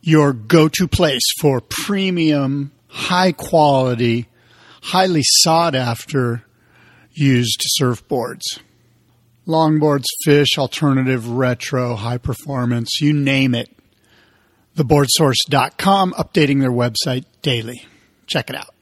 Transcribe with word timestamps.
your 0.00 0.32
go 0.32 0.68
to 0.68 0.88
place 0.88 1.22
for 1.40 1.60
premium, 1.60 2.72
high 2.88 3.32
quality, 3.32 4.28
highly 4.82 5.22
sought 5.24 5.74
after 5.74 6.44
used 7.12 7.62
surfboards. 7.80 8.60
Longboards, 9.46 10.04
fish, 10.24 10.58
alternative, 10.58 11.28
retro, 11.28 11.94
high 11.94 12.18
performance, 12.18 13.00
you 13.00 13.12
name 13.12 13.54
it. 13.54 13.70
Theboardsource.com, 14.76 16.12
updating 16.12 16.60
their 16.60 16.70
website 16.70 17.24
daily. 17.42 17.84
Check 18.26 18.50
it 18.50 18.56
out. 18.56 18.74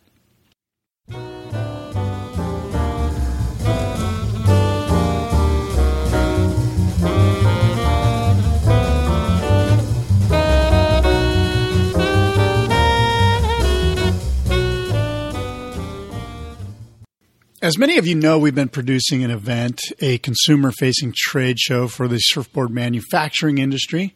As 17.67 17.78
many 17.78 17.98
of 17.98 18.06
you 18.06 18.14
know, 18.14 18.39
we've 18.39 18.55
been 18.55 18.69
producing 18.69 19.25
an 19.25 19.33
event, 19.33 19.81
a 20.00 20.19
consumer 20.19 20.70
facing 20.70 21.12
trade 21.17 21.59
show 21.59 21.89
for 21.89 22.06
the 22.06 22.19
surfboard 22.19 22.70
manufacturing 22.70 23.59
industry, 23.59 24.14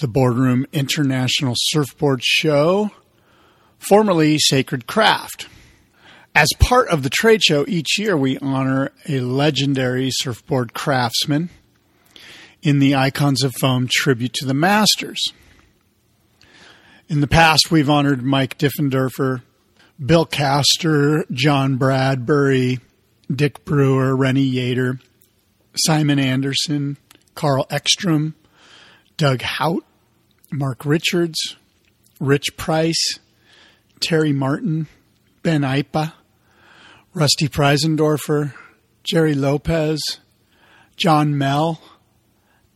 the 0.00 0.08
Boardroom 0.08 0.66
International 0.72 1.54
Surfboard 1.56 2.24
Show, 2.24 2.90
formerly 3.78 4.40
Sacred 4.40 4.88
Craft. 4.88 5.46
As 6.34 6.48
part 6.58 6.88
of 6.88 7.04
the 7.04 7.08
trade 7.08 7.40
show, 7.40 7.64
each 7.68 8.00
year 8.00 8.16
we 8.16 8.36
honor 8.38 8.90
a 9.08 9.20
legendary 9.20 10.10
surfboard 10.10 10.74
craftsman 10.74 11.50
in 12.62 12.80
the 12.80 12.96
Icons 12.96 13.44
of 13.44 13.54
Foam 13.60 13.86
tribute 13.88 14.32
to 14.32 14.44
the 14.44 14.54
Masters. 14.54 15.22
In 17.08 17.20
the 17.20 17.28
past, 17.28 17.70
we've 17.70 17.88
honored 17.88 18.24
Mike 18.24 18.58
Diffenderfer, 18.58 19.42
Bill 20.04 20.26
Caster, 20.26 21.24
John 21.32 21.76
Bradbury, 21.76 22.80
Dick 23.34 23.64
Brewer, 23.64 24.14
Rennie 24.14 24.50
Yater, 24.50 25.00
Simon 25.74 26.18
Anderson, 26.18 26.98
Carl 27.34 27.66
Ekstrom, 27.70 28.34
Doug 29.16 29.40
Haut, 29.40 29.84
Mark 30.52 30.84
Richards, 30.84 31.56
Rich 32.20 32.56
Price, 32.58 33.18
Terry 34.00 34.32
Martin, 34.32 34.86
Ben 35.42 35.62
Aipa, 35.62 36.12
Rusty 37.14 37.48
Preisendorfer, 37.48 38.52
Jerry 39.02 39.34
Lopez, 39.34 40.00
John 40.96 41.38
Mell, 41.38 41.80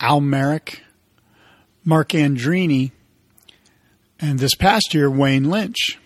Al 0.01 0.23
Merrick, 0.23 0.83
Mark 1.85 2.11
Andreini, 2.11 2.93
and 4.19 4.39
this 4.39 4.55
past 4.55 4.95
year, 4.95 5.11
Wayne 5.11 5.51
Lynch. 5.51 5.99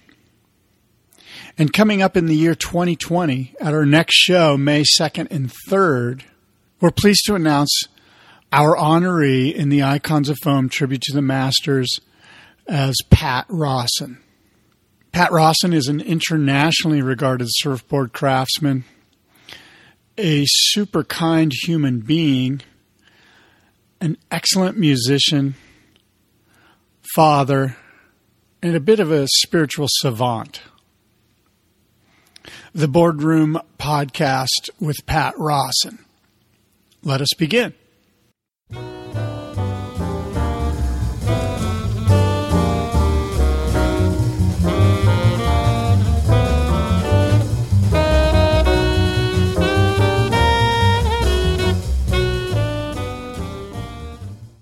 And 1.57 1.73
coming 1.73 2.03
up 2.03 2.17
in 2.17 2.27
the 2.27 2.35
year 2.35 2.57
2020, 2.57 3.55
at 3.61 3.73
our 3.73 3.87
next 3.87 4.17
show, 4.17 4.57
May 4.57 4.83
2nd 4.83 5.29
and 5.31 5.53
3rd, 5.71 6.23
we're 6.81 6.91
pleased 6.91 7.25
to 7.27 7.37
announce 7.37 7.71
our 8.53 8.77
honoree 8.77 9.55
in 9.55 9.69
the 9.69 9.85
Icons 9.85 10.29
of 10.29 10.37
Foam 10.43 10.69
tribute 10.69 11.03
to 11.03 11.15
the 11.15 11.23
Masters 11.23 12.01
as 12.67 12.97
Pat 13.09 13.47
Rawson. 13.49 14.19
Pat 15.13 15.31
Rawson 15.31 15.73
is 15.73 15.87
an 15.87 16.01
internationally 16.01 17.03
regarded 17.03 17.47
surfboard 17.49 18.13
craftsman, 18.13 18.83
a 20.19 20.45
super 20.47 21.05
kind 21.05 21.53
human 21.63 22.01
being, 22.01 22.63
an 24.01 24.17
excellent 24.33 24.77
musician, 24.77 25.55
father, 27.15 27.77
and 28.61 28.75
a 28.75 28.81
bit 28.81 28.99
of 28.99 29.13
a 29.13 29.29
spiritual 29.29 29.87
savant 29.89 30.61
the 32.77 32.89
Boardroom 32.89 33.57
Podcast 33.79 34.69
with 34.81 35.07
Pat 35.07 35.39
Rawson. 35.39 36.05
Let 37.05 37.21
us 37.21 37.33
begin. 37.39 37.73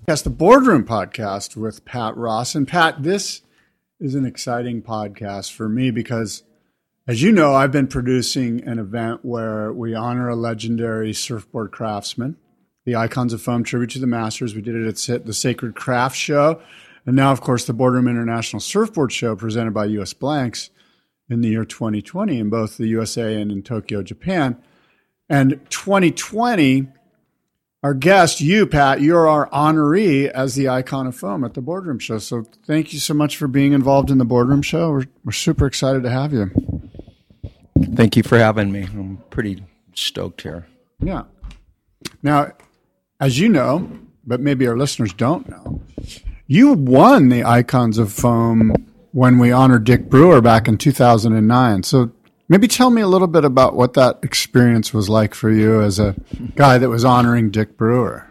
Yes, 0.07 0.21
the 0.21 0.29
Boardroom 0.29 0.83
Podcast 0.83 1.55
with 1.55 1.83
Pat 1.83 2.15
Rawson. 2.15 2.67
Pat, 2.67 3.01
this 3.01 3.41
is 3.99 4.13
an 4.13 4.25
exciting 4.27 4.83
podcast 4.83 5.51
for 5.51 5.67
me 5.67 5.89
because 5.89 6.43
as 7.05 7.21
you 7.21 7.31
know, 7.31 7.53
I've 7.53 7.71
been 7.71 7.87
producing 7.87 8.63
an 8.63 8.79
event 8.79 9.19
where 9.23 9.73
we 9.73 9.93
honor 9.93 10.29
a 10.29 10.35
legendary 10.35 11.13
surfboard 11.13 11.71
craftsman, 11.71 12.37
the 12.85 12.95
Icons 12.95 13.33
of 13.33 13.41
Foam 13.41 13.63
tribute 13.63 13.89
to 13.91 13.99
the 13.99 14.07
Masters. 14.07 14.55
We 14.55 14.61
did 14.61 14.75
it 14.75 15.09
at 15.09 15.25
the 15.25 15.33
Sacred 15.33 15.75
Craft 15.75 16.15
Show. 16.15 16.61
And 17.05 17.15
now, 17.15 17.33
of 17.33 17.41
course, 17.41 17.65
the 17.65 17.73
Boardroom 17.73 18.07
International 18.07 18.61
Surfboard 18.61 19.11
Show 19.11 19.35
presented 19.35 19.73
by 19.73 19.85
US 19.85 20.13
Blanks 20.13 20.69
in 21.29 21.41
the 21.41 21.49
year 21.49 21.65
2020 21.65 22.39
in 22.39 22.49
both 22.49 22.77
the 22.77 22.87
USA 22.87 23.41
and 23.41 23.51
in 23.51 23.63
Tokyo, 23.63 24.01
Japan. 24.01 24.57
And 25.27 25.59
2020, 25.69 26.87
our 27.83 27.93
guest, 27.93 28.39
you, 28.39 28.65
Pat, 28.65 29.01
you're 29.01 29.27
our 29.27 29.49
honoree 29.49 30.29
as 30.29 30.55
the 30.55 30.69
icon 30.69 31.05
of 31.05 31.15
foam 31.15 31.43
at 31.43 31.53
the 31.53 31.61
Boardroom 31.61 31.99
Show. 31.99 32.17
So 32.17 32.45
thank 32.65 32.93
you 32.93 32.99
so 32.99 33.13
much 33.13 33.35
for 33.35 33.47
being 33.47 33.73
involved 33.73 34.09
in 34.09 34.17
the 34.19 34.25
Boardroom 34.25 34.61
Show. 34.61 34.91
We're, 34.91 35.05
we're 35.25 35.31
super 35.33 35.67
excited 35.67 36.03
to 36.03 36.09
have 36.09 36.31
you. 36.31 36.49
Thank 37.93 38.15
you 38.15 38.23
for 38.23 38.37
having 38.37 38.71
me. 38.71 38.83
I'm 38.83 39.21
pretty 39.29 39.65
stoked 39.93 40.41
here. 40.41 40.65
Yeah. 41.01 41.23
Now, 42.21 42.53
as 43.19 43.37
you 43.37 43.49
know, 43.49 43.89
but 44.25 44.39
maybe 44.39 44.65
our 44.65 44.77
listeners 44.77 45.11
don't 45.11 45.49
know, 45.49 45.81
you 46.47 46.71
won 46.71 47.27
the 47.27 47.43
Icons 47.43 47.97
of 47.97 48.13
Foam 48.13 48.73
when 49.11 49.39
we 49.39 49.51
honored 49.51 49.83
Dick 49.83 50.09
Brewer 50.09 50.39
back 50.39 50.69
in 50.69 50.77
2009. 50.77 51.83
So 51.83 52.11
maybe 52.53 52.67
tell 52.67 52.91
me 52.91 53.01
a 53.01 53.07
little 53.07 53.27
bit 53.27 53.43
about 53.43 53.75
what 53.75 53.95
that 53.95 54.19
experience 54.21 54.93
was 54.93 55.09
like 55.09 55.33
for 55.33 55.49
you 55.49 55.81
as 55.81 55.97
a 55.97 56.15
guy 56.53 56.77
that 56.77 56.87
was 56.87 57.03
honoring 57.03 57.49
Dick 57.49 57.75
Brewer. 57.77 58.27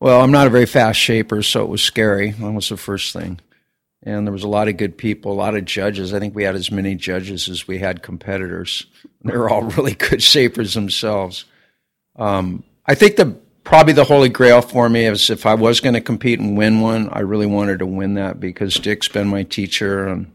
Well, 0.00 0.20
I'm 0.20 0.30
not 0.30 0.46
a 0.46 0.50
very 0.50 0.66
fast 0.66 1.00
shaper, 1.00 1.42
so 1.42 1.64
it 1.64 1.68
was 1.68 1.82
scary. 1.82 2.30
That 2.30 2.52
was 2.52 2.68
the 2.68 2.76
first 2.76 3.12
thing. 3.12 3.40
And 4.04 4.24
there 4.24 4.32
was 4.32 4.44
a 4.44 4.48
lot 4.48 4.68
of 4.68 4.76
good 4.76 4.96
people, 4.96 5.32
a 5.32 5.34
lot 5.34 5.56
of 5.56 5.64
judges. 5.64 6.14
I 6.14 6.20
think 6.20 6.36
we 6.36 6.44
had 6.44 6.54
as 6.54 6.70
many 6.70 6.94
judges 6.94 7.48
as 7.48 7.66
we 7.66 7.78
had 7.78 8.04
competitors. 8.04 8.86
They 9.24 9.36
were 9.36 9.50
all 9.50 9.62
really 9.76 9.94
good 9.94 10.22
shapers 10.22 10.74
themselves. 10.74 11.44
Um, 12.14 12.62
I 12.86 12.94
think 12.94 13.16
the 13.16 13.36
probably 13.64 13.94
the 13.94 14.04
holy 14.04 14.28
grail 14.28 14.62
for 14.62 14.88
me 14.88 15.06
is 15.06 15.28
if 15.28 15.44
I 15.44 15.54
was 15.54 15.80
going 15.80 15.94
to 15.94 16.00
compete 16.00 16.38
and 16.38 16.56
win 16.56 16.82
one, 16.82 17.08
I 17.10 17.20
really 17.20 17.46
wanted 17.46 17.80
to 17.80 17.86
win 17.86 18.14
that 18.14 18.38
because 18.38 18.74
Dick's 18.74 19.08
been 19.08 19.26
my 19.26 19.42
teacher, 19.42 20.06
and 20.06 20.30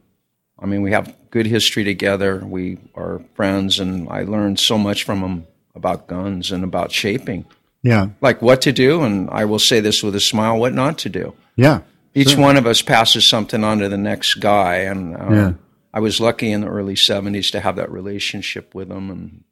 I 0.61 0.65
mean 0.65 0.81
we 0.81 0.91
have 0.91 1.15
good 1.31 1.45
history 1.45 1.83
together. 1.83 2.43
We 2.45 2.77
are 2.95 3.21
friends, 3.35 3.79
and 3.79 4.07
I 4.09 4.23
learned 4.23 4.59
so 4.59 4.77
much 4.77 5.03
from 5.03 5.21
him 5.21 5.47
about 5.75 6.07
guns 6.07 6.51
and 6.51 6.63
about 6.63 6.91
shaping, 6.91 7.45
Yeah. 7.83 8.09
like 8.21 8.41
what 8.41 8.61
to 8.63 8.71
do. 8.71 9.01
And 9.03 9.29
I 9.29 9.45
will 9.45 9.59
say 9.59 9.79
this 9.79 10.03
with 10.03 10.15
a 10.15 10.19
smile: 10.19 10.57
what 10.57 10.73
not 10.73 10.97
to 10.99 11.09
do. 11.09 11.33
Yeah. 11.55 11.81
Each 12.15 12.35
one 12.35 12.57
of 12.57 12.65
us 12.65 12.81
passes 12.81 13.25
something 13.25 13.63
on 13.63 13.77
to 13.79 13.87
the 13.89 13.97
next 13.97 14.35
guy, 14.35 14.77
and 14.77 15.15
um, 15.15 15.33
Yeah. 15.33 15.53
I 15.93 15.99
was 15.99 16.19
lucky 16.19 16.51
in 16.51 16.61
the 16.61 16.67
early 16.67 16.95
'70s 16.95 17.51
to 17.51 17.59
have 17.59 17.75
that 17.77 17.91
relationship 17.91 18.75
with 18.75 18.91
him, 18.91 19.09
and 19.09 19.43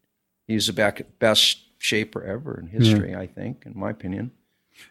he's 0.48 0.68
the 0.68 0.74
back, 0.74 1.01
best 1.19 1.60
shaper 1.77 2.24
ever 2.24 2.60
in 2.60 2.68
history, 2.68 3.15
I 3.15 3.27
think, 3.27 3.63
in 3.65 3.74
my 3.77 3.92
opinion. 3.92 4.31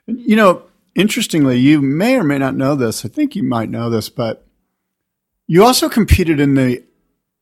You 0.07 0.37
know, 0.37 0.63
interestingly, 0.95 1.59
you 1.59 1.81
may 1.83 2.17
or 2.17 2.25
may 2.25 2.39
not 2.39 2.55
know 2.57 2.75
this. 2.77 3.05
I 3.05 3.09
think 3.09 3.35
you 3.37 3.43
might 3.43 3.69
know 3.69 3.91
this, 3.91 4.09
but 4.09 4.46
you 5.47 5.65
also 5.65 5.89
competed 5.89 6.41
in 6.41 6.55
the 6.55 6.85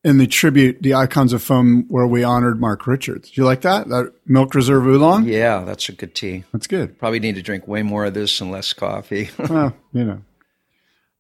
in 0.05 0.19
the 0.19 0.27
tribute, 0.27 0.83
the 0.83 0.95
Icons 0.95 1.33
of 1.33 1.43
Foam, 1.43 1.87
where 1.89 2.07
we 2.07 2.23
honored 2.23 2.61
Mark 2.61 2.87
Richards. 2.87 3.31
Do 3.31 3.41
you 3.41 3.47
like 3.47 3.63
that? 3.63 3.89
That 3.89 4.13
Milk 4.27 4.55
Reserve 4.55 4.87
Oolong? 4.87 5.25
Yeah, 5.25 5.65
that's 5.65 5.89
a 5.89 5.93
good 5.93 6.15
tea. 6.15 6.45
That's 6.53 6.67
good. 6.67 6.99
Probably 6.99 7.21
need 7.21 7.37
to 7.37 7.43
drink 7.43 7.67
way 7.67 7.83
more 7.83 8.05
of 8.05 8.13
this 8.13 8.41
and 8.43 8.53
less 8.53 8.75
coffee. 8.75 9.31
well, 9.49 9.75
you 9.93 10.05
know. 10.05 10.23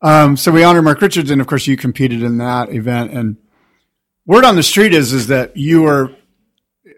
Um, 0.03 0.37
so 0.37 0.53
we 0.53 0.63
honor 0.63 0.83
Mark 0.83 1.01
Richards, 1.01 1.31
and 1.31 1.41
of 1.41 1.47
course, 1.47 1.67
you 1.67 1.79
competed 1.79 2.23
in 2.23 2.37
that 2.39 2.71
event. 2.75 3.13
And 3.13 3.39
word 4.27 4.45
on 4.45 4.57
the 4.57 4.63
street 4.63 4.93
is 4.93 5.15
is 5.15 5.29
that 5.29 5.57
you 5.57 5.83
were 5.83 6.15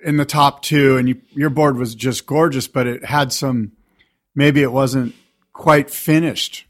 in 0.05 0.17
the 0.17 0.25
top 0.25 0.63
two, 0.63 0.97
and 0.97 1.09
you, 1.09 1.21
your 1.31 1.51
board 1.51 1.77
was 1.77 1.95
just 1.95 2.27
gorgeous, 2.27 2.67
but 2.67 2.89
it 2.89 3.05
had 3.05 3.33
some. 3.33 3.73
Maybe 4.35 4.61
it 4.61 4.73
wasn't 4.73 5.15
quite 5.53 5.89
finished 5.89 6.66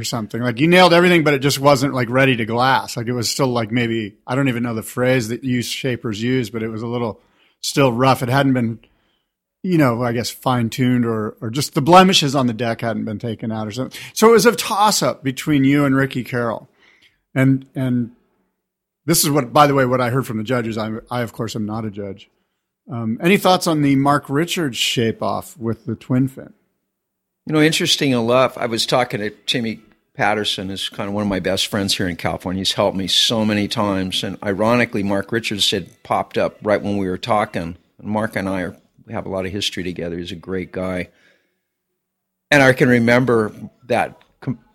or 0.00 0.04
something. 0.04 0.42
Like 0.42 0.58
you 0.58 0.66
nailed 0.66 0.94
everything, 0.94 1.22
but 1.22 1.34
it 1.34 1.40
just 1.40 1.60
wasn't 1.60 1.94
like 1.94 2.08
ready 2.08 2.36
to 2.36 2.46
glass. 2.46 2.96
Like 2.96 3.06
it 3.06 3.12
was 3.12 3.30
still 3.30 3.48
like 3.48 3.70
maybe 3.70 4.16
I 4.26 4.34
don't 4.34 4.48
even 4.48 4.62
know 4.62 4.74
the 4.74 4.82
phrase 4.82 5.28
that 5.28 5.44
you 5.44 5.62
shapers 5.62 6.22
use, 6.22 6.50
but 6.50 6.62
it 6.62 6.68
was 6.68 6.82
a 6.82 6.86
little 6.86 7.20
still 7.60 7.92
rough. 7.92 8.22
It 8.22 8.28
hadn't 8.28 8.54
been 8.54 8.80
you 9.62 9.76
know, 9.76 10.02
I 10.02 10.12
guess 10.12 10.30
fine 10.30 10.70
tuned 10.70 11.04
or, 11.04 11.36
or 11.40 11.50
just 11.50 11.74
the 11.74 11.82
blemishes 11.82 12.34
on 12.34 12.46
the 12.46 12.52
deck 12.52 12.80
hadn't 12.80 13.04
been 13.04 13.18
taken 13.18 13.52
out 13.52 13.66
or 13.66 13.70
something. 13.70 14.00
So 14.14 14.28
it 14.28 14.32
was 14.32 14.46
a 14.46 14.56
toss 14.56 15.02
up 15.02 15.22
between 15.22 15.64
you 15.64 15.84
and 15.84 15.94
Ricky 15.94 16.24
Carroll. 16.24 16.68
And, 17.34 17.66
and 17.74 18.12
this 19.04 19.22
is 19.22 19.30
what, 19.30 19.52
by 19.52 19.66
the 19.66 19.74
way, 19.74 19.84
what 19.84 20.00
I 20.00 20.10
heard 20.10 20.26
from 20.26 20.38
the 20.38 20.44
judges. 20.44 20.78
I, 20.78 20.92
I 21.10 21.20
of 21.20 21.32
course 21.32 21.54
am 21.54 21.66
not 21.66 21.84
a 21.84 21.90
judge. 21.90 22.30
Um, 22.90 23.18
any 23.22 23.36
thoughts 23.36 23.66
on 23.66 23.82
the 23.82 23.96
Mark 23.96 24.28
Richards 24.28 24.78
shape 24.78 25.22
off 25.22 25.56
with 25.58 25.84
the 25.84 25.94
twin 25.94 26.26
fin? 26.26 26.54
You 27.46 27.52
know, 27.52 27.60
interesting 27.60 28.12
enough, 28.12 28.56
I 28.56 28.66
was 28.66 28.86
talking 28.86 29.20
to 29.20 29.30
Timmy 29.30 29.80
Patterson, 30.20 30.68
is 30.68 30.90
kind 30.90 31.08
of 31.08 31.14
one 31.14 31.22
of 31.22 31.30
my 31.30 31.40
best 31.40 31.68
friends 31.68 31.96
here 31.96 32.06
in 32.06 32.14
California. 32.14 32.60
He's 32.60 32.74
helped 32.74 32.94
me 32.94 33.06
so 33.06 33.42
many 33.42 33.66
times, 33.68 34.22
and 34.22 34.36
ironically, 34.42 35.02
Mark 35.02 35.32
Richards 35.32 35.70
had 35.70 36.02
popped 36.02 36.36
up 36.36 36.58
right 36.60 36.82
when 36.82 36.98
we 36.98 37.08
were 37.08 37.16
talking. 37.16 37.78
And 37.98 38.06
Mark 38.06 38.36
and 38.36 38.46
I 38.46 38.60
are, 38.60 38.76
we 39.06 39.14
have 39.14 39.24
a 39.24 39.30
lot 39.30 39.46
of 39.46 39.52
history 39.52 39.82
together. 39.82 40.18
He's 40.18 40.30
a 40.30 40.36
great 40.36 40.72
guy, 40.72 41.08
and 42.50 42.62
I 42.62 42.74
can 42.74 42.90
remember 42.90 43.50
that 43.84 44.20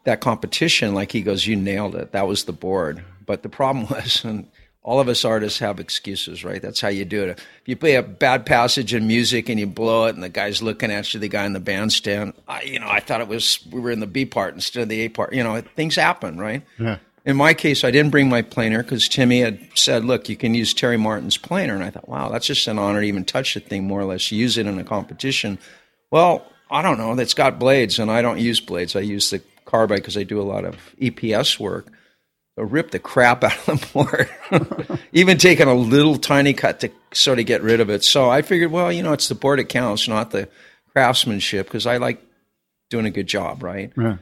that 0.06 0.20
competition. 0.20 0.96
Like 0.96 1.12
he 1.12 1.22
goes, 1.22 1.46
"You 1.46 1.56
nailed 1.56 1.94
it. 1.94 2.14
That 2.14 2.26
was 2.26 2.46
the 2.46 2.52
board." 2.52 3.06
But 3.24 3.44
the 3.44 3.50
problem 3.50 3.86
was, 3.92 4.26
and 4.26 4.48
all 4.86 5.00
of 5.00 5.10
us 5.10 5.26
artists 5.26 5.58
have 5.60 5.80
excuses, 5.80 6.46
right? 6.46 6.62
That's 6.62 6.80
how 6.80 6.90
you 6.90 7.06
do 7.06 7.24
it. 7.24 7.30
If 7.40 7.44
you 7.66 7.76
play 7.76 7.96
a 7.96 8.04
bad 8.04 8.46
passage 8.46 8.94
in 8.94 9.08
music 9.08 9.50
and 9.50 9.60
you 9.60 9.66
blow 9.66 10.06
it, 10.06 10.14
and 10.14 10.24
the 10.24 10.30
guy's 10.30 10.62
looking 10.62 10.92
at 10.92 11.12
you, 11.12 11.20
the 11.20 11.28
guy 11.28 11.44
in 11.44 11.54
the 11.54 11.60
bandstand, 11.60 12.34
I, 12.48 12.62
you 12.62 12.80
know, 12.80 12.88
I 12.88 13.00
thought 13.00 13.20
it 13.20 13.28
was 13.28 13.60
we 13.72 13.80
were 13.80 13.90
in 13.90 14.00
the 14.00 14.06
B 14.06 14.26
part 14.26 14.54
instead 14.54 14.84
of 14.84 14.90
the 14.90 15.02
A 15.02 15.10
part. 15.10 15.34
You 15.34 15.44
know, 15.44 15.60
things 15.60 15.96
happen, 15.96 16.38
right? 16.38 16.62
Yeah. 16.78 17.00
In 17.26 17.36
my 17.36 17.56
case, 17.56 17.84
I 17.84 17.90
didn't 17.90 18.12
bring 18.12 18.30
my 18.30 18.44
planer 18.44 18.84
because 18.84 19.10
Timmy 19.10 19.40
had 19.40 19.60
said, 19.74 20.06
"Look, 20.06 20.30
you 20.30 20.36
can 20.36 20.54
use 20.54 20.72
Terry 20.72 20.98
Martin's 20.98 21.38
planer," 21.38 21.74
and 21.74 21.84
I 21.84 21.90
thought, 21.90 22.08
"Wow, 22.08 22.30
that's 22.30 22.46
just 22.46 22.68
an 22.68 22.78
honor 22.78 23.02
to 23.02 23.08
even 23.08 23.26
touch 23.26 23.56
the 23.56 23.62
thing, 23.62 23.86
more 23.86 24.02
or 24.02 24.06
less, 24.06 24.32
use 24.32 24.60
it 24.60 24.68
in 24.68 24.78
a 24.78 24.84
competition." 24.84 25.58
Well, 26.12 26.46
I 26.70 26.84
don't 26.84 27.00
know. 27.00 27.18
It's 27.18 27.34
got 27.34 27.58
blades, 27.58 27.98
and 27.98 28.12
I 28.12 28.22
don't 28.22 28.38
use 28.38 28.60
blades. 28.60 28.96
I 28.96 29.00
use 29.00 29.32
the 29.32 29.42
carbide 29.66 29.98
because 29.98 30.16
I 30.16 30.22
do 30.22 30.40
a 30.40 30.44
lot 30.44 30.64
of 30.64 30.78
EPS 31.02 31.60
work 31.60 31.88
rip 32.64 32.92
the 32.92 33.00
crap 33.00 33.44
out 33.44 33.68
of 33.68 33.82
the 33.82 33.88
board. 33.94 35.00
Even 35.12 35.38
taking 35.38 35.68
a 35.68 35.74
little 35.74 36.18
tiny 36.18 36.54
cut 36.54 36.80
to 36.82 36.92
sort 37.14 37.40
of 37.40 37.46
get 37.46 37.62
rid 37.62 37.80
of 37.80 37.90
it. 37.90 38.04
So 38.04 38.30
I 38.30 38.42
figured, 38.42 38.72
well, 38.72 38.92
you 38.92 39.04
know, 39.04 39.14
it's 39.14 39.28
the 39.28 39.36
board 39.36 39.60
that 39.60 39.70
counts, 39.70 40.08
not 40.08 40.32
the 40.32 40.48
craftsmanship, 40.94 41.68
because 41.68 41.86
I 41.86 41.98
like 41.98 42.24
doing 42.90 43.06
a 43.06 43.12
good 43.12 43.28
job, 43.28 43.62
right? 43.62 43.92
Yeah. 43.98 44.18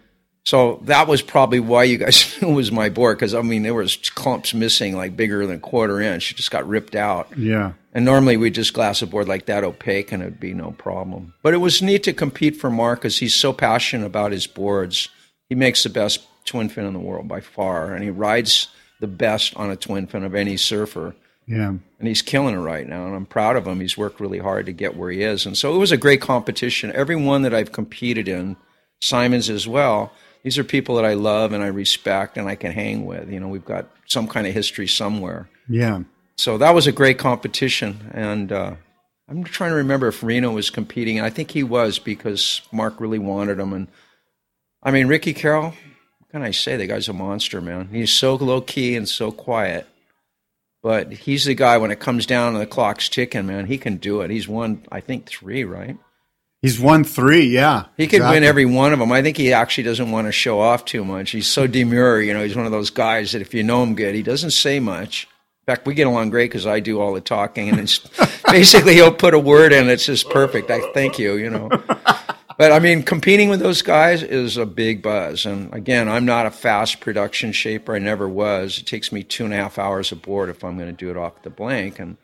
So 0.46 0.82
that 0.84 1.08
was 1.08 1.22
probably 1.22 1.62
why 1.62 1.84
you 1.84 1.98
guys 1.98 2.42
knew 2.42 2.50
it 2.52 2.54
was 2.54 2.72
my 2.72 2.90
board, 2.90 3.18
because 3.18 3.34
I 3.34 3.42
mean 3.42 3.64
there 3.64 3.74
was 3.74 3.96
clumps 3.96 4.54
missing, 4.54 4.98
like 4.98 5.16
bigger 5.16 5.46
than 5.46 5.58
a 5.58 5.60
quarter 5.60 6.02
inch. 6.02 6.32
It 6.32 6.38
just 6.38 6.52
got 6.52 6.68
ripped 6.68 6.96
out. 6.96 7.30
Yeah. 7.38 7.74
And 7.94 8.04
normally 8.04 8.38
we 8.38 8.50
just 8.50 8.74
glass 8.74 9.02
a 9.02 9.08
board 9.08 9.28
like 9.28 9.46
that 9.46 9.64
opaque, 9.64 10.12
and 10.12 10.22
it'd 10.22 10.40
be 10.40 10.54
no 10.54 10.72
problem. 10.72 11.34
But 11.44 11.54
it 11.54 11.58
was 11.58 11.82
neat 11.82 12.04
to 12.04 12.14
compete 12.14 12.58
for 12.58 12.70
Mark 12.70 13.00
because 13.00 13.20
he's 13.20 13.36
so 13.36 13.54
passionate 13.54 14.06
about 14.06 14.32
his 14.32 14.48
boards. 14.48 15.10
He 15.48 15.56
makes 15.56 15.84
the 15.84 15.90
best 15.90 16.26
twin 16.46 16.70
fin 16.70 16.86
in 16.86 16.94
the 16.94 17.00
world 17.00 17.28
by 17.28 17.42
far, 17.42 17.94
and 17.94 18.04
he 18.04 18.10
rides 18.10 18.68
the 19.00 19.08
best 19.08 19.56
on 19.56 19.70
a 19.70 19.76
twin 19.76 20.08
fin 20.08 20.24
of 20.24 20.36
any 20.36 20.58
surfer. 20.58 21.16
Yeah. 21.46 21.70
And 22.00 22.08
he's 22.08 22.22
killing 22.22 22.56
it 22.56 22.60
right 22.60 22.88
now, 22.88 23.06
and 23.06 23.16
I'm 23.16 23.26
proud 23.26 23.56
of 23.56 23.68
him. 23.68 23.82
He's 23.82 23.98
worked 23.98 24.20
really 24.20 24.40
hard 24.40 24.66
to 24.68 24.72
get 24.72 24.96
where 24.96 25.12
he 25.12 25.24
is, 25.24 25.46
and 25.46 25.58
so 25.58 25.76
it 25.76 25.80
was 25.80 25.92
a 25.92 25.98
great 25.98 26.22
competition. 26.22 26.92
Every 26.94 27.16
one 27.16 27.42
that 27.42 27.54
I've 27.54 27.72
competed 27.72 28.28
in, 28.28 28.56
Simon's 29.02 29.50
as 29.50 29.68
well. 29.68 30.14
These 30.44 30.58
are 30.58 30.64
people 30.64 30.96
that 30.96 31.06
I 31.06 31.14
love 31.14 31.54
and 31.54 31.64
I 31.64 31.68
respect 31.68 32.38
and 32.38 32.50
I 32.50 32.56
can 32.56 32.72
hang 32.72 33.06
with. 33.06 33.30
You 33.30 33.40
know, 33.40 33.48
we've 33.48 33.64
got 33.64 33.90
some 34.08 34.28
kind 34.28 34.46
of 34.46 34.54
history 34.54 34.88
somewhere. 34.88 35.50
Yeah. 35.70 36.04
So 36.38 36.58
that 36.58 36.76
was 36.76 36.88
a 36.88 36.92
great 36.92 37.18
competition, 37.18 38.12
and 38.14 38.52
uh, 38.52 38.76
I'm 39.30 39.44
trying 39.44 39.72
to 39.72 39.78
remember 39.78 40.08
if 40.08 40.24
Reno 40.24 40.52
was 40.52 40.70
competing. 40.70 41.22
I 41.22 41.30
think 41.30 41.52
he 41.52 41.64
was 41.64 42.00
because 42.00 42.62
Mark 42.72 43.00
really 43.00 43.20
wanted 43.20 43.60
him, 43.60 43.74
and 43.74 43.88
I 44.82 44.92
mean 44.92 45.08
Ricky 45.08 45.34
Carroll 45.34 45.74
can 46.34 46.42
I 46.42 46.50
say? 46.50 46.78
The 46.78 46.88
guy's 46.88 47.08
a 47.08 47.14
monster, 47.14 47.62
man. 47.62 47.90
He's 47.92 48.12
so 48.12 48.34
low 48.34 48.60
key 48.60 48.96
and 48.96 49.08
so 49.08 49.32
quiet. 49.32 49.86
But 50.82 51.14
he's 51.14 51.46
the 51.46 51.54
guy 51.54 51.78
when 51.78 51.92
it 51.92 52.00
comes 52.00 52.26
down 52.26 52.54
and 52.54 52.62
the 52.62 52.66
clock's 52.66 53.08
ticking, 53.08 53.46
man. 53.46 53.68
He 53.68 53.78
can 53.78 53.98
do 53.98 54.22
it. 54.22 54.32
He's 54.32 54.48
won, 54.48 54.84
I 54.92 55.00
think, 55.00 55.28
three, 55.28 55.64
right? 55.64 55.96
He's 56.64 56.80
won 56.80 57.04
three, 57.04 57.46
yeah. 57.46 57.86
He 57.98 58.08
could 58.08 58.18
exactly. 58.18 58.38
win 58.38 58.44
every 58.44 58.66
one 58.66 58.94
of 58.94 59.00
them. 59.00 59.12
I 59.12 59.22
think 59.22 59.38
he 59.38 59.54
actually 59.54 59.84
doesn't 59.84 60.12
want 60.12 60.28
to 60.28 60.32
show 60.32 60.60
off 60.60 60.86
too 60.86 61.06
much. 61.06 61.30
He's 61.30 61.46
so 61.46 61.68
demure, 61.68 62.20
you 62.20 62.34
know. 62.34 62.44
He's 62.44 62.56
one 62.56 62.66
of 62.66 62.72
those 62.72 62.90
guys 62.90 63.34
that 63.34 63.42
if 63.42 63.54
you 63.54 63.62
know 63.62 63.84
him 63.84 63.94
good, 63.94 64.16
he 64.16 64.24
doesn't 64.24 64.52
say 64.52 64.80
much. 64.80 65.28
In 65.62 65.72
fact, 65.72 65.86
we 65.86 65.94
get 65.94 66.08
along 66.08 66.32
great 66.32 66.50
because 66.50 66.66
I 66.66 66.80
do 66.80 67.00
all 67.00 67.14
the 67.14 67.22
talking, 67.22 67.70
and 67.70 67.80
it's 67.80 68.00
basically 68.50 68.96
he'll 68.96 69.14
put 69.14 69.36
a 69.36 69.40
word 69.40 69.72
in. 69.72 69.88
It's 69.88 70.08
just 70.08 70.30
perfect. 70.32 70.72
I 70.72 70.82
thank 70.94 71.20
you, 71.20 71.36
you 71.36 71.52
know. 71.52 71.70
But 72.64 72.72
I 72.72 72.80
mean, 72.80 73.04
competing 73.04 73.50
with 73.50 73.60
those 73.60 73.82
guys 73.82 74.24
is 74.24 74.56
a 74.56 74.66
big 74.66 75.02
buzz. 75.02 75.46
And 75.46 75.74
again, 75.74 76.08
I'm 76.08 76.24
not 76.24 76.46
a 76.46 76.50
fast 76.50 77.02
production 77.02 77.52
shaper. 77.52 77.94
I 77.94 78.00
never 78.00 78.30
was. 78.30 78.80
It 78.80 78.86
takes 78.86 79.12
me 79.12 79.22
two 79.22 79.44
and 79.44 79.54
a 79.54 79.58
half 79.58 79.78
hours 79.78 80.14
a 80.14 80.16
board 80.16 80.48
if 80.48 80.64
I'm 80.64 80.78
going 80.78 80.88
to 80.88 80.94
do 80.96 81.12
it 81.12 81.18
off 81.18 81.42
the 81.42 81.50
blank. 81.50 82.00
And 82.00 82.16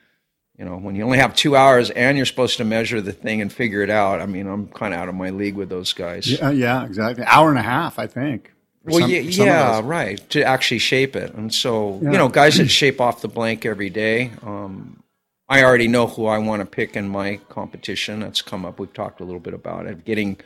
you 0.58 0.64
know, 0.64 0.78
when 0.78 0.96
you 0.96 1.04
only 1.04 1.18
have 1.18 1.36
two 1.36 1.58
hours 1.58 1.90
and 1.90 2.16
you're 2.16 2.26
supposed 2.26 2.56
to 2.56 2.64
measure 2.64 3.02
the 3.02 3.12
thing 3.12 3.42
and 3.42 3.52
figure 3.52 3.82
it 3.82 3.90
out, 3.90 4.22
I 4.22 4.28
mean, 4.28 4.48
I'm 4.48 4.70
kind 4.70 4.94
of 4.94 5.02
out 5.02 5.10
of 5.10 5.16
my 5.16 5.30
league 5.30 5.56
with 5.56 5.68
those 5.68 5.92
guys. 5.92 6.26
Yeah, 6.32 6.52
yeah 6.52 6.86
exactly. 6.86 7.26
Hour 7.28 7.50
and 7.50 7.60
a 7.60 7.64
half, 7.64 8.00
I 8.00 8.08
think. 8.08 8.54
Well, 8.86 9.02
some, 9.02 9.10
yeah, 9.10 9.20
yeah 9.20 9.82
right. 9.84 10.30
To 10.30 10.42
actually 10.42 10.80
shape 10.80 11.18
it, 11.18 11.34
and 11.34 11.54
so 11.54 12.00
yeah. 12.02 12.12
you 12.14 12.18
know, 12.18 12.30
guys 12.30 12.56
that 12.60 12.70
shape 12.70 13.02
off 13.02 13.20
the 13.22 13.28
blank 13.28 13.66
every 13.66 13.90
day. 13.90 14.32
Um, 14.42 14.99
I 15.50 15.64
already 15.64 15.88
know 15.88 16.06
who 16.06 16.28
I 16.28 16.38
want 16.38 16.62
to 16.62 16.66
pick 16.66 16.96
in 16.96 17.10
my 17.10 17.38
competition. 17.50 18.20
That's 18.20 18.42
come 18.42 18.66
up. 18.66 18.80
We've 18.80 18.94
talked 18.94 19.20
a 19.20 19.24
little 19.24 19.40
bit 19.40 19.56
about 19.56 19.88
it. 19.88 20.06
Getting 20.06 20.38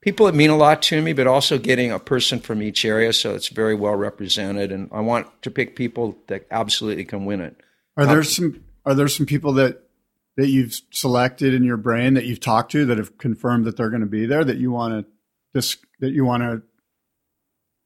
people 0.00 0.26
that 0.26 0.34
mean 0.34 0.50
a 0.50 0.56
lot 0.56 0.80
to 0.82 1.02
me, 1.02 1.12
but 1.12 1.26
also 1.26 1.58
getting 1.58 1.92
a 1.92 1.98
person 1.98 2.40
from 2.40 2.62
each 2.62 2.84
area 2.84 3.12
so 3.12 3.34
it's 3.34 3.48
very 3.48 3.74
well 3.74 3.94
represented. 3.94 4.72
And 4.72 4.88
I 4.92 5.00
want 5.00 5.26
to 5.42 5.50
pick 5.50 5.76
people 5.76 6.18
that 6.28 6.46
absolutely 6.50 7.04
can 7.04 7.26
win 7.26 7.42
it. 7.42 7.56
Are 7.98 8.06
there 8.06 8.18
um, 8.18 8.24
some 8.24 8.64
Are 8.86 8.94
there 8.94 9.08
some 9.08 9.26
people 9.26 9.52
that 9.54 9.82
that 10.36 10.48
you've 10.48 10.80
selected 10.90 11.54
in 11.54 11.64
your 11.64 11.78
brain 11.78 12.14
that 12.14 12.24
you've 12.24 12.40
talked 12.40 12.72
to 12.72 12.86
that 12.86 12.98
have 12.98 13.18
confirmed 13.18 13.64
that 13.64 13.76
they're 13.76 13.90
going 13.90 14.00
to 14.00 14.06
be 14.06 14.26
there 14.26 14.44
that 14.44 14.58
you 14.58 14.70
want 14.70 14.92
to 14.92 15.12
this 15.52 15.76
that 16.00 16.12
you 16.12 16.24
want 16.24 16.42
to 16.42 16.62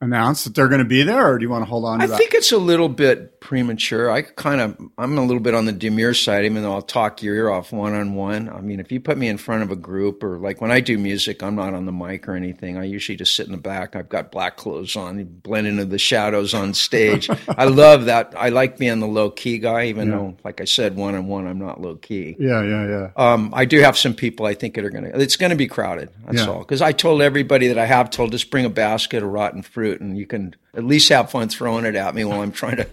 announce 0.01 0.45
that 0.45 0.55
they're 0.55 0.69
going 0.69 0.81
to 0.81 0.85
be 0.85 1.03
there, 1.03 1.27
or 1.27 1.39
do 1.39 1.43
you 1.43 1.51
want 1.51 1.63
to 1.65 1.69
hold 1.69 1.85
on 1.85 1.99
to 1.99 2.05
I 2.05 2.17
think 2.17 2.33
it's 2.35 2.53
a 2.53 2.59
little 2.59 2.89
bit 2.89 3.41
premature. 3.41 4.11
I 4.11 4.23
kind 4.23 4.61
of, 4.61 4.79
I'm 4.97 5.19
a 5.19 5.25
little 5.25 5.43
bit 5.43 5.55
on 5.55 5.65
the 5.67 5.73
demure 5.73 6.15
side, 6.15 6.45
even 6.45 6.63
though 6.63 6.73
I'll 6.73 6.83
talk 6.83 7.23
your 7.23 7.35
ear 7.35 7.51
off 7.51 7.73
one 7.73 7.95
on 7.95 8.15
one. 8.15 8.49
I 8.49 8.61
mean, 8.61 8.81
if 8.81 8.91
you 8.91 9.01
put 9.01 9.19
me 9.19 9.29
in 9.29 9.37
front 9.37 9.63
of 9.63 9.71
a 9.71 9.77
group, 9.77 10.23
or 10.23 10.39
like 10.39 10.61
when 10.61 10.71
I 10.71 10.81
do 10.81 10.97
music, 10.99 11.43
I'm 11.43 11.55
not 11.55 11.75
on 11.75 11.85
the 11.85 11.93
mic 11.93 12.29
or 12.29 12.35
anything. 12.35 12.79
I 12.79 12.85
usually 12.85 13.17
just 13.17 13.35
sit 13.35 13.47
in 13.47 13.53
the 13.53 13.59
back. 13.59 13.95
I've 13.95 14.09
got 14.09 14.31
black 14.31 14.57
clothes 14.57 14.97
on, 14.97 15.23
blend 15.25 15.67
into 15.67 15.85
the 15.85 15.99
shadows 15.99 16.55
on 16.55 16.73
stage. 16.75 17.29
I 17.49 17.65
love 17.65 18.07
that. 18.07 18.35
I 18.37 18.49
like 18.49 18.79
being 18.79 19.01
the 19.01 19.07
low 19.07 19.31
key 19.31 19.59
guy, 19.59 19.87
even 19.87 20.09
yeah. 20.09 20.17
though, 20.17 20.37
like 20.45 20.61
I 20.61 20.65
said, 20.65 20.97
one 20.97 21.15
on 21.15 21.27
one, 21.27 21.47
I'm 21.47 21.59
not 21.59 21.81
low 21.81 21.97
key. 21.97 22.37
Yeah, 22.39 22.63
yeah, 22.63 22.89
yeah. 22.89 23.11
Um, 23.17 23.53
I 23.55 23.65
do 23.67 23.81
have 23.81 23.99
some 23.99 24.15
people 24.15 24.47
I 24.47 24.55
think 24.55 24.75
that 24.77 24.85
are 24.85 24.91
going 24.91 25.05
to, 25.05 25.21
it's 25.21 25.37
going 25.37 25.51
to 25.51 25.57
be 25.57 25.67
crowded. 25.67 26.11
That's 26.27 26.39
Yeah. 26.39 26.49
all. 26.49 26.61
Because 26.61 26.81
I 26.81 26.93
told 26.93 27.21
everybody 27.21 27.69
that 27.69 27.79
I 27.79 27.87
have 27.87 28.11
told, 28.11 28.33
just 28.33 28.51
bring 28.51 28.65
a 28.65 28.71
basket 28.71 29.23
of 29.23 29.29
rotten 29.31 29.63
fruit 29.63 29.90
and 29.99 30.19
you 30.19 30.27
can 30.27 30.55
at 30.75 30.85
least 30.85 31.09
have 31.09 31.31
fun 31.31 31.49
throwing 31.49 31.85
it 31.85 31.97
at 31.97 32.15
me 32.15 32.25
while 32.25 32.43
I'm 32.43 32.53
trying 32.53 32.77
to 32.77 32.89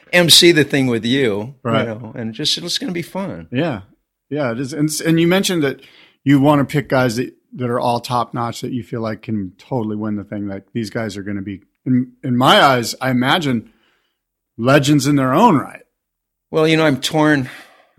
MC 0.12 0.52
the 0.52 0.64
thing 0.64 0.86
with 0.86 1.04
you. 1.04 1.56
Right. 1.62 1.88
You 1.88 1.94
know, 1.94 2.12
and 2.14 2.32
just 2.32 2.56
it's 2.56 2.78
going 2.78 2.88
to 2.90 2.94
be 2.94 3.02
fun. 3.02 3.48
Yeah. 3.50 3.82
Yeah, 4.28 4.52
it 4.52 4.60
is. 4.60 4.72
And, 4.72 4.88
and 5.04 5.20
you 5.20 5.26
mentioned 5.26 5.62
that 5.64 5.80
you 6.22 6.40
want 6.40 6.60
to 6.60 6.72
pick 6.72 6.88
guys 6.88 7.16
that, 7.16 7.34
that 7.54 7.68
are 7.68 7.80
all 7.80 8.00
top 8.00 8.32
notch 8.32 8.60
that 8.60 8.72
you 8.72 8.82
feel 8.82 9.00
like 9.00 9.22
can 9.22 9.52
totally 9.58 9.96
win 9.96 10.16
the 10.16 10.24
thing. 10.24 10.46
Like 10.46 10.72
these 10.72 10.90
guys 10.90 11.16
are 11.16 11.22
going 11.22 11.36
to 11.36 11.42
be, 11.42 11.62
in, 11.84 12.12
in 12.22 12.36
my 12.36 12.62
eyes, 12.62 12.94
I 13.00 13.10
imagine 13.10 13.72
legends 14.56 15.06
in 15.06 15.16
their 15.16 15.32
own 15.32 15.56
right. 15.56 15.82
Well, 16.50 16.68
you 16.68 16.76
know, 16.76 16.86
I'm 16.86 17.00
torn. 17.00 17.48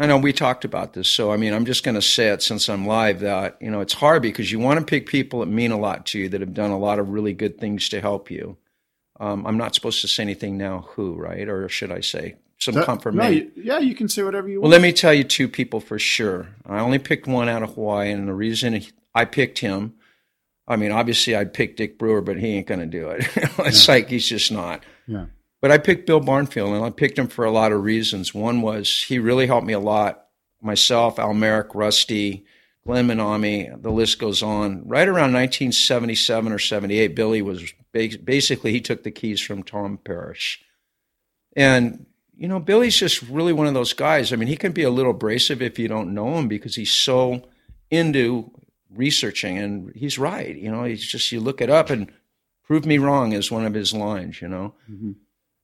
I 0.02 0.08
know 0.08 0.18
we 0.18 0.34
talked 0.34 0.66
about 0.66 0.94
this, 0.94 1.08
so 1.08 1.32
I 1.32 1.38
mean, 1.38 1.54
I'm 1.54 1.66
just 1.66 1.84
going 1.84 1.96
to 1.96 2.02
say 2.02 2.30
it 2.30 2.42
since 2.42 2.68
I'm 2.70 2.86
live 2.88 3.20
that 3.20 3.58
you 3.62 3.70
know 3.70 3.82
it's 3.82 3.94
hard 3.94 4.22
because 4.22 4.52
you 4.52 4.60
want 4.60 4.80
to 4.80 4.86
pick 4.86 5.06
people 5.08 5.42
that 5.42 5.46
mean 5.48 5.72
a 5.72 5.78
lot 5.80 6.06
to 6.08 6.20
you 6.20 6.30
that 6.30 6.42
have 6.42 6.54
done 6.54 6.72
a 6.72 6.80
lot 6.80 7.00
of 7.00 7.10
really 7.10 7.34
good 7.34 7.60
things 7.60 7.88
to 7.90 8.02
help 8.02 8.32
you. 8.32 8.58
Um, 9.20 9.46
I'm 9.46 9.58
not 9.58 9.76
supposed 9.76 10.02
to 10.02 10.08
say 10.08 10.24
anything 10.24 10.58
now. 10.58 10.88
Who, 10.96 11.14
right? 11.16 11.48
Or 11.48 11.70
should 11.70 11.92
I 11.92 12.02
say 12.02 12.36
some 12.58 12.76
That- 12.76 12.86
comfort 12.86 13.14
no, 13.16 13.28
yeah, 13.56 13.80
you 13.80 13.94
can 13.96 14.08
say 14.08 14.24
whatever 14.24 14.48
you 14.48 14.56
Well, 14.56 14.64
want. 14.64 14.72
Well, 14.72 14.82
let 14.82 14.88
me 14.88 14.94
tell 14.94 15.14
you 15.14 15.24
two 15.24 15.48
people 15.48 15.80
for 15.80 16.00
sure. 16.00 16.48
I 16.66 16.80
only 16.80 17.00
picked 17.00 17.28
one 17.28 17.48
out 17.50 17.62
of 17.64 17.76
Hawaii, 17.76 18.12
and 18.12 18.28
the 18.28 18.34
reason 18.34 18.82
I 19.14 19.26
picked 19.26 19.60
him, 19.60 19.94
I 20.68 20.76
mean, 20.78 20.92
obviously 20.92 21.36
I'd 21.36 21.54
pick 21.54 21.76
Dick 21.78 21.98
Brewer, 22.00 22.22
but 22.22 22.38
he 22.38 22.56
ain't 22.56 22.68
going 22.68 22.80
to 22.80 22.86
do 22.86 23.10
it. 23.10 23.28
it's 23.60 23.88
like 23.88 24.10
he's 24.10 24.28
just 24.28 24.52
not. 24.52 24.84
yeah. 25.08 25.26
But 25.62 25.72
I 25.72 25.78
picked 25.78 26.08
Bill 26.08 26.20
Barnfield, 26.20 26.74
and 26.74 26.84
I 26.84 26.90
picked 26.90 27.20
him 27.20 27.28
for 27.28 27.46
a 27.46 27.52
lot 27.52 27.72
of 27.72 27.84
reasons. 27.84 28.34
One 28.34 28.62
was 28.62 29.04
he 29.04 29.20
really 29.20 29.46
helped 29.46 29.68
me 29.68 29.74
a 29.74 29.80
lot. 29.80 30.26
Myself, 30.60 31.20
Al 31.20 31.36
Merrick, 31.36 31.74
Rusty, 31.76 32.46
Glenn 32.86 33.08
Minami, 33.08 33.82
the 33.82 33.92
list 33.92 34.20
goes 34.20 34.42
on. 34.42 34.88
Right 34.88 35.08
around 35.08 35.34
1977 35.34 36.52
or 36.52 36.60
78, 36.60 37.16
Billy 37.16 37.42
was 37.42 37.74
basically 37.92 38.72
he 38.72 38.82
took 38.82 39.04
the 39.04 39.12
keys 39.12 39.40
from 39.40 39.62
Tom 39.62 40.00
Parrish, 40.04 40.64
and 41.56 42.08
you 42.36 42.48
know 42.48 42.60
Billy's 42.60 42.98
just 42.98 43.22
really 43.24 43.54
one 43.54 43.68
of 43.68 43.76
those 43.76 43.94
guys. 43.94 44.34
I 44.34 44.38
mean, 44.38 44.48
he 44.48 44.58
can 44.58 44.72
be 44.72 44.84
a 44.84 44.90
little 44.90 45.12
abrasive 45.12 45.62
if 45.62 45.78
you 45.78 45.88
don't 45.88 46.14
know 46.14 46.40
him 46.40 46.48
because 46.48 46.76
he's 46.76 46.92
so 46.92 47.48
into 47.92 48.52
researching, 48.90 49.60
and 49.60 49.96
he's 49.96 50.18
right. 50.18 50.56
You 50.56 50.72
know, 50.72 50.84
he's 50.86 51.06
just 51.06 51.32
you 51.32 51.40
look 51.40 51.62
it 51.62 51.70
up 51.70 51.92
and 51.92 52.12
prove 52.64 52.86
me 52.86 52.98
wrong 52.98 53.34
is 53.34 53.52
one 53.52 53.66
of 53.66 53.76
his 53.76 53.94
lines. 53.94 54.42
You 54.42 54.48
know 54.48 54.74
mm-hmm. 54.90 55.12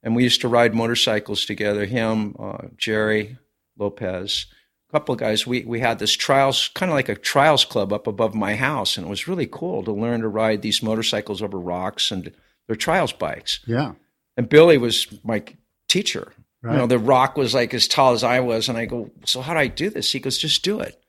And 0.02 0.14
we 0.14 0.22
used 0.22 0.40
to 0.42 0.48
ride 0.48 0.74
motorcycles 0.74 1.44
together. 1.44 1.84
Him, 1.84 2.36
uh, 2.38 2.68
Jerry 2.76 3.38
Lopez, 3.76 4.46
a 4.88 4.92
couple 4.92 5.12
of 5.12 5.20
guys. 5.20 5.46
We 5.46 5.64
we 5.64 5.80
had 5.80 5.98
this 5.98 6.12
trials, 6.12 6.70
kind 6.74 6.90
of 6.90 6.96
like 6.96 7.08
a 7.08 7.14
trials 7.14 7.64
club 7.64 7.92
up 7.92 8.06
above 8.06 8.34
my 8.34 8.54
house, 8.54 8.96
and 8.96 9.06
it 9.06 9.10
was 9.10 9.28
really 9.28 9.46
cool 9.46 9.82
to 9.84 9.92
learn 9.92 10.20
to 10.20 10.28
ride 10.28 10.62
these 10.62 10.82
motorcycles 10.82 11.42
over 11.42 11.58
rocks, 11.58 12.10
and 12.10 12.32
they're 12.66 12.76
trials 12.76 13.12
bikes. 13.12 13.60
Yeah. 13.66 13.92
And 14.36 14.48
Billy 14.48 14.78
was 14.78 15.08
my 15.24 15.42
teacher. 15.88 16.32
Right. 16.62 16.72
You 16.72 16.78
know, 16.78 16.86
the 16.86 16.98
rock 16.98 17.36
was 17.36 17.54
like 17.54 17.72
as 17.74 17.88
tall 17.88 18.12
as 18.12 18.24
I 18.24 18.40
was, 18.40 18.68
and 18.68 18.78
I 18.78 18.86
go, 18.86 19.10
"So 19.24 19.40
how 19.40 19.54
do 19.54 19.60
I 19.60 19.66
do 19.68 19.90
this?" 19.90 20.12
He 20.12 20.20
goes, 20.20 20.38
"Just 20.38 20.62
do 20.64 20.80
it." 20.80 21.00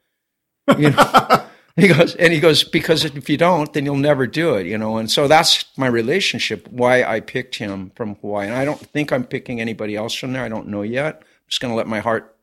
You 0.77 0.91
know. 0.91 1.45
He 1.79 1.87
goes, 1.87 2.15
and 2.15 2.33
he 2.33 2.39
goes, 2.39 2.63
because 2.63 3.05
if 3.05 3.29
you 3.29 3.37
don't, 3.37 3.71
then 3.73 3.85
you'll 3.85 3.95
never 3.95 4.27
do 4.27 4.55
it, 4.55 4.65
you 4.65 4.77
know. 4.77 4.97
And 4.97 5.09
so 5.09 5.27
that's 5.27 5.65
my 5.77 5.87
relationship. 5.87 6.67
Why 6.67 7.03
I 7.03 7.19
picked 7.19 7.55
him 7.55 7.91
from 7.95 8.15
Hawaii, 8.15 8.47
and 8.47 8.55
I 8.55 8.65
don't 8.65 8.79
think 8.79 9.11
I'm 9.11 9.23
picking 9.23 9.61
anybody 9.61 9.95
else 9.95 10.13
from 10.13 10.33
there. 10.33 10.43
I 10.43 10.49
don't 10.49 10.67
know 10.67 10.81
yet. 10.81 11.17
I'm 11.17 11.25
just 11.47 11.61
going 11.61 11.71
to 11.71 11.77
let 11.77 11.87
my 11.87 11.99
heart, 11.99 12.35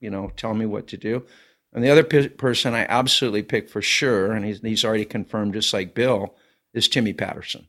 you 0.00 0.10
know, 0.10 0.32
tell 0.36 0.54
me 0.54 0.66
what 0.66 0.86
to 0.88 0.96
do. 0.96 1.24
And 1.72 1.82
the 1.84 1.90
other 1.90 2.04
pe- 2.04 2.28
person 2.28 2.74
I 2.74 2.86
absolutely 2.88 3.42
picked 3.42 3.70
for 3.70 3.82
sure, 3.82 4.32
and 4.32 4.44
he's 4.44 4.60
he's 4.60 4.84
already 4.84 5.04
confirmed, 5.04 5.54
just 5.54 5.72
like 5.72 5.94
Bill, 5.94 6.34
is 6.72 6.88
Timmy 6.88 7.12
Patterson, 7.12 7.68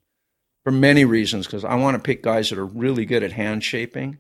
for 0.64 0.72
many 0.72 1.06
reasons. 1.06 1.46
Because 1.46 1.66
I 1.66 1.76
want 1.76 1.96
to 1.96 2.04
pick 2.04 2.22
guys 2.24 2.50
that 2.50 2.60
are 2.60 2.66
really 2.66 3.06
good 3.06 3.24
at 3.24 3.32
hand 3.32 3.64
shaping, 3.64 4.20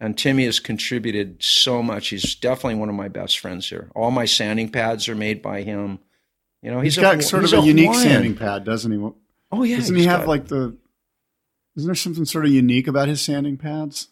and 0.00 0.16
Timmy 0.16 0.44
has 0.44 0.60
contributed 0.60 1.42
so 1.42 1.82
much. 1.82 2.08
He's 2.08 2.34
definitely 2.34 2.76
one 2.76 2.88
of 2.88 2.94
my 2.94 3.08
best 3.08 3.38
friends 3.38 3.68
here. 3.68 3.90
All 3.94 4.10
my 4.10 4.24
sanding 4.24 4.68
pads 4.68 5.08
are 5.08 5.14
made 5.16 5.42
by 5.42 5.62
him. 5.62 5.98
You 6.64 6.70
know, 6.70 6.80
he's, 6.80 6.94
he's 6.94 7.02
got 7.02 7.18
a, 7.18 7.22
sort 7.22 7.42
he's 7.42 7.52
of 7.52 7.62
a, 7.62 7.66
unique 7.66 7.86
Hawaiian. 7.90 8.08
sanding 8.08 8.36
pad, 8.36 8.64
doesn't 8.64 8.90
he? 8.90 8.98
Oh 9.52 9.62
yeah, 9.62 9.76
Doesn't 9.76 9.96
he 9.96 10.04
have 10.06 10.20
got- 10.20 10.28
like 10.28 10.48
the? 10.48 10.76
Isn't 11.76 11.88
there 11.88 11.94
something 11.94 12.24
sort 12.24 12.44
of 12.46 12.52
unique 12.52 12.86
about 12.86 13.08
his 13.08 13.20
sanding 13.20 13.56
pads? 13.56 14.08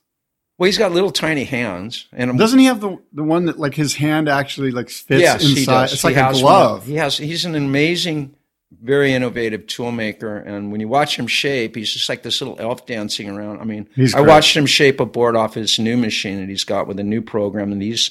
Well, 0.58 0.66
he's 0.66 0.78
got 0.78 0.92
little 0.92 1.10
tiny 1.10 1.44
hands, 1.44 2.06
and 2.12 2.38
Doesn't 2.38 2.58
he 2.58 2.66
have 2.66 2.80
the 2.80 2.98
the 3.12 3.22
one 3.24 3.46
that 3.46 3.58
like 3.58 3.74
his 3.74 3.94
hand 3.94 4.28
actually 4.28 4.70
like 4.70 4.90
fits 4.90 5.20
yes, 5.22 5.42
inside? 5.42 5.58
he 5.58 5.64
does. 5.66 5.92
It's 5.94 6.02
He 6.02 6.08
like 6.08 6.16
a 6.16 6.32
glove. 6.38 6.80
One. 6.80 6.88
He 6.88 6.94
has. 6.96 7.16
He's 7.16 7.44
an 7.44 7.54
amazing, 7.54 8.34
very 8.82 9.12
innovative 9.14 9.66
tool 9.66 9.90
maker, 9.92 10.36
and 10.36 10.70
when 10.70 10.80
you 10.80 10.88
watch 10.88 11.18
him 11.18 11.26
shape, 11.26 11.74
he's 11.76 11.92
just 11.92 12.08
like 12.08 12.22
this 12.22 12.40
little 12.40 12.56
elf 12.60 12.84
dancing 12.86 13.28
around. 13.30 13.60
I 13.60 13.64
mean, 13.64 13.88
He's 13.94 14.14
I 14.14 14.18
great. 14.18 14.28
watched 14.28 14.56
him 14.56 14.66
shape 14.66 15.00
a 15.00 15.06
board 15.06 15.36
off 15.36 15.54
his 15.54 15.78
new 15.78 15.96
machine 15.96 16.38
that 16.40 16.48
he's 16.48 16.64
got 16.64 16.86
with 16.86 16.98
a 17.00 17.04
new 17.04 17.22
program, 17.22 17.72
and 17.72 17.80
he's 17.80 18.10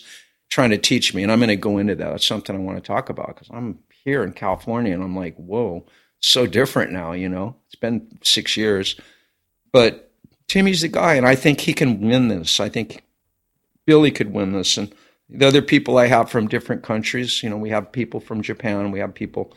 trying 0.49 0.71
to 0.71 0.77
teach 0.77 1.13
me, 1.13 1.23
and 1.23 1.31
I'm 1.31 1.39
going 1.39 1.49
to 1.49 1.55
go 1.55 1.77
into 1.77 1.95
that. 1.95 2.09
That's 2.09 2.25
something 2.25 2.55
I 2.55 2.59
want 2.59 2.77
to 2.77 2.81
talk 2.85 3.09
about 3.09 3.27
because 3.35 3.49
I'm 3.51 3.79
here 4.03 4.23
in 4.23 4.33
California, 4.33 4.93
and 4.93 5.03
I'm 5.03 5.15
like, 5.15 5.35
whoa, 5.35 5.85
so 6.19 6.45
different 6.45 6.91
now. 6.91 7.13
You 7.13 7.29
know, 7.29 7.55
it's 7.67 7.75
been 7.75 8.07
six 8.23 8.57
years, 8.57 8.99
but 9.71 10.11
Timmy's 10.47 10.81
the 10.81 10.87
guy, 10.87 11.15
and 11.15 11.27
I 11.27 11.35
think 11.35 11.61
he 11.61 11.73
can 11.73 12.01
win 12.01 12.27
this. 12.27 12.59
I 12.59 12.69
think 12.69 13.03
Billy 13.85 14.11
could 14.11 14.33
win 14.33 14.53
this, 14.53 14.77
and 14.77 14.93
the 15.29 15.47
other 15.47 15.61
people 15.61 15.97
I 15.97 16.07
have 16.07 16.29
from 16.29 16.47
different 16.47 16.83
countries. 16.83 17.41
You 17.41 17.49
know, 17.49 17.57
we 17.57 17.69
have 17.69 17.91
people 17.91 18.19
from 18.19 18.41
Japan, 18.41 18.91
we 18.91 18.99
have 18.99 19.13
people. 19.13 19.53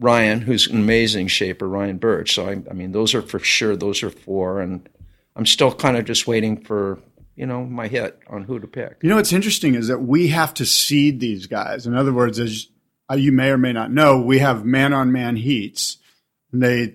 Ryan, 0.00 0.40
who's 0.40 0.66
an 0.66 0.78
amazing 0.78 1.28
shaper, 1.28 1.68
Ryan 1.68 1.98
Burch. 1.98 2.34
So 2.34 2.48
I, 2.48 2.62
I 2.68 2.72
mean, 2.72 2.90
those 2.90 3.14
are 3.14 3.22
for 3.22 3.38
sure. 3.38 3.76
Those 3.76 4.02
are 4.02 4.10
four, 4.10 4.60
and 4.60 4.88
I'm 5.36 5.46
still 5.46 5.72
kind 5.72 5.96
of 5.96 6.06
just 6.06 6.26
waiting 6.26 6.60
for 6.64 6.98
you 7.36 7.46
know 7.46 7.64
my 7.64 7.88
hit 7.88 8.18
on 8.28 8.44
who 8.44 8.58
to 8.58 8.66
pick. 8.66 8.98
You 9.02 9.08
know 9.08 9.16
what's 9.16 9.32
interesting 9.32 9.74
is 9.74 9.88
that 9.88 10.00
we 10.00 10.28
have 10.28 10.54
to 10.54 10.66
seed 10.66 11.20
these 11.20 11.46
guys. 11.46 11.86
In 11.86 11.94
other 11.94 12.12
words, 12.12 12.38
as 12.38 12.68
uh, 13.12 13.16
you 13.16 13.32
may 13.32 13.50
or 13.50 13.58
may 13.58 13.72
not 13.72 13.90
know, 13.90 14.20
we 14.20 14.38
have 14.38 14.64
man 14.64 14.92
on 14.92 15.12
man 15.12 15.36
heats, 15.36 15.98
and 16.52 16.62
they 16.62 16.94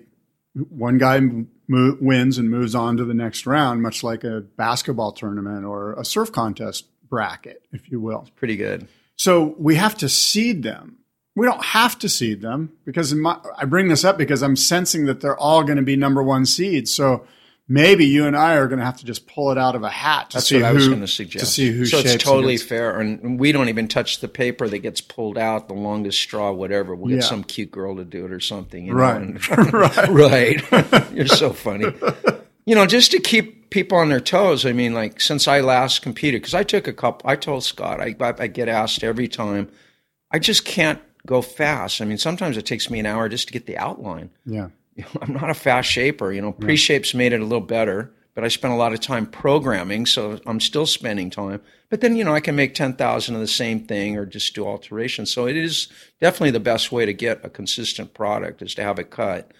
one 0.54 0.98
guy 0.98 1.20
mo- 1.20 1.96
wins 2.00 2.38
and 2.38 2.50
moves 2.50 2.74
on 2.74 2.96
to 2.96 3.04
the 3.04 3.14
next 3.14 3.46
round, 3.46 3.82
much 3.82 4.02
like 4.02 4.24
a 4.24 4.40
basketball 4.56 5.12
tournament 5.12 5.64
or 5.64 5.92
a 5.94 6.04
surf 6.04 6.32
contest 6.32 6.86
bracket, 7.08 7.62
if 7.72 7.90
you 7.90 8.00
will. 8.00 8.26
Pretty 8.36 8.56
good. 8.56 8.88
So 9.16 9.54
we 9.58 9.76
have 9.76 9.96
to 9.98 10.08
seed 10.08 10.62
them. 10.62 10.98
We 11.36 11.46
don't 11.46 11.64
have 11.64 11.98
to 12.00 12.08
seed 12.08 12.40
them 12.40 12.72
because 12.84 13.12
in 13.12 13.20
my, 13.20 13.38
I 13.56 13.64
bring 13.64 13.88
this 13.88 14.04
up 14.04 14.18
because 14.18 14.42
I'm 14.42 14.56
sensing 14.56 15.06
that 15.06 15.20
they're 15.20 15.38
all 15.38 15.62
going 15.62 15.76
to 15.76 15.82
be 15.82 15.96
number 15.96 16.22
one 16.22 16.46
seeds. 16.46 16.92
So 16.92 17.26
maybe 17.68 18.06
you 18.06 18.26
and 18.26 18.36
I 18.36 18.54
are 18.54 18.66
going 18.66 18.78
to 18.78 18.84
have 18.84 18.96
to 18.98 19.04
just 19.04 19.26
pull 19.26 19.52
it 19.52 19.58
out 19.58 19.74
of 19.76 19.82
a 19.82 19.88
hat 19.90 20.30
to 20.30 20.36
That's 20.38 20.46
see 20.48 20.56
what 20.56 20.64
I 20.64 20.72
was 20.72 20.88
going 20.88 21.00
to 21.00 21.06
suggest. 21.06 21.44
to 21.44 21.50
see 21.50 21.70
who 21.70 21.84
so 21.86 21.98
it's 21.98 22.16
totally 22.22 22.54
against- 22.54 22.68
fair, 22.68 22.98
and 22.98 23.38
we 23.38 23.52
don't 23.52 23.68
even 23.68 23.88
touch 23.88 24.20
the 24.20 24.28
paper 24.28 24.68
that 24.68 24.78
gets 24.78 25.00
pulled 25.00 25.36
out, 25.38 25.68
the 25.68 25.74
longest 25.74 26.18
straw, 26.18 26.50
whatever. 26.52 26.94
We'll 26.94 27.08
get 27.10 27.16
Yeah. 27.22 27.28
some 27.28 27.44
cute 27.44 27.70
girl 27.70 27.96
to 27.96 28.04
do 28.04 28.24
it 28.24 28.32
or 28.32 28.40
something, 28.40 28.86
you 28.86 28.94
Right. 28.94 29.20
and- 29.20 29.48
right. 29.72 30.08
right. 30.70 31.12
You're 31.12 31.26
so 31.26 31.52
funny. 31.52 31.86
You 32.66 32.74
know, 32.74 32.86
just 32.86 33.10
to 33.12 33.20
keep 33.20 33.70
people 33.70 33.98
on 33.98 34.08
their 34.08 34.20
toes. 34.20 34.64
I 34.66 34.72
mean, 34.72 34.94
like 34.94 35.20
since 35.20 35.46
I 35.46 35.60
last 35.60 36.00
competed, 36.02 36.40
because 36.42 36.54
I 36.54 36.62
took 36.64 36.86
a 36.88 36.92
couple. 36.92 37.28
I 37.28 37.36
told 37.36 37.64
Scott, 37.64 38.00
I, 38.00 38.14
I 38.38 38.46
get 38.46 38.68
asked 38.68 39.04
every 39.04 39.28
time. 39.28 39.70
I 40.30 40.38
just 40.38 40.64
can't 40.64 41.00
go 41.26 41.40
fast. 41.42 42.00
I 42.00 42.04
mean, 42.06 42.18
sometimes 42.18 42.56
it 42.56 42.66
takes 42.66 42.88
me 42.90 42.98
an 42.98 43.06
hour 43.06 43.28
just 43.28 43.48
to 43.48 43.52
get 43.52 43.66
the 43.66 43.76
outline. 43.78 44.30
Yeah. 44.46 44.68
You 44.98 45.04
know, 45.14 45.20
I'm 45.22 45.32
not 45.32 45.48
a 45.50 45.54
fast 45.54 45.88
shaper. 45.88 46.32
You 46.32 46.42
know, 46.42 46.52
pre-shapes 46.52 47.14
made 47.14 47.32
it 47.32 47.40
a 47.40 47.44
little 47.44 47.60
better, 47.60 48.12
but 48.34 48.44
I 48.44 48.48
spent 48.48 48.74
a 48.74 48.76
lot 48.76 48.92
of 48.92 49.00
time 49.00 49.26
programming, 49.26 50.04
so 50.06 50.40
I'm 50.46 50.60
still 50.60 50.86
spending 50.86 51.30
time. 51.30 51.60
But 51.88 52.00
then, 52.02 52.16
you 52.16 52.24
know, 52.24 52.34
I 52.34 52.40
can 52.40 52.54
make 52.56 52.74
ten 52.74 52.92
thousand 52.94 53.34
of 53.36 53.40
the 53.40 53.46
same 53.46 53.80
thing 53.86 54.16
or 54.18 54.26
just 54.26 54.54
do 54.54 54.66
alterations. 54.66 55.30
So 55.32 55.46
it 55.46 55.56
is 55.56 55.88
definitely 56.20 56.50
the 56.50 56.60
best 56.60 56.92
way 56.92 57.06
to 57.06 57.14
get 57.14 57.44
a 57.44 57.48
consistent 57.48 58.12
product 58.12 58.60
is 58.60 58.74
to 58.74 58.82
have 58.82 58.98
it 58.98 59.10
cut. 59.10 59.52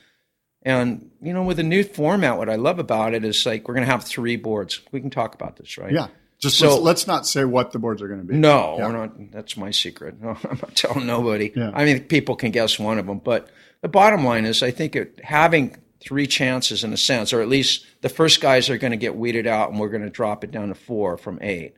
And 0.62 1.11
you 1.23 1.33
know, 1.33 1.45
with 1.45 1.59
a 1.59 1.62
new 1.62 1.85
format, 1.85 2.37
what 2.37 2.50
I 2.50 2.57
love 2.57 2.78
about 2.78 3.14
it 3.14 3.25
is 3.25 3.47
like 3.47 3.68
we're 3.68 3.75
going 3.75 3.87
to 3.87 3.90
have 3.92 4.04
three 4.04 4.37
boards. 4.37 4.80
We 4.92 5.00
can 5.00 5.11
talk 5.11 5.35
about 5.35 5.57
this, 5.57 5.78
right? 5.78 5.92
Yeah. 5.92 6.09
Just 6.40 6.59
So- 6.59 6.71
let's, 6.71 6.83
let's 6.83 7.07
not 7.07 7.26
say 7.26 7.45
what 7.45 7.73
the 7.73 7.78
boards 7.78 8.02
are 8.02 8.09
going 8.09 8.21
to 8.21 8.26
be. 8.26 8.35
No, 8.37 8.76
Yeah. 8.78 8.87
we're 8.87 8.92
not. 8.92 9.30
That's 9.33 9.57
my 9.57 9.71
secret. 9.71 10.21
No, 10.21 10.30
I'm 10.50 10.59
not 10.59 10.75
telling 10.75 11.07
nobody. 11.07 11.52
Yeah. 11.54 11.71
I 11.75 11.85
mean, 11.85 12.00
people 12.04 12.37
can 12.37 12.50
guess 12.50 12.78
one 12.78 12.99
of 12.99 13.07
them, 13.07 13.18
but 13.18 13.49
the 13.83 13.89
bottom 13.89 14.25
line 14.25 14.45
is, 14.45 14.63
I 14.63 14.71
think 14.71 14.97
it, 14.97 15.21
having 15.23 15.77
three 16.01 16.27
chances 16.27 16.85
in 16.85 16.93
a 16.93 16.97
sense, 16.97 17.33
or 17.33 17.41
at 17.41 17.49
least 17.49 17.87
the 18.03 18.09
first 18.09 18.41
guys 18.41 18.71
are 18.71 18.79
going 18.79 18.93
to 18.93 18.97
get 18.97 19.17
weeded 19.17 19.47
out, 19.47 19.71
and 19.71 19.79
we're 19.79 19.89
going 19.89 20.03
to 20.03 20.11
drop 20.11 20.45
it 20.45 20.51
down 20.51 20.69
to 20.69 20.75
four 20.75 21.17
from 21.17 21.39
eight. 21.43 21.75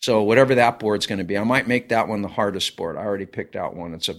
So 0.00 0.22
whatever 0.22 0.56
that 0.56 0.78
board's 0.78 1.06
going 1.06 1.18
to 1.18 1.24
be, 1.24 1.38
I 1.38 1.44
might 1.44 1.68
make 1.68 1.90
that 1.90 2.08
one 2.08 2.22
the 2.22 2.28
hardest 2.28 2.76
board. 2.76 2.96
I 2.96 3.00
already 3.00 3.26
picked 3.26 3.54
out 3.54 3.76
one. 3.76 3.94
It's 3.94 4.08
a, 4.08 4.16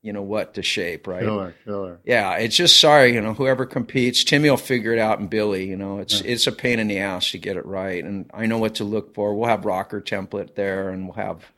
you 0.00 0.12
know 0.12 0.22
what, 0.22 0.54
to 0.54 0.62
shape, 0.62 1.06
right? 1.06 1.22
Killer, 1.22 1.54
killer. 1.64 2.00
Yeah, 2.04 2.36
it's 2.36 2.56
just 2.56 2.78
sorry, 2.78 3.12
you 3.12 3.20
know, 3.20 3.34
whoever 3.34 3.66
competes, 3.66 4.22
Timmy 4.22 4.48
will 4.48 4.56
figure 4.56 4.92
it 4.92 4.98
out 4.98 5.18
and 5.18 5.28
Billy, 5.28 5.68
you 5.68 5.76
know, 5.76 5.98
it's 5.98 6.20
it's 6.20 6.46
a 6.46 6.52
pain 6.52 6.78
in 6.78 6.88
the 6.88 6.98
ass 6.98 7.32
to 7.32 7.38
get 7.38 7.56
it 7.56 7.66
right. 7.66 8.02
And 8.04 8.30
I 8.32 8.46
know 8.46 8.58
what 8.58 8.76
to 8.76 8.84
look 8.84 9.14
for. 9.14 9.34
We'll 9.34 9.48
have 9.48 9.64
rocker 9.64 10.00
template 10.00 10.54
there 10.54 10.90
and 10.90 11.04
we'll 11.04 11.16
have 11.16 11.50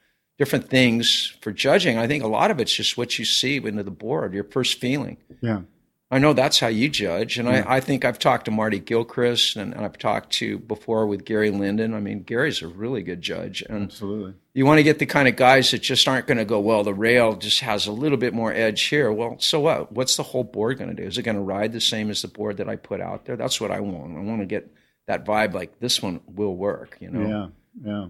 different 0.44 0.68
things 0.68 1.34
for 1.40 1.52
judging. 1.52 1.96
I 1.96 2.06
think 2.06 2.22
a 2.22 2.28
lot 2.28 2.50
of 2.50 2.60
it's 2.60 2.74
just 2.74 2.98
what 2.98 3.18
you 3.18 3.24
see 3.24 3.56
into 3.56 3.82
the 3.82 3.90
board, 3.90 4.34
your 4.34 4.44
first 4.44 4.78
feeling. 4.78 5.16
Yeah. 5.40 5.62
I 6.10 6.18
know 6.18 6.34
that's 6.34 6.60
how 6.60 6.66
you 6.66 6.90
judge, 6.90 7.38
and 7.38 7.48
I, 7.48 7.64
I 7.66 7.80
think 7.80 8.04
I've 8.04 8.18
talked 8.18 8.44
to 8.44 8.50
Marty 8.50 8.78
Gilchrist, 8.78 9.56
and, 9.56 9.74
and 9.74 9.84
I've 9.84 9.96
talked 9.96 10.32
to 10.34 10.58
before 10.58 11.06
with 11.06 11.24
Gary 11.24 11.50
Linden. 11.50 11.94
I 11.94 12.00
mean, 12.00 12.22
Gary's 12.22 12.60
a 12.60 12.68
really 12.68 13.02
good 13.02 13.22
judge, 13.22 13.62
and 13.62 13.84
Absolutely. 13.84 14.34
you 14.52 14.66
want 14.66 14.78
to 14.78 14.84
get 14.84 14.98
the 14.98 15.06
kind 15.06 15.26
of 15.26 15.34
guys 15.34 15.70
that 15.70 15.80
just 15.80 16.06
aren't 16.06 16.26
going 16.26 16.38
to 16.38 16.44
go, 16.44 16.60
well, 16.60 16.84
the 16.84 16.94
rail 16.94 17.34
just 17.34 17.60
has 17.60 17.86
a 17.86 17.92
little 17.92 18.18
bit 18.18 18.34
more 18.34 18.52
edge 18.52 18.82
here. 18.82 19.10
Well, 19.10 19.36
so 19.40 19.60
what? 19.60 19.92
What's 19.92 20.16
the 20.16 20.22
whole 20.22 20.44
board 20.44 20.76
going 20.78 20.94
to 20.94 21.02
do? 21.02 21.08
Is 21.08 21.16
it 21.16 21.22
going 21.22 21.38
to 21.38 21.42
ride 21.42 21.72
the 21.72 21.80
same 21.80 22.10
as 22.10 22.20
the 22.20 22.28
board 22.28 22.58
that 22.58 22.68
I 22.68 22.76
put 22.76 23.00
out 23.00 23.24
there? 23.24 23.36
That's 23.36 23.60
what 23.60 23.70
I 23.70 23.80
want. 23.80 24.16
I 24.16 24.20
want 24.20 24.40
to 24.40 24.46
get 24.46 24.72
that 25.06 25.24
vibe 25.24 25.54
like 25.54 25.80
this 25.80 26.02
one 26.02 26.20
will 26.28 26.54
work, 26.54 26.98
you 27.00 27.10
know? 27.10 27.50
Yeah, 27.82 27.90
yeah. 27.90 28.08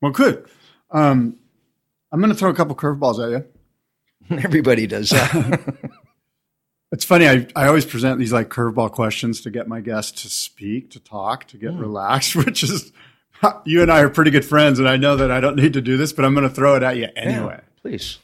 Well, 0.00 0.12
good. 0.12 0.48
Um, 0.92 1.36
I'm 2.12 2.20
going 2.20 2.32
to 2.32 2.38
throw 2.38 2.50
a 2.50 2.54
couple 2.54 2.76
curveballs 2.76 3.24
at 3.24 3.30
you. 4.30 4.38
Everybody 4.44 4.86
does 4.86 5.10
that. 5.10 5.74
It's 6.92 7.06
funny. 7.06 7.26
I, 7.26 7.46
I 7.56 7.68
always 7.68 7.86
present 7.86 8.18
these 8.18 8.34
like 8.34 8.50
curveball 8.50 8.92
questions 8.92 9.40
to 9.40 9.50
get 9.50 9.66
my 9.66 9.80
guests 9.80 10.22
to 10.22 10.28
speak, 10.28 10.90
to 10.90 11.00
talk, 11.00 11.48
to 11.48 11.56
get 11.56 11.72
relaxed, 11.72 12.36
which 12.46 12.62
is 12.62 12.92
you 13.64 13.80
and 13.80 13.90
I 13.90 14.00
are 14.00 14.10
pretty 14.10 14.30
good 14.30 14.44
friends. 14.44 14.78
And 14.78 14.86
I 14.86 14.98
know 14.98 15.16
that 15.16 15.30
I 15.30 15.40
don't 15.40 15.56
need 15.56 15.72
to 15.72 15.80
do 15.80 15.96
this, 15.96 16.12
but 16.12 16.26
I'm 16.26 16.34
going 16.34 16.46
to 16.46 16.54
throw 16.54 16.76
it 16.76 16.82
at 16.82 16.98
you 16.98 17.08
anyway. 17.16 17.60
Yeah, 17.62 17.80
please. 17.80 18.18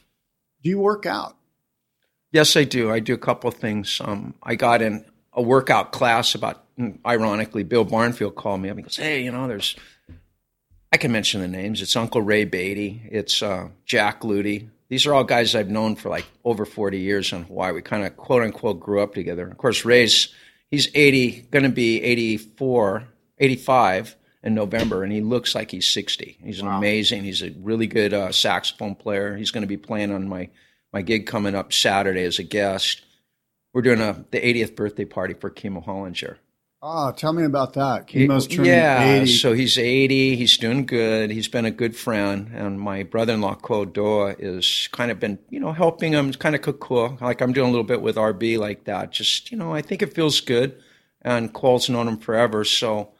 Do 0.61 0.69
you 0.69 0.77
work 0.77 1.07
out? 1.07 1.35
Yes, 2.31 2.55
I 2.55 2.63
do. 2.63 2.91
I 2.91 2.99
do 2.99 3.15
a 3.15 3.17
couple 3.17 3.47
of 3.47 3.55
things. 3.55 3.99
Um, 4.03 4.35
I 4.43 4.53
got 4.53 4.83
in 4.83 5.03
a 5.33 5.41
workout 5.41 5.91
class 5.91 6.35
about, 6.35 6.63
ironically, 7.03 7.63
Bill 7.63 7.85
Barnfield 7.85 8.35
called 8.35 8.61
me 8.61 8.69
up 8.69 8.77
and 8.77 8.85
goes, 8.85 8.97
Hey, 8.97 9.23
you 9.23 9.31
know, 9.31 9.47
there's, 9.47 9.75
I 10.91 10.97
can 10.97 11.11
mention 11.11 11.41
the 11.41 11.47
names. 11.47 11.81
It's 11.81 11.95
Uncle 11.95 12.21
Ray 12.21 12.45
Beatty. 12.45 13.01
It's 13.11 13.43
uh, 13.43 13.69
Jack 13.85 14.21
Luty. 14.21 14.69
These 14.89 15.05
are 15.05 15.13
all 15.13 15.23
guys 15.23 15.53
I've 15.53 15.69
known 15.69 15.95
for 15.95 16.09
like 16.09 16.25
over 16.43 16.65
40 16.65 16.97
years 16.97 17.31
in 17.31 17.43
Hawaii. 17.43 17.73
We 17.73 17.83
kind 17.83 18.05
of 18.05 18.17
quote 18.17 18.41
unquote 18.41 18.79
grew 18.79 19.01
up 19.01 19.13
together. 19.13 19.47
Of 19.47 19.57
course, 19.57 19.85
Ray's, 19.85 20.33
he's 20.71 20.89
80, 20.95 21.41
going 21.51 21.63
to 21.63 21.69
be 21.69 22.01
84, 22.01 23.03
85 23.37 24.15
in 24.41 24.55
November, 24.55 25.03
and 25.03 25.11
he 25.11 25.21
looks 25.21 25.53
like 25.53 25.69
he's 25.69 25.87
60. 25.87 26.39
He's 26.43 26.59
an 26.59 26.67
amazing, 26.67 27.23
he's 27.23 27.43
a 27.43 27.51
really 27.59 27.87
good 27.87 28.13
uh, 28.13 28.31
saxophone 28.31 28.95
player. 28.95 29.35
He's 29.35 29.51
going 29.51 29.61
to 29.61 29.67
be 29.67 29.77
playing 29.77 30.11
on 30.11 30.27
my, 30.27 30.49
my 30.91 31.03
gig 31.03 31.27
coming 31.27 31.53
up 31.53 31.71
Saturday 31.71 32.23
as 32.23 32.39
a 32.39 32.43
guest. 32.43 33.03
We're 33.73 33.83
doing 33.83 34.01
a, 34.01 34.25
the 34.31 34.39
80th 34.39 34.75
birthday 34.75 35.05
party 35.05 35.35
for 35.35 35.51
Kimo 35.51 35.81
Hollinger. 35.81 36.37
Oh, 36.81 37.11
tell 37.11 37.33
me 37.33 37.43
about 37.43 37.73
that. 37.73 38.07
Kimo's 38.07 38.47
turning 38.47 38.71
yeah, 38.71 39.03
80. 39.03 39.31
so 39.33 39.51
he's 39.51 39.77
80. 39.77 40.37
He's 40.37 40.57
doing 40.57 40.85
good. 40.85 41.29
He's 41.29 41.49
been 41.49 41.65
a 41.65 41.71
good 41.71 41.93
friend. 41.93 42.49
And 42.53 42.79
my 42.79 43.03
brother-in-law, 43.03 43.55
Ko 43.55 43.85
Doa, 43.85 44.37
is 44.39 44.87
kind 44.93 45.11
of 45.11 45.19
been, 45.19 45.39
you 45.49 45.59
know, 45.59 45.73
helping 45.73 46.13
him 46.13 46.31
kind 46.31 46.55
of 46.55 46.61
cook, 46.61 46.89
like 47.19 47.41
I'm 47.41 47.51
doing 47.51 47.67
a 47.67 47.71
little 47.71 47.83
bit 47.83 48.01
with 48.01 48.15
RB 48.15 48.57
like 48.57 48.85
that. 48.85 49.11
Just, 49.11 49.51
you 49.51 49.57
know, 49.57 49.73
I 49.73 49.81
think 49.81 50.01
it 50.01 50.13
feels 50.13 50.39
good. 50.39 50.81
And 51.21 51.53
Cole's 51.53 51.89
known 51.89 52.07
him 52.07 52.17
forever. 52.17 52.63
So 52.63 53.11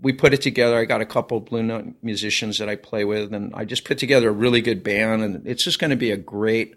we 0.00 0.12
put 0.12 0.34
it 0.34 0.42
together. 0.42 0.76
I 0.76 0.84
got 0.84 1.00
a 1.00 1.06
couple 1.06 1.38
of 1.38 1.44
Blue 1.44 1.62
Note 1.62 1.94
musicians 2.02 2.58
that 2.58 2.68
I 2.68 2.74
play 2.74 3.04
with. 3.04 3.32
And 3.32 3.54
I 3.54 3.64
just 3.64 3.84
put 3.84 3.98
together 3.98 4.30
a 4.30 4.32
really 4.32 4.60
good 4.60 4.82
band. 4.82 5.22
And 5.22 5.46
it's 5.46 5.62
just 5.62 5.78
going 5.78 5.90
to 5.90 5.96
be 5.96 6.10
a 6.10 6.16
great 6.16 6.74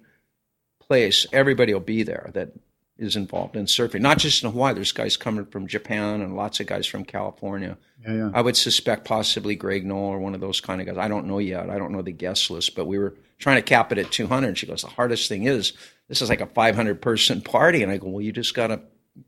place. 0.80 1.26
Everybody 1.34 1.74
will 1.74 1.82
be 1.82 2.04
there 2.04 2.30
that 2.36 2.52
is 2.98 3.16
involved 3.16 3.56
in 3.56 3.66
surfing, 3.66 4.02
not 4.02 4.18
just 4.18 4.44
in 4.44 4.52
Hawaii. 4.52 4.74
There's 4.74 4.92
guys 4.92 5.18
coming 5.18 5.46
from 5.46 5.68
Japan 5.68 6.22
and 6.22 6.36
lots 6.36 6.60
of 6.60 6.68
guys 6.68 6.86
from 6.88 7.04
California. 7.06 7.78
Yeah, 8.04 8.14
yeah. 8.14 8.32
I 8.34 8.42
would 8.42 8.58
suspect 8.58 9.06
possibly 9.06 9.56
Greg 9.56 9.86
Noll 9.86 10.06
or 10.10 10.20
one 10.20 10.34
of 10.36 10.42
those 10.42 10.62
kind 10.62 10.82
of 10.82 10.88
guys. 10.88 10.98
I 10.98 11.08
don't 11.08 11.28
know 11.28 11.40
yet. 11.40 11.70
I 11.70 11.78
don't 11.78 11.92
know 11.92 12.02
the 12.02 12.12
guest 12.12 12.50
list, 12.50 12.76
but 12.76 12.86
we 12.88 12.98
were 12.98 13.14
trying 13.40 13.58
to 13.58 13.62
cap 13.62 13.92
it 13.92 13.98
at 13.98 14.12
200. 14.12 14.48
And 14.48 14.58
she 14.58 14.66
goes, 14.68 14.82
the 14.82 14.88
hardest 14.88 15.30
thing 15.30 15.44
is 15.44 15.74
this 16.08 16.22
is 16.22 16.30
like 16.30 16.42
a 16.42 16.46
500 16.48 17.02
person 17.02 17.42
party. 17.42 17.84
And 17.84 17.92
I 17.92 17.98
go, 17.98 18.10
well, 18.10 18.22
you 18.22 18.32
just 18.32 18.54
got 18.54 18.68
to, 18.68 18.82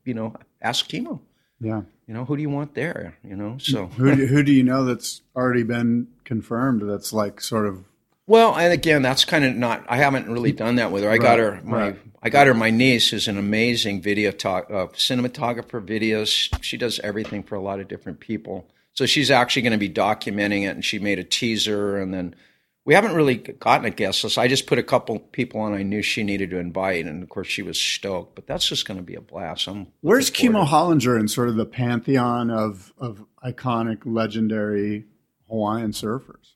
you 0.04 0.14
know, 0.14 0.34
ask 0.60 0.88
Kimo. 0.88 1.20
yeah. 1.60 1.82
You 2.06 2.14
know, 2.14 2.24
who 2.24 2.34
do 2.34 2.42
you 2.42 2.50
want 2.50 2.74
there? 2.74 3.16
You 3.22 3.36
know, 3.36 3.58
so 3.58 3.86
Who 3.86 4.16
do, 4.16 4.26
who 4.26 4.42
do 4.42 4.50
you 4.50 4.64
know 4.64 4.84
that's 4.84 5.20
already 5.36 5.62
been 5.62 6.08
confirmed? 6.24 6.82
That's 6.90 7.12
like 7.12 7.40
sort 7.40 7.66
of 7.66 7.84
Well, 8.30 8.56
and 8.56 8.72
again, 8.72 9.02
that's 9.02 9.24
kind 9.24 9.44
of 9.44 9.56
not. 9.56 9.84
I 9.88 9.96
haven't 9.96 10.30
really 10.30 10.52
done 10.52 10.76
that 10.76 10.92
with 10.92 11.02
her. 11.02 11.10
I 11.10 11.18
got 11.18 11.40
her 11.40 11.60
my. 11.64 11.76
right. 11.76 12.00
I 12.22 12.28
got 12.30 12.46
her. 12.46 12.54
My 12.54 12.70
niece 12.70 13.12
is 13.12 13.26
an 13.26 13.36
amazing 13.36 14.02
video 14.02 14.30
talk, 14.30 14.70
uh, 14.70 14.86
cinematographer. 14.94 15.84
Videos. 15.84 16.48
She 16.62 16.76
does 16.76 17.00
everything 17.00 17.42
for 17.42 17.56
a 17.56 17.60
lot 17.60 17.80
of 17.80 17.88
different 17.88 18.20
people. 18.20 18.70
So 18.92 19.04
she's 19.04 19.32
actually 19.32 19.62
going 19.62 19.72
to 19.72 19.78
be 19.78 19.90
documenting 19.90 20.62
it, 20.62 20.76
and 20.76 20.84
she 20.84 21.00
made 21.00 21.18
a 21.18 21.24
teaser, 21.24 21.98
and 21.98 22.14
then 22.14 22.36
we 22.84 22.94
haven't 22.94 23.16
really 23.16 23.34
gotten 23.34 23.86
a 23.86 23.90
guest 23.90 24.22
list. 24.22 24.38
I 24.38 24.46
just 24.46 24.68
put 24.68 24.78
a 24.78 24.84
couple 24.84 25.18
people 25.18 25.60
on 25.60 25.74
I 25.74 25.82
knew 25.82 26.00
she 26.00 26.22
needed 26.22 26.50
to 26.50 26.58
invite, 26.58 27.06
and 27.06 27.24
of 27.24 27.28
course 27.28 27.48
she 27.48 27.62
was 27.62 27.80
stoked. 27.80 28.36
But 28.36 28.46
that's 28.46 28.68
just 28.68 28.86
going 28.86 28.98
to 28.98 29.04
be 29.04 29.16
a 29.16 29.20
blast. 29.20 29.66
I'm 29.66 29.88
Where's 30.02 30.30
Kimo 30.30 30.66
Hollinger 30.66 31.18
in 31.18 31.26
sort 31.26 31.48
of 31.48 31.56
the 31.56 31.66
pantheon 31.66 32.52
of 32.52 32.92
of 32.96 33.26
iconic, 33.44 34.02
legendary 34.04 35.06
Hawaiian 35.48 35.90
surfers? 35.90 36.49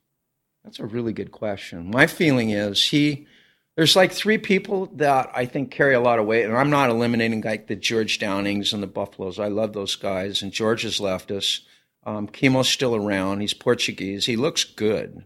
That's 0.65 0.79
a 0.79 0.85
really 0.85 1.13
good 1.13 1.31
question. 1.31 1.91
My 1.91 2.07
feeling 2.07 2.49
is 2.49 2.83
he. 2.83 3.27
There's 3.75 3.95
like 3.95 4.11
three 4.11 4.39
people 4.39 4.87
that 4.95 5.29
I 5.35 5.45
think 5.45 5.69
carry 5.69 5.93
a 5.93 5.99
lot 5.99 6.17
of 6.17 6.25
weight, 6.25 6.45
and 6.45 6.57
I'm 6.57 6.71
not 6.71 6.89
eliminating 6.89 7.41
like 7.41 7.67
the 7.67 7.75
George 7.75 8.17
Downings 8.17 8.73
and 8.73 8.81
the 8.81 8.87
Buffaloes. 8.87 9.37
I 9.37 9.49
love 9.49 9.73
those 9.73 9.95
guys, 9.95 10.41
and 10.41 10.51
George 10.51 10.81
has 10.81 10.99
left 10.99 11.29
us. 11.29 11.61
Um, 12.03 12.27
Kimo's 12.27 12.67
still 12.67 12.95
around. 12.95 13.41
He's 13.41 13.53
Portuguese. 13.53 14.25
He 14.25 14.37
looks 14.37 14.63
good, 14.63 15.23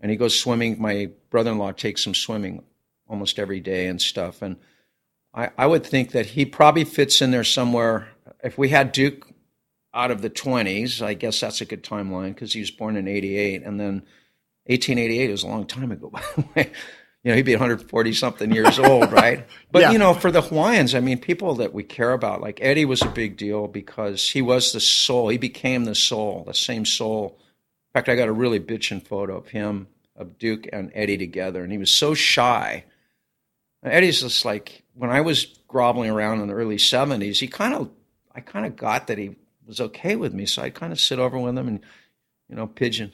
and 0.00 0.10
he 0.10 0.16
goes 0.16 0.38
swimming. 0.38 0.80
My 0.80 1.10
brother-in-law 1.30 1.72
takes 1.72 2.06
him 2.06 2.14
swimming 2.14 2.62
almost 3.08 3.38
every 3.40 3.60
day 3.60 3.86
and 3.88 4.00
stuff. 4.00 4.40
And 4.40 4.56
I, 5.34 5.50
I 5.58 5.66
would 5.66 5.84
think 5.84 6.12
that 6.12 6.26
he 6.26 6.44
probably 6.44 6.84
fits 6.84 7.20
in 7.20 7.32
there 7.32 7.44
somewhere. 7.44 8.08
If 8.44 8.56
we 8.56 8.68
had 8.68 8.92
Duke 8.92 9.26
out 9.92 10.12
of 10.12 10.22
the 10.22 10.30
20s, 10.30 11.02
I 11.02 11.14
guess 11.14 11.40
that's 11.40 11.60
a 11.60 11.64
good 11.64 11.82
timeline 11.82 12.34
because 12.34 12.52
he 12.52 12.60
was 12.60 12.70
born 12.70 12.96
in 12.96 13.08
88, 13.08 13.64
and 13.64 13.80
then 13.80 14.04
1888 14.66 15.30
is 15.30 15.42
a 15.42 15.46
long 15.48 15.66
time 15.66 15.92
ago, 15.92 16.10
by 16.12 16.22
the 16.36 16.44
way. 16.54 16.72
You 17.22 17.32
know, 17.32 17.36
he'd 17.36 17.42
be 17.42 17.54
140 17.54 18.12
something 18.12 18.52
years 18.52 18.78
old, 18.78 19.10
right? 19.10 19.46
But, 19.72 19.82
Yeah. 19.82 19.90
you 19.92 19.98
know, 19.98 20.14
for 20.14 20.30
the 20.30 20.42
Hawaiians, 20.42 20.94
I 20.94 21.00
mean, 21.00 21.18
people 21.18 21.56
that 21.56 21.74
we 21.74 21.82
care 21.82 22.12
about, 22.12 22.40
like 22.40 22.60
Eddie 22.62 22.84
was 22.84 23.02
a 23.02 23.08
big 23.08 23.36
deal 23.36 23.66
because 23.66 24.30
he 24.30 24.42
was 24.42 24.72
the 24.72 24.78
soul. 24.80 25.28
He 25.28 25.38
became 25.38 25.84
the 25.84 25.94
soul, 25.96 26.44
the 26.46 26.54
same 26.54 26.84
soul. 26.84 27.36
In 27.40 27.98
fact, 27.98 28.08
I 28.08 28.14
got 28.14 28.28
a 28.28 28.32
really 28.32 28.60
bitchin' 28.60 29.04
photo 29.04 29.36
of 29.38 29.48
him, 29.48 29.88
of 30.14 30.38
Duke 30.38 30.68
and 30.72 30.92
Eddie 30.94 31.18
together, 31.18 31.62
and 31.64 31.72
he 31.72 31.78
was 31.78 31.90
so 31.90 32.14
shy. 32.14 32.84
And 33.82 33.92
Eddie's 33.92 34.20
just 34.20 34.44
like, 34.44 34.84
when 34.94 35.10
I 35.10 35.20
was 35.20 35.46
groveling 35.66 36.10
around 36.10 36.40
in 36.40 36.46
the 36.48 36.54
early 36.54 36.76
70s, 36.76 37.38
he 37.40 37.48
kind 37.48 37.74
of, 37.74 37.90
I 38.34 38.40
kind 38.40 38.66
of 38.66 38.76
got 38.76 39.08
that 39.08 39.18
he 39.18 39.34
was 39.66 39.80
okay 39.80 40.14
with 40.14 40.32
me. 40.32 40.46
So 40.46 40.62
I'd 40.62 40.74
kind 40.74 40.92
of 40.92 41.00
sit 41.00 41.18
over 41.18 41.38
with 41.38 41.58
him 41.58 41.66
and, 41.68 41.80
you 42.48 42.54
know, 42.54 42.68
pigeon, 42.68 43.12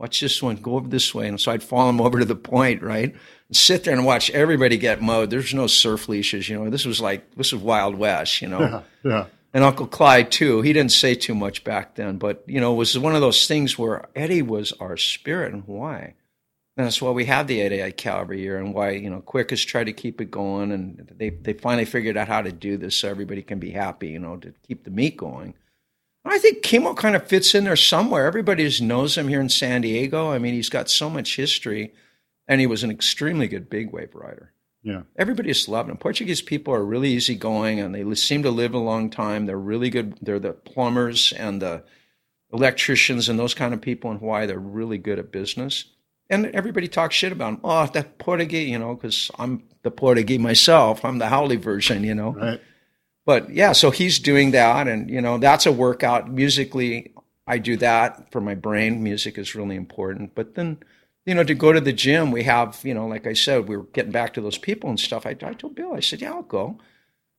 watch 0.00 0.18
this 0.20 0.42
one, 0.42 0.56
go 0.56 0.76
over 0.76 0.88
this 0.88 1.14
way. 1.14 1.28
And 1.28 1.38
so 1.38 1.52
I'd 1.52 1.62
follow 1.62 1.90
him 1.90 2.00
over 2.00 2.18
to 2.18 2.24
the 2.24 2.34
point, 2.34 2.82
right? 2.82 3.14
And 3.48 3.56
sit 3.56 3.84
there 3.84 3.94
and 3.94 4.06
watch 4.06 4.30
everybody 4.30 4.78
get 4.78 5.02
mowed. 5.02 5.28
There's 5.28 5.52
no 5.52 5.66
surf 5.66 6.08
leashes, 6.08 6.48
you 6.48 6.58
know. 6.58 6.70
This 6.70 6.86
was 6.86 7.02
like, 7.02 7.34
this 7.34 7.52
was 7.52 7.62
Wild 7.62 7.94
West, 7.94 8.40
you 8.42 8.48
know. 8.48 8.82
Yeah. 9.02 9.26
And 9.54 9.64
Uncle 9.64 9.86
Clyde, 9.86 10.30
too. 10.30 10.60
He 10.60 10.74
didn't 10.74 10.92
say 10.92 11.14
too 11.14 11.34
much 11.34 11.64
back 11.64 11.94
then, 11.94 12.18
but, 12.18 12.44
you 12.46 12.60
know, 12.60 12.74
it 12.74 12.76
was 12.76 12.96
one 12.96 13.14
of 13.14 13.22
those 13.22 13.48
things 13.48 13.78
where 13.78 14.04
Eddie 14.14 14.42
was 14.42 14.72
our 14.72 14.96
spirit 14.98 15.54
in 15.54 15.62
Hawaii. 15.62 16.12
And 16.76 16.86
that's 16.86 17.00
why 17.02 17.10
we 17.10 17.24
have 17.24 17.46
the 17.46 17.60
Aikau 17.60 18.20
every 18.20 18.42
year 18.42 18.58
and 18.58 18.74
why, 18.74 18.90
you 18.90 19.08
know, 19.10 19.22
Quik 19.22 19.50
has 19.50 19.64
tried 19.64 19.84
to 19.84 19.92
keep 19.92 20.20
it 20.20 20.30
going. 20.30 20.70
And 20.70 21.10
they, 21.16 21.30
they 21.30 21.54
finally 21.54 21.86
figured 21.86 22.16
out 22.16 22.28
how 22.28 22.42
to 22.42 22.52
do 22.52 22.76
this 22.76 22.94
so 22.94 23.08
everybody 23.08 23.42
can 23.42 23.58
be 23.58 23.70
happy, 23.70 24.08
you 24.08 24.18
know, 24.18 24.36
to 24.36 24.52
keep 24.68 24.84
the 24.84 24.90
meat 24.90 25.16
going. 25.16 25.54
I 26.24 26.38
think 26.38 26.62
Kimo 26.62 26.94
kind 26.94 27.16
of 27.16 27.26
fits 27.26 27.54
in 27.54 27.64
there 27.64 27.76
somewhere. 27.76 28.26
Everybody 28.26 28.64
just 28.64 28.82
knows 28.82 29.16
him 29.16 29.28
here 29.28 29.40
in 29.40 29.48
San 29.48 29.80
Diego. 29.80 30.30
I 30.30 30.38
mean, 30.38 30.54
he's 30.54 30.68
got 30.68 30.90
so 30.90 31.08
much 31.08 31.36
history, 31.36 31.94
and 32.46 32.60
he 32.60 32.66
was 32.66 32.82
an 32.82 32.90
extremely 32.90 33.48
good 33.48 33.70
big 33.70 33.92
wave 33.92 34.14
rider. 34.14 34.52
Yeah. 34.82 35.02
Everybody 35.16 35.48
just 35.50 35.68
loved 35.68 35.90
him. 35.90 35.96
Portuguese 35.96 36.42
people 36.42 36.74
are 36.74 36.84
really 36.84 37.10
easygoing, 37.10 37.80
and 37.80 37.94
they 37.94 38.14
seem 38.14 38.42
to 38.42 38.50
live 38.50 38.74
a 38.74 38.78
long 38.78 39.10
time. 39.10 39.46
They're 39.46 39.58
really 39.58 39.90
good. 39.90 40.18
They're 40.20 40.38
the 40.38 40.52
plumbers 40.52 41.32
and 41.32 41.60
the 41.60 41.84
electricians 42.52 43.28
and 43.28 43.38
those 43.38 43.54
kind 43.54 43.72
of 43.72 43.80
people 43.80 44.10
in 44.10 44.18
Hawaii. 44.18 44.46
They're 44.46 44.58
really 44.58 44.98
good 44.98 45.18
at 45.18 45.32
business. 45.32 45.84
And 46.28 46.46
everybody 46.46 46.86
talks 46.86 47.16
shit 47.16 47.32
about 47.32 47.54
him. 47.54 47.60
Oh, 47.64 47.86
that 47.86 48.18
Portuguese, 48.18 48.68
you 48.68 48.78
know, 48.78 48.94
because 48.94 49.30
I'm 49.38 49.64
the 49.82 49.90
Portuguese 49.90 50.38
myself. 50.38 51.04
I'm 51.04 51.18
the 51.18 51.28
haole 51.28 51.56
version, 51.56 52.04
you 52.04 52.14
know 52.14 52.32
Right. 52.32 52.60
But 53.30 53.48
yeah, 53.50 53.70
so 53.70 53.92
he's 53.92 54.18
doing 54.18 54.50
that, 54.50 54.88
and 54.88 55.08
you 55.08 55.20
know 55.20 55.38
that's 55.38 55.64
a 55.64 55.70
workout. 55.70 56.28
Musically, 56.28 57.12
I 57.46 57.58
do 57.58 57.76
that 57.76 58.32
for 58.32 58.40
my 58.40 58.56
brain. 58.56 59.04
Music 59.04 59.38
is 59.38 59.54
really 59.54 59.76
important. 59.76 60.34
But 60.34 60.56
then, 60.56 60.78
you 61.24 61.36
know, 61.36 61.44
to 61.44 61.54
go 61.54 61.72
to 61.72 61.80
the 61.80 61.92
gym, 61.92 62.32
we 62.32 62.42
have, 62.42 62.80
you 62.82 62.92
know, 62.92 63.06
like 63.06 63.28
I 63.28 63.34
said, 63.34 63.68
we 63.68 63.76
were 63.76 63.84
getting 63.92 64.10
back 64.10 64.34
to 64.34 64.40
those 64.40 64.58
people 64.58 64.90
and 64.90 64.98
stuff. 64.98 65.26
I, 65.26 65.36
I 65.42 65.54
told 65.54 65.76
Bill, 65.76 65.94
I 65.94 66.00
said, 66.00 66.20
yeah, 66.20 66.32
I'll 66.32 66.42
go. 66.42 66.80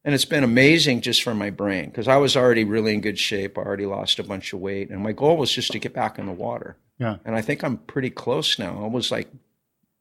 And 0.05 0.15
it's 0.15 0.23
been 0.23 0.45
amazing 0.45 1.01
just 1.01 1.23
for 1.23 1.35
my 1.35 1.49
brain 1.49 1.87
because 1.89 2.07
I 2.07 2.15
was 2.15 2.37
already 2.37 2.63
really 2.63 2.93
in 2.93 3.01
good 3.01 3.19
shape. 3.19 3.57
I 3.57 3.61
already 3.61 3.85
lost 3.85 4.17
a 4.17 4.23
bunch 4.23 4.53
of 4.53 4.61
weight, 4.61 4.91
and 4.91 5.03
my 5.03 5.11
goal 5.11 5.35
was 5.35 5.51
just 5.51 5.73
to 5.73 5.79
get 5.79 5.93
back 5.93 6.17
in 6.17 6.25
the 6.25 6.31
water. 6.31 6.77
Yeah. 6.99 7.17
And 7.25 7.35
I 7.35 7.41
think 7.41 7.65
I'm 7.65 7.79
pretty 7.79 8.11
close 8.11 8.57
now. 8.57 8.85
It 8.85 8.93
was 8.93 9.11
like 9.11 9.27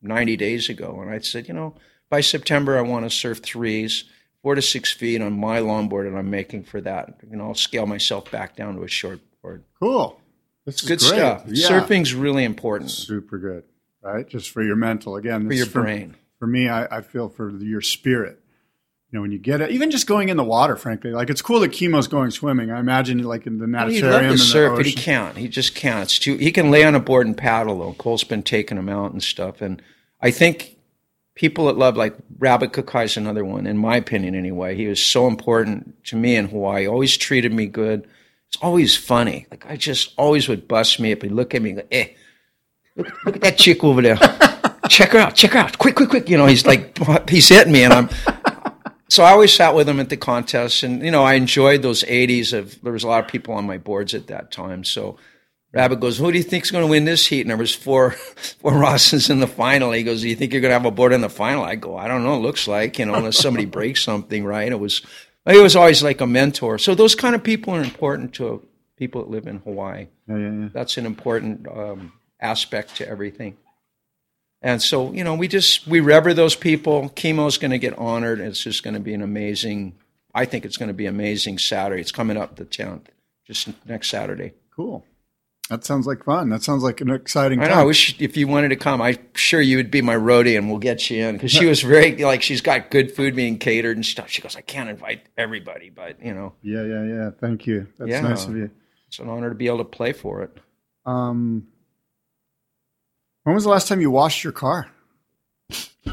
90 0.02 0.36
days 0.36 0.68
ago. 0.68 1.00
And 1.00 1.10
I 1.10 1.18
said, 1.18 1.48
you 1.48 1.54
know, 1.54 1.74
by 2.08 2.20
September, 2.20 2.78
I 2.78 2.82
want 2.82 3.06
to 3.06 3.10
surf 3.10 3.42
threes. 3.42 4.04
Four 4.42 4.54
to 4.54 4.62
six 4.62 4.90
feet 4.92 5.20
on 5.20 5.38
my 5.38 5.60
longboard, 5.60 6.06
and 6.06 6.16
I'm 6.16 6.30
making 6.30 6.64
for 6.64 6.80
that. 6.80 7.18
You 7.30 7.36
know, 7.36 7.48
I'll 7.48 7.54
scale 7.54 7.86
myself 7.86 8.30
back 8.30 8.56
down 8.56 8.76
to 8.76 8.82
a 8.82 8.88
short 8.88 9.20
board. 9.42 9.64
Cool. 9.78 10.18
This 10.64 10.82
is 10.82 10.88
Good 10.88 10.98
great. 11.00 11.08
stuff. 11.08 11.44
Yeah. 11.46 11.68
Surfing's 11.68 12.14
really 12.14 12.44
important 12.44 12.90
super 12.90 13.38
good, 13.38 13.64
right? 14.02 14.26
Just 14.26 14.50
for 14.50 14.62
your 14.62 14.76
mental. 14.76 15.16
Again, 15.16 15.46
for 15.46 15.52
your 15.52 15.66
is 15.66 15.72
for, 15.72 15.82
brain. 15.82 16.16
For 16.38 16.46
me, 16.46 16.68
I, 16.68 16.98
I 16.98 17.00
feel 17.02 17.28
for 17.28 17.50
your 17.50 17.80
spirit. 17.80 18.38
You 19.10 19.18
know, 19.18 19.22
when 19.22 19.32
you 19.32 19.38
get 19.38 19.60
it, 19.60 19.72
even 19.72 19.90
just 19.90 20.06
going 20.06 20.28
in 20.28 20.36
the 20.36 20.44
water, 20.44 20.76
frankly, 20.76 21.10
like 21.10 21.30
it's 21.30 21.42
cool 21.42 21.60
that 21.60 21.72
Kimo's 21.72 22.06
going 22.06 22.30
swimming. 22.30 22.70
I 22.70 22.78
imagine, 22.78 23.20
like 23.24 23.46
in 23.46 23.58
the 23.58 23.66
Well, 23.66 23.88
natarium 23.88 23.90
he'd 23.90 24.02
love 24.04 24.30
to 24.30 24.38
surf, 24.38 24.76
but 24.76 24.86
he 24.86 24.92
can't. 24.92 25.36
He 25.36 25.48
just 25.48 25.74
can't. 25.74 26.04
It's 26.04 26.18
too. 26.18 26.36
He 26.36 26.52
can 26.52 26.70
lay 26.70 26.84
on 26.84 26.94
a 26.94 27.00
board 27.00 27.26
and 27.26 27.36
paddle 27.36 27.78
though. 27.80 27.92
Cole's 27.94 28.22
been 28.24 28.42
taking 28.44 28.78
him 28.78 28.88
out 28.88 29.12
and 29.12 29.22
stuff, 29.22 29.60
and 29.60 29.82
I 30.20 30.30
think 30.30 30.76
people 31.40 31.64
that 31.64 31.78
love 31.78 31.96
like 31.96 32.14
Rabbit 32.38 32.72
Kekai 32.72 33.06
is 33.06 33.16
another 33.16 33.46
one, 33.46 33.66
in 33.66 33.78
my 33.78 33.96
opinion, 33.96 34.34
anyway. 34.34 34.76
He 34.76 34.86
was 34.86 35.02
so 35.02 35.26
important 35.26 36.04
to 36.04 36.16
me 36.16 36.36
in 36.36 36.48
Hawaii. 36.48 36.86
Always 36.86 37.16
treated 37.16 37.50
me 37.50 37.64
good. 37.64 38.06
It's 38.48 38.58
always 38.60 38.94
funny. 38.94 39.46
Like 39.50 39.64
I 39.66 39.76
just 39.76 40.12
always 40.18 40.48
would 40.48 40.68
bust 40.68 41.00
me 41.00 41.12
up. 41.12 41.22
He'd 41.22 41.32
look 41.32 41.54
at 41.54 41.62
me 41.62 41.70
and 41.70 41.78
go, 41.78 41.86
"Eh, 41.90 42.08
look, 42.94 43.24
look 43.24 43.36
at 43.36 43.42
that 43.42 43.56
chick 43.56 43.82
over 43.82 44.02
there. 44.02 44.18
check 44.90 45.12
her 45.12 45.18
out. 45.18 45.34
Check 45.34 45.52
her 45.52 45.60
out. 45.60 45.78
Quick, 45.78 45.96
quick, 45.96 46.10
quick." 46.10 46.28
You 46.28 46.36
know, 46.36 46.44
he's 46.44 46.66
like 46.66 46.98
he's 47.30 47.48
hitting 47.48 47.72
me, 47.72 47.84
and 47.84 47.94
I'm 47.94 48.10
so 49.08 49.24
I 49.24 49.30
always 49.30 49.54
sat 49.54 49.74
with 49.74 49.88
him 49.88 49.98
at 49.98 50.10
the 50.10 50.18
contests, 50.18 50.82
and 50.82 51.02
you 51.02 51.10
know 51.10 51.24
I 51.24 51.34
enjoyed 51.34 51.80
those 51.80 52.02
'80s. 52.02 52.52
Of 52.52 52.82
there 52.82 52.92
was 52.92 53.04
a 53.04 53.08
lot 53.08 53.24
of 53.24 53.30
people 53.30 53.54
on 53.54 53.64
my 53.64 53.78
boards 53.78 54.12
at 54.12 54.26
that 54.26 54.52
time. 54.52 54.84
So 54.84 55.16
Rabbit 55.72 56.00
goes, 56.00 56.18
"Who 56.18 56.32
do 56.32 56.38
you 56.38 56.44
think's 56.44 56.70
going 56.70 56.84
to 56.84 56.90
win 56.90 57.04
this 57.04 57.26
heat?" 57.26 57.42
And 57.42 57.50
there 57.50 57.56
was 57.56 57.74
four 57.74 58.10
four 58.60 58.72
Rosses 58.72 59.30
in 59.30 59.40
the 59.40 59.46
final. 59.46 59.92
He 59.92 60.02
goes, 60.02 60.22
"Do 60.22 60.28
you 60.28 60.36
think 60.36 60.52
you're 60.52 60.60
going 60.62 60.70
to 60.70 60.78
have 60.78 60.86
a 60.86 60.90
board 60.90 61.12
in 61.12 61.20
the 61.20 61.28
final?" 61.28 61.64
I 61.64 61.76
go, 61.76 61.96
"I 61.96 62.08
don't 62.08 62.24
know. 62.24 62.34
It 62.34 62.40
looks 62.40 62.66
like 62.66 62.98
you 62.98 63.06
know 63.06 63.14
unless 63.14 63.38
somebody 63.38 63.64
breaks 63.78 64.02
something, 64.02 64.44
right?" 64.44 64.70
It 64.70 64.80
was 64.80 65.02
he 65.48 65.58
was 65.58 65.76
always 65.76 66.02
like 66.02 66.20
a 66.20 66.26
mentor. 66.26 66.78
So 66.78 66.94
those 66.94 67.14
kind 67.14 67.34
of 67.34 67.42
people 67.42 67.74
are 67.74 67.82
important 67.82 68.34
to 68.34 68.66
people 68.96 69.22
that 69.22 69.30
live 69.30 69.46
in 69.46 69.58
Hawaii. 69.58 70.08
Yeah, 70.28 70.36
yeah, 70.36 70.52
yeah. 70.52 70.68
That's 70.72 70.98
an 70.98 71.06
important 71.06 71.66
um, 71.68 72.12
aspect 72.40 72.96
to 72.96 73.08
everything. 73.08 73.56
And 74.62 74.82
so, 74.82 75.12
you 75.12 75.24
know, 75.24 75.34
we 75.34 75.48
just 75.48 75.86
we 75.86 76.00
rever 76.00 76.34
those 76.34 76.54
people. 76.54 77.08
Kimo's 77.10 77.56
going 77.56 77.70
to 77.70 77.78
get 77.78 77.98
honored. 77.98 78.40
It's 78.40 78.62
just 78.62 78.82
going 78.82 78.94
to 78.94 79.00
be 79.00 79.14
an 79.14 79.22
amazing. 79.22 79.94
I 80.34 80.44
think 80.44 80.64
it's 80.64 80.76
going 80.76 80.88
to 80.88 80.94
be 80.94 81.06
amazing 81.06 81.58
Saturday. 81.58 82.02
It's 82.02 82.12
coming 82.12 82.36
up 82.36 82.56
the 82.56 82.66
tenth, 82.66 83.08
just 83.46 83.68
next 83.86 84.08
Saturday. 84.08 84.52
Cool. 84.76 85.04
That 85.70 85.84
sounds 85.84 86.04
like 86.06 86.24
fun. 86.24 86.48
That 86.50 86.62
sounds 86.64 86.82
like 86.82 87.00
an 87.00 87.10
exciting 87.10 87.60
I 87.60 87.68
time. 87.68 87.76
know. 87.76 87.80
I 87.82 87.84
wish 87.84 88.20
if 88.20 88.36
you 88.36 88.48
wanted 88.48 88.70
to 88.70 88.76
come, 88.76 89.00
I'm 89.00 89.16
sure 89.34 89.60
you 89.60 89.76
would 89.76 89.90
be 89.90 90.02
my 90.02 90.16
roadie, 90.16 90.58
and 90.58 90.68
we'll 90.68 90.80
get 90.80 91.08
you 91.08 91.24
in 91.24 91.36
because 91.36 91.52
she 91.52 91.64
was 91.66 91.80
very 91.80 92.16
like 92.16 92.42
she's 92.42 92.60
got 92.60 92.90
good 92.90 93.12
food 93.14 93.36
being 93.36 93.56
catered 93.56 93.96
and 93.96 94.04
stuff. 94.04 94.28
She 94.28 94.42
goes, 94.42 94.56
I 94.56 94.62
can't 94.62 94.90
invite 94.90 95.22
everybody, 95.38 95.88
but 95.88 96.20
you 96.22 96.34
know, 96.34 96.54
yeah, 96.62 96.82
yeah, 96.82 97.04
yeah. 97.04 97.30
Thank 97.40 97.66
you. 97.68 97.86
That's 97.98 98.10
Yeah. 98.10 98.20
nice 98.20 98.46
of 98.46 98.56
you. 98.56 98.70
it's 99.06 99.20
an 99.20 99.28
honor 99.28 99.48
to 99.48 99.54
be 99.54 99.68
able 99.68 99.78
to 99.78 99.84
play 99.84 100.12
for 100.12 100.42
it. 100.42 100.58
Um, 101.06 101.68
when 103.44 103.54
was 103.54 103.62
the 103.64 103.70
last 103.70 103.86
time 103.86 104.00
you 104.00 104.10
washed 104.10 104.42
your 104.44 104.52
car? 104.52 104.90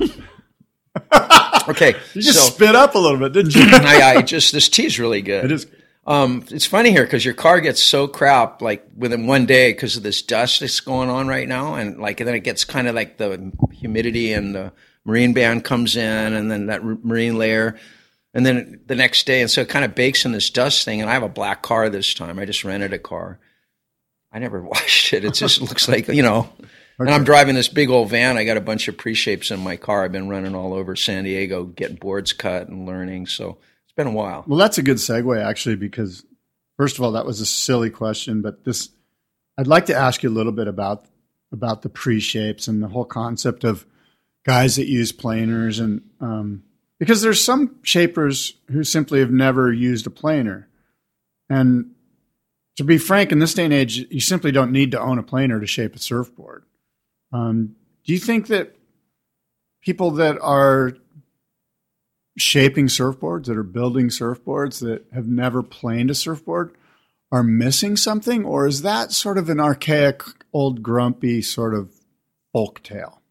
Okay, 1.69 1.95
You 2.13 2.21
just 2.21 2.39
so 2.39 2.53
spit 2.53 2.75
up 2.75 2.95
a 2.95 2.97
little 2.97 3.19
bit, 3.19 3.33
didn't 3.33 3.53
you? 3.53 3.61
I, 3.65 4.15
I 4.17 4.21
just 4.21 4.53
this 4.53 4.69
tea's 4.69 4.99
really 4.99 5.21
good. 5.21 5.45
it 5.45 5.51
is. 5.51 5.67
Um, 6.07 6.45
it's 6.51 6.65
funny 6.65 6.91
here 6.91 7.03
because 7.03 7.25
your 7.25 7.33
car 7.33 7.59
gets 7.59 7.83
so 7.83 8.07
crap 8.07 8.61
like 8.61 8.87
within 8.95 9.27
one 9.27 9.45
day 9.45 9.73
because 9.73 9.97
of 9.97 10.03
this 10.03 10.21
dust 10.21 10.61
that's 10.61 10.79
going 10.79 11.09
on 11.09 11.27
right 11.27 11.47
now, 11.47 11.75
and 11.75 11.99
like 11.99 12.21
and 12.21 12.27
then 12.27 12.35
it 12.35 12.45
gets 12.45 12.63
kind 12.63 12.87
of 12.87 12.95
like 12.95 13.17
the 13.17 13.51
humidity 13.73 14.31
and 14.31 14.55
the 14.55 14.71
marine 15.03 15.33
band 15.33 15.65
comes 15.65 15.97
in, 15.97 16.33
and 16.33 16.49
then 16.49 16.67
that 16.67 16.81
r- 16.81 16.97
marine 17.03 17.37
layer, 17.37 17.77
and 18.33 18.45
then 18.45 18.79
the 18.85 18.95
next 18.95 19.25
day, 19.25 19.41
and 19.41 19.51
so 19.51 19.61
it 19.61 19.69
kind 19.69 19.83
of 19.83 19.95
bakes 19.95 20.23
in 20.23 20.31
this 20.31 20.49
dust 20.49 20.85
thing. 20.85 21.01
And 21.01 21.09
I 21.09 21.13
have 21.13 21.23
a 21.23 21.29
black 21.29 21.61
car 21.61 21.89
this 21.89 22.13
time. 22.13 22.39
I 22.39 22.45
just 22.45 22.63
rented 22.63 22.93
a 22.93 22.99
car. 22.99 23.37
I 24.31 24.39
never 24.39 24.61
washed 24.63 25.11
it. 25.11 25.25
It 25.25 25.33
just 25.33 25.61
looks 25.69 25.89
like 25.89 26.07
you 26.07 26.23
know. 26.23 26.49
And 26.99 27.11
I'm 27.11 27.25
driving 27.25 27.53
this 27.53 27.67
big 27.67 27.89
old 27.89 28.09
van. 28.09 28.37
I 28.37 28.43
got 28.43 28.57
a 28.57 28.61
bunch 28.61 28.87
of 28.87 28.97
pre-shapes 28.97 29.51
in 29.51 29.59
my 29.59 29.75
car. 29.75 30.03
I've 30.03 30.11
been 30.11 30.29
running 30.29 30.55
all 30.55 30.73
over 30.73 30.95
San 30.95 31.25
Diego, 31.25 31.65
getting 31.65 31.97
boards 31.97 32.33
cut 32.33 32.69
and 32.69 32.87
learning. 32.87 33.27
So 33.27 33.59
been 33.97 34.07
a 34.07 34.11
while. 34.11 34.45
Well, 34.47 34.57
that's 34.57 34.77
a 34.77 34.83
good 34.83 34.97
segue 34.97 35.43
actually, 35.43 35.75
because 35.75 36.25
first 36.77 36.97
of 36.97 37.03
all, 37.03 37.11
that 37.13 37.25
was 37.25 37.41
a 37.41 37.45
silly 37.45 37.89
question, 37.89 38.41
but 38.41 38.63
this, 38.63 38.89
I'd 39.57 39.67
like 39.67 39.87
to 39.87 39.95
ask 39.95 40.23
you 40.23 40.29
a 40.29 40.31
little 40.31 40.53
bit 40.53 40.67
about 40.67 41.05
about 41.51 41.81
the 41.81 41.89
pre 41.89 42.19
shapes 42.19 42.67
and 42.67 42.83
the 42.83 42.89
whole 42.89 43.05
concept 43.05 43.63
of 43.63 43.85
guys 44.45 44.75
that 44.77 44.87
use 44.87 45.11
planers, 45.11 45.79
and 45.79 46.01
um, 46.21 46.63
because 46.99 47.21
there's 47.21 47.43
some 47.43 47.75
shapers 47.83 48.53
who 48.71 48.83
simply 48.83 49.19
have 49.19 49.31
never 49.31 49.71
used 49.71 50.07
a 50.07 50.11
planer, 50.11 50.69
and 51.49 51.91
to 52.77 52.83
be 52.83 52.97
frank, 52.97 53.31
in 53.31 53.39
this 53.39 53.55
day 53.55 53.65
and 53.65 53.73
age, 53.73 54.05
you 54.11 54.19
simply 54.19 54.51
don't 54.51 54.71
need 54.71 54.91
to 54.91 55.01
own 55.01 55.17
a 55.17 55.23
planer 55.23 55.59
to 55.59 55.65
shape 55.65 55.95
a 55.95 55.99
surfboard. 55.99 56.63
Um, 57.33 57.75
do 58.05 58.13
you 58.13 58.19
think 58.19 58.47
that 58.47 58.75
people 59.81 60.11
that 60.11 60.37
are 60.41 60.93
shaping 62.37 62.87
surfboards, 62.87 63.45
that 63.45 63.57
are 63.57 63.63
building 63.63 64.09
surfboards, 64.09 64.79
that 64.79 65.05
have 65.13 65.27
never 65.27 65.63
planed 65.63 66.11
a 66.11 66.15
surfboard, 66.15 66.75
are 67.31 67.43
missing 67.43 67.97
something, 67.97 68.45
or 68.45 68.67
is 68.67 68.83
that 68.83 69.11
sort 69.11 69.37
of 69.37 69.49
an 69.49 69.59
archaic, 69.59 70.23
old, 70.53 70.81
grumpy 70.81 71.41
sort 71.41 71.73
of 71.73 71.91
folk 72.53 72.81
tale? 72.83 73.21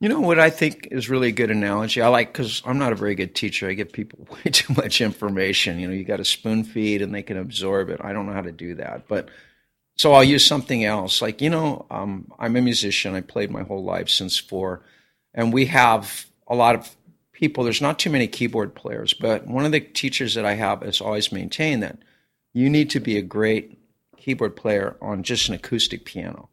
You 0.00 0.10
know 0.10 0.20
what 0.20 0.38
I 0.38 0.50
think 0.50 0.88
is 0.90 1.08
really 1.08 1.28
a 1.28 1.32
good 1.32 1.50
analogy? 1.50 2.02
I 2.02 2.08
like 2.08 2.32
because 2.32 2.62
I'm 2.66 2.78
not 2.78 2.92
a 2.92 2.96
very 2.96 3.14
good 3.14 3.34
teacher. 3.34 3.68
I 3.68 3.72
give 3.72 3.92
people 3.92 4.26
way 4.30 4.50
too 4.50 4.74
much 4.74 5.00
information. 5.00 5.78
You 5.78 5.88
know, 5.88 5.94
you 5.94 6.04
got 6.04 6.18
to 6.18 6.24
spoon 6.24 6.64
feed 6.64 7.02
and 7.02 7.14
they 7.14 7.22
can 7.22 7.38
absorb 7.38 7.88
it. 7.88 8.00
I 8.02 8.12
don't 8.12 8.26
know 8.26 8.32
how 8.32 8.42
to 8.42 8.52
do 8.52 8.74
that, 8.76 9.08
but 9.08 9.28
so 9.96 10.12
I'll 10.12 10.24
use 10.24 10.46
something 10.46 10.84
else. 10.84 11.22
Like 11.22 11.40
you 11.40 11.50
know, 11.50 11.86
um, 11.90 12.30
I'm 12.38 12.56
a 12.56 12.62
musician. 12.62 13.14
I 13.14 13.22
played 13.22 13.50
my 13.50 13.62
whole 13.62 13.82
life 13.82 14.08
since 14.08 14.38
four, 14.38 14.82
and 15.34 15.52
we 15.52 15.66
have 15.66 16.26
a 16.46 16.54
lot 16.54 16.74
of 16.74 16.95
people. 17.36 17.62
There's 17.62 17.82
not 17.82 17.98
too 17.98 18.10
many 18.10 18.26
keyboard 18.26 18.74
players, 18.74 19.12
but 19.14 19.46
one 19.46 19.64
of 19.64 19.72
the 19.72 19.80
teachers 19.80 20.34
that 20.34 20.44
I 20.44 20.54
have 20.54 20.82
has 20.82 21.00
always 21.00 21.30
maintained 21.30 21.82
that 21.82 21.98
you 22.52 22.68
need 22.70 22.90
to 22.90 23.00
be 23.00 23.16
a 23.16 23.22
great 23.22 23.78
keyboard 24.16 24.56
player 24.56 24.96
on 25.00 25.22
just 25.22 25.48
an 25.48 25.54
acoustic 25.54 26.04
piano 26.04 26.48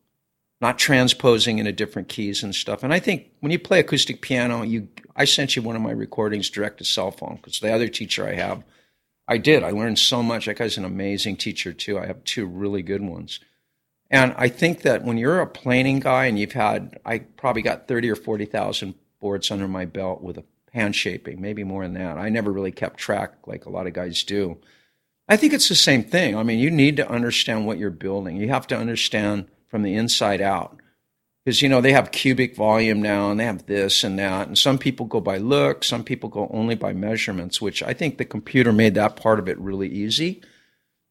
not 0.63 0.79
transposing 0.79 1.59
into 1.59 1.73
different 1.73 2.07
keys 2.07 2.41
and 2.41 2.55
stuff. 2.55 2.83
And 2.83 2.93
I 2.93 2.99
think 2.99 3.29
when 3.41 3.51
you 3.51 3.59
play 3.59 3.81
acoustic 3.81 4.21
piano, 4.21 4.63
you 4.63 4.87
I 5.13 5.25
sent 5.25 5.57
you 5.57 5.61
one 5.61 5.75
of 5.75 5.81
my 5.81 5.91
recordings 5.91 6.49
direct 6.49 6.77
to 6.77 6.85
cell 6.85 7.11
phone 7.11 7.35
because 7.35 7.59
the 7.59 7.73
other 7.73 7.89
teacher 7.89 8.25
I 8.25 8.35
have, 8.35 8.63
I 9.27 9.39
did. 9.39 9.61
I 9.61 9.71
learned 9.71 9.99
so 9.99 10.23
much. 10.23 10.45
That 10.45 10.55
guy's 10.55 10.77
an 10.77 10.85
amazing 10.85 11.35
teacher 11.35 11.73
too. 11.73 11.99
I 11.99 12.05
have 12.05 12.23
two 12.23 12.45
really 12.45 12.81
good 12.81 13.01
ones. 13.01 13.41
And 14.09 14.33
I 14.37 14.47
think 14.47 14.83
that 14.83 15.03
when 15.03 15.17
you're 15.17 15.41
a 15.41 15.47
planning 15.47 15.99
guy 15.99 16.27
and 16.27 16.39
you've 16.39 16.53
had, 16.53 16.97
I 17.05 17.19
probably 17.19 17.61
got 17.61 17.89
thirty 17.89 18.09
or 18.09 18.15
forty 18.15 18.45
thousand 18.45 18.95
boards 19.19 19.51
under 19.51 19.67
my 19.67 19.83
belt 19.83 20.21
with 20.21 20.37
a 20.37 20.45
hand 20.73 20.95
shaping, 20.95 21.39
maybe 21.39 21.63
more 21.63 21.83
than 21.83 21.93
that. 21.93 22.17
I 22.17 22.29
never 22.29 22.51
really 22.51 22.71
kept 22.71 22.97
track 22.97 23.33
like 23.45 23.65
a 23.65 23.69
lot 23.69 23.87
of 23.87 23.93
guys 23.93 24.23
do. 24.23 24.57
I 25.27 25.37
think 25.37 25.53
it's 25.53 25.69
the 25.69 25.75
same 25.75 26.03
thing. 26.03 26.35
I 26.35 26.43
mean, 26.43 26.59
you 26.59 26.69
need 26.69 26.97
to 26.97 27.09
understand 27.09 27.65
what 27.65 27.77
you're 27.77 27.91
building. 27.91 28.37
You 28.37 28.49
have 28.49 28.67
to 28.67 28.77
understand 28.77 29.47
from 29.67 29.83
the 29.83 29.95
inside 29.95 30.41
out. 30.41 30.77
Because, 31.43 31.61
you 31.61 31.69
know, 31.69 31.81
they 31.81 31.91
have 31.91 32.11
cubic 32.11 32.55
volume 32.55 33.01
now 33.01 33.29
and 33.29 33.39
they 33.39 33.45
have 33.45 33.65
this 33.65 34.03
and 34.03 34.17
that. 34.17 34.47
And 34.47 34.57
some 34.57 34.77
people 34.77 35.05
go 35.05 35.19
by 35.19 35.37
look, 35.37 35.83
some 35.83 36.03
people 36.03 36.29
go 36.29 36.49
only 36.53 36.75
by 36.75 36.93
measurements, 36.93 37.61
which 37.61 37.83
I 37.83 37.93
think 37.93 38.17
the 38.17 38.25
computer 38.25 38.71
made 38.71 38.95
that 38.95 39.17
part 39.17 39.39
of 39.39 39.49
it 39.49 39.59
really 39.59 39.89
easy. 39.89 40.41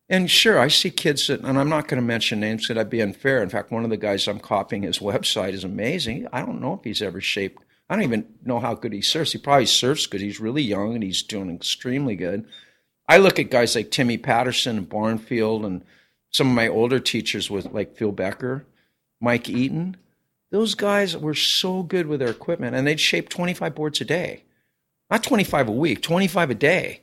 And 0.08 0.30
sure, 0.30 0.58
I 0.58 0.68
see 0.68 0.90
kids 0.90 1.26
that, 1.28 1.40
and 1.40 1.58
I'm 1.58 1.68
not 1.68 1.88
going 1.88 2.00
to 2.00 2.06
mention 2.06 2.40
names 2.40 2.66
because 2.66 2.80
I'd 2.80 2.90
be 2.90 3.00
unfair. 3.00 3.42
In 3.42 3.48
fact, 3.48 3.70
one 3.70 3.84
of 3.84 3.90
the 3.90 3.96
guys 3.96 4.26
I'm 4.26 4.40
copying 4.40 4.82
his 4.82 4.98
website 5.00 5.52
is 5.52 5.64
amazing. 5.64 6.26
I 6.32 6.40
don't 6.40 6.60
know 6.60 6.74
if 6.74 6.84
he's 6.84 7.02
ever 7.02 7.20
shaped, 7.20 7.62
I 7.88 7.94
don't 7.96 8.04
even 8.04 8.26
know 8.44 8.58
how 8.60 8.74
good 8.74 8.92
he 8.92 9.02
surfs. 9.02 9.32
He 9.32 9.38
probably 9.38 9.66
surfs 9.66 10.06
good. 10.06 10.20
He's 10.20 10.40
really 10.40 10.62
young 10.62 10.94
and 10.94 11.02
he's 11.02 11.22
doing 11.22 11.50
extremely 11.54 12.16
good. 12.16 12.46
I 13.08 13.18
look 13.18 13.38
at 13.38 13.50
guys 13.50 13.74
like 13.74 13.90
Timmy 13.90 14.16
Patterson 14.16 14.78
and 14.78 14.88
Barnfield 14.88 15.64
and 15.64 15.84
some 16.30 16.48
of 16.48 16.54
my 16.54 16.68
older 16.68 16.98
teachers 17.00 17.50
with 17.50 17.66
like 17.72 17.96
Phil 17.96 18.12
Becker, 18.12 18.64
Mike 19.20 19.48
Eaton. 19.50 19.96
Those 20.50 20.74
guys 20.74 21.16
were 21.16 21.34
so 21.34 21.82
good 21.82 22.06
with 22.06 22.20
their 22.20 22.30
equipment 22.30 22.74
and 22.76 22.86
they'd 22.86 23.00
shape 23.00 23.28
25 23.28 23.74
boards 23.74 24.00
a 24.00 24.04
day. 24.04 24.44
Not 25.10 25.22
25 25.24 25.68
a 25.68 25.72
week, 25.72 26.00
25 26.02 26.50
a 26.50 26.54
day. 26.54 27.00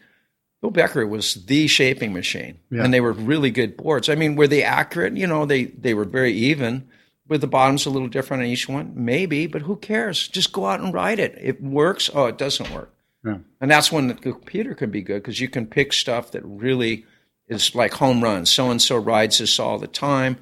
Phil 0.61 0.71
Becker 0.71 1.05
was 1.05 1.45
the 1.45 1.67
shaping 1.67 2.11
machine 2.13 2.57
Yeah. 2.71 2.83
and 2.83 2.93
they 2.93 3.01
were 3.01 3.13
really 3.13 3.51
good 3.51 3.77
boards. 3.77 4.09
I 4.09 4.15
mean, 4.15 4.35
were 4.35 4.47
they 4.47 4.63
accurate? 4.63 5.15
You 5.15 5.27
know, 5.27 5.45
they, 5.45 5.65
they 5.65 5.93
were 5.93 6.05
very 6.05 6.33
even. 6.33 6.87
Were 7.29 7.37
the 7.37 7.47
bottoms 7.47 7.85
a 7.85 7.89
little 7.91 8.07
different 8.07 8.43
on 8.43 8.49
each 8.49 8.67
one? 8.67 8.91
Maybe, 8.95 9.45
but 9.47 9.61
who 9.61 9.75
cares? 9.75 10.27
Just 10.27 10.51
go 10.51 10.65
out 10.65 10.79
and 10.79 10.93
ride 10.93 11.19
it. 11.19 11.37
It 11.39 11.61
works. 11.61 12.09
Oh, 12.13 12.25
it 12.25 12.37
doesn't 12.37 12.71
work. 12.71 12.91
Yeah. 13.23 13.37
And 13.61 13.69
that's 13.69 13.91
when 13.91 14.07
the 14.07 14.15
computer 14.15 14.73
can 14.73 14.89
be 14.89 15.01
good 15.01 15.21
because 15.21 15.39
you 15.39 15.47
can 15.47 15.67
pick 15.67 15.93
stuff 15.93 16.31
that 16.31 16.41
really 16.43 17.05
is 17.47 17.75
like 17.75 17.93
home 17.93 18.23
runs. 18.23 18.49
So 18.49 18.71
and 18.71 18.81
so 18.81 18.97
rides 18.97 19.37
this 19.37 19.59
all 19.59 19.77
the 19.77 19.87
time. 19.87 20.37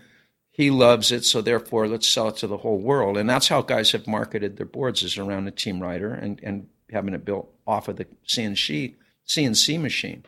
He 0.51 0.71
loves 0.71 1.11
it, 1.11 1.23
so 1.23 1.41
therefore 1.41 1.87
let's 1.87 2.07
sell 2.07 2.29
it 2.29 2.37
to 2.37 2.47
the 2.47 2.57
whole 2.57 2.79
world. 2.79 3.17
And 3.17 3.29
that's 3.29 3.47
how 3.49 3.61
guys 3.61 3.91
have 3.91 4.07
marketed 4.07 4.57
their 4.57 4.65
boards 4.65 5.03
is 5.03 5.17
around 5.17 5.47
a 5.47 5.51
team 5.51 5.81
rider 5.81 6.13
and, 6.13 6.39
and 6.41 6.67
having 6.89 7.13
it 7.13 7.25
built 7.25 7.53
off 7.67 7.87
of 7.87 7.97
the 7.97 8.07
CNC 8.27 8.95
CNC 9.27 9.79
machine. 9.79 10.23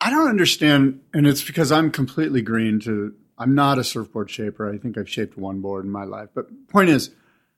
I 0.00 0.08
don't 0.10 0.28
understand, 0.28 1.00
and 1.12 1.26
it's 1.26 1.44
because 1.44 1.70
I'm 1.70 1.90
completely 1.90 2.40
green 2.40 2.80
to. 2.80 3.14
I'm 3.40 3.54
not 3.54 3.78
a 3.78 3.84
surfboard 3.84 4.30
shaper. 4.30 4.70
I 4.70 4.76
think 4.76 4.98
I've 4.98 5.08
shaped 5.08 5.38
one 5.38 5.60
board 5.60 5.84
in 5.86 5.90
my 5.90 6.04
life. 6.04 6.28
But 6.34 6.68
point 6.68 6.90
is, 6.90 7.10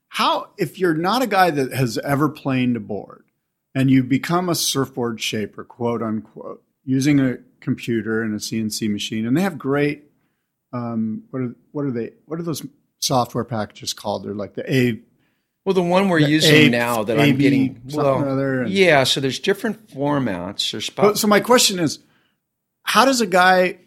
how 0.08 0.50
if 0.56 0.78
you're 0.78 0.94
not 0.94 1.22
a 1.22 1.26
guy 1.26 1.50
that 1.50 1.72
has 1.72 1.98
ever 1.98 2.28
planed 2.28 2.76
a 2.76 2.80
board 2.80 3.24
and 3.74 3.90
you 3.90 4.04
become 4.04 4.48
a 4.48 4.54
surfboard 4.54 5.20
shaper, 5.20 5.64
quote 5.64 6.00
unquote, 6.02 6.62
using 6.84 7.18
a 7.18 7.38
computer 7.60 8.22
and 8.22 8.32
a 8.32 8.38
CNC 8.38 8.90
machine, 8.92 9.26
and 9.26 9.36
they 9.36 9.42
have 9.42 9.58
great. 9.58 10.04
Um, 10.72 11.24
what 11.30 11.42
are 11.42 11.54
what 11.72 11.84
are 11.84 11.90
they? 11.90 12.12
What 12.26 12.38
are 12.38 12.44
those 12.44 12.64
software 13.00 13.44
packages 13.44 13.92
called? 13.92 14.24
They're 14.24 14.34
like 14.34 14.54
the 14.54 14.72
A 14.72 15.00
Well, 15.64 15.74
the 15.74 15.82
one 15.82 16.08
we're 16.08 16.20
The 16.20 16.30
using 16.30 16.54
A- 16.54 16.70
now 16.70 17.02
that 17.02 17.18
I'm 17.20 17.36
getting, 17.36 17.82
well, 17.92 18.24
other, 18.24 18.62
and- 18.62 18.70
yeah. 18.72 19.02
So 19.04 19.20
there's 19.20 19.38
different 19.40 19.88
formats. 19.88 20.70
There's 20.70 21.18
so 21.20 21.26
my 21.26 21.40
question 21.40 21.78
is, 21.80 21.98
how 22.84 23.04
does 23.04 23.20
a 23.20 23.26
guy 23.26 23.78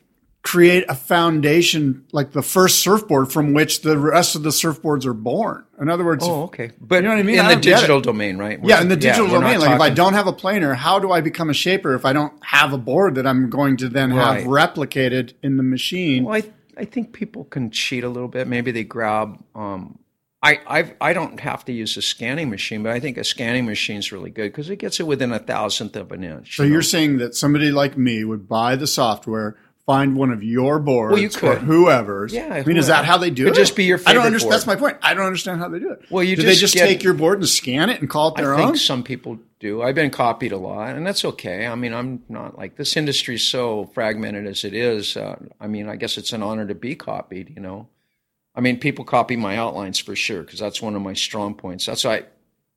create 0.45 0.85
a 0.87 0.95
foundation 0.95 2.05
like 2.11 2.31
the 2.31 2.43
first 2.43 2.79
surfboard 2.79 3.31
from 3.31 3.53
which 3.53 3.81
the 3.81 3.97
rest 3.97 4.35
of 4.35 4.43
the 4.43 4.51
surfboards 4.51 5.03
are 5.05 5.13
born? 5.13 5.65
In 5.81 5.89
other 5.89 6.05
words, 6.05 6.23
oh, 6.25 6.43
okay, 6.43 6.71
but 6.79 6.97
You 6.97 7.01
know 7.01 7.09
what 7.09 7.17
I 7.17 7.23
mean? 7.23 7.39
in 7.39 7.45
I 7.45 7.55
the 7.55 7.61
digital 7.61 7.99
domain, 7.99 8.37
right? 8.37 8.59
yeah, 8.63 8.79
in 8.79 8.87
the 8.87 8.95
digital 8.95 9.25
we're 9.25 9.41
domain, 9.41 9.59
like 9.59 9.71
if 9.71 9.81
I 9.81 9.89
don't 9.89 10.13
have 10.13 10.27
a 10.27 10.33
planer, 10.33 10.75
how 10.75 10.99
do 10.99 11.11
I 11.11 11.19
become 11.19 11.49
a 11.49 11.53
shaper 11.53 11.95
if 11.95 12.05
I 12.05 12.13
don't 12.13 12.31
have 12.45 12.71
a 12.73 12.77
board 12.77 13.15
that 13.15 13.25
I'm 13.25 13.49
going 13.49 13.75
to 13.77 13.89
then 13.89 14.11
have 14.11 14.43
replicated 14.43 15.33
in 15.41 15.57
the 15.57 15.63
machine? 15.63 16.25
Well, 16.25 16.35
I 16.35 16.43
I 16.77 16.85
think 16.85 17.13
people 17.13 17.45
can 17.45 17.71
cheat 17.71 18.03
a 18.03 18.09
little 18.09 18.27
bit. 18.27 18.47
Maybe 18.47 18.71
they 18.71 18.83
grab. 18.83 19.43
Um, 19.55 19.99
I 20.43 20.59
I've, 20.67 20.93
I 21.01 21.13
don't 21.13 21.39
have 21.39 21.65
to 21.65 21.73
use 21.73 21.97
a 21.97 22.03
scanning 22.03 22.51
machine, 22.51 22.83
but 22.83 22.91
I 22.91 22.99
think 22.99 23.17
a 23.17 23.23
scanning 23.23 23.65
machine 23.65 23.97
is 23.97 24.11
really 24.11 24.29
good 24.29 24.51
because 24.51 24.69
it 24.69 24.75
gets 24.77 24.99
it 24.99 25.07
within 25.07 25.31
a 25.31 25.39
thousandth 25.39 25.95
of 25.95 26.11
an 26.11 26.23
inch. 26.23 26.57
so 26.57 26.63
you 26.63 26.69
know? 26.69 26.73
you're 26.73 26.81
saying 26.83 27.17
that 27.17 27.35
somebody 27.35 27.71
like 27.71 27.97
me 27.97 28.23
would 28.23 28.47
buy 28.47 28.75
the 28.75 28.87
software, 28.87 29.57
find 29.85 30.15
one 30.15 30.31
of 30.31 30.43
your 30.43 30.79
boards 30.79 31.11
Well, 31.13 31.21
you 31.21 31.57
or 31.59 31.59
whoever's. 31.63 32.33
Yeah, 32.33 32.53
I 32.53 32.63
mean, 32.63 32.77
is 32.77 32.87
that 32.87 33.05
how 33.05 33.17
they 33.17 33.29
do 33.29 33.43
Could 33.45 33.53
it? 33.53 33.57
just 33.57 33.75
be 33.75 33.83
your 33.85 33.97
I 33.99 34.13
don't 34.13 34.23
favorite 34.23 34.25
understand. 34.25 34.53
That's 34.53 34.67
my 34.67 34.75
point. 34.75 34.97
I 35.01 35.13
don't 35.13 35.25
understand 35.25 35.59
how 35.59 35.69
they 35.69 35.79
do 35.79 35.91
it. 35.91 36.05
Well, 36.09 36.23
you 36.23 36.35
do 36.35 36.41
just 36.41 36.55
they 36.55 36.59
just 36.59 36.73
get- 36.73 36.87
take 36.87 37.03
your 37.03 37.13
board 37.13 37.37
and 37.39 37.47
scan 37.47 37.89
it 37.89 37.99
and 38.01 38.09
call 38.09 38.29
it 38.29 38.35
their 38.35 38.53
own. 38.53 38.59
I 38.59 38.63
think 38.63 38.69
own? 38.71 38.77
some 38.77 39.03
people 39.03 39.39
do. 39.59 39.81
I've 39.83 39.95
been 39.95 40.09
copied 40.09 40.51
a 40.51 40.57
lot, 40.57 40.95
and 40.95 41.05
that's 41.05 41.23
okay. 41.23 41.67
I 41.67 41.75
mean, 41.75 41.93
I'm 41.93 42.23
not 42.29 42.57
like 42.57 42.77
this 42.77 42.97
industry 42.97 43.35
is 43.35 43.45
so 43.47 43.85
fragmented 43.93 44.47
as 44.47 44.63
it 44.63 44.73
is. 44.73 45.15
Uh, 45.15 45.35
I 45.61 45.67
mean, 45.67 45.87
I 45.87 45.95
guess 45.97 46.17
it's 46.17 46.33
an 46.33 46.41
honor 46.41 46.65
to 46.67 46.75
be 46.75 46.95
copied. 46.95 47.51
You 47.55 47.61
know, 47.61 47.87
I 48.55 48.61
mean, 48.61 48.79
people 48.79 49.05
copy 49.05 49.35
my 49.35 49.55
outlines 49.57 49.99
for 49.99 50.15
sure 50.15 50.41
because 50.41 50.59
that's 50.59 50.81
one 50.81 50.95
of 50.95 51.01
my 51.01 51.13
strong 51.13 51.53
points. 51.53 51.85
That's 51.85 52.03
why 52.03 52.23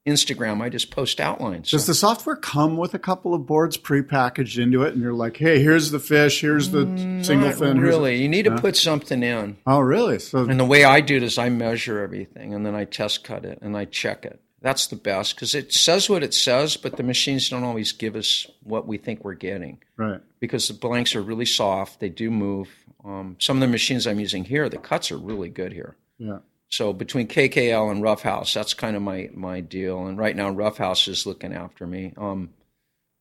Instagram. 0.08 0.60
I 0.60 0.68
just 0.68 0.90
post 0.90 1.20
outlines. 1.20 1.70
Does 1.70 1.86
the 1.86 1.94
software 1.94 2.36
come 2.36 2.76
with 2.76 2.94
a 2.94 2.98
couple 2.98 3.34
of 3.34 3.46
boards 3.46 3.76
prepackaged 3.76 4.60
into 4.60 4.82
it, 4.82 4.94
and 4.94 5.02
you're 5.02 5.12
like, 5.12 5.36
"Hey, 5.36 5.62
here's 5.62 5.90
the 5.90 6.00
fish, 6.00 6.40
here's 6.40 6.70
the 6.70 6.86
single 7.22 7.52
fin." 7.52 7.80
really. 7.80 8.20
You 8.20 8.28
need 8.28 8.44
to 8.44 8.56
put 8.56 8.76
something 8.76 9.22
in. 9.22 9.56
Oh, 9.66 9.80
really? 9.80 10.18
So 10.18 10.44
And 10.44 10.58
the 10.58 10.64
way 10.64 10.84
I 10.84 11.00
do 11.00 11.16
it 11.16 11.22
is 11.22 11.38
I 11.38 11.48
measure 11.48 12.00
everything 12.00 12.54
and 12.54 12.64
then 12.64 12.74
I 12.74 12.84
test 12.84 13.24
cut 13.24 13.44
it 13.44 13.58
and 13.62 13.76
I 13.76 13.84
check 13.84 14.24
it. 14.24 14.40
That's 14.60 14.88
the 14.88 14.96
best 14.96 15.36
because 15.36 15.54
it 15.54 15.72
says 15.72 16.10
what 16.10 16.24
it 16.24 16.34
says, 16.34 16.76
but 16.76 16.96
the 16.96 17.04
machines 17.04 17.48
don't 17.48 17.62
always 17.62 17.92
give 17.92 18.16
us 18.16 18.46
what 18.64 18.88
we 18.88 18.98
think 18.98 19.24
we're 19.24 19.34
getting 19.34 19.78
right. 19.96 20.20
because 20.40 20.66
the 20.66 20.74
blanks 20.74 21.14
are 21.14 21.22
really 21.22 21.44
soft. 21.46 22.00
They 22.00 22.08
do 22.08 22.28
move. 22.30 22.68
Um, 23.04 23.36
some 23.38 23.56
of 23.58 23.60
the 23.60 23.68
machines 23.68 24.04
I'm 24.06 24.18
using 24.18 24.44
here, 24.44 24.68
the 24.68 24.78
cuts 24.78 25.12
are 25.12 25.16
really 25.16 25.48
good 25.48 25.72
here. 25.72 25.94
Yeah. 26.18 26.38
So 26.68 26.92
between 26.92 27.28
KKL 27.28 27.90
and 27.90 28.02
Roughhouse, 28.02 28.52
that's 28.52 28.74
kind 28.74 28.94
of 28.96 29.02
my 29.02 29.30
my 29.32 29.60
deal. 29.60 30.06
And 30.06 30.18
right 30.18 30.36
now, 30.36 30.50
Roughhouse 30.50 31.08
is 31.08 31.26
looking 31.26 31.52
after 31.52 31.86
me. 31.86 32.12
Um, 32.16 32.50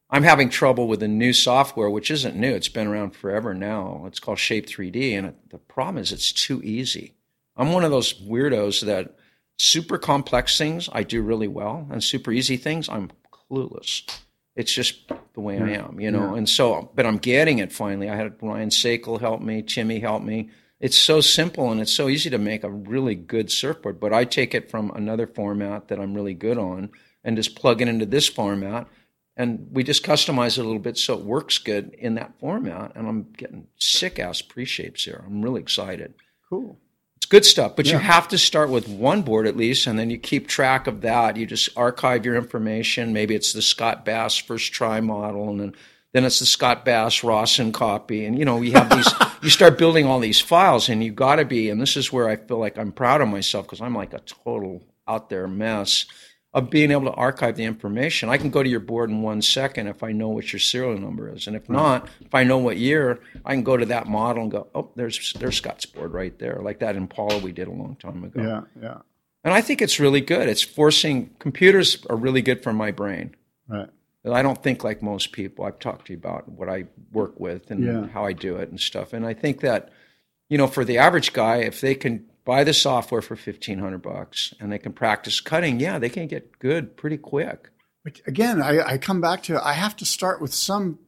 I'm 0.10 0.24
having 0.24 0.50
trouble 0.50 0.88
with 0.88 1.02
the 1.02 1.08
new 1.08 1.34
software, 1.34 1.90
which 1.90 2.12
isn't 2.12 2.36
new. 2.36 2.54
It's 2.54 2.70
been 2.70 2.88
around 2.88 3.12
forever 3.12 3.54
now. 3.54 4.04
It's 4.08 4.20
called 4.20 4.40
Shape 4.40 4.66
3D, 4.66 5.18
and 5.18 5.28
it, 5.28 5.50
the 5.50 5.58
problem 5.58 5.98
is 5.98 6.12
it's 6.12 6.32
too 6.32 6.62
easy. 6.64 7.14
I'm 7.58 7.74
one 7.74 7.84
of 7.84 7.92
those 7.92 8.14
weirdos 8.14 8.86
that 8.86 9.16
super 9.58 9.98
complex 9.98 10.58
things 10.58 10.90
I 10.92 11.04
do 11.04 11.22
really 11.22 11.48
well, 11.48 11.88
and 11.92 12.04
super 12.04 12.32
easy 12.32 12.58
things 12.58 12.88
I'm 12.88 13.12
clueless. 13.32 14.04
It's 14.56 14.74
just 14.74 15.12
the 15.34 15.42
way 15.42 15.60
I 15.60 15.70
am, 15.72 16.00
you 16.00 16.10
know. 16.10 16.34
And 16.34 16.50
so, 16.50 16.90
but 16.96 17.06
I'm 17.06 17.18
getting 17.18 17.60
it 17.60 17.72
finally. 17.72 18.10
I 18.10 18.16
had 18.16 18.42
Ryan 18.42 18.70
Sakal 18.70 19.20
help 19.20 19.42
me, 19.42 19.62
Timmy 19.62 20.00
help 20.00 20.24
me. 20.24 20.50
It's 20.80 20.98
so 20.98 21.22
simple 21.22 21.72
and 21.72 21.82
it's 21.82 21.94
so 21.94 22.08
easy 22.08 22.30
to 22.30 22.38
make 22.38 22.64
a 22.64 22.70
really 22.70 23.16
good 23.16 23.52
surfboard. 23.52 24.00
But 24.00 24.14
I 24.14 24.26
take 24.26 24.54
it 24.54 24.70
from 24.70 24.92
another 24.92 25.26
format 25.26 25.88
that 25.88 26.00
I'm 26.00 26.14
really 26.14 26.36
good 26.36 26.58
on 26.58 26.92
and 27.24 27.36
just 27.36 27.56
plug 27.56 27.82
it 27.82 27.88
into 27.88 28.06
this 28.06 28.28
format. 28.28 28.88
And 29.36 29.68
we 29.72 29.84
just 29.84 30.06
customize 30.06 30.58
it 30.58 30.62
a 30.62 30.64
little 30.64 30.80
bit 30.80 30.98
so 30.98 31.14
it 31.16 31.26
works 31.26 31.58
good 31.58 31.96
in 31.98 32.16
that 32.16 32.40
format. 32.40 32.94
And 32.96 33.08
I'm 33.08 33.32
getting 33.38 33.68
sick 33.78 34.20
ass 34.20 34.42
pre 34.42 34.66
shapes 34.66 35.06
here. 35.06 35.24
I'm 35.26 35.42
really 35.42 35.62
excited. 35.62 36.14
Cool. 36.50 36.80
It's 37.18 37.26
good 37.26 37.46
stuff, 37.46 37.76
but 37.76 37.88
you 37.88 37.98
have 37.98 38.28
to 38.28 38.38
start 38.38 38.70
with 38.70 38.88
one 38.88 39.24
board 39.24 39.48
at 39.48 39.58
least, 39.58 39.88
and 39.88 39.98
then 39.98 40.12
you 40.12 40.20
keep 40.20 40.48
track 40.48 40.86
of 40.86 41.02
that. 41.02 41.36
You 41.36 41.48
just 41.48 41.76
archive 41.76 42.26
your 42.26 42.36
information. 42.36 43.12
Maybe 43.12 43.34
it's 43.34 43.54
the 43.54 43.62
Scott 43.64 44.06
Bass 44.06 44.38
first 44.38 44.72
try 44.72 45.02
model, 45.02 45.50
and 45.50 45.60
then 45.60 45.76
then 46.14 46.26
it's 46.26 46.40
the 46.40 46.46
Scott 46.46 46.86
Bass 46.86 47.24
Rawson 47.24 47.72
copy, 47.72 48.24
and 48.26 48.38
you 48.38 48.46
know 48.46 48.58
we 48.58 48.72
have 48.72 48.90
these. 48.92 49.12
you 49.42 49.50
start 49.50 49.78
building 49.78 50.06
all 50.06 50.20
these 50.20 50.40
files, 50.40 50.90
and 50.90 51.04
you 51.04 51.12
got 51.12 51.36
to 51.38 51.46
be. 51.46 51.70
And 51.70 51.82
this 51.82 51.98
is 51.98 52.12
where 52.12 52.30
I 52.30 52.36
feel 52.36 52.58
like 52.58 52.78
I'm 52.78 52.92
proud 52.92 53.22
of 53.22 53.28
myself 53.28 53.66
because 53.66 53.82
I'm 53.82 53.96
like 53.96 54.14
a 54.14 54.20
total 54.20 54.84
out 55.08 55.30
there 55.30 55.48
mess 55.48 56.06
of 56.54 56.70
being 56.70 56.92
able 56.92 57.06
to 57.06 57.12
archive 57.12 57.56
the 57.56 57.64
information. 57.64 58.30
I 58.30 58.38
can 58.38 58.50
go 58.50 58.64
to 58.64 58.70
your 58.70 58.80
board 58.80 59.10
in 59.10 59.22
one 59.22 59.42
second 59.42 59.88
if 59.88 60.02
I 60.02 60.12
know 60.12 60.30
what 60.30 60.52
your 60.52 60.60
serial 60.60 60.98
number 60.98 61.32
is, 61.32 61.46
and 61.48 61.56
if 61.56 61.70
not, 61.70 62.10
if 62.22 62.34
I 62.34 62.44
know 62.44 62.58
what 62.58 62.78
year, 62.78 63.20
I 63.46 63.54
can 63.54 63.64
go 63.64 63.78
to 63.78 63.86
that 63.86 64.08
model 64.08 64.44
and 64.44 64.52
go, 64.52 64.68
oh, 64.74 64.90
there's 64.96 65.34
there's 65.34 65.58
Scott's 65.58 65.86
board 65.86 66.14
right 66.14 66.38
there, 66.40 66.60
like 66.62 66.80
that 66.80 66.96
Impala 66.96 67.38
we 67.40 67.52
did 67.52 67.68
a 67.68 67.72
long 67.72 67.96
time 67.98 68.24
ago. 68.24 68.42
Yeah. 68.42 68.82
Yeah. 68.82 68.98
And 69.44 69.54
I 69.54 69.62
think 69.62 69.82
it's 69.82 70.00
really 70.00 70.22
good. 70.22 70.50
It's 70.50 70.64
forcing 70.64 71.30
computers 71.40 72.06
are 72.10 72.16
really 72.16 72.42
good 72.42 72.64
for 72.64 72.74
my 72.74 72.92
brain. 72.92 73.36
Right. 73.68 73.90
I 74.34 74.42
don't 74.42 74.62
think 74.62 74.84
like 74.84 75.02
most 75.02 75.32
people. 75.32 75.66
I've 75.66 75.80
talked 75.80 76.08
to 76.08 76.14
you 76.14 76.18
about 76.18 76.48
what 76.50 76.70
I 76.70 76.86
work 77.12 77.40
with 77.40 77.72
and 77.72 77.84
Yeah. 77.84 78.08
how 78.08 78.26
I 78.26 78.34
do 78.34 78.56
it 78.58 78.70
and 78.70 78.80
stuff. 78.80 79.14
And 79.14 79.26
I 79.26 79.34
think 79.34 79.62
that, 79.62 79.90
you 80.50 80.58
know, 80.58 80.68
for 80.68 80.84
the 80.86 80.98
average 80.98 81.34
guy, 81.34 81.58
if 81.58 81.82
they 81.82 81.96
can 81.96 82.26
buy 82.46 82.64
the 82.64 82.74
software 82.74 83.22
for 83.22 83.36
fifteen 83.36 83.80
hundred 83.80 84.02
bucks 84.02 84.54
and 84.60 84.72
they 84.72 84.78
can 84.80 84.94
practice 84.94 85.40
cutting, 85.42 85.80
yeah, 85.80 86.00
they 86.00 86.10
can 86.10 86.28
get 86.28 86.60
good 86.60 86.96
pretty 86.98 87.18
quick. 87.18 87.70
But 88.04 88.22
again, 88.26 88.62
I, 88.62 88.82
I 88.94 88.98
come 88.98 89.20
back 89.22 89.44
to 89.44 89.66
I 89.66 89.74
have 89.74 89.96
to 89.98 90.06
start 90.06 90.42
with 90.42 90.54
some 90.54 91.00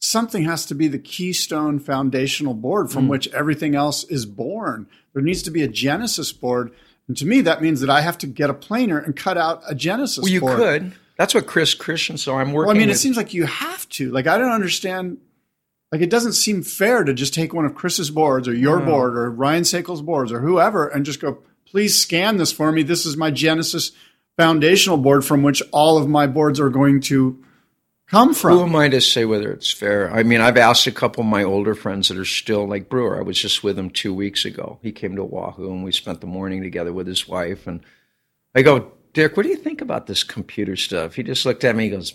something 0.00 0.42
has 0.44 0.66
to 0.66 0.74
be 0.74 0.88
the 0.88 0.98
keystone 0.98 1.78
foundational 1.78 2.54
board 2.54 2.88
Mm. 2.88 2.92
from 2.92 3.08
which 3.08 3.28
everything 3.28 3.74
else 3.74 4.04
is 4.04 4.26
born. 4.26 4.86
There 5.14 5.22
needs 5.22 5.42
to 5.44 5.50
be 5.50 5.62
a 5.62 5.68
Genesis 5.68 6.32
board. 6.32 6.72
And 7.08 7.16
to 7.16 7.26
me, 7.26 7.40
that 7.42 7.62
means 7.62 7.80
that 7.80 7.90
I 7.90 8.00
have 8.00 8.18
to 8.18 8.26
get 8.26 8.50
a 8.50 8.54
planer 8.54 8.98
and 8.98 9.14
cut 9.16 9.36
out 9.38 9.62
a 9.68 9.74
Genesis 9.74 10.18
board. 10.18 10.24
Well, 10.24 10.32
you 10.32 10.40
board. 10.40 10.56
could. 10.58 10.92
That's 11.16 11.34
what 11.34 11.46
Chris 11.46 11.74
Christian. 11.74 12.16
So 12.16 12.36
I'm 12.36 12.52
working. 12.52 12.68
Well, 12.68 12.76
I 12.76 12.78
mean, 12.78 12.90
it 12.90 12.98
seems 12.98 13.16
like 13.16 13.34
you 13.34 13.44
have 13.44 13.88
to. 13.90 14.10
Like, 14.10 14.26
I 14.26 14.38
don't 14.38 14.52
understand. 14.52 15.18
Like, 15.90 16.00
it 16.00 16.10
doesn't 16.10 16.32
seem 16.32 16.62
fair 16.62 17.04
to 17.04 17.12
just 17.12 17.34
take 17.34 17.52
one 17.52 17.66
of 17.66 17.74
Chris's 17.74 18.10
boards 18.10 18.48
or 18.48 18.54
your 18.54 18.80
board 18.80 19.16
or 19.16 19.30
Ryan 19.30 19.64
Sakal's 19.64 20.00
boards 20.00 20.32
or 20.32 20.40
whoever 20.40 20.88
and 20.88 21.04
just 21.04 21.20
go, 21.20 21.42
please 21.66 22.00
scan 22.00 22.38
this 22.38 22.50
for 22.50 22.72
me. 22.72 22.82
This 22.82 23.04
is 23.04 23.16
my 23.16 23.30
Genesis 23.30 23.92
foundational 24.38 24.96
board 24.96 25.24
from 25.24 25.42
which 25.42 25.62
all 25.70 25.98
of 25.98 26.08
my 26.08 26.26
boards 26.26 26.58
are 26.58 26.70
going 26.70 27.02
to 27.02 27.44
come 28.08 28.32
from. 28.32 28.56
Who 28.56 28.62
am 28.64 28.76
I 28.76 28.88
to 28.88 29.00
say 29.00 29.26
whether 29.26 29.52
it's 29.52 29.70
fair? 29.70 30.10
I 30.10 30.22
mean, 30.22 30.40
I've 30.40 30.56
asked 30.56 30.86
a 30.86 30.92
couple 30.92 31.22
of 31.22 31.28
my 31.28 31.44
older 31.44 31.74
friends 31.74 32.08
that 32.08 32.16
are 32.16 32.24
still 32.24 32.66
like 32.66 32.88
Brewer. 32.88 33.18
I 33.18 33.22
was 33.22 33.38
just 33.38 33.62
with 33.62 33.78
him 33.78 33.90
two 33.90 34.14
weeks 34.14 34.46
ago. 34.46 34.78
He 34.82 34.92
came 34.92 35.16
to 35.16 35.22
Oahu 35.22 35.70
and 35.70 35.84
we 35.84 35.92
spent 35.92 36.22
the 36.22 36.26
morning 36.26 36.62
together 36.62 36.92
with 36.92 37.06
his 37.06 37.28
wife. 37.28 37.66
And 37.66 37.80
I 38.54 38.62
go, 38.62 38.92
Dick, 39.12 39.36
what 39.36 39.42
do 39.44 39.50
you 39.50 39.56
think 39.56 39.80
about 39.80 40.06
this 40.06 40.24
computer 40.24 40.76
stuff? 40.76 41.14
He 41.14 41.22
just 41.22 41.44
looked 41.44 41.64
at 41.64 41.76
me. 41.76 41.84
He 41.84 41.90
goes, 41.90 42.14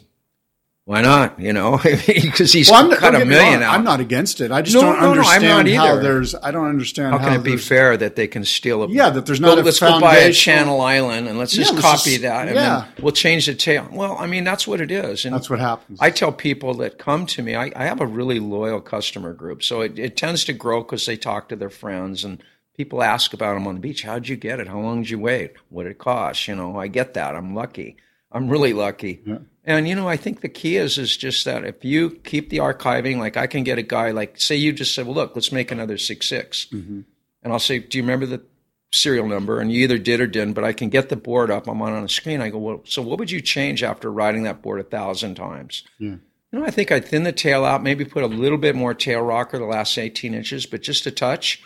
"Why 0.86 1.02
not?" 1.02 1.40
You 1.40 1.54
know, 1.54 1.78
because 1.84 2.52
he's 2.54 2.72
Well, 2.72 2.84
I'm 2.84 2.90
not, 2.90 2.98
cut 2.98 3.14
a 3.14 3.24
million 3.24 3.62
out. 3.62 3.76
I'm 3.76 3.84
not 3.84 4.00
against 4.00 4.42
it. 4.42 4.52
I 4.52 4.64
just 4.64 4.74
No, 4.76 4.82
don't 4.82 4.94
no, 4.96 5.00
no, 5.02 5.06
I'm 5.06 5.18
understand 5.20 5.68
not 5.68 5.76
how 5.76 5.92
either. 5.94 6.02
there's. 6.02 6.34
I 6.34 6.50
don't 6.50 6.66
understand 6.68 7.12
How 7.14 7.20
how, 7.20 7.26
can 7.30 7.40
it 7.40 7.44
be 7.44 7.56
fair 7.58 7.98
that 7.98 8.16
they 8.16 8.28
can 8.28 8.44
steal 8.44 8.82
a? 8.82 8.88
Yeah, 8.90 9.12
that 9.12 9.28
there's 9.28 9.40
not 9.40 9.50
Well, 9.50 9.60
a 9.60 9.62
let's 9.62 9.80
go 9.80 10.00
buy 10.00 10.18
a 10.18 10.34
Channel 10.34 10.82
Island 10.82 11.28
and 11.28 11.38
let's 11.38 11.56
Yeah, 11.56 11.66
just 11.66 11.76
let's 11.76 11.86
copy 11.86 12.10
just- 12.12 12.22
that, 12.24 12.48
and 12.48 12.56
yeah. 12.56 12.86
then 12.96 13.04
we'll 13.04 13.12
change 13.14 13.46
the 13.46 13.54
tail. 13.54 13.88
Well, 13.92 14.18
I 14.20 14.26
mean, 14.26 14.44
that's 14.44 14.66
what 14.68 14.82
it 14.82 14.90
is, 14.90 15.24
and 15.26 15.36
That's 15.36 15.52
what 15.52 15.60
happens. 15.60 16.00
I 16.02 16.10
tell 16.10 16.32
people 16.32 16.74
that 16.76 16.98
come 16.98 17.28
to 17.28 17.44
me, 17.44 17.54
I, 17.54 17.72
I 17.76 17.86
have 17.86 18.02
a 18.02 18.08
really 18.08 18.40
loyal 18.40 18.82
customer 18.82 19.34
group. 19.34 19.62
So 19.62 19.82
it, 19.82 20.00
it 20.00 20.18
tends 20.18 20.46
to 20.46 20.54
grow 20.54 20.82
because 20.82 21.06
they 21.06 21.16
talk 21.18 21.50
to 21.50 21.56
their 21.56 21.70
friends 21.70 22.24
and 22.24 22.42
people 22.78 23.04
ask 23.04 23.34
about 23.34 23.56
them 23.56 23.68
on 23.68 23.76
the 23.76 23.82
beach. 23.82 24.04
How'd 24.04 24.28
you 24.28 24.36
get 24.36 24.60
it? 24.60 24.68
How 24.68 24.80
long 24.80 25.02
did 25.02 25.10
you 25.10 25.20
wait? 25.20 25.54
What 25.70 25.84
did 25.84 25.92
it 25.92 25.98
cost? 25.98 26.48
You 26.48 26.56
know, 26.56 26.78
I 26.78 26.88
get 26.88 27.16
that. 27.16 27.36
I'm 27.36 27.54
lucky. 27.56 27.98
I'm 28.32 28.50
really 28.50 28.74
lucky. 28.74 29.22
And, 29.66 29.88
you 29.88 29.96
know, 29.96 30.08
I 30.08 30.16
think 30.16 30.42
the 30.42 30.50
key 30.50 30.78
is, 30.78 30.98
is 30.98 31.18
just 31.18 31.44
that 31.46 31.66
if 31.66 31.84
you 31.84 32.12
keep 32.12 32.50
the 32.50 32.58
archiving, 32.58 33.18
like 33.18 33.36
I 33.36 33.48
can 33.48 33.63
get 33.63 33.78
a 33.78 33.84
guy, 33.84 34.12
like 34.12 34.40
say 34.40 34.56
you 34.56 34.72
just 34.72 34.96
said, 34.96 35.06
well, 35.06 35.16
look, 35.16 35.36
let's 35.36 35.52
make 35.52 35.72
another 35.72 35.98
6 35.98 36.28
6 36.28 36.68
mm-hmm. 36.72 37.02
And 37.44 37.54
I'll 37.54 37.60
say, 37.60 37.80
do 37.80 37.98
you 37.98 38.04
remember 38.04 38.26
the 38.26 38.44
serial 38.92 39.28
number, 39.28 39.60
and 39.60 39.72
you 39.72 39.84
either 39.84 39.98
did 39.98 40.22
or 40.22 40.28
didn't. 40.28 40.54
But 40.54 40.63
I 40.63 40.74
can 40.74 40.90
get 40.90 41.10
the 41.10 41.16
board 41.16 41.52
up. 41.52 41.68
I'm 41.68 41.82
on 41.82 41.94
on 41.94 42.04
a 42.04 42.10
screen. 42.10 42.42
I 42.42 42.50
go, 42.50 42.58
well, 42.58 42.82
so 42.86 43.02
what 43.02 43.20
would 43.20 43.32
you 43.32 43.42
change 43.42 43.84
after 43.84 44.12
riding 44.12 44.44
that 44.44 44.62
board 44.62 44.80
a 44.80 44.84
thousand 44.84 45.36
times? 45.36 45.84
Yeah. 46.00 46.16
You 46.52 46.60
know, 46.60 46.66
I 46.66 46.72
think 46.72 46.92
I'd 46.92 47.06
thin 47.06 47.24
the 47.24 47.34
tail 47.34 47.66
out, 47.66 47.84
maybe 47.84 48.06
put 48.06 48.24
a 48.24 48.28
little 48.28 48.58
bit 48.58 48.76
more 48.76 48.94
tail 48.94 49.22
rocker 49.22 49.58
the 49.58 49.66
last 49.66 49.98
18 49.98 50.34
inches, 50.34 50.66
but 50.66 50.82
just 50.82 51.06
a 51.06 51.12
touch. 51.12 51.62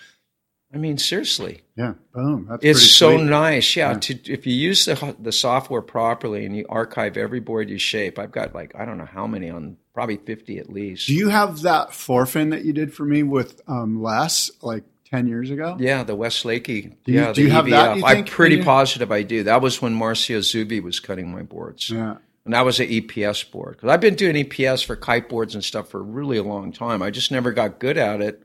I 0.73 0.77
mean, 0.77 0.97
seriously, 0.97 1.61
Yeah. 1.75 1.93
Boom. 2.13 2.47
That's 2.49 2.63
it's 2.63 2.91
so 2.91 3.17
nice. 3.17 3.75
Yeah, 3.75 3.93
To, 3.95 4.13
if 4.31 4.47
you 4.47 4.53
use 4.53 4.85
the 4.85 5.15
the 5.19 5.31
software 5.31 5.81
properly 5.81 6.45
and 6.45 6.55
you 6.55 6.65
archive 6.69 7.17
every 7.17 7.39
board 7.41 7.69
you 7.69 7.77
shape, 7.77 8.17
I've 8.17 8.31
got 8.31 8.55
like 8.55 8.73
I 8.75 8.85
don't 8.85 8.97
know 8.97 9.05
how 9.05 9.27
many 9.27 9.49
on, 9.49 9.77
probably 9.93 10.17
50 10.17 10.57
at 10.59 10.69
least. 10.71 11.07
Do 11.07 11.13
you 11.13 11.27
have 11.29 11.61
that 11.63 11.89
forefin 11.89 12.51
that 12.51 12.63
you 12.63 12.71
did 12.71 12.93
for 12.93 13.03
me 13.03 13.23
with 13.23 13.59
um, 13.67 14.01
Les 14.01 14.49
like 14.61 14.85
10 15.09 15.27
years 15.27 15.49
ago? 15.49 15.75
Yeah, 15.79 16.03
the 16.03 16.15
Westlakey. 16.15 16.95
Do 17.03 17.11
you- 17.11 17.19
yeah, 17.19 17.33
do 17.33 17.41
you 17.41 17.49
have 17.49 17.69
that, 17.69 17.97
you 17.97 18.05
I'm 18.05 18.23
pretty 18.23 18.55
in 18.55 18.59
your- 18.59 18.65
positive 18.65 19.11
I 19.11 19.23
do. 19.23 19.43
That 19.43 19.61
was 19.61 19.81
when 19.81 19.93
Marcia 19.93 20.37
Zubi 20.39 20.81
was 20.81 21.01
cutting 21.01 21.29
my 21.33 21.41
boards. 21.43 21.89
Yeah. 21.89 22.15
And 22.45 22.53
that 22.55 22.65
was 22.65 22.79
an 22.79 22.87
EPS 22.87 23.43
board. 23.51 23.75
Because 23.75 23.89
I've 23.89 23.99
been 24.01 24.15
doing 24.15 24.35
EPS 24.35 24.83
for 24.85 24.95
kite 24.95 25.27
boards 25.29 25.53
and 25.53 25.63
stuff 25.63 25.89
for 25.89 26.01
really 26.01 26.37
a 26.37 26.43
long 26.43 26.71
time. 26.71 27.01
I 27.01 27.11
just 27.11 27.31
never 27.31 27.51
got 27.51 27.77
good 27.79 27.97
at 27.97 28.19
it. 28.21 28.41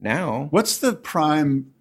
Now, 0.00 0.48
What's 0.50 0.78
the 0.78 0.94
prime 0.94 1.72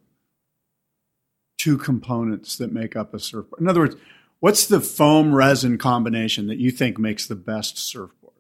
two 1.58 1.78
components 1.78 2.58
that 2.58 2.72
make 2.72 2.96
up 2.96 3.14
a 3.14 3.20
surfboard? 3.20 3.62
In 3.62 3.68
other 3.68 3.82
words, 3.82 3.96
what's 4.40 4.66
the 4.68 4.82
foam 4.82 5.34
resin 5.36 5.78
combination 5.78 6.48
that 6.48 6.58
you 6.58 6.72
think 6.72 6.98
makes 6.98 7.28
the 7.28 7.36
best 7.36 7.78
surfboard? 7.78 8.34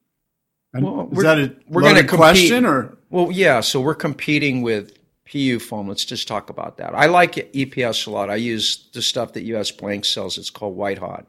And 0.73 0.83
Well, 0.85 1.09
is 1.11 1.17
we're- 1.17 1.23
that 1.23 1.39
a 1.39 1.55
we're 1.67 1.81
loaded 1.81 2.07
compete. 2.07 2.17
question 2.17 2.65
or 2.65 2.97
Well, 3.09 3.31
yeah. 3.31 3.61
So 3.61 3.81
we're 3.81 3.95
competing 3.95 4.61
with 4.61 4.93
PU 5.25 5.59
foam. 5.59 5.87
Let's 5.87 6.05
just 6.05 6.27
talk 6.27 6.49
about 6.49 6.77
that. 6.77 6.93
I 6.93 7.07
like 7.07 7.35
EPS 7.55 8.05
a 8.05 8.11
lot. 8.11 8.29
I 8.29 8.35
use 8.35 8.87
the 8.93 9.01
stuff 9.01 9.33
that 9.33 9.43
US 9.43 9.71
Blank 9.71 10.05
sells. 10.05 10.37
It's 10.37 10.49
called 10.51 10.75
White 10.75 10.99
Hot. 10.99 11.25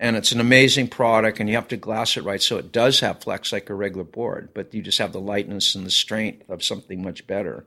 And 0.00 0.16
it's 0.16 0.30
an 0.30 0.38
amazing 0.40 0.86
product, 0.88 1.40
and 1.40 1.48
you 1.48 1.56
have 1.56 1.66
to 1.68 1.76
glass 1.76 2.16
it 2.16 2.22
right 2.22 2.40
so 2.40 2.56
it 2.56 2.70
does 2.70 3.00
have 3.00 3.20
flex 3.20 3.50
like 3.52 3.68
a 3.68 3.74
regular 3.74 4.04
board, 4.04 4.50
but 4.54 4.72
you 4.72 4.80
just 4.80 4.98
have 4.98 5.12
the 5.12 5.20
lightness 5.20 5.74
and 5.74 5.84
the 5.84 5.90
strength 5.90 6.48
of 6.48 6.62
something 6.62 7.02
much 7.02 7.26
better. 7.26 7.66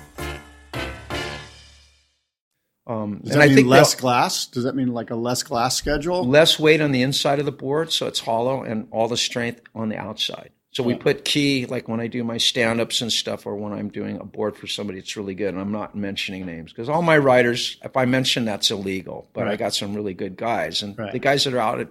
Um, 2.91 3.19
does 3.19 3.31
and 3.31 3.41
that 3.41 3.45
I 3.45 3.47
mean 3.47 3.55
think 3.55 3.67
less 3.67 3.95
glass? 3.95 4.45
Does 4.45 4.63
that 4.65 4.75
mean 4.75 4.89
like 4.93 5.11
a 5.11 5.15
less 5.15 5.43
glass 5.43 5.75
schedule? 5.75 6.23
less 6.27 6.59
weight 6.59 6.81
on 6.81 6.91
the 6.91 7.01
inside 7.01 7.39
of 7.39 7.45
the 7.45 7.51
board, 7.51 7.91
so 7.91 8.07
it's 8.07 8.19
hollow, 8.19 8.63
and 8.63 8.87
all 8.91 9.07
the 9.07 9.17
strength 9.17 9.61
on 9.73 9.89
the 9.89 9.97
outside. 9.97 10.51
So 10.73 10.83
we 10.83 10.95
put 10.95 11.25
key, 11.25 11.65
like 11.65 11.89
when 11.89 11.99
I 11.99 12.07
do 12.07 12.23
my 12.23 12.37
stand 12.37 12.79
ups 12.79 13.01
and 13.01 13.11
stuff, 13.11 13.45
or 13.45 13.57
when 13.57 13.73
I'm 13.73 13.89
doing 13.89 14.17
a 14.21 14.23
board 14.23 14.55
for 14.55 14.67
somebody, 14.67 14.99
it's 14.99 15.17
really 15.17 15.35
good. 15.35 15.49
And 15.49 15.59
I'm 15.59 15.73
not 15.73 15.95
mentioning 15.95 16.45
names 16.45 16.71
because 16.71 16.87
all 16.87 17.01
my 17.01 17.17
writers, 17.17 17.77
if 17.83 17.97
I 17.97 18.05
mention 18.05 18.45
that's 18.45 18.71
illegal, 18.71 19.27
but 19.33 19.49
I 19.49 19.57
got 19.57 19.73
some 19.73 19.93
really 19.93 20.13
good 20.13 20.37
guys. 20.37 20.81
And 20.81 20.97
Right. 20.97 21.11
the 21.11 21.19
guys 21.19 21.43
that 21.43 21.53
are 21.53 21.59
out 21.59 21.81
at 21.81 21.89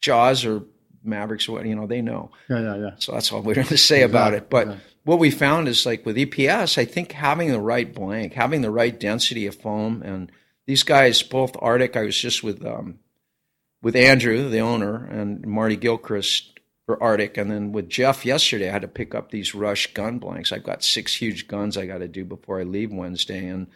Jaws 0.00 0.46
or 0.46 0.62
Mavericks 1.02 1.48
or 1.50 1.52
what, 1.52 1.66
you 1.66 1.76
know, 1.76 1.86
they 1.86 2.00
know. 2.00 2.30
Yeah, 2.48 2.60
yeah, 2.60 2.76
yeah. 2.76 2.90
So 2.96 3.12
that's 3.12 3.30
all 3.30 3.42
we're 3.42 3.56
going 3.56 3.66
to 3.66 3.76
say 3.76 4.00
about 4.00 4.32
it. 4.32 4.48
But 4.48 4.68
Exactly. 4.68 4.93
What 5.04 5.18
we 5.18 5.30
found 5.30 5.68
is 5.68 5.86
like 5.86 6.04
with 6.04 6.16
EPS, 6.16 6.78
I 6.78 6.84
think 6.84 7.12
having 7.12 7.50
the 7.50 7.60
right 7.60 7.94
blank, 7.94 8.32
having 8.32 8.62
the 8.62 8.70
right 8.70 8.98
density 8.98 9.46
of 9.46 9.54
foam, 9.54 10.02
and 10.02 10.32
these 10.66 10.82
guys, 10.82 11.22
both 11.22 11.56
Arctic, 11.60 11.96
I 11.96 12.02
was 12.02 12.18
just 12.18 12.42
with 12.42 12.64
um, 12.64 12.98
with 13.82 13.94
Andrew, 13.96 14.48
the 14.48 14.60
owner, 14.60 15.04
and 15.04 15.46
Marty 15.46 15.76
Gilchrist 15.76 16.58
for 16.86 17.02
Arctic, 17.02 17.36
and 17.36 17.50
then 17.50 17.72
with 17.72 17.88
Jeff 17.88 18.24
yesterday, 18.24 18.68
I 18.68 18.72
had 18.72 18.82
to 18.82 18.88
pick 18.88 19.14
up 19.14 19.30
these 19.30 19.54
Rush 19.54 19.92
gun 19.92 20.18
blanks. 20.18 20.52
I've 20.52 20.64
got 20.64 20.82
six 20.82 21.14
huge 21.14 21.48
guns 21.48 21.76
I 21.76 21.86
got 21.86 21.98
to 21.98 22.08
do 22.08 22.24
before 22.24 22.60
I 22.60 22.64
leave 22.64 22.92
Wednesday, 22.92 23.46
and 23.46 23.68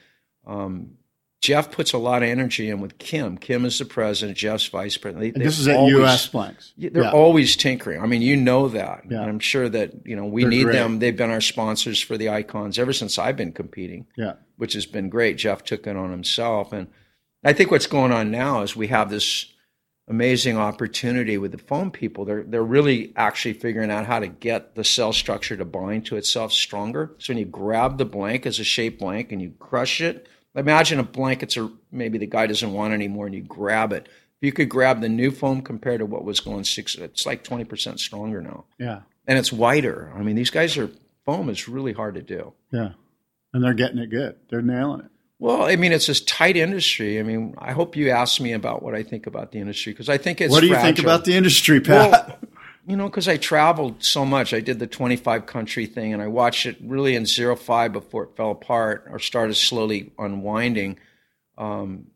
um, 0.47 0.98
Jeff 1.40 1.70
puts 1.70 1.92
a 1.92 1.98
lot 1.98 2.22
of 2.24 2.29
energy 2.29 2.68
in 2.68 2.81
with 2.81 2.98
Kim. 2.98 3.38
Kim 3.38 3.64
is 3.64 3.79
the 3.79 3.85
president, 3.85 4.37
Jeff's 4.37 4.66
vice 4.66 4.96
president. 4.96 5.35
They, 5.35 5.44
this 5.44 5.59
is 5.61 5.68
at 5.68 5.81
US 5.81 6.27
Blanks. 6.27 6.72
They're 6.77 7.05
Yeah. 7.05 7.12
always 7.12 7.55
tinkering. 7.55 8.01
I 8.03 8.07
mean, 8.07 8.22
you 8.22 8.37
know 8.37 8.68
that. 8.68 9.05
Yeah. 9.09 9.20
And 9.20 9.31
I'm 9.31 9.38
sure 9.38 9.68
that, 9.68 9.92
you 10.05 10.16
know, 10.16 10.27
we 10.27 10.42
They're 10.42 10.51
need 10.51 10.64
great. 10.64 10.72
them. 10.74 10.98
They've 10.98 11.16
been 11.16 11.31
our 11.31 11.40
sponsors 11.40 12.01
for 12.03 12.16
the 12.18 12.29
icons 12.29 12.77
ever 12.79 12.92
since 12.92 13.18
I've 13.18 13.37
been 13.37 13.53
competing, 13.53 14.07
Yeah. 14.16 14.33
which 14.57 14.72
has 14.72 14.85
been 14.87 15.09
great. 15.09 15.37
Jeff 15.38 15.62
took 15.62 15.87
it 15.87 15.96
on 15.96 16.11
himself. 16.11 16.72
And 16.72 16.88
I 17.44 17.53
think 17.53 17.70
what's 17.70 17.87
going 17.87 18.11
on 18.11 18.33
now 18.33 18.62
is 18.62 18.74
we 18.74 18.88
have 18.88 19.09
this 19.09 19.46
amazing 20.09 20.57
opportunity 20.57 21.38
with 21.38 21.53
the 21.53 21.59
foam 21.59 21.90
people. 21.92 22.24
They're 22.24 22.42
they're 22.42 22.64
really 22.64 23.12
actually 23.14 23.53
figuring 23.53 23.90
out 23.92 24.07
how 24.07 24.18
to 24.18 24.27
get 24.27 24.74
the 24.74 24.83
cell 24.83 25.12
structure 25.12 25.57
to 25.57 25.64
bind 25.64 26.07
to 26.07 26.16
itself 26.16 26.53
stronger. 26.53 27.12
So 27.18 27.33
when 27.33 27.38
you 27.38 27.44
grab 27.44 27.98
the 27.98 28.07
blank 28.07 28.44
as 28.46 28.59
a 28.59 28.64
shape 28.64 28.98
blank 28.98 29.31
and 29.31 29.40
you 29.40 29.53
crush 29.61 30.01
it, 30.01 30.27
imagine 30.59 30.99
a 30.99 31.05
blanket's 31.05 31.57
a 31.57 31.71
maybe 31.90 32.18
the 32.18 32.27
guy 32.27 32.47
doesn't 32.47 32.73
want 32.73 32.92
anymore 32.92 33.27
and 33.27 33.35
you 33.35 33.42
grab 33.42 33.92
it. 33.92 34.07
If 34.40 34.47
you 34.47 34.53
could 34.53 34.68
grab 34.68 35.01
the 35.01 35.09
new 35.09 35.31
foam 35.31 35.62
compared 35.62 35.99
to 36.01 36.07
what 36.07 36.25
was 36.25 36.40
going 36.40 36.64
six, 36.64 36.94
it's 36.94 37.27
like 37.27 37.42
twenty 37.44 37.64
percent 37.64 38.01
stronger 38.01 38.40
now, 38.40 38.64
Yeah. 38.79 39.01
and 39.27 39.38
it's 39.38 39.53
wider. 39.53 40.12
I 40.16 40.23
mean, 40.23 40.37
these 40.37 40.51
guys 40.51 40.77
are 40.79 40.90
foam 41.27 41.49
is 41.51 41.68
really 41.68 41.92
hard 41.92 42.14
to 42.14 42.23
do. 42.23 42.53
Yeah. 42.73 42.90
And 43.53 43.64
they're 43.64 43.75
getting 43.75 43.99
it 43.99 44.11
good. 44.11 44.37
They're 44.51 44.62
nailing 44.62 45.01
it. 45.01 45.11
Well, 45.40 45.62
I 45.62 45.77
mean, 45.77 45.92
it's 45.92 46.07
this 46.07 46.21
tight 46.21 46.57
industry. 46.57 47.18
I 47.21 47.23
mean, 47.23 47.55
I 47.59 47.73
hope 47.73 47.94
you 47.97 48.11
ask 48.11 48.40
me 48.40 48.53
about 48.53 48.83
what 48.83 48.94
I 48.94 49.03
think 49.05 49.27
about 49.27 49.53
the 49.53 49.59
industry 49.61 49.92
because 49.92 50.09
I 50.09 50.18
think 50.18 50.40
it's. 50.40 50.51
what 50.51 50.61
do 50.61 50.66
you 50.66 50.77
think 50.77 50.99
about 50.99 51.25
the 51.25 51.35
industry, 51.35 51.81
Pat? 51.81 52.11
Well, 52.11 52.38
you 52.88 52.96
know, 52.96 53.05
because 53.05 53.29
I 53.29 53.37
traveled 53.37 54.03
so 54.03 54.24
much. 54.24 54.55
I 54.55 54.61
did 54.61 54.79
the 54.79 54.87
25 54.87 55.44
country 55.44 55.85
thing 55.85 56.14
and 56.14 56.22
I 56.22 56.27
watched 56.27 56.64
it 56.64 56.79
really 56.83 57.14
in 57.16 57.27
zero 57.27 57.55
five 57.55 57.92
before 57.92 58.24
it 58.24 58.35
fell 58.35 58.51
apart 58.51 59.07
or 59.11 59.18
started 59.18 59.57
slowly 59.57 60.11
unwinding. 60.18 60.98
Um, 61.59 62.07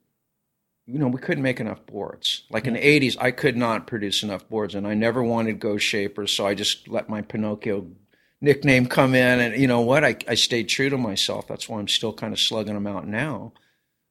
you 0.87 0.99
know, 0.99 1.09
we 1.09 1.21
couldn't 1.21 1.43
make 1.43 1.61
enough 1.61 1.85
boards. 1.85 2.45
Like 2.49 2.67
in 2.67 2.73
the 2.73 2.81
80s, 2.81 3.19
I 3.21 3.33
could 3.33 3.55
not 3.55 3.87
produce 3.87 4.23
enough 4.23 4.49
boards 4.49 4.75
and 4.75 4.87
I 4.87 4.95
never 4.95 5.23
wanted 5.23 5.61
ghost 5.61 5.85
shapers. 5.85 6.33
So 6.33 6.47
I 6.47 6.55
just 6.55 6.89
let 6.89 7.07
my 7.07 7.21
Pinocchio 7.21 7.87
nickname 8.41 8.87
come 8.87 9.15
in. 9.15 9.41
And 9.41 9.61
you 9.61 9.67
know 9.67 9.83
what? 9.83 10.07
I, 10.07 10.17
I 10.27 10.37
stayed 10.37 10.71
true 10.71 10.89
to 10.89 10.97
myself. 10.97 11.47
That's 11.49 11.69
why 11.69 11.81
I'm 11.81 11.89
still 11.89 12.15
kind 12.15 12.33
of 12.33 12.41
slugging 12.41 12.75
them 12.75 12.87
out 12.87 13.07
now. 13.07 13.53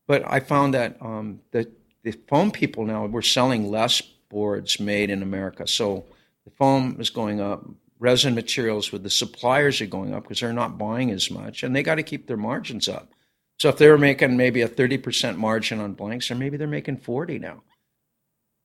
But 0.05 0.23
I 0.27 0.39
found 0.39 0.75
that 0.75 0.97
um, 1.01 1.39
the, 1.53 1.71
the 2.03 2.11
foam 2.29 2.51
people 2.51 2.85
now, 2.85 3.07
we're 3.07 3.23
selling 3.23 3.71
less 3.71 3.99
boards 4.29 4.79
made 4.79 5.09
in 5.09 5.23
America. 5.23 5.65
So 5.65 6.05
the 6.45 6.51
foam 6.51 6.97
is 6.99 7.09
going 7.09 7.39
up. 7.39 7.65
Resin 7.99 8.33
materials 8.33 8.91
with 8.91 9.03
the 9.03 9.11
suppliers 9.11 9.79
are 9.79 9.85
going 9.85 10.13
up 10.13 10.23
because 10.23 10.39
they're 10.39 10.53
not 10.53 10.79
buying 10.79 11.11
as 11.11 11.29
much 11.29 11.61
and 11.61 11.75
they 11.75 11.83
got 11.83 11.95
to 11.95 12.03
keep 12.03 12.25
their 12.25 12.37
margins 12.37 12.89
up. 12.89 13.11
So 13.59 13.69
if 13.69 13.77
they 13.77 13.89
were 13.89 13.97
making 13.99 14.37
maybe 14.37 14.63
a 14.63 14.67
30% 14.67 15.37
margin 15.37 15.79
on 15.79 15.93
blanks, 15.93 16.31
or 16.31 16.35
maybe 16.35 16.57
they're 16.57 16.67
making 16.67 16.97
40 16.97 17.37
now. 17.37 17.61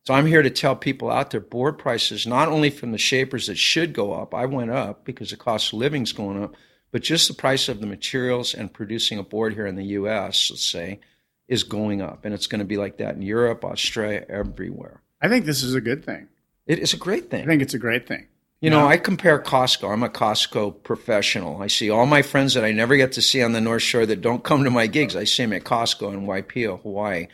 So 0.07 0.15
I'm 0.15 0.25
here 0.25 0.41
to 0.41 0.49
tell 0.49 0.75
people 0.75 1.11
out 1.11 1.33
there 1.33 1.41
board 1.41 1.77
prices, 1.79 2.27
not 2.27 2.49
only 2.49 2.71
from 2.71 2.93
the 2.93 2.99
shapers 2.99 3.49
that 3.49 3.59
should 3.59 3.93
go 3.93 4.15
up, 4.15 4.35
I 4.35 4.47
went 4.47 4.71
up 4.71 5.05
because 5.05 5.31
the 5.31 5.37
cost 5.37 5.73
of 5.73 5.81
living's 5.81 6.13
going 6.13 6.43
up, 6.43 6.55
but 6.93 7.03
just 7.03 7.29
the 7.29 7.35
price 7.35 7.69
of 7.69 7.81
the 7.81 7.87
materials 7.87 8.55
and 8.55 8.73
producing 8.73 9.19
a 9.19 9.23
board 9.23 9.53
here 9.53 9.67
in 9.67 9.77
the 9.77 9.85
US, 9.85 10.51
let's 10.51 10.65
say, 10.65 11.01
is 11.47 11.63
going 11.63 12.01
up. 12.01 12.25
And 12.25 12.33
it's 12.33 12.47
going 12.47 12.61
to 12.61 12.65
be 12.65 12.79
like 12.79 12.97
that 12.97 13.17
in 13.17 13.23
Europe, 13.23 13.67
Australia, 13.67 14.25
everywhere. 14.31 15.03
I 15.21 15.29
think 15.29 15.45
this 15.45 15.63
is 15.63 15.75
a 15.75 15.81
good 15.83 16.07
thing. 16.07 16.29
It 16.67 16.79
is 16.79 16.93
a 16.93 16.97
great 16.97 17.31
thing. 17.31 17.43
I 17.43 17.47
think 17.47 17.63
it's 17.63 17.75
a 17.75 17.79
great 17.79 18.07
thing. 18.07 18.27
You 18.61 18.71
know, 18.71 18.87
I 18.87 18.97
compare 18.97 19.39
Costco. 19.39 19.93
I'm 19.93 20.03
a 20.03 20.09
Costco 20.09 20.83
professional. 20.83 21.63
I 21.63 21.67
see 21.67 21.91
all 21.91 22.07
my 22.07 22.23
friends 22.23 22.55
that 22.55 22.65
I 22.65 22.73
never 22.73 22.97
get 22.97 23.13
to 23.13 23.23
see 23.23 23.43
on 23.43 23.53
the 23.53 23.61
North 23.61 23.83
Shore 23.83 24.07
that 24.07 24.23
don't 24.23 24.43
come 24.43 24.65
to 24.65 24.71
my 24.71 24.87
gigs. 24.87 25.15
I 25.15 25.25
see 25.25 25.45
them 25.45 25.53
at 25.53 25.65
Costco 25.65 26.13
in 26.13 26.27
Waipio, 26.27 26.81
Hawaii. 26.83 27.29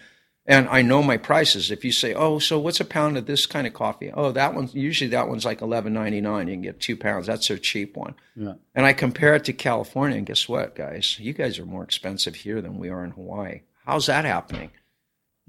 And 0.45 0.69
I 0.69 0.83
know 0.83 1.03
my 1.03 1.17
prices. 1.17 1.71
If 1.71 1.85
you 1.85 1.93
say, 1.93 2.13
"Oh, 2.13 2.41
so 2.41 2.59
what's 2.59 2.81
a 2.81 2.85
pound 2.85 3.17
of 3.17 3.27
this 3.27 3.47
kind 3.47 3.67
of 3.67 3.73
coffee?" 3.73 4.11
Oh, 4.13 4.33
that 4.33 4.55
one's 4.55 4.75
usually 4.75 5.11
that 5.11 5.29
one's 5.29 5.45
like 5.45 5.63
eleven 5.63 5.95
ninety 5.95 6.21
nine. 6.21 6.49
You 6.49 6.55
can 6.55 6.63
get 6.63 6.81
two 6.81 6.97
pounds. 6.97 7.29
That's 7.29 7.47
their 7.47 7.59
cheap 7.59 7.97
one. 7.97 8.17
Yeah. 8.35 8.55
And 8.75 8.85
I 8.85 8.93
compare 8.93 9.37
it 9.37 9.45
to 9.45 9.53
California, 9.53 10.19
and 10.19 10.27
guess 10.27 10.49
what, 10.49 10.75
guys? 10.75 11.17
You 11.21 11.33
guys 11.33 11.61
are 11.61 11.65
more 11.65 11.85
expensive 11.85 12.35
here 12.35 12.61
than 12.61 12.79
we 12.79 12.89
are 12.89 13.05
in 13.05 13.13
Hawaii. 13.13 13.61
How's 13.87 14.07
that 14.07 14.25
happening? 14.25 14.71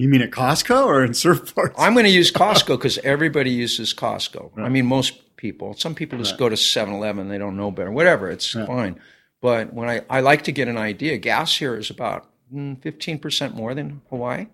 You 0.03 0.09
mean 0.09 0.21
at 0.21 0.31
Costco 0.31 0.85
or 0.85 1.01
in 1.01 1.11
surfboards? 1.11 1.75
I'm 1.77 1.93
going 1.93 2.03
to 2.03 2.11
use 2.11 2.29
Costco 2.29 2.77
because 2.77 2.97
everybody 3.05 3.51
uses 3.51 3.93
Costco. 3.93 4.51
I 4.57 4.67
mean, 4.67 4.85
most 4.85 5.37
people. 5.37 5.75
Some 5.75 5.95
people 5.95 6.19
just 6.19 6.37
go 6.37 6.49
to 6.49 6.57
7-Eleven. 6.57 7.29
They 7.29 7.37
don't 7.37 7.55
know 7.55 7.71
better. 7.71 7.89
Whatever. 7.89 8.29
It's 8.29 8.51
fine. 8.51 8.99
But 9.39 9.73
when 9.73 9.87
I, 9.87 10.01
I 10.09 10.19
like 10.19 10.41
to 10.41 10.51
get 10.51 10.67
an 10.67 10.75
idea, 10.75 11.17
gas 11.19 11.55
here 11.55 11.77
is 11.77 11.89
about 11.89 12.27
mm, 12.53 12.77
15% 12.81 13.53
more 13.53 13.73
than 13.73 14.01
Hawaii. 14.09 14.47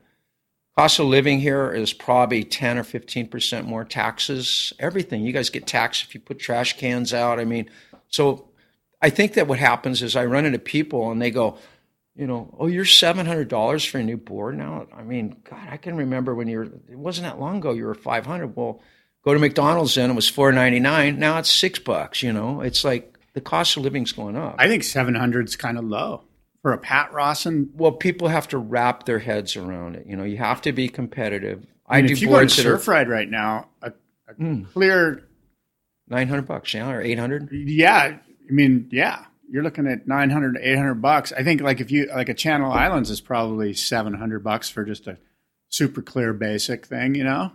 Cost 0.78 1.00
of 1.00 1.08
living 1.08 1.40
here 1.40 1.72
is 1.72 1.94
probably 1.94 2.44
10 2.44 2.78
or 2.78 2.84
15% 2.84 3.66
more 3.66 3.84
taxes, 3.84 4.72
everything. 4.78 5.24
You 5.24 5.34
guys 5.34 5.50
get 5.50 5.66
taxed 5.66 6.04
if 6.04 6.14
you 6.14 6.20
put 6.20 6.38
trash 6.38 6.78
cans 6.78 7.12
out. 7.12 7.40
I 7.40 7.46
mean, 7.46 7.68
so 8.10 8.50
I 9.02 9.10
think 9.10 9.34
that 9.34 9.48
what 9.48 9.58
happens 9.58 10.04
is 10.04 10.16
I 10.16 10.26
run 10.26 10.46
into 10.46 10.60
people 10.60 11.10
and 11.10 11.20
they 11.20 11.32
go, 11.32 11.58
you 12.20 12.28
know, 12.28 12.54
oh, 12.60 12.68
you're 12.68 12.84
seven 12.84 13.26
hundred 13.26 13.48
dollars 13.48 13.86
for 13.86 13.98
a 13.98 14.04
new 14.04 14.18
board 14.18 14.58
now. 14.58 14.88
I 14.94 15.04
mean, 15.04 15.38
God, 15.50 15.66
I 15.70 15.78
can 15.78 15.96
remember 15.96 16.36
when 16.36 16.50
you 16.50 16.58
were. 16.58 16.64
It 16.66 16.98
wasn't 16.98 17.28
that 17.28 17.40
long 17.40 17.60
ago. 17.60 17.72
You 17.72 17.86
were 17.86 17.96
five 17.96 18.26
hundred. 18.26 18.58
Well, 18.58 18.82
go 19.24 19.34
to 19.34 19.40
McDonald's 19.40 19.96
then 19.96 20.12
it 20.12 20.16
was 20.16 20.28
four 20.28 20.52
ninety 20.52 20.82
nine. 20.82 21.18
Now 21.18 21.40
it's 21.40 21.50
six 21.50 21.80
bucks. 21.80 22.22
You 22.22 22.34
know, 22.34 22.60
it's 22.60 22.84
like 22.84 23.18
the 23.36 23.40
cost 23.40 23.78
of 23.78 23.84
living's 23.84 24.12
going 24.12 24.36
up. 24.36 24.56
I 24.60 24.68
think 24.68 24.84
seven 24.84 25.16
hundred 25.16 25.48
is 25.48 25.56
kind 25.56 25.78
of 25.78 25.86
low 25.86 26.26
for 26.62 26.74
a 26.74 26.78
Pat 26.78 27.14
Rawson. 27.14 27.70
Well, 27.74 27.94
people 27.94 28.28
have 28.28 28.50
to 28.50 28.58
wrap 28.58 29.06
their 29.06 29.20
heads 29.20 29.56
around 29.56 29.96
it. 29.96 30.06
You 30.06 30.18
know, 30.18 30.26
you 30.26 30.40
have 30.40 30.62
to 30.64 30.74
be 30.74 30.90
competitive. 30.90 31.66
I, 31.88 32.02
mean, 32.02 32.08
do 32.08 32.14
if 32.14 32.22
you 32.22 32.28
go 32.28 32.42
to 32.42 32.50
Surf 32.50 32.86
Ride 32.90 33.08
right 33.08 33.30
now, 33.30 33.70
a, 33.82 33.94
a 34.28 34.34
mm, 34.34 34.70
clear 34.74 35.26
nine 36.10 36.28
hundred 36.28 36.48
bucks, 36.48 36.74
yeah, 36.74 36.92
or 36.92 37.02
eight 37.02 37.18
hundred. 37.18 37.48
Yeah, 37.54 38.18
I 38.18 38.52
mean, 38.52 38.90
yeah 38.92 39.24
you're 39.52 39.64
looking 39.64 39.88
at 39.88 40.08
900 40.08 40.58
800 40.62 40.96
bucks. 40.96 41.34
I 41.34 41.44
think 41.44 41.62
like 41.62 41.80
if 41.80 41.92
you 41.92 42.08
like 42.08 42.30
a 42.30 42.34
Channel 42.34 42.72
Islands 42.72 43.10
is 43.10 43.22
probably 43.22 43.74
700 43.74 44.44
bucks 44.44 44.70
for 44.70 44.84
just 44.86 45.08
a 45.08 45.18
super 45.70 46.02
clear 46.02 46.34
basic 46.34 46.86
thing, 46.86 47.16
you 47.16 47.24
know? 47.24 47.52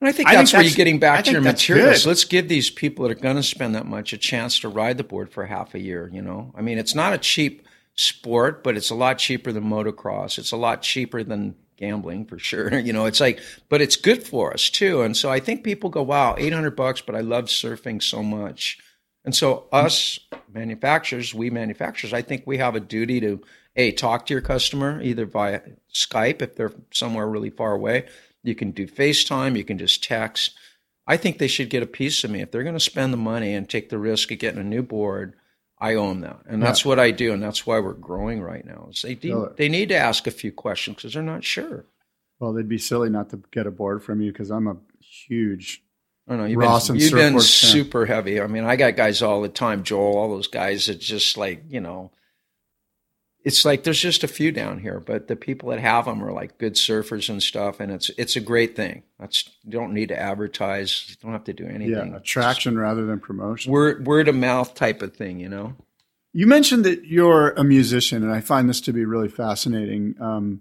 And 0.00 0.08
I 0.08 0.12
think 0.12 0.28
I 0.28 0.34
that's 0.34 0.50
think 0.50 0.58
where 0.58 0.62
that's, 0.62 0.76
you're 0.76 0.84
getting 0.84 0.98
back 0.98 1.20
I 1.20 1.22
to 1.22 1.32
your 1.32 1.40
materials. 1.42 2.04
Good. 2.04 2.08
Let's 2.08 2.24
give 2.24 2.48
these 2.48 2.70
people 2.70 3.06
that 3.06 3.12
are 3.12 3.20
going 3.20 3.36
to 3.36 3.42
spend 3.42 3.74
that 3.74 3.86
much 3.86 4.12
a 4.12 4.18
chance 4.18 4.58
to 4.60 4.68
ride 4.68 4.96
the 4.96 5.04
board 5.04 5.30
for 5.30 5.44
half 5.46 5.74
a 5.74 5.78
year, 5.78 6.10
you 6.12 6.22
know? 6.22 6.52
I 6.56 6.62
mean, 6.62 6.78
it's 6.78 6.94
not 6.94 7.12
a 7.12 7.18
cheap 7.18 7.66
sport, 7.94 8.64
but 8.64 8.76
it's 8.76 8.90
a 8.90 8.94
lot 8.94 9.18
cheaper 9.18 9.52
than 9.52 9.64
motocross. 9.64 10.38
It's 10.38 10.52
a 10.52 10.56
lot 10.56 10.80
cheaper 10.80 11.22
than 11.22 11.54
gambling 11.76 12.24
for 12.24 12.38
sure. 12.38 12.78
You 12.78 12.94
know, 12.94 13.04
it's 13.04 13.20
like, 13.20 13.40
but 13.68 13.82
it's 13.82 13.96
good 13.96 14.22
for 14.22 14.54
us 14.54 14.70
too. 14.70 15.02
And 15.02 15.14
so 15.14 15.30
I 15.30 15.38
think 15.38 15.64
people 15.64 15.90
go, 15.90 16.02
wow, 16.02 16.34
800 16.38 16.70
bucks, 16.76 17.02
but 17.02 17.14
I 17.14 17.20
love 17.20 17.46
surfing 17.46 18.02
so 18.02 18.22
much. 18.22 18.78
And 19.24 19.34
so, 19.34 19.66
us 19.70 20.18
manufacturers, 20.52 21.34
we 21.34 21.50
manufacturers, 21.50 22.12
I 22.12 22.22
think 22.22 22.44
we 22.46 22.58
have 22.58 22.74
a 22.74 22.80
duty 22.80 23.20
to 23.20 23.42
a 23.76 23.92
talk 23.92 24.26
to 24.26 24.34
your 24.34 24.40
customer 24.40 25.00
either 25.02 25.26
via 25.26 25.60
Skype 25.92 26.42
if 26.42 26.56
they're 26.56 26.72
somewhere 26.92 27.28
really 27.28 27.50
far 27.50 27.72
away. 27.72 28.06
You 28.42 28.54
can 28.54 28.70
do 28.70 28.86
FaceTime. 28.86 29.56
You 29.56 29.64
can 29.64 29.78
just 29.78 30.02
text. 30.02 30.54
I 31.06 31.16
think 31.16 31.38
they 31.38 31.48
should 31.48 31.70
get 31.70 31.82
a 31.82 31.86
piece 31.86 32.24
of 32.24 32.30
me 32.30 32.40
if 32.40 32.50
they're 32.50 32.62
going 32.62 32.74
to 32.74 32.80
spend 32.80 33.12
the 33.12 33.18
money 33.18 33.54
and 33.54 33.68
take 33.68 33.90
the 33.90 33.98
risk 33.98 34.30
of 34.32 34.38
getting 34.38 34.60
a 34.60 34.64
new 34.64 34.82
board. 34.82 35.34
I 35.82 35.94
own 35.94 36.20
that, 36.20 36.40
and 36.46 36.62
that's 36.62 36.84
yeah. 36.84 36.90
what 36.90 36.98
I 36.98 37.10
do, 37.10 37.32
and 37.32 37.42
that's 37.42 37.66
why 37.66 37.80
we're 37.80 37.94
growing 37.94 38.42
right 38.42 38.64
now. 38.66 38.88
Is 38.90 39.00
they 39.00 39.14
do, 39.14 39.50
they 39.56 39.70
need 39.70 39.88
to 39.88 39.96
ask 39.96 40.26
a 40.26 40.30
few 40.30 40.52
questions 40.52 40.96
because 40.96 41.14
they're 41.14 41.22
not 41.22 41.42
sure. 41.42 41.86
Well, 42.38 42.52
they'd 42.52 42.68
be 42.68 42.76
silly 42.76 43.08
not 43.08 43.30
to 43.30 43.42
get 43.50 43.66
a 43.66 43.70
board 43.70 44.02
from 44.02 44.20
you 44.20 44.30
because 44.30 44.50
I'm 44.50 44.66
a 44.66 44.76
huge 45.00 45.82
I 46.28 46.32
don't 46.32 46.42
know. 46.42 46.46
You've 46.46 46.60
Ross 46.60 46.88
been, 46.88 46.96
you've 46.96 47.12
been 47.12 47.40
super 47.40 48.06
heavy. 48.06 48.40
I 48.40 48.46
mean, 48.46 48.64
I 48.64 48.76
got 48.76 48.96
guys 48.96 49.22
all 49.22 49.40
the 49.40 49.48
time, 49.48 49.82
Joel, 49.82 50.16
all 50.16 50.30
those 50.30 50.46
guys 50.46 50.86
that 50.86 51.00
just 51.00 51.36
like, 51.36 51.64
you 51.68 51.80
know, 51.80 52.12
it's 53.42 53.64
like 53.64 53.84
there's 53.84 54.00
just 54.00 54.22
a 54.22 54.28
few 54.28 54.52
down 54.52 54.78
here, 54.80 55.00
but 55.00 55.28
the 55.28 55.36
people 55.36 55.70
that 55.70 55.80
have 55.80 56.04
them 56.04 56.22
are 56.22 56.32
like 56.32 56.58
good 56.58 56.74
surfers 56.74 57.30
and 57.30 57.42
stuff, 57.42 57.80
and 57.80 57.90
it's 57.90 58.10
it's 58.18 58.36
a 58.36 58.40
great 58.40 58.76
thing. 58.76 59.02
That's 59.18 59.48
you 59.64 59.72
don't 59.72 59.94
need 59.94 60.10
to 60.10 60.18
advertise, 60.18 61.06
you 61.08 61.16
don't 61.22 61.32
have 61.32 61.44
to 61.44 61.52
do 61.52 61.66
anything. 61.66 62.12
Yeah, 62.12 62.16
attraction 62.16 62.74
just 62.74 62.80
rather 62.80 63.06
than 63.06 63.18
promotion. 63.18 63.72
Word 63.72 64.06
word 64.06 64.28
of 64.28 64.34
mouth 64.34 64.74
type 64.74 65.00
of 65.00 65.16
thing, 65.16 65.40
you 65.40 65.48
know. 65.48 65.74
You 66.32 66.46
mentioned 66.46 66.84
that 66.84 67.06
you're 67.06 67.50
a 67.50 67.64
musician, 67.64 68.22
and 68.22 68.32
I 68.32 68.40
find 68.40 68.68
this 68.68 68.80
to 68.82 68.92
be 68.92 69.04
really 69.04 69.28
fascinating. 69.28 70.14
Um, 70.20 70.60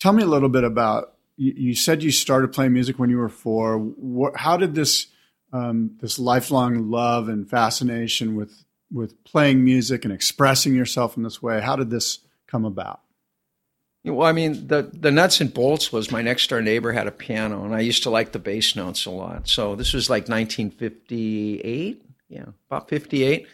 tell 0.00 0.12
me 0.12 0.22
a 0.22 0.26
little 0.26 0.50
bit 0.50 0.64
about 0.64 1.14
you, 1.38 1.74
said 1.74 2.02
you 2.02 2.10
started 2.10 2.52
playing 2.52 2.72
music 2.72 2.98
when 2.98 3.10
you 3.10 3.18
were 3.18 3.28
four. 3.28 3.78
What, 3.78 4.36
how 4.36 4.56
did 4.56 4.74
this 4.74 5.06
um, 5.52 5.96
this 6.00 6.18
lifelong 6.18 6.90
love 6.90 7.28
and 7.28 7.48
fascination 7.48 8.34
with 8.34 8.64
with 8.90 9.22
playing 9.24 9.64
music 9.64 10.04
and 10.04 10.12
expressing 10.12 10.74
yourself 10.74 11.16
in 11.16 11.22
this 11.22 11.40
way? 11.40 11.60
How 11.60 11.76
did 11.76 11.90
this 11.90 12.18
come 12.46 12.64
about? 12.64 13.00
Well, 14.04 14.26
I 14.26 14.32
mean, 14.32 14.66
the 14.66 14.90
the 14.92 15.10
nuts 15.10 15.40
and 15.40 15.52
bolts 15.52 15.92
was 15.92 16.10
my 16.10 16.22
next 16.22 16.48
door 16.48 16.60
neighbor 16.60 16.92
had 16.92 17.06
a 17.06 17.12
piano, 17.12 17.64
and 17.64 17.74
I 17.74 17.80
used 17.80 18.02
to 18.02 18.10
like 18.10 18.32
the 18.32 18.38
bass 18.38 18.74
notes 18.74 19.06
a 19.06 19.10
lot. 19.10 19.48
So 19.48 19.76
this 19.76 19.92
was 19.92 20.10
like 20.10 20.28
1958, 20.28 22.02
yeah, 22.28 22.44
about 22.70 22.88
58. 22.88 23.46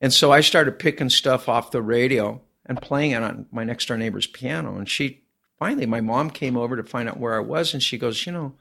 And 0.00 0.12
so 0.12 0.30
I 0.30 0.42
started 0.42 0.78
picking 0.78 1.08
stuff 1.08 1.48
off 1.48 1.70
the 1.70 1.80
radio 1.80 2.40
and 2.66 2.80
playing 2.80 3.12
it 3.12 3.22
on 3.22 3.46
my 3.50 3.64
next 3.64 3.86
door 3.86 3.96
neighbor's 3.96 4.26
piano, 4.26 4.76
and 4.76 4.88
she 4.88 5.22
finally, 5.58 5.86
my 5.86 6.00
mom 6.00 6.30
came 6.30 6.56
over 6.56 6.76
to 6.76 6.84
find 6.84 7.08
out 7.08 7.18
where 7.18 7.34
I 7.34 7.40
was, 7.40 7.74
and 7.74 7.82
she 7.82 7.98
goes, 7.98 8.26
You 8.26 8.32
know, 8.32 8.54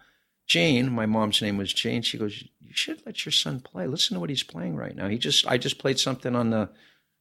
Jane, 0.47 0.91
my 0.91 1.05
mom's 1.05 1.41
name 1.41 1.57
was 1.57 1.73
Jane. 1.73 2.01
She 2.01 2.17
goes, 2.17 2.43
You 2.61 2.73
should 2.73 3.01
let 3.05 3.25
your 3.25 3.31
son 3.31 3.59
play. 3.59 3.87
Listen 3.87 4.15
to 4.15 4.19
what 4.19 4.29
he's 4.29 4.43
playing 4.43 4.75
right 4.75 4.95
now. 4.95 5.07
He 5.07 5.17
just, 5.17 5.47
I 5.47 5.57
just 5.57 5.79
played 5.79 5.99
something 5.99 6.35
on 6.35 6.49
the, 6.49 6.69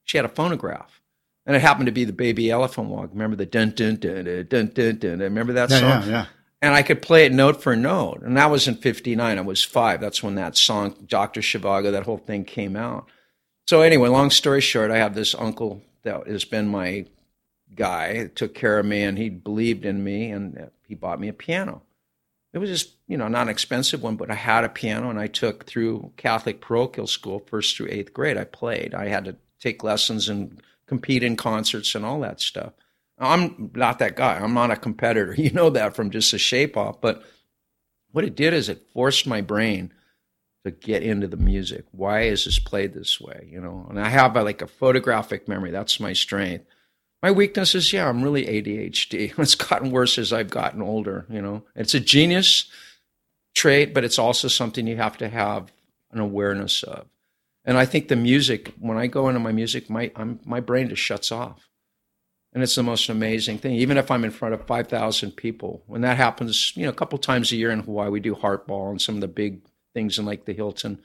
she 0.04 0.18
had 0.18 0.24
a 0.24 0.30
phonograph. 0.30 1.00
And 1.46 1.54
it 1.54 1.62
happened 1.62 1.86
to 1.86 1.92
be 1.92 2.04
the 2.04 2.12
Baby 2.12 2.50
Elephant 2.50 2.88
Walk. 2.88 3.10
Remember 3.12 3.36
the 3.36 3.46
dun 3.46 3.70
dun 3.70 3.96
dun 3.96 4.24
dun 4.24 4.46
dun 4.48 4.70
dun 4.72 4.98
dun? 4.98 5.18
Remember 5.18 5.52
that 5.52 5.70
yeah, 5.70 5.78
song? 5.78 6.08
Yeah, 6.08 6.08
yeah. 6.08 6.26
And 6.62 6.74
I 6.74 6.82
could 6.82 7.02
play 7.02 7.26
it 7.26 7.32
note 7.32 7.62
for 7.62 7.76
note. 7.76 8.22
And 8.22 8.38
that 8.38 8.50
was 8.50 8.66
in 8.66 8.76
59. 8.76 9.36
I 9.36 9.40
was 9.42 9.62
five. 9.62 10.00
That's 10.00 10.22
when 10.22 10.36
that 10.36 10.56
song, 10.56 10.96
Dr. 11.06 11.42
Zhivago, 11.42 11.92
that 11.92 12.04
whole 12.04 12.16
thing 12.16 12.44
came 12.44 12.74
out. 12.74 13.06
So, 13.66 13.82
anyway, 13.82 14.08
long 14.08 14.30
story 14.30 14.62
short, 14.62 14.90
I 14.90 14.96
have 14.96 15.14
this 15.14 15.34
uncle 15.34 15.82
that 16.04 16.26
has 16.26 16.46
been 16.46 16.68
my 16.68 17.04
guy 17.74 18.30
took 18.34 18.54
care 18.54 18.78
of 18.78 18.86
me 18.86 19.02
and 19.02 19.18
he 19.18 19.28
believed 19.28 19.84
in 19.84 20.02
me 20.04 20.30
and 20.30 20.70
he 20.86 20.94
bought 20.94 21.20
me 21.20 21.28
a 21.28 21.32
piano. 21.32 21.82
It 22.52 22.58
was 22.58 22.70
just, 22.70 22.94
you 23.08 23.16
know, 23.16 23.26
not 23.26 23.42
an 23.42 23.48
expensive 23.48 24.02
one, 24.02 24.16
but 24.16 24.30
I 24.30 24.34
had 24.34 24.62
a 24.62 24.68
piano 24.68 25.10
and 25.10 25.18
I 25.18 25.26
took 25.26 25.66
through 25.66 26.12
Catholic 26.16 26.60
parochial 26.60 27.08
school, 27.08 27.40
first 27.40 27.76
through 27.76 27.88
eighth 27.90 28.12
grade. 28.12 28.36
I 28.36 28.44
played. 28.44 28.94
I 28.94 29.08
had 29.08 29.24
to 29.24 29.36
take 29.58 29.82
lessons 29.82 30.28
and 30.28 30.62
compete 30.86 31.24
in 31.24 31.34
concerts 31.36 31.94
and 31.94 32.04
all 32.04 32.20
that 32.20 32.40
stuff. 32.40 32.72
I'm 33.18 33.70
not 33.74 33.98
that 33.98 34.16
guy. 34.16 34.38
I'm 34.38 34.54
not 34.54 34.70
a 34.70 34.76
competitor. 34.76 35.34
You 35.38 35.50
know 35.50 35.70
that 35.70 35.96
from 35.96 36.10
just 36.10 36.32
a 36.32 36.38
shape 36.38 36.76
off. 36.76 37.00
But 37.00 37.24
what 38.12 38.24
it 38.24 38.36
did 38.36 38.54
is 38.54 38.68
it 38.68 38.86
forced 38.92 39.26
my 39.26 39.40
brain 39.40 39.92
to 40.64 40.70
get 40.70 41.02
into 41.02 41.26
the 41.26 41.36
music. 41.36 41.84
Why 41.92 42.22
is 42.22 42.44
this 42.44 42.58
played 42.58 42.94
this 42.94 43.20
way? 43.20 43.48
You 43.50 43.60
know, 43.60 43.86
and 43.90 44.00
I 44.00 44.08
have 44.08 44.36
a, 44.36 44.42
like 44.42 44.62
a 44.62 44.66
photographic 44.66 45.48
memory. 45.48 45.70
That's 45.70 46.00
my 46.00 46.12
strength. 46.12 46.66
My 47.24 47.30
weakness 47.30 47.74
is, 47.74 47.90
yeah, 47.90 48.06
I'm 48.06 48.22
really 48.22 48.44
ADHD. 48.44 49.32
It's 49.38 49.54
gotten 49.54 49.90
worse 49.90 50.18
as 50.18 50.30
I've 50.30 50.50
gotten 50.50 50.82
older. 50.82 51.24
You 51.30 51.40
know, 51.40 51.62
it's 51.74 51.94
a 51.94 52.00
genius 52.00 52.66
trait, 53.54 53.94
but 53.94 54.04
it's 54.04 54.18
also 54.18 54.46
something 54.46 54.86
you 54.86 54.96
have 54.96 55.16
to 55.16 55.30
have 55.30 55.72
an 56.12 56.20
awareness 56.20 56.82
of. 56.82 57.06
And 57.64 57.78
I 57.78 57.86
think 57.86 58.08
the 58.08 58.14
music, 58.16 58.74
when 58.78 58.98
I 58.98 59.06
go 59.06 59.28
into 59.28 59.40
my 59.40 59.52
music, 59.52 59.88
my 59.88 60.10
I'm, 60.14 60.38
my 60.44 60.60
brain 60.60 60.90
just 60.90 61.00
shuts 61.00 61.32
off, 61.32 61.66
and 62.52 62.62
it's 62.62 62.74
the 62.74 62.82
most 62.82 63.08
amazing 63.08 63.56
thing. 63.56 63.76
Even 63.76 63.96
if 63.96 64.10
I'm 64.10 64.26
in 64.26 64.30
front 64.30 64.52
of 64.52 64.66
five 64.66 64.88
thousand 64.88 65.30
people, 65.30 65.82
when 65.86 66.02
that 66.02 66.18
happens, 66.18 66.76
you 66.76 66.82
know, 66.82 66.90
a 66.90 67.00
couple 67.00 67.16
times 67.16 67.50
a 67.52 67.56
year 67.56 67.70
in 67.70 67.80
Hawaii, 67.80 68.10
we 68.10 68.20
do 68.20 68.34
Heartball 68.34 68.90
and 68.90 69.00
some 69.00 69.14
of 69.14 69.22
the 69.22 69.28
big 69.28 69.62
things 69.94 70.18
in 70.18 70.26
like 70.26 70.44
the 70.44 70.52
Hilton 70.52 71.00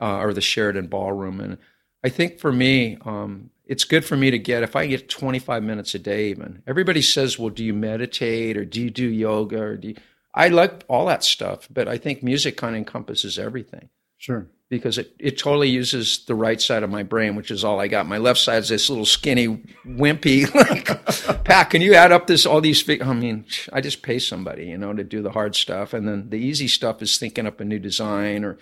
uh, 0.00 0.16
or 0.16 0.32
the 0.32 0.40
Sheraton 0.40 0.86
Ballroom, 0.86 1.40
and 1.40 1.58
I 2.04 2.08
think 2.08 2.38
for 2.38 2.52
me, 2.52 2.98
um, 3.04 3.50
it's 3.66 3.84
good 3.84 4.04
for 4.04 4.16
me 4.16 4.30
to 4.30 4.38
get 4.38 4.62
if 4.62 4.76
I 4.76 4.86
get 4.86 5.08
25 5.08 5.62
minutes 5.62 5.94
a 5.94 5.98
day 5.98 6.30
even. 6.30 6.62
Everybody 6.66 7.02
says, 7.02 7.38
"Well, 7.38 7.50
do 7.50 7.64
you 7.64 7.74
meditate 7.74 8.56
or 8.56 8.64
do 8.64 8.80
you 8.80 8.90
do 8.90 9.06
yoga 9.06 9.60
or 9.60 9.76
do 9.76 9.88
you... 9.88 9.96
I 10.34 10.48
like 10.48 10.84
all 10.88 11.06
that 11.06 11.24
stuff, 11.24 11.68
but 11.70 11.88
I 11.88 11.98
think 11.98 12.22
music 12.22 12.56
kind 12.56 12.74
of 12.74 12.78
encompasses 12.78 13.38
everything. 13.38 13.88
Sure. 14.16 14.46
Because 14.68 14.98
it, 14.98 15.14
it 15.18 15.38
totally 15.38 15.68
uses 15.70 16.24
the 16.26 16.34
right 16.34 16.60
side 16.60 16.82
of 16.82 16.90
my 16.90 17.02
brain, 17.02 17.34
which 17.36 17.50
is 17.50 17.64
all 17.64 17.80
I 17.80 17.88
got. 17.88 18.06
My 18.06 18.18
left 18.18 18.38
side 18.38 18.62
is 18.62 18.68
this 18.68 18.90
little 18.90 19.06
skinny, 19.06 19.48
wimpy. 19.86 20.46
Like, 20.54 21.44
Pat, 21.44 21.70
can 21.70 21.80
you 21.80 21.94
add 21.94 22.12
up 22.12 22.26
this 22.26 22.44
all 22.44 22.60
these? 22.60 22.82
Fig-? 22.82 23.02
I 23.02 23.14
mean, 23.14 23.46
I 23.72 23.80
just 23.80 24.02
pay 24.02 24.18
somebody, 24.18 24.66
you 24.66 24.76
know, 24.76 24.92
to 24.92 25.04
do 25.04 25.22
the 25.22 25.30
hard 25.30 25.56
stuff, 25.56 25.94
and 25.94 26.06
then 26.06 26.28
the 26.28 26.36
easy 26.36 26.68
stuff 26.68 27.00
is 27.00 27.16
thinking 27.16 27.46
up 27.46 27.60
a 27.60 27.64
new 27.64 27.78
design 27.78 28.44
or 28.44 28.58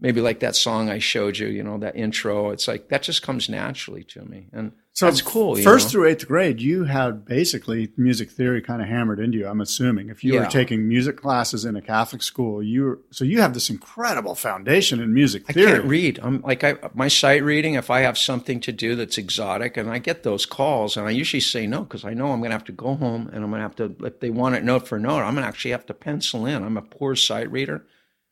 maybe 0.00 0.20
like 0.20 0.40
that 0.40 0.56
song 0.56 0.88
I 0.88 0.98
showed 0.98 1.38
you, 1.38 1.48
you 1.48 1.62
know, 1.62 1.78
that 1.78 1.96
intro. 1.96 2.50
It's 2.50 2.66
like 2.66 2.88
that 2.88 3.02
just 3.02 3.22
comes 3.22 3.48
naturally 3.48 4.04
to 4.04 4.24
me, 4.24 4.48
and 4.52 4.72
so 4.92 5.06
that's 5.06 5.22
cool. 5.22 5.56
First 5.56 5.86
know? 5.86 5.90
through 5.92 6.08
eighth 6.08 6.26
grade, 6.26 6.60
you 6.60 6.84
had 6.84 7.24
basically 7.24 7.90
music 7.96 8.30
theory 8.30 8.60
kind 8.60 8.82
of 8.82 8.88
hammered 8.88 9.20
into 9.20 9.38
you. 9.38 9.46
I'm 9.46 9.60
assuming 9.60 10.10
if 10.10 10.24
you 10.24 10.34
yeah. 10.34 10.40
were 10.40 10.46
taking 10.46 10.88
music 10.88 11.16
classes 11.16 11.64
in 11.64 11.76
a 11.76 11.80
Catholic 11.80 12.22
school, 12.22 12.62
you 12.62 12.82
were, 12.82 13.00
so 13.10 13.24
you 13.24 13.40
have 13.40 13.54
this 13.54 13.70
incredible 13.70 14.34
foundation 14.34 15.00
in 15.00 15.14
music 15.14 15.46
theory. 15.46 15.72
I 15.72 15.74
can't 15.76 15.84
read. 15.84 16.20
I'm 16.22 16.42
like 16.42 16.64
I, 16.64 16.76
my 16.92 17.08
sight 17.08 17.42
reading. 17.42 17.74
If 17.74 17.88
I 17.88 18.00
have 18.00 18.18
something 18.18 18.60
to 18.60 18.72
do 18.72 18.96
that's 18.96 19.16
exotic, 19.16 19.76
and 19.76 19.88
I 19.88 19.98
get 19.98 20.22
those 20.22 20.44
calls, 20.44 20.96
and 20.96 21.06
I 21.06 21.12
usually 21.12 21.40
say 21.40 21.66
no 21.66 21.84
because 21.84 22.04
I 22.04 22.12
know 22.12 22.32
I'm 22.32 22.40
going 22.40 22.50
to 22.50 22.56
have 22.56 22.64
to 22.64 22.72
go 22.72 22.96
home 22.96 23.30
and 23.32 23.44
I'm 23.44 23.50
going 23.50 23.62
to 23.62 23.68
have 23.68 23.76
to. 23.76 23.96
If 24.04 24.20
they 24.20 24.30
want 24.30 24.56
it 24.56 24.64
note 24.64 24.88
for 24.88 24.98
note, 24.98 25.22
I'm 25.22 25.34
going 25.34 25.44
to 25.44 25.48
actually 25.48 25.70
have 25.70 25.86
to 25.86 25.94
pencil 25.94 26.46
in. 26.46 26.62
I'm 26.62 26.76
a 26.76 26.82
poor 26.82 27.14
sight 27.14 27.50
reader. 27.50 27.86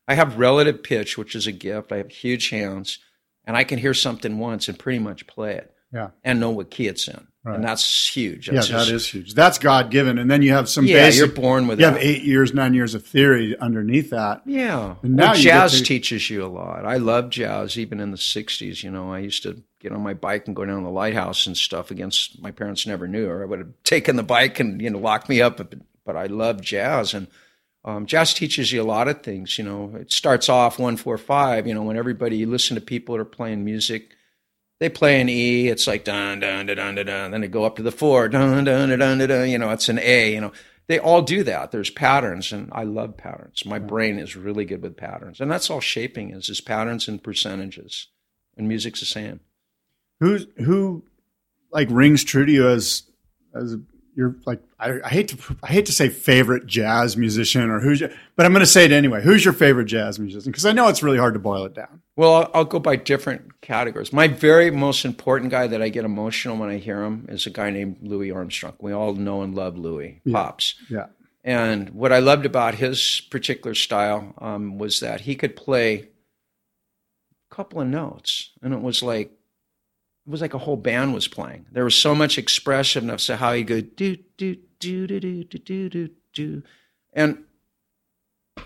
I 0.09 0.15
have 0.15 0.37
relative 0.39 0.81
pitch, 0.83 1.17
which 1.17 1.35
is 1.35 1.47
a 1.47 1.51
gift. 1.53 1.91
I 1.93 1.97
have 1.97 2.09
huge 2.09 2.49
hands, 2.49 2.97
and 3.45 3.55
I 3.55 3.63
can 3.63 3.77
hear 3.79 3.93
something 3.93 4.39
once 4.39 4.67
and 4.67 4.77
pretty 4.77 4.99
much 4.99 5.27
play 5.27 5.55
it. 5.55 5.73
Yeah. 5.91 6.09
and 6.23 6.39
know 6.39 6.51
what 6.51 6.69
key 6.69 6.85
it's 6.85 7.07
in, 7.07 7.25
Right. 7.43 7.55
and 7.55 7.63
that's 7.63 8.07
huge. 8.15 8.47
Yeah, 8.47 8.53
That's 8.53 8.67
that 8.67 8.77
just- 8.77 8.91
is 8.91 9.07
huge. 9.07 9.33
That's 9.33 9.57
God 9.57 9.89
given, 9.89 10.19
and 10.19 10.29
then 10.29 10.43
you 10.43 10.51
have 10.51 10.69
some. 10.69 10.85
Yeah, 10.85 11.05
basic, 11.07 11.17
you're 11.17 11.27
born 11.35 11.65
with 11.67 11.79
it. 11.79 11.81
You 11.81 11.87
that. 11.89 11.93
have 11.95 12.03
eight 12.03 12.21
years, 12.21 12.53
nine 12.53 12.75
years 12.75 12.93
of 12.93 13.03
theory 13.03 13.57
underneath 13.59 14.11
that. 14.11 14.43
Yeah. 14.45 14.97
And 15.01 15.15
now 15.15 15.31
well, 15.31 15.41
jazz 15.41 15.79
to- 15.79 15.83
teaches 15.83 16.29
you 16.29 16.45
a 16.45 16.47
lot. 16.47 16.85
I 16.85 16.97
love 16.97 17.31
jazz, 17.31 17.75
even 17.79 17.99
in 17.99 18.11
the 18.11 18.17
60s. 18.19 18.83
You 18.83 18.91
know, 18.91 19.11
I 19.11 19.17
used 19.17 19.41
to 19.43 19.63
get 19.79 19.91
on 19.91 20.01
my 20.01 20.13
bike 20.13 20.45
and 20.45 20.55
go 20.55 20.63
down 20.63 20.83
the 20.83 20.91
lighthouse 20.91 21.47
and 21.47 21.57
stuff 21.57 21.89
against 21.89 22.39
my 22.39 22.51
parents 22.51 22.85
never 22.85 23.07
knew, 23.07 23.27
or 23.27 23.41
I 23.41 23.45
would 23.47 23.57
have 23.59 23.73
taken 23.83 24.15
the 24.15 24.21
bike 24.21 24.59
and, 24.59 24.79
you 24.79 24.91
know, 24.91 24.99
locked 24.99 25.27
me 25.27 25.41
up. 25.41 25.57
But, 25.57 25.73
but 26.05 26.15
I 26.15 26.27
love 26.27 26.61
jazz. 26.61 27.15
And 27.15 27.25
um, 27.85 28.05
jazz 28.05 28.33
teaches 28.33 28.71
you 28.71 28.81
a 28.81 28.83
lot 28.83 29.07
of 29.07 29.23
things. 29.23 29.57
You 29.57 29.63
know, 29.63 29.95
it 29.95 30.11
starts 30.11 30.49
off 30.49 30.79
one, 30.79 30.97
four, 30.97 31.17
five. 31.17 31.65
You 31.65 31.73
know, 31.73 31.83
when 31.83 31.97
everybody, 31.97 32.37
you 32.37 32.47
listen 32.47 32.75
to 32.75 32.81
people 32.81 33.15
that 33.15 33.21
are 33.21 33.25
playing 33.25 33.63
music, 33.63 34.15
they 34.79 34.89
play 34.89 35.19
an 35.19 35.29
E, 35.29 35.67
it's 35.67 35.87
like 35.87 36.03
dun 36.03 36.39
dun 36.39 36.65
dun 36.65 36.77
dun 36.77 36.95
dun 36.95 37.05
dun. 37.05 37.31
Then 37.31 37.41
they 37.41 37.47
go 37.47 37.65
up 37.65 37.75
to 37.77 37.83
the 37.83 37.91
four, 37.91 38.29
dun 38.29 38.63
dun 38.63 38.89
dun 38.89 38.99
dun 38.99 39.17
dun. 39.17 39.27
dun 39.27 39.49
you 39.49 39.57
know, 39.57 39.71
it's 39.71 39.89
an 39.89 39.99
A. 39.99 40.33
You 40.33 40.41
know, 40.41 40.51
they 40.87 40.99
all 40.99 41.21
do 41.21 41.43
that. 41.43 41.71
There's 41.71 41.89
patterns, 41.89 42.51
and 42.51 42.69
I 42.71 42.83
love 42.83 43.15
patterns. 43.15 43.65
My 43.65 43.79
brain 43.79 44.19
is 44.19 44.35
really 44.35 44.65
good 44.65 44.81
with 44.81 44.97
patterns, 44.97 45.39
and 45.39 45.51
that's 45.51 45.69
all 45.69 45.81
shaping 45.81 46.31
is 46.31 46.49
is 46.49 46.61
patterns 46.61 47.07
and 47.07 47.23
percentages. 47.23 48.07
And 48.57 48.67
music's 48.67 48.99
the 48.99 49.05
same. 49.05 49.39
Who 50.19 50.39
who 50.57 51.03
like 51.71 51.87
rings 51.91 52.23
true 52.23 52.45
to 52.45 52.51
you 52.51 52.67
as 52.67 53.03
as 53.53 53.77
your 54.15 54.35
like 54.45 54.61
I, 54.79 54.99
I 55.03 55.09
hate 55.09 55.27
to 55.29 55.55
I 55.63 55.67
hate 55.67 55.85
to 55.85 55.91
say 55.91 56.09
favorite 56.09 56.65
jazz 56.65 57.15
musician 57.15 57.69
or 57.69 57.79
who's 57.79 58.01
but 58.35 58.45
I'm 58.45 58.51
going 58.51 58.61
to 58.61 58.65
say 58.65 58.85
it 58.85 58.91
anyway. 58.91 59.21
Who's 59.21 59.43
your 59.43 59.53
favorite 59.53 59.85
jazz 59.85 60.19
musician? 60.19 60.51
Because 60.51 60.65
I 60.65 60.71
know 60.71 60.87
it's 60.87 61.03
really 61.03 61.17
hard 61.17 61.33
to 61.33 61.39
boil 61.39 61.65
it 61.65 61.73
down. 61.73 62.01
Well, 62.15 62.35
I'll, 62.35 62.51
I'll 62.53 62.65
go 62.65 62.79
by 62.79 62.95
different 62.95 63.61
categories. 63.61 64.11
My 64.11 64.27
very 64.27 64.71
most 64.71 65.05
important 65.05 65.51
guy 65.51 65.67
that 65.67 65.81
I 65.81 65.89
get 65.89 66.05
emotional 66.05 66.57
when 66.57 66.69
I 66.69 66.77
hear 66.77 67.03
him 67.03 67.25
is 67.29 67.45
a 67.45 67.49
guy 67.49 67.69
named 67.69 67.97
Louis 68.01 68.31
Armstrong. 68.31 68.75
We 68.79 68.91
all 68.91 69.13
know 69.13 69.41
and 69.41 69.55
love 69.55 69.77
Louis 69.77 70.21
Pops. 70.29 70.75
Yeah, 70.89 71.07
And 71.43 71.89
what 71.91 72.11
I 72.11 72.19
loved 72.19 72.45
about 72.45 72.75
his 72.75 73.21
particular 73.31 73.73
style 73.73 74.33
um, 74.39 74.77
was 74.77 74.99
that 74.99 75.21
he 75.21 75.35
could 75.35 75.55
play 75.55 76.09
a 77.51 77.55
couple 77.55 77.79
of 77.81 77.87
notes, 77.87 78.51
and 78.61 78.73
it 78.73 78.81
was 78.81 79.01
like 79.01 79.31
it 80.29 80.31
was 80.31 80.41
like 80.41 80.53
a 80.53 80.59
whole 80.59 80.77
band 80.77 81.15
was 81.15 81.27
playing. 81.27 81.65
There 81.71 81.83
was 81.83 81.95
so 81.95 82.13
much 82.13 82.37
expressiveness 82.37 83.25
to 83.25 83.37
how 83.37 83.53
he'd 83.53 83.63
go 83.63 83.81
do 83.81 84.15
do 84.37 84.57
do 84.79 85.07
do 85.07 85.19
do 85.19 85.43
do 85.43 85.57
do 85.57 85.89
do 85.89 86.09
do, 86.33 86.63
and 87.13 87.45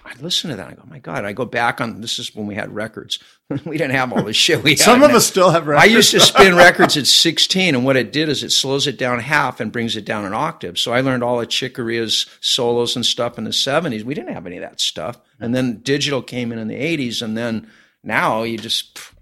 I 0.04 0.14
listen 0.20 0.50
to 0.50 0.58
that. 0.58 0.68
I 0.68 0.74
go, 0.74 0.84
my 0.86 1.00
God! 1.00 1.24
I 1.24 1.32
go 1.32 1.46
back 1.46 1.80
on 1.80 2.02
this 2.02 2.20
is 2.20 2.36
when 2.36 2.48
we 2.48 2.56
had 2.56 2.76
records. 2.76 3.18
we 3.66 3.78
didn't 3.78 3.96
have 3.96 4.12
all 4.12 4.24
this 4.24 4.36
shit. 4.36 4.62
We 4.62 4.72
had 4.72 4.80
some 4.80 5.04
of 5.04 5.12
us 5.12 5.26
still 5.26 5.52
have. 5.52 5.66
Records. 5.66 5.90
I 5.90 5.96
used 5.96 6.12
to 6.12 6.20
spin 6.20 6.58
records 6.58 6.98
at 6.98 7.08
16, 7.08 7.76
and 7.76 7.86
what 7.86 7.96
it 7.96 8.12
did 8.12 8.28
is 8.28 8.44
it 8.44 8.52
slows 8.52 8.86
it 8.86 8.98
down 8.98 9.20
half 9.20 9.62
and 9.62 9.72
brings 9.72 9.96
it 9.96 10.04
down 10.04 10.26
an 10.26 10.34
octave. 10.34 10.78
So 10.78 10.92
I 10.92 11.00
learned 11.00 11.24
all 11.24 11.40
of 11.40 11.48
Chick 11.48 11.76
Corea's 11.76 12.26
solos 12.42 12.98
and 12.98 13.06
stuff 13.06 13.38
in 13.38 13.46
the 13.46 13.52
70s. 13.52 14.04
We 14.04 14.16
didn't 14.16 14.34
have 14.34 14.46
any 14.46 14.58
of 14.58 14.64
that 14.64 14.82
stuff. 14.82 15.18
And 15.40 15.56
then 15.56 15.78
digital 15.78 16.22
came 16.22 16.52
in 16.52 16.60
in 16.60 16.68
the 16.68 16.76
80s, 16.76 17.22
and 17.22 17.38
then 17.38 17.72
now 18.04 18.44
you 18.44 18.58
just 18.58 19.13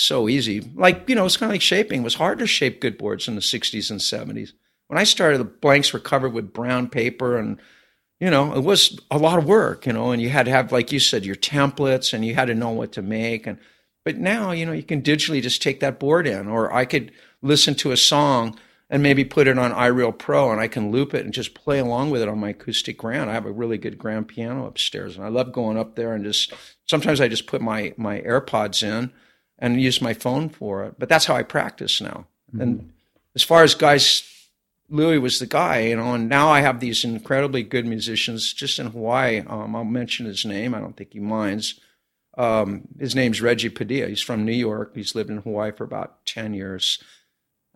so 0.00 0.28
easy. 0.28 0.60
Like 0.60 1.08
you 1.08 1.14
know, 1.14 1.26
it's 1.26 1.36
kind 1.36 1.50
of 1.50 1.54
like 1.54 1.62
shaping. 1.62 2.00
It 2.00 2.04
was 2.04 2.14
hard 2.14 2.38
to 2.38 2.46
shape 2.46 2.80
good 2.80 2.98
boards 2.98 3.28
in 3.28 3.34
the 3.34 3.40
60s 3.40 3.90
and 3.90 4.00
70s. 4.00 4.52
When 4.88 4.98
I 4.98 5.04
started, 5.04 5.38
the 5.38 5.44
blanks 5.44 5.92
were 5.92 6.00
covered 6.00 6.32
with 6.32 6.52
brown 6.52 6.88
paper 6.88 7.38
and 7.38 7.60
you 8.20 8.30
know, 8.30 8.54
it 8.54 8.62
was 8.62 9.00
a 9.10 9.18
lot 9.18 9.38
of 9.38 9.46
work, 9.46 9.86
you 9.86 9.94
know, 9.94 10.12
and 10.12 10.20
you 10.20 10.28
had 10.28 10.44
to 10.44 10.52
have, 10.52 10.72
like 10.72 10.92
you 10.92 11.00
said, 11.00 11.24
your 11.24 11.36
templates 11.36 12.12
and 12.12 12.24
you 12.24 12.34
had 12.34 12.48
to 12.48 12.54
know 12.54 12.68
what 12.68 12.92
to 12.92 13.02
make. 13.02 13.46
And, 13.46 13.58
but 14.04 14.18
now, 14.18 14.50
you 14.50 14.66
know, 14.66 14.72
you 14.72 14.82
can 14.82 15.00
digitally 15.00 15.40
just 15.40 15.62
take 15.62 15.80
that 15.80 15.98
board 15.98 16.26
in, 16.26 16.46
or 16.46 16.72
I 16.72 16.84
could 16.84 17.12
listen 17.40 17.74
to 17.76 17.92
a 17.92 17.96
song 17.96 18.58
and 18.90 19.02
maybe 19.02 19.24
put 19.24 19.48
it 19.48 19.58
on 19.58 19.72
iReal 19.72 20.16
Pro 20.16 20.50
and 20.50 20.60
I 20.60 20.68
can 20.68 20.90
loop 20.90 21.14
it 21.14 21.24
and 21.24 21.32
just 21.32 21.54
play 21.54 21.78
along 21.78 22.10
with 22.10 22.20
it 22.20 22.28
on 22.28 22.38
my 22.38 22.50
acoustic 22.50 22.98
grand. 22.98 23.30
I 23.30 23.34
have 23.34 23.46
a 23.46 23.52
really 23.52 23.78
good 23.78 23.96
grand 23.96 24.28
piano 24.28 24.66
upstairs 24.66 25.16
and 25.16 25.24
I 25.24 25.28
love 25.28 25.52
going 25.52 25.78
up 25.78 25.94
there 25.94 26.12
and 26.12 26.22
just, 26.22 26.52
sometimes 26.86 27.22
I 27.22 27.28
just 27.28 27.46
put 27.46 27.62
my, 27.62 27.94
my 27.96 28.20
AirPods 28.20 28.82
in 28.82 29.12
and 29.60 29.80
use 29.80 30.00
my 30.00 30.14
phone 30.14 30.48
for 30.48 30.84
it. 30.84 30.94
But 30.98 31.08
that's 31.08 31.26
how 31.26 31.36
I 31.36 31.42
practice 31.42 32.00
now. 32.00 32.26
And 32.62 32.92
as 33.34 33.44
far 33.44 33.62
as 33.62 33.74
guys 33.74 34.24
Louis 34.90 35.18
was 35.18 35.38
the 35.38 35.46
guy, 35.46 35.80
you 35.80 35.96
know, 35.96 36.14
and 36.14 36.28
now 36.28 36.48
I 36.48 36.60
have 36.62 36.80
these 36.80 37.04
incredibly 37.04 37.62
good 37.62 37.86
musicians 37.86 38.52
just 38.52 38.78
in 38.78 38.88
Hawaii. 38.88 39.40
Um, 39.46 39.76
I'll 39.76 39.84
mention 39.84 40.26
his 40.26 40.44
name. 40.44 40.74
I 40.74 40.80
don't 40.80 40.96
think 40.96 41.12
he 41.12 41.20
minds. 41.20 41.78
Um, 42.36 42.88
his 42.98 43.14
name's 43.14 43.40
Reggie 43.40 43.68
Padilla. 43.68 44.08
He's 44.08 44.22
from 44.22 44.44
New 44.44 44.52
York. 44.52 44.92
He's 44.94 45.14
lived 45.14 45.30
in 45.30 45.38
Hawaii 45.38 45.70
for 45.70 45.84
about 45.84 46.26
10 46.26 46.54
years. 46.54 47.02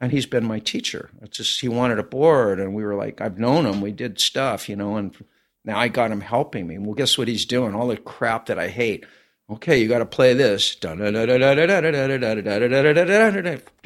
And 0.00 0.10
he's 0.10 0.26
been 0.26 0.44
my 0.44 0.58
teacher. 0.58 1.10
It's 1.22 1.36
just, 1.36 1.60
he 1.60 1.68
wanted 1.68 2.00
a 2.00 2.02
board, 2.02 2.58
and 2.58 2.74
we 2.74 2.84
were 2.84 2.96
like, 2.96 3.20
I've 3.20 3.38
known 3.38 3.64
him. 3.64 3.80
We 3.80 3.92
did 3.92 4.18
stuff, 4.18 4.68
you 4.68 4.74
know, 4.74 4.96
and 4.96 5.16
now 5.64 5.78
I 5.78 5.86
got 5.86 6.10
him 6.10 6.20
helping 6.20 6.66
me. 6.66 6.78
Well, 6.78 6.94
guess 6.94 7.16
what 7.16 7.28
he's 7.28 7.46
doing? 7.46 7.74
All 7.74 7.86
the 7.86 7.96
crap 7.96 8.46
that 8.46 8.58
I 8.58 8.68
hate. 8.68 9.06
Okay, 9.50 9.78
you 9.78 9.88
got 9.88 9.98
to 9.98 10.06
play 10.06 10.32
this 10.34 10.74
to 10.76 10.90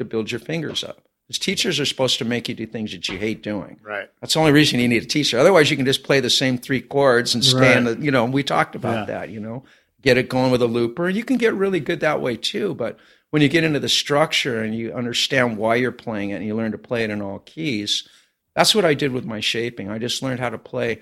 build 0.07 0.31
your 0.31 0.39
fingers 0.39 0.83
up. 0.83 1.01
Because 1.27 1.39
teachers 1.39 1.79
are 1.79 1.85
supposed 1.85 2.17
to 2.19 2.25
make 2.25 2.49
you 2.49 2.55
do 2.55 2.65
things 2.65 2.91
that 2.91 3.07
you 3.07 3.17
hate 3.17 3.43
doing. 3.43 3.79
Right. 3.83 4.09
That's 4.19 4.33
the 4.33 4.39
only 4.39 4.51
reason 4.51 4.79
you 4.79 4.87
need 4.87 5.03
a 5.03 5.05
teacher. 5.05 5.37
Otherwise, 5.37 5.69
you 5.69 5.77
can 5.77 5.85
just 5.85 6.03
play 6.03 6.19
the 6.19 6.29
same 6.29 6.57
three 6.57 6.81
chords 6.81 7.35
and 7.35 7.45
stay 7.45 7.77
in 7.77 7.83
the, 7.83 7.97
you 7.99 8.09
know, 8.09 8.25
we 8.25 8.41
talked 8.41 8.73
about 8.75 9.07
Yeah. 9.07 9.13
that, 9.13 9.29
you 9.29 9.39
know, 9.39 9.63
get 10.01 10.17
it 10.17 10.27
going 10.29 10.49
with 10.49 10.61
a 10.61 10.67
looper. 10.67 11.07
And 11.07 11.15
you 11.15 11.23
can 11.23 11.37
get 11.37 11.53
really 11.53 11.79
good 11.79 11.99
that 11.99 12.19
way 12.21 12.35
too. 12.35 12.73
But 12.73 12.97
when 13.29 13.43
you 13.43 13.47
get 13.49 13.63
into 13.63 13.79
the 13.79 13.89
structure 13.89 14.63
and 14.63 14.73
you 14.73 14.91
understand 14.91 15.57
why 15.57 15.75
you're 15.75 15.91
playing 15.91 16.31
it 16.31 16.37
and 16.37 16.45
you 16.45 16.55
learn 16.55 16.71
to 16.71 16.79
play 16.79 17.03
it 17.03 17.11
in 17.11 17.21
all 17.21 17.39
keys, 17.39 18.07
that's 18.55 18.73
what 18.73 18.85
I 18.85 18.95
did 18.95 19.11
with 19.11 19.25
my 19.25 19.39
shaping. 19.39 19.91
I 19.91 19.99
just 19.99 20.23
learned 20.23 20.39
how 20.39 20.49
to 20.49 20.57
play. 20.57 21.01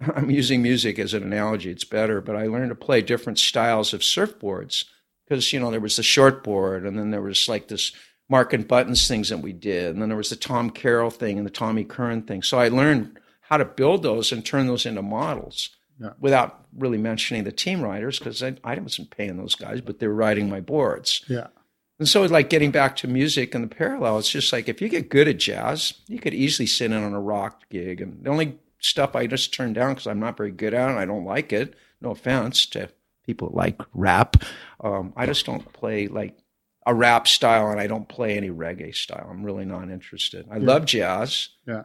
I'm 0.14 0.30
using 0.30 0.62
music 0.62 0.98
as 0.98 1.14
an 1.14 1.22
analogy. 1.22 1.70
It's 1.70 1.84
better, 1.84 2.20
but 2.20 2.36
I 2.36 2.46
learned 2.46 2.70
to 2.70 2.74
play 2.74 3.00
different 3.02 3.38
styles 3.38 3.92
of 3.92 4.00
surfboards 4.00 4.84
because, 5.26 5.52
you 5.52 5.60
know, 5.60 5.70
there 5.70 5.80
was 5.80 5.96
the 5.96 6.02
short 6.02 6.42
board 6.44 6.86
and 6.86 6.98
then 6.98 7.10
there 7.10 7.22
was 7.22 7.48
like 7.48 7.68
this 7.68 7.92
Mark 8.28 8.52
and 8.52 8.66
Buttons 8.68 9.08
things 9.08 9.28
that 9.30 9.38
we 9.38 9.52
did. 9.52 9.92
And 9.92 10.02
then 10.02 10.08
there 10.08 10.18
was 10.18 10.30
the 10.30 10.36
Tom 10.36 10.70
Carroll 10.70 11.10
thing 11.10 11.38
and 11.38 11.46
the 11.46 11.50
Tommy 11.50 11.84
Curren 11.84 12.22
thing. 12.22 12.42
So 12.42 12.58
I 12.58 12.68
learned 12.68 13.18
how 13.40 13.56
to 13.56 13.64
build 13.64 14.02
those 14.02 14.30
and 14.32 14.44
turn 14.44 14.66
those 14.66 14.84
into 14.86 15.02
models 15.02 15.70
Yeah. 15.98 16.10
without 16.20 16.66
really 16.76 16.98
mentioning 16.98 17.44
the 17.44 17.52
team 17.52 17.80
riders 17.80 18.18
because 18.18 18.42
I, 18.42 18.56
I 18.62 18.78
wasn't 18.78 19.10
paying 19.10 19.36
those 19.38 19.54
guys, 19.54 19.80
but 19.80 19.98
they 19.98 20.06
were 20.06 20.14
riding 20.14 20.48
my 20.50 20.60
boards. 20.60 21.24
Yeah. 21.28 21.46
And 21.98 22.06
so, 22.08 22.22
like 22.26 22.48
getting 22.50 22.70
back 22.70 22.94
to 22.96 23.08
music 23.08 23.54
and 23.56 23.64
the 23.64 23.74
parallel, 23.74 24.18
it's 24.20 24.30
just 24.30 24.52
like 24.52 24.68
if 24.68 24.80
you 24.80 24.88
get 24.88 25.08
good 25.08 25.26
at 25.26 25.38
jazz, 25.38 25.94
you 26.06 26.20
could 26.20 26.32
easily 26.34 26.66
sit 26.66 26.92
in 26.92 27.02
on 27.02 27.12
a 27.12 27.20
rock 27.20 27.62
gig. 27.70 28.00
And 28.00 28.22
the 28.22 28.30
only 28.30 28.58
stuff 28.80 29.16
I 29.16 29.26
just 29.26 29.52
turn 29.52 29.72
down 29.72 29.94
because 29.94 30.06
I'm 30.06 30.20
not 30.20 30.36
very 30.36 30.50
good 30.50 30.74
at 30.74 30.88
it 30.88 30.90
and 30.90 30.98
I 30.98 31.04
don't 31.04 31.24
like 31.24 31.52
it, 31.52 31.74
no 32.00 32.10
offense 32.10 32.66
to 32.66 32.88
people 33.24 33.48
that 33.48 33.56
like 33.56 33.80
rap, 33.92 34.36
um, 34.80 35.12
I 35.16 35.26
just 35.26 35.46
don't 35.46 35.72
play 35.72 36.08
like 36.08 36.38
a 36.86 36.94
rap 36.94 37.28
style 37.28 37.68
and 37.68 37.80
I 37.80 37.86
don't 37.86 38.08
play 38.08 38.36
any 38.36 38.50
reggae 38.50 38.94
style. 38.94 39.28
I'm 39.30 39.44
really 39.44 39.64
not 39.64 39.90
interested. 39.90 40.46
I 40.50 40.58
love 40.58 40.86
jazz 40.86 41.50
Yeah. 41.66 41.84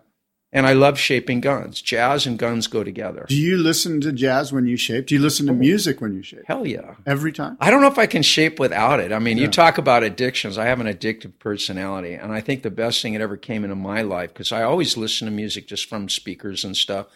And 0.53 0.67
I 0.67 0.73
love 0.73 0.99
shaping 0.99 1.41
guns. 1.41 1.81
Jazz 1.81 2.27
and 2.27 2.37
guns 2.37 2.67
go 2.67 2.83
together. 2.83 3.25
Do 3.27 3.35
you 3.35 3.57
listen 3.57 3.99
to 4.01 4.11
jazz 4.13 4.53
when 4.53 4.67
you 4.67 4.77
shape? 4.77 5.07
Do 5.07 5.15
you 5.15 5.21
listen 5.21 5.47
to 5.47 5.53
music 5.53 5.99
when 5.99 6.13
you 6.13 6.21
shape? 6.21 6.43
Hell 6.45 6.67
yeah. 6.67 6.93
Every 7.07 7.31
time? 7.31 7.57
I 7.59 7.71
don't 7.71 7.81
know 7.81 7.87
if 7.87 7.97
I 7.97 8.05
can 8.05 8.21
shape 8.21 8.59
without 8.59 8.99
it. 8.99 9.11
I 9.11 9.17
mean, 9.17 9.39
you 9.39 9.47
talk 9.47 9.79
about 9.79 10.03
addictions. 10.03 10.59
I 10.59 10.65
have 10.65 10.79
an 10.79 10.87
addictive 10.87 11.39
personality, 11.39 12.13
and 12.13 12.31
I 12.31 12.39
think 12.39 12.61
the 12.61 12.69
best 12.69 13.01
thing 13.01 13.13
that 13.13 13.21
ever 13.21 13.35
came 13.35 13.63
into 13.63 13.75
my 13.75 14.03
life 14.03 14.31
because 14.31 14.51
I 14.51 14.61
always 14.63 14.95
listen 14.95 15.25
to 15.25 15.31
music 15.31 15.67
just 15.67 15.89
from 15.89 16.07
speakers 16.07 16.63
and 16.63 16.77
stuff 16.77 17.07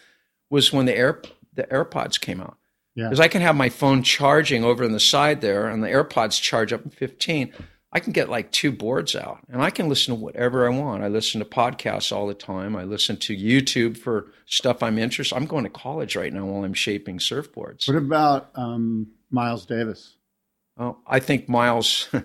was 0.49 0.73
when 0.73 0.87
the 0.87 0.97
air 0.97 1.21
the 1.53 1.63
AirPods 1.63 2.19
came 2.19 2.41
out. 2.41 2.57
Yeah. 2.95 3.05
Because 3.05 3.19
I 3.19 3.27
can 3.27 3.43
have 3.43 3.55
my 3.55 3.69
phone 3.69 4.01
charging 4.01 4.63
over 4.63 4.83
on 4.83 4.91
the 4.91 4.99
side 4.99 5.41
there, 5.41 5.67
and 5.67 5.83
the 5.83 5.89
AirPods 5.89 6.41
charge 6.41 6.73
up 6.73 6.83
in 6.83 6.89
15. 6.89 7.53
I 7.97 7.99
can 7.99 8.13
get 8.13 8.29
like 8.29 8.51
two 8.51 8.71
boards 8.71 9.15
out, 9.15 9.39
and 9.49 9.59
I 9.59 9.71
can 9.71 9.89
listen 9.89 10.15
to 10.15 10.21
whatever 10.21 10.67
I 10.67 10.69
want. 10.69 11.01
I 11.01 11.07
listen 11.07 11.39
to 11.39 11.45
podcasts 11.45 12.15
all 12.15 12.27
the 12.27 12.35
time. 12.35 12.75
I 12.75 12.83
listen 12.83 13.17
to 13.17 13.35
YouTube 13.35 13.97
for 13.97 14.27
stuff 14.45 14.83
I'm 14.83 14.99
interested. 14.99 15.35
I'm 15.35 15.47
going 15.47 15.63
to 15.63 15.69
college 15.71 16.15
right 16.15 16.31
now 16.31 16.45
while 16.45 16.63
I'm 16.63 16.75
shaping 16.75 17.17
surfboards. 17.17 17.87
What 17.87 17.97
about 17.97 18.51
um, 18.53 19.07
Miles 19.31 19.65
Davis? 19.65 20.15
Oh, 20.77 20.97
I 21.07 21.19
think 21.19 21.49
Miles. 21.49 22.07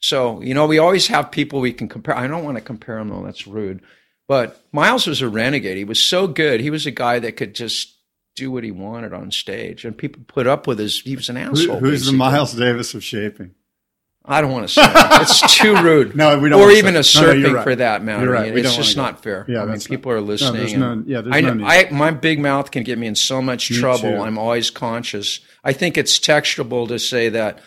So 0.00 0.40
you 0.42 0.54
know, 0.54 0.66
we 0.68 0.78
always 0.78 1.08
have 1.08 1.32
people 1.32 1.58
we 1.58 1.72
can 1.72 1.88
compare. 1.88 2.16
I 2.16 2.28
don't 2.28 2.44
want 2.44 2.56
to 2.56 2.62
compare 2.62 2.98
him 2.98 3.08
though; 3.08 3.24
that's 3.24 3.48
rude. 3.48 3.82
But 4.28 4.64
Miles 4.70 5.08
was 5.08 5.20
a 5.22 5.28
renegade. 5.28 5.76
He 5.76 5.82
was 5.82 6.00
so 6.00 6.28
good. 6.28 6.60
He 6.60 6.70
was 6.70 6.86
a 6.86 6.92
guy 6.92 7.18
that 7.18 7.36
could 7.36 7.52
just 7.52 7.96
do 8.36 8.52
what 8.52 8.62
he 8.62 8.70
wanted 8.70 9.12
on 9.12 9.32
stage, 9.32 9.84
and 9.84 9.98
people 9.98 10.22
put 10.28 10.46
up 10.46 10.68
with 10.68 10.78
his. 10.78 11.00
He 11.00 11.16
was 11.16 11.28
an 11.28 11.34
Who, 11.34 11.50
asshole. 11.50 11.80
who's 11.80 12.06
the. 12.06 12.12
Miles 12.12 12.52
Davis 12.54 12.94
of 12.94 13.02
shaping? 13.02 13.56
I 14.30 14.40
don't 14.42 14.52
want 14.52 14.68
to 14.68 14.74
say 14.74 14.82
it. 14.84 14.92
it's 15.22 15.56
too 15.56 15.74
rude. 15.82 16.14
No, 16.14 16.38
we 16.38 16.50
don't 16.50 16.60
Or 16.60 16.70
even 16.70 16.96
a 16.96 17.00
it. 17.00 17.14
No, 17.14 17.20
no, 17.22 17.32
surfing 17.32 17.54
right. 17.54 17.64
for 17.64 17.74
that 17.76 18.04
matter. 18.04 18.24
You're 18.24 18.32
right. 18.32 18.52
We 18.52 18.60
It's 18.60 18.76
just 18.76 18.96
not 18.96 19.22
fair. 19.22 19.46
Yeah, 19.48 19.62
I 19.62 19.66
mean, 19.66 19.80
people 19.80 20.12
not- 20.12 20.18
are 20.18 20.20
listening. 20.20 20.78
no- 20.78 21.02
yeah, 21.06 21.22
there's 21.22 21.34
I, 21.34 21.40
no 21.40 21.54
know- 21.54 21.66
need. 21.66 21.86
I, 21.86 21.90
my 21.90 22.10
big 22.10 22.38
mouth 22.38 22.70
can 22.70 22.82
get 22.82 22.98
me 22.98 23.06
in 23.06 23.14
so 23.14 23.40
much 23.40 23.70
Me 23.70 23.78
trouble. 23.78 24.02
too. 24.02 24.20
I'm 24.20 24.36
always 24.38 24.70
conscious. 24.70 25.40
I 25.64 25.72
think 25.72 25.96
it's 25.96 26.18
textuable 26.18 26.86
to 26.88 26.98
say 26.98 27.30
that 27.30 27.58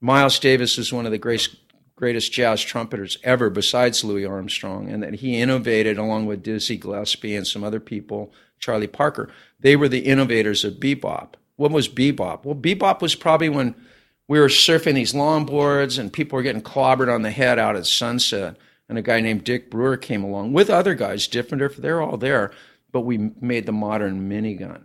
Miles 0.00 0.38
Davis 0.38 0.78
is 0.78 0.92
one 0.92 1.06
of 1.06 1.12
the 1.12 1.18
greatest 1.18 1.56
greatest 1.96 2.32
jazz 2.32 2.62
trumpeters 2.62 3.18
ever 3.24 3.50
besides 3.50 4.02
Louis 4.04 4.24
Armstrong, 4.24 4.90
and 4.90 5.02
that 5.02 5.14
he 5.16 5.38
innovated 5.38 5.98
along 5.98 6.24
with 6.26 6.42
Dizzy 6.42 6.78
Gillespie 6.78 7.36
and 7.36 7.46
some 7.46 7.62
other 7.62 7.78
people, 7.80 8.32
Charlie 8.58 8.86
Parker. 8.86 9.30
They 9.58 9.76
were 9.76 9.88
the 9.88 9.98
innovators 10.00 10.64
of 10.64 10.74
bebop. 10.74 11.34
What 11.56 11.70
was 11.72 11.90
bebop? 11.90 12.44
Well, 12.44 12.54
bebop 12.54 13.02
was 13.02 13.14
probably 13.14 13.50
when 13.50 13.74
we 14.30 14.38
were 14.38 14.46
surfing 14.46 14.94
these 14.94 15.12
longboards 15.12 15.98
and 15.98 16.12
people 16.12 16.36
were 16.36 16.42
getting 16.44 16.62
clobbered 16.62 17.12
on 17.12 17.22
the 17.22 17.32
head 17.32 17.58
out 17.58 17.74
at 17.74 17.84
sunset. 17.84 18.56
And 18.88 18.96
a 18.96 19.02
guy 19.02 19.20
named 19.20 19.42
Dick 19.42 19.68
Brewer 19.72 19.96
came 19.96 20.22
along 20.22 20.52
with 20.52 20.70
other 20.70 20.94
guys, 20.94 21.26
different, 21.26 21.82
they're 21.82 22.00
all 22.00 22.16
there, 22.16 22.52
but 22.92 23.00
we 23.00 23.32
made 23.40 23.66
the 23.66 23.72
modern 23.72 24.30
minigun. 24.30 24.82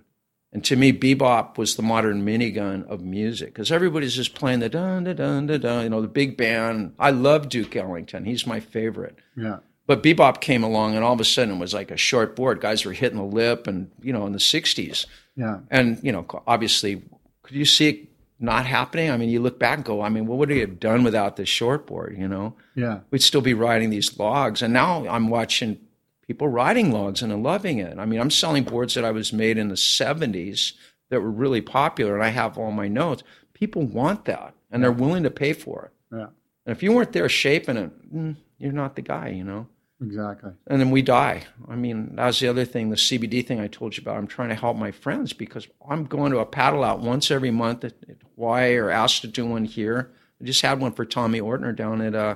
And 0.51 0.63
to 0.65 0.75
me, 0.75 0.91
bebop 0.91 1.59
was 1.59 1.75
the 1.75 1.83
modern 1.83 2.25
minigun 2.25 2.87
of 2.87 3.01
music 3.01 3.49
because 3.49 3.71
everybody's 3.71 4.15
just 4.15 4.33
playing 4.33 4.61
the 4.61 4.69
dun 4.69 5.03
dun 5.03 5.15
dun 5.15 5.45
dun 5.45 5.61
dun, 5.61 5.83
you 5.83 5.89
know, 5.91 6.01
the 6.01 6.07
big 6.07 6.37
band. 6.37 6.95
I 6.97 7.11
love 7.11 7.47
Duke 7.47 7.75
Ellington; 7.75 8.25
he's 8.25 8.47
my 8.47 8.59
favorite. 8.59 9.17
Yeah. 9.35 9.57
But 9.85 10.01
bebop 10.01 10.39
came 10.39 10.63
along, 10.63 10.95
and 10.95 11.03
all 11.03 11.13
of 11.13 11.19
a 11.19 11.25
sudden 11.25 11.55
it 11.55 11.59
was 11.59 11.73
like 11.73 11.91
a 11.91 11.97
short 11.97 12.35
board. 12.35 12.61
Guys 12.61 12.85
were 12.85 12.93
hitting 12.93 13.17
the 13.17 13.23
lip, 13.23 13.67
and 13.67 13.91
you 14.01 14.13
know, 14.13 14.25
in 14.25 14.31
the 14.31 14.39
'60s. 14.39 15.05
Yeah. 15.35 15.59
And 15.69 15.99
you 16.01 16.13
know, 16.13 16.25
obviously, 16.47 17.03
could 17.43 17.55
you 17.55 17.65
see 17.65 17.89
it 17.89 18.14
not 18.39 18.65
happening? 18.65 19.09
I 19.11 19.17
mean, 19.17 19.29
you 19.29 19.39
look 19.41 19.59
back 19.59 19.77
and 19.77 19.86
go, 19.86 20.01
I 20.01 20.09
mean, 20.09 20.27
what 20.27 20.38
would 20.38 20.49
we 20.49 20.59
have 20.59 20.79
done 20.79 21.03
without 21.03 21.36
this 21.38 21.49
short 21.49 21.88
board? 21.88 22.15
You 22.17 22.27
know, 22.27 22.55
Yeah. 22.75 22.99
we'd 23.11 23.21
still 23.23 23.41
be 23.41 23.53
riding 23.53 23.89
these 23.89 24.17
logs. 24.19 24.61
And 24.61 24.73
now 24.73 25.07
I'm 25.07 25.29
watching 25.29 25.79
people 26.27 26.47
riding 26.47 26.91
logs 26.91 27.21
and 27.21 27.31
I'm 27.31 27.43
loving 27.43 27.77
it. 27.79 27.97
I 27.97 28.05
mean, 28.05 28.19
I'm 28.19 28.31
selling 28.31 28.63
boards 28.63 28.93
that 28.95 29.05
I 29.05 29.11
was 29.11 29.31
made 29.31 29.57
in 29.57 29.69
the 29.69 29.75
70s 29.75 30.73
that 31.09 31.21
were 31.21 31.29
really 31.31 31.61
popular, 31.61 32.15
and 32.15 32.23
I 32.23 32.29
have 32.29 32.57
all 32.57 32.71
my 32.71 32.88
notes. 32.88 33.21
People 33.53 33.83
want 33.83 34.25
that, 34.25 34.55
and 34.71 34.83
they're 34.83 34.91
willing 34.91 35.21
to 35.23 35.29
pay 35.29 35.53
for 35.53 35.86
it. 35.86 36.15
Yeah. 36.17 36.27
And 36.65 36.75
if 36.75 36.81
you 36.81 36.91
weren't 36.93 37.13
there 37.13 37.29
shaping 37.29 37.77
it, 37.77 38.13
mm, 38.13 38.36
you're 38.57 38.71
not 38.71 38.95
the 38.95 39.03
guy, 39.03 39.29
you 39.29 39.43
know. 39.43 39.67
Exactly. 40.01 40.51
And 40.67 40.79
then 40.81 40.91
we 40.91 41.01
die. 41.01 41.43
I 41.69 41.75
mean, 41.75 42.15
that 42.15 42.25
was 42.25 42.39
the 42.39 42.47
other 42.49 42.65
thing, 42.65 42.89
the 42.89 42.95
CBD 42.97 43.45
thing 43.45 43.59
I 43.61 43.67
told 43.67 43.95
you 43.95 44.01
about. 44.01 44.17
I'm 44.17 44.27
trying 44.27 44.49
to 44.49 44.55
help 44.55 44.75
my 44.77 44.91
friends 44.91 45.31
because 45.33 45.67
I'm 45.89 46.03
going 46.05 46.31
to 46.33 46.39
a 46.39 46.45
paddle 46.45 46.83
out 46.83 46.99
once 46.99 47.31
every 47.31 47.51
month 47.51 47.83
at, 47.85 47.93
at 48.09 48.17
Hawaii 48.35 48.75
or 48.75 48.89
asked 48.89 49.21
to 49.21 49.27
do 49.27 49.45
one 49.45 49.63
here. 49.65 50.11
I 50.41 50.45
just 50.45 50.61
had 50.61 50.81
one 50.81 50.91
for 50.91 51.05
Tommy 51.05 51.39
Ortner 51.39 51.73
down 51.73 52.01
at, 52.01 52.13
uh, 52.13 52.35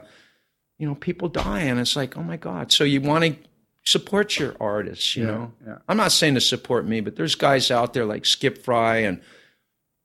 you 0.78 0.88
know, 0.88 0.96
people 0.96 1.28
die, 1.28 1.62
and 1.62 1.80
it's 1.82 1.98
like, 1.98 2.18
oh 2.18 2.24
my 2.24 2.38
God. 2.38 2.72
So 2.72 2.86
you 2.86 3.02
want 3.02 3.26
to 3.26 3.36
support 3.84 4.40
your 4.40 4.56
artists, 4.62 5.18
you 5.18 5.26
Yeah, 5.26 5.32
know. 5.32 5.54
yeah. 5.68 5.78
I'm 5.90 5.98
not 5.98 6.14
saying 6.14 6.36
to 6.36 6.42
support 6.42 6.86
me, 6.86 7.02
but 7.02 7.18
there's 7.18 7.36
guys 7.36 7.72
out 7.72 7.94
there 7.94 8.06
like 8.06 8.26
Skip 8.26 8.64
Frye 8.64 9.00
and 9.00 9.20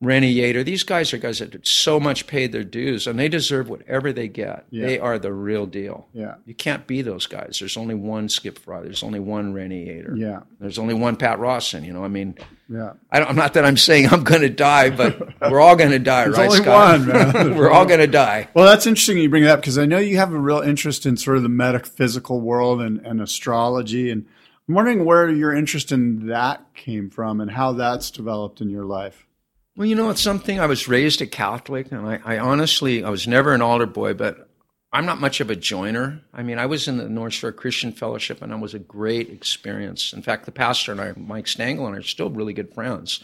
Renny 0.05 0.35
Yater. 0.35 0.65
These 0.65 0.83
guys 0.83 1.13
are 1.13 1.19
guys 1.19 1.39
that 1.39 1.67
so 1.67 1.99
much 1.99 2.27
paid 2.27 2.53
their 2.53 2.65
dues, 2.65 3.07
and 3.07 3.19
they 3.19 3.29
deserve 3.29 3.69
whatever 3.69 4.13
they 4.13 4.29
get. 4.29 4.67
Yeah. 4.71 4.87
They 4.87 4.99
are 4.99 5.19
the 5.19 5.33
real 5.33 5.67
deal. 5.67 6.07
Yeah. 6.13 6.35
You 6.47 6.55
can't 6.55 6.87
be 6.87 7.03
those 7.03 7.27
guys. 7.27 7.57
There's 7.59 7.77
only 7.77 7.95
one 7.95 8.29
Skip 8.29 8.59
Frye. 8.59 8.83
There's 8.83 9.03
only 9.03 9.21
one 9.21 9.53
Renny 9.55 9.87
Yater. 9.87 10.17
Yeah. 10.19 10.41
There's 10.61 10.79
only 10.79 10.95
one 10.95 11.17
Pat 11.17 11.39
Rawson. 11.39 11.85
You 11.85 11.93
know, 11.93 12.05
I 12.05 12.09
mean, 12.09 12.37
Yeah. 12.69 12.93
I 13.11 13.19
don't, 13.19 13.29
I'm 13.31 13.37
not 13.37 13.55
that 13.55 13.65
I'm 13.65 13.77
saying 13.77 14.09
I'm 14.09 14.25
going 14.25 14.43
to 14.43 14.49
die, 14.51 14.91
but 14.91 15.41
we're 15.51 15.61
all 15.61 15.77
going 15.77 15.91
to 15.91 15.99
die, 15.99 16.27
right, 16.27 16.47
only 16.47 16.59
Scott? 16.59 16.99
one, 17.01 17.09
man. 17.09 17.57
We're 17.57 17.71
all 17.71 17.87
going 17.87 18.01
to 18.01 18.07
die. 18.07 18.49
Well, 18.55 18.67
that's 18.67 18.87
interesting 18.87 19.19
you 19.19 19.29
bring 19.29 19.45
that 19.45 19.53
up 19.55 19.61
because 19.61 19.79
I 19.79 19.87
know 19.87 19.99
you 19.99 20.17
have 20.19 20.33
a 20.33 20.39
real 20.39 20.61
interest 20.61 21.07
in 21.07 21.17
sort 21.17 21.37
of 21.37 21.43
the 21.43 21.49
metaphysical 21.49 22.41
world 22.41 22.81
and, 22.81 23.01
and 23.07 23.21
astrology. 23.21 24.11
And 24.11 24.27
I'm 24.69 24.75
wondering 24.75 25.05
where 25.05 25.29
your 25.29 25.53
interest 25.55 25.93
in 25.93 26.29
that 26.29 26.65
came 26.75 27.11
from 27.11 27.41
and 27.41 27.51
how 27.51 27.73
that's 27.73 28.11
developed 28.11 28.61
in 28.61 28.71
your 28.71 28.85
life. 28.85 29.27
Well, 29.77 29.87
you 29.87 29.97
know, 29.97 30.11
it's 30.11 30.21
something 30.21 30.61
I 30.61 30.67
was 30.67 30.87
raised 30.87 31.21
a 31.21 31.27
Catholic, 31.27 31.91
and 31.91 32.07
I, 32.07 32.21
I 32.25 32.39
honestly, 32.39 33.03
I 33.03 33.11
was 33.11 33.27
never 33.27 33.53
an 33.53 33.63
altar 33.63 33.87
boy, 33.87 34.15
but 34.15 34.49
I'm 34.93 35.05
not 35.05 35.21
much 35.21 35.41
of 35.41 35.51
a 35.51 35.57
joiner. 35.57 36.21
I 36.33 36.45
mean, 36.45 36.59
I 36.59 36.67
was 36.67 36.87
in 36.87 36.99
the 36.99 37.09
North 37.09 37.33
Shore 37.33 37.51
Christian 37.51 37.91
Fellowship, 37.91 38.41
and 38.41 38.53
it 38.53 38.61
was 38.61 38.75
a 38.75 38.79
great 38.79 39.31
experience. 39.31 40.13
In 40.13 40.23
fact, 40.23 40.47
the 40.47 40.53
pastor 40.53 40.93
and 40.93 41.01
I, 41.01 41.13
Mike 41.17 41.49
Stengel, 41.49 41.87
and 41.87 41.97
I 41.97 41.99
are 41.99 42.03
still 42.03 42.31
really 42.31 42.53
good 42.53 42.73
friends. 42.73 43.21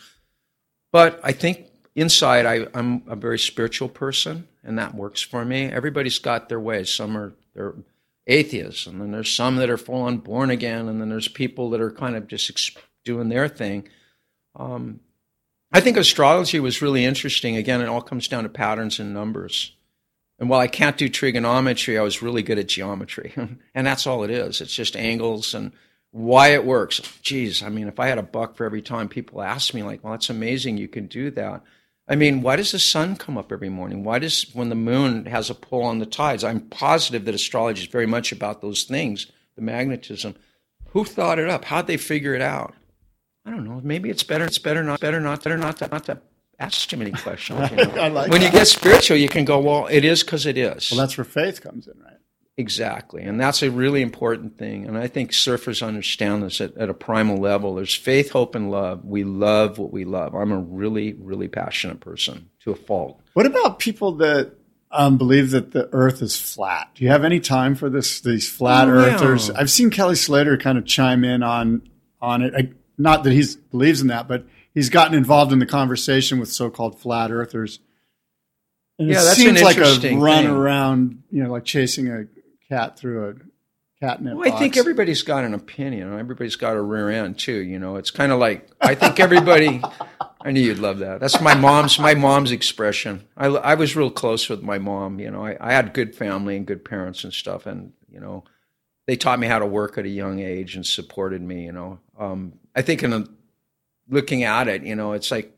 But 0.90 1.20
I 1.22 1.30
think 1.30 1.66
inside, 1.94 2.46
I, 2.46 2.66
I'm 2.74 3.04
a 3.06 3.14
very 3.14 3.38
spiritual 3.38 3.88
person, 3.88 4.48
and 4.64 4.76
that 4.76 4.96
works 4.96 5.22
for 5.22 5.44
me. 5.44 5.66
Everybody's 5.66 6.18
got 6.18 6.48
their 6.48 6.58
ways. 6.58 6.92
Some 6.92 7.16
are 7.16 7.32
they're 7.54 7.74
atheists, 8.26 8.88
and 8.88 9.00
then 9.00 9.12
there's 9.12 9.32
some 9.32 9.54
that 9.56 9.70
are 9.70 9.76
full 9.76 10.02
on 10.02 10.18
born 10.18 10.50
again, 10.50 10.88
and 10.88 11.00
then 11.00 11.10
there's 11.10 11.28
people 11.28 11.70
that 11.70 11.80
are 11.80 11.92
kind 11.92 12.16
of 12.16 12.26
just 12.26 12.76
doing 13.04 13.28
their 13.28 13.46
thing. 13.46 13.88
Um, 14.56 14.98
I 15.72 15.80
think 15.80 15.96
astrology 15.96 16.58
was 16.58 16.82
really 16.82 17.04
interesting. 17.04 17.56
Again, 17.56 17.80
it 17.80 17.88
all 17.88 18.02
comes 18.02 18.28
down 18.28 18.42
to 18.42 18.48
patterns 18.48 18.98
and 18.98 19.14
numbers. 19.14 19.76
And 20.38 20.48
while 20.48 20.60
I 20.60 20.66
can't 20.66 20.96
do 20.96 21.08
trigonometry, 21.08 21.98
I 21.98 22.02
was 22.02 22.22
really 22.22 22.42
good 22.42 22.58
at 22.58 22.68
geometry. 22.68 23.34
and 23.74 23.86
that's 23.86 24.06
all 24.06 24.24
it 24.24 24.30
is. 24.30 24.60
It's 24.60 24.74
just 24.74 24.96
angles 24.96 25.54
and 25.54 25.72
why 26.12 26.48
it 26.48 26.64
works. 26.64 27.00
Geez, 27.22 27.62
I 27.62 27.68
mean, 27.68 27.86
if 27.86 28.00
I 28.00 28.08
had 28.08 28.18
a 28.18 28.22
buck 28.22 28.56
for 28.56 28.64
every 28.64 28.82
time 28.82 29.08
people 29.08 29.42
ask 29.42 29.74
me, 29.74 29.82
like, 29.82 30.02
well, 30.02 30.12
that's 30.12 30.30
amazing 30.30 30.78
you 30.78 30.88
can 30.88 31.06
do 31.06 31.30
that. 31.32 31.62
I 32.08 32.16
mean, 32.16 32.42
why 32.42 32.56
does 32.56 32.72
the 32.72 32.80
sun 32.80 33.14
come 33.14 33.38
up 33.38 33.52
every 33.52 33.68
morning? 33.68 34.02
Why 34.02 34.18
does, 34.18 34.46
when 34.52 34.68
the 34.68 34.74
moon 34.74 35.26
has 35.26 35.50
a 35.50 35.54
pull 35.54 35.84
on 35.84 36.00
the 36.00 36.06
tides? 36.06 36.42
I'm 36.42 36.62
positive 36.62 37.24
that 37.26 37.34
astrology 37.36 37.82
is 37.82 37.88
very 37.88 38.06
much 38.06 38.32
about 38.32 38.60
those 38.60 38.82
things, 38.82 39.28
the 39.54 39.62
magnetism. 39.62 40.34
Who 40.88 41.04
thought 41.04 41.38
it 41.38 41.48
up? 41.48 41.66
How'd 41.66 41.86
they 41.86 41.96
figure 41.96 42.34
it 42.34 42.42
out? 42.42 42.74
I 43.50 43.52
don't 43.56 43.64
know. 43.64 43.80
Maybe 43.82 44.10
it's 44.10 44.22
better. 44.22 44.44
It's 44.44 44.58
better 44.58 44.84
not. 44.84 45.00
Better 45.00 45.18
not. 45.18 45.42
Better 45.42 45.56
not 45.56 45.78
to, 45.78 45.88
not 45.88 46.04
to 46.04 46.20
ask 46.60 46.88
too 46.88 46.96
many 46.96 47.10
questions. 47.10 47.68
You 47.72 47.76
know? 47.94 48.08
Like 48.08 48.30
when 48.30 48.42
you 48.42 48.50
get 48.50 48.68
spiritual, 48.68 49.16
you 49.16 49.28
can 49.28 49.44
go, 49.44 49.58
well, 49.58 49.88
it 49.88 50.04
is 50.04 50.22
because 50.22 50.46
it 50.46 50.56
is. 50.56 50.88
Well, 50.92 51.00
that's 51.00 51.18
where 51.18 51.24
faith 51.24 51.60
comes 51.60 51.88
in, 51.88 51.94
right? 52.00 52.14
exactly, 52.56 53.22
and 53.22 53.40
that's 53.40 53.62
a 53.62 53.70
really 53.70 54.02
important 54.02 54.56
thing. 54.56 54.86
And 54.86 54.96
I 54.96 55.08
think 55.08 55.32
surfers 55.32 55.84
understand 55.84 56.44
this 56.44 56.60
at, 56.60 56.76
at 56.76 56.88
a 56.90 56.94
primal 56.94 57.38
level. 57.38 57.74
There's 57.74 57.94
faith, 57.94 58.30
hope, 58.30 58.54
and 58.54 58.70
love. 58.70 59.04
We 59.04 59.24
love 59.24 59.78
what 59.78 59.92
we 59.92 60.04
love. 60.04 60.34
I'm 60.34 60.52
a 60.52 60.58
really, 60.58 61.14
really 61.14 61.48
passionate 61.48 61.98
person 61.98 62.50
to 62.60 62.70
a 62.70 62.76
fault. 62.76 63.20
What 63.32 63.46
about 63.46 63.80
people 63.80 64.12
that 64.18 64.52
um, 64.92 65.18
believe 65.18 65.50
that 65.50 65.72
the 65.72 65.88
Earth 65.92 66.22
is 66.22 66.38
flat? 66.38 66.90
Do 66.94 67.02
you 67.02 67.10
have 67.10 67.24
any 67.24 67.40
time 67.40 67.74
for 67.74 67.90
this? 67.90 68.20
These 68.20 68.48
flat 68.48 68.88
Oh, 68.88 68.92
yeah. 69.06 69.14
Earthers. 69.14 69.50
I've 69.50 69.70
seen 69.70 69.90
Kelly 69.90 70.14
Slater 70.14 70.56
kind 70.56 70.78
of 70.78 70.84
chime 70.86 71.24
in 71.24 71.42
on 71.42 71.88
on 72.20 72.42
it. 72.42 72.54
I, 72.54 72.70
not 73.00 73.24
that 73.24 73.32
he 73.32 73.44
believes 73.70 74.00
in 74.00 74.08
that, 74.08 74.28
but 74.28 74.44
he's 74.74 74.88
gotten 74.88 75.16
involved 75.16 75.52
in 75.52 75.58
the 75.58 75.66
conversation 75.66 76.38
with 76.38 76.50
so-called 76.50 77.00
flat 77.00 77.30
Earthers. 77.30 77.80
And 78.98 79.08
Yeah, 79.08 79.20
an 79.20 79.34
seems 79.34 79.62
like 79.62 79.78
a 79.78 79.82
run 79.82 80.00
thing. 80.00 80.46
around, 80.48 81.22
you 81.30 81.42
know, 81.42 81.50
like 81.50 81.64
chasing 81.64 82.08
a 82.08 82.26
cat 82.68 82.98
through 82.98 83.28
a 83.30 83.34
catnip. 84.00 84.36
Well, 84.36 84.52
I 84.52 84.58
think 84.58 84.76
everybody's 84.76 85.22
got 85.22 85.44
an 85.44 85.54
opinion. 85.54 86.18
Everybody's 86.18 86.56
got 86.56 86.76
a 86.76 86.82
rear 86.82 87.10
end 87.10 87.38
too. 87.38 87.60
You 87.60 87.78
know, 87.78 87.96
it's 87.96 88.10
kind 88.10 88.32
of 88.32 88.38
like 88.38 88.68
I 88.80 88.94
think 88.94 89.20
everybody. 89.20 89.82
I 90.42 90.52
knew 90.52 90.60
you'd 90.60 90.78
love 90.78 91.00
that. 91.00 91.20
That's 91.20 91.40
my 91.40 91.54
mom's 91.54 91.98
my 91.98 92.14
mom's 92.14 92.50
expression. 92.50 93.24
I, 93.36 93.46
I 93.46 93.74
was 93.74 93.94
real 93.94 94.10
close 94.10 94.48
with 94.48 94.62
my 94.62 94.78
mom. 94.78 95.20
You 95.20 95.30
know, 95.30 95.44
I, 95.44 95.56
I 95.60 95.72
had 95.72 95.92
good 95.92 96.14
family 96.14 96.56
and 96.56 96.66
good 96.66 96.82
parents 96.84 97.24
and 97.24 97.32
stuff, 97.32 97.66
and 97.66 97.92
you 98.10 98.20
know, 98.20 98.44
they 99.06 99.16
taught 99.16 99.38
me 99.38 99.46
how 99.48 99.58
to 99.58 99.66
work 99.66 99.98
at 99.98 100.06
a 100.06 100.10
young 100.10 100.40
age 100.40 100.76
and 100.76 100.86
supported 100.86 101.42
me. 101.42 101.64
You 101.64 101.72
know, 101.72 102.00
um, 102.20 102.52
I 102.76 102.82
think 102.82 103.02
in 103.02 103.12
a, 103.12 103.24
looking 104.08 104.44
at 104.44 104.68
it, 104.68 104.82
you 104.84 104.94
know, 104.94 105.12
it's 105.12 105.30
like 105.30 105.56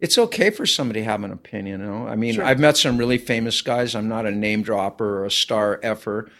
it's 0.00 0.18
okay 0.18 0.50
for 0.50 0.66
somebody 0.66 1.00
to 1.00 1.04
have 1.04 1.22
an 1.24 1.32
opinion. 1.32 1.80
You 1.80 1.86
know, 1.86 2.06
I 2.06 2.16
mean, 2.16 2.40
I've 2.40 2.60
met 2.60 2.76
some 2.76 2.96
really 2.96 3.18
famous 3.18 3.60
guys. 3.62 3.94
I'm 3.94 4.08
not 4.08 4.26
a 4.26 4.30
name 4.30 4.62
dropper 4.62 5.18
or 5.18 5.24
a 5.24 5.30
star 5.30 5.80
effer 5.82 6.30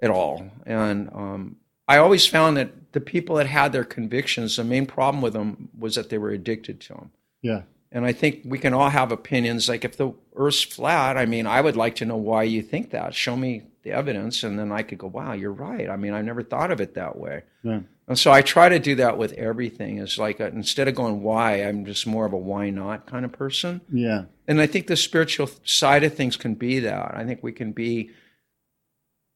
at 0.00 0.10
all, 0.10 0.50
and 0.66 1.08
um, 1.14 1.56
I 1.88 1.98
always 1.98 2.26
found 2.26 2.56
that 2.56 2.92
the 2.92 3.00
people 3.00 3.36
that 3.36 3.46
had 3.46 3.72
their 3.72 3.84
convictions, 3.84 4.56
the 4.56 4.64
main 4.64 4.86
problem 4.86 5.22
with 5.22 5.32
them 5.32 5.68
was 5.78 5.94
that 5.94 6.08
they 6.08 6.18
were 6.18 6.30
addicted 6.30 6.80
to 6.82 6.94
them. 6.94 7.10
yeah, 7.42 7.62
And 7.92 8.04
I 8.04 8.12
think 8.12 8.42
we 8.44 8.58
can 8.58 8.74
all 8.74 8.90
have 8.90 9.12
opinions. 9.12 9.68
Like 9.68 9.84
if 9.84 9.96
the 9.96 10.12
Earth's 10.34 10.62
flat, 10.62 11.16
I 11.16 11.26
mean, 11.26 11.46
I 11.46 11.60
would 11.60 11.76
like 11.76 11.96
to 11.96 12.04
know 12.04 12.16
why 12.16 12.44
you 12.44 12.62
think 12.62 12.90
that. 12.90 13.14
Show 13.14 13.36
me 13.36 13.62
the 13.82 13.92
evidence, 13.92 14.42
and 14.42 14.58
then 14.58 14.72
I 14.72 14.82
could 14.82 14.98
go, 14.98 15.06
"Wow, 15.06 15.32
you're 15.32 15.52
right." 15.52 15.88
I 15.88 15.96
mean, 15.96 16.14
I 16.14 16.22
never 16.22 16.42
thought 16.42 16.70
of 16.70 16.80
it 16.80 16.94
that 16.94 17.16
way. 17.16 17.42
yeah, 17.62 17.80
And 18.10 18.18
so 18.18 18.32
I 18.32 18.42
try 18.42 18.68
to 18.68 18.80
do 18.80 18.96
that 18.96 19.18
with 19.18 19.32
everything. 19.34 19.98
It's 19.98 20.18
like 20.18 20.40
a, 20.40 20.48
instead 20.48 20.88
of 20.88 20.96
going 20.96 21.22
why, 21.22 21.58
I'm 21.58 21.84
just 21.84 22.08
more 22.08 22.26
of 22.26 22.32
a 22.32 22.36
why 22.36 22.68
not 22.68 23.06
kind 23.06 23.24
of 23.24 23.30
person. 23.30 23.80
yeah. 23.88 24.24
And 24.48 24.60
I 24.60 24.66
think 24.66 24.88
the 24.88 24.96
spiritual 24.96 25.48
side 25.62 26.02
of 26.02 26.12
things 26.12 26.36
can 26.36 26.54
be 26.54 26.80
that. 26.80 27.14
I 27.14 27.24
think 27.24 27.40
we 27.40 27.52
can 27.52 27.70
be 27.70 28.10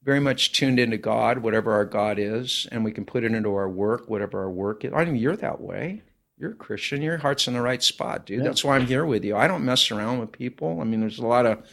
very 0.03 0.19
much 0.19 0.51
tuned 0.51 0.81
into 0.81 0.97
God, 0.99 1.39
whatever 1.39 1.73
our 1.73 1.85
God 1.85 2.19
is, 2.19 2.67
and 2.73 2.85
we 2.85 2.91
can 2.91 3.05
put 3.05 3.23
it 3.23 3.33
into 3.33 3.55
our 3.55 3.69
work, 3.69 4.09
whatever 4.11 4.43
our 4.43 4.51
work 4.51 4.85
is. 4.85 4.93
I 4.93 5.05
mean, 5.05 5.15
you're 5.15 5.37
that 5.37 5.61
way. 5.61 6.03
You're 6.37 6.51
a 6.51 6.57
Christian. 6.57 7.01
Your 7.01 7.19
heart's 7.19 7.47
in 7.47 7.55
the 7.55 7.63
right 7.63 7.81
spot, 7.81 8.27
dude. 8.27 8.45
That's 8.45 8.65
why 8.65 8.75
I'm 8.75 8.87
here 8.87 9.07
with 9.07 9.25
you. 9.25 9.37
I 9.37 9.47
don't 9.47 9.65
mess 9.65 9.93
around 9.93 10.19
with 10.19 10.33
people. 10.33 10.81
I 10.81 10.85
mean, 10.85 10.99
there's 10.99 11.21
a 11.21 11.27
lot 11.27 11.47
of, 11.47 11.65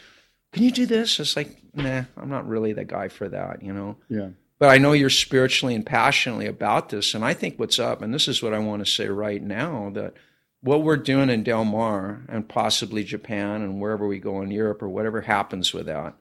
can 0.53 0.61
you 0.61 0.71
do 0.71 0.85
this? 0.85 1.19
It's 1.19 1.35
like, 1.35 1.57
nah, 1.73 2.03
I'm 2.15 2.29
not 2.29 2.47
really 2.47 2.73
the 2.73 2.85
guy 2.85 3.07
for 3.07 3.27
that, 3.27 3.63
you 3.63 3.73
know? 3.73 3.97
yeah. 4.07 4.29
But 4.61 4.69
I 4.69 4.77
know 4.77 4.91
you're 4.91 5.09
spiritually 5.09 5.73
and 5.73 5.83
passionately 5.83 6.45
about 6.45 6.89
this. 6.89 7.15
And 7.15 7.25
I 7.25 7.33
think 7.33 7.57
what's 7.57 7.79
up, 7.79 8.03
and 8.03 8.13
this 8.13 8.27
is 8.27 8.43
what 8.43 8.53
I 8.53 8.59
want 8.59 8.85
to 8.85 8.91
say 8.91 9.07
right 9.07 9.41
now, 9.41 9.89
that 9.95 10.13
what 10.61 10.83
we're 10.83 10.97
doing 10.97 11.31
in 11.31 11.41
Del 11.41 11.65
Mar 11.65 12.21
and 12.29 12.47
possibly 12.47 13.03
Japan 13.03 13.63
and 13.63 13.81
wherever 13.81 14.07
we 14.07 14.19
go 14.19 14.39
in 14.39 14.51
Europe 14.51 14.83
or 14.83 14.87
whatever 14.87 15.21
happens 15.21 15.73
with 15.73 15.87
that, 15.87 16.13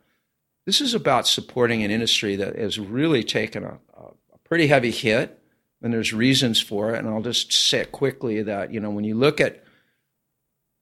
this 0.64 0.80
is 0.80 0.94
about 0.94 1.28
supporting 1.28 1.82
an 1.82 1.90
industry 1.90 2.34
that 2.36 2.56
has 2.56 2.78
really 2.78 3.22
taken 3.22 3.62
a, 3.62 3.78
a 3.94 4.38
pretty 4.44 4.68
heavy 4.68 4.90
hit, 4.90 5.38
and 5.82 5.92
there's 5.92 6.14
reasons 6.14 6.62
for 6.62 6.94
it. 6.94 7.00
And 7.00 7.10
I'll 7.10 7.20
just 7.20 7.52
say 7.52 7.80
it 7.80 7.92
quickly 7.92 8.42
that 8.44 8.72
you 8.72 8.80
know 8.80 8.90
when 8.90 9.04
you 9.04 9.16
look 9.16 9.42
at 9.42 9.62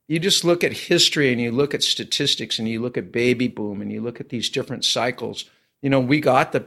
you 0.07 0.21
just 0.21 0.45
look 0.45 0.63
at 0.63 0.73
history 0.73 1.33
and 1.33 1.41
you 1.41 1.51
look 1.51 1.75
at 1.75 1.83
statistics 1.83 2.61
and 2.61 2.69
you 2.69 2.81
look 2.81 2.97
at 2.97 3.11
baby 3.11 3.49
boom 3.49 3.83
and 3.83 3.91
you 3.91 4.01
look 4.01 4.21
at 4.21 4.29
these 4.29 4.49
different 4.49 4.85
cycles. 4.85 5.45
You 5.83 5.91
know, 5.91 5.99
we 5.99 6.21
got 6.21 6.53
the 6.53 6.65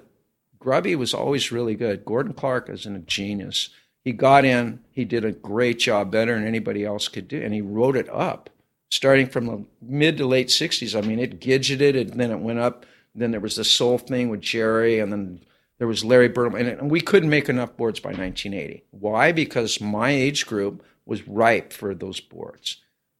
Grubby 0.62 0.96
was 0.96 1.14
always 1.14 1.52
really 1.52 1.76
good. 1.76 2.06
Gordon 2.06 2.34
Clark 2.34 2.70
is 2.70 2.86
a 2.86 3.00
genius. 3.00 3.70
He 4.04 4.14
got 4.14 4.46
in, 4.46 4.80
he 4.92 5.04
did 5.04 5.26
a 5.26 5.32
great 5.32 5.80
job, 5.80 6.12
better 6.12 6.34
than 6.34 6.48
anybody 6.48 6.86
else 6.86 7.08
could 7.08 7.28
do, 7.28 7.42
and 7.42 7.54
he 7.54 7.62
wrote 7.62 7.98
it 7.98 8.08
up 8.10 8.50
starting 8.92 9.28
from 9.28 9.46
the 9.48 9.66
mid 9.82 10.18
to 10.18 10.28
late 10.28 10.50
60s. 10.50 10.96
I 10.96 11.06
mean, 11.06 11.18
it 11.18 11.40
gidgeted 11.40 12.12
and 12.12 12.20
then 12.20 12.32
it 12.32 12.40
went 12.40 12.60
up. 12.60 12.86
Then 13.16 13.32
there 13.32 13.40
was 13.40 13.56
the 13.56 13.64
soul 13.64 13.98
thing 13.98 14.30
with 14.30 14.42
Jerry, 14.42 15.00
and 15.00 15.12
then 15.12 15.42
there 15.80 15.88
was 15.88 16.06
Larry. 16.06 16.32
And, 16.36 16.56
and 16.56 16.92
we 16.92 17.02
couldn't 17.02 17.30
make 17.30 17.50
enough 17.50 17.76
boards 17.76 18.00
by 18.00 18.10
1980. 18.10 18.84
Why? 18.92 19.32
Because 19.32 19.82
my 19.82 20.12
age 20.12 20.46
group 20.46 20.84
was 21.06 21.28
ripe 21.28 21.74
for 21.74 21.94
those 21.96 22.20
boards. 22.20 22.78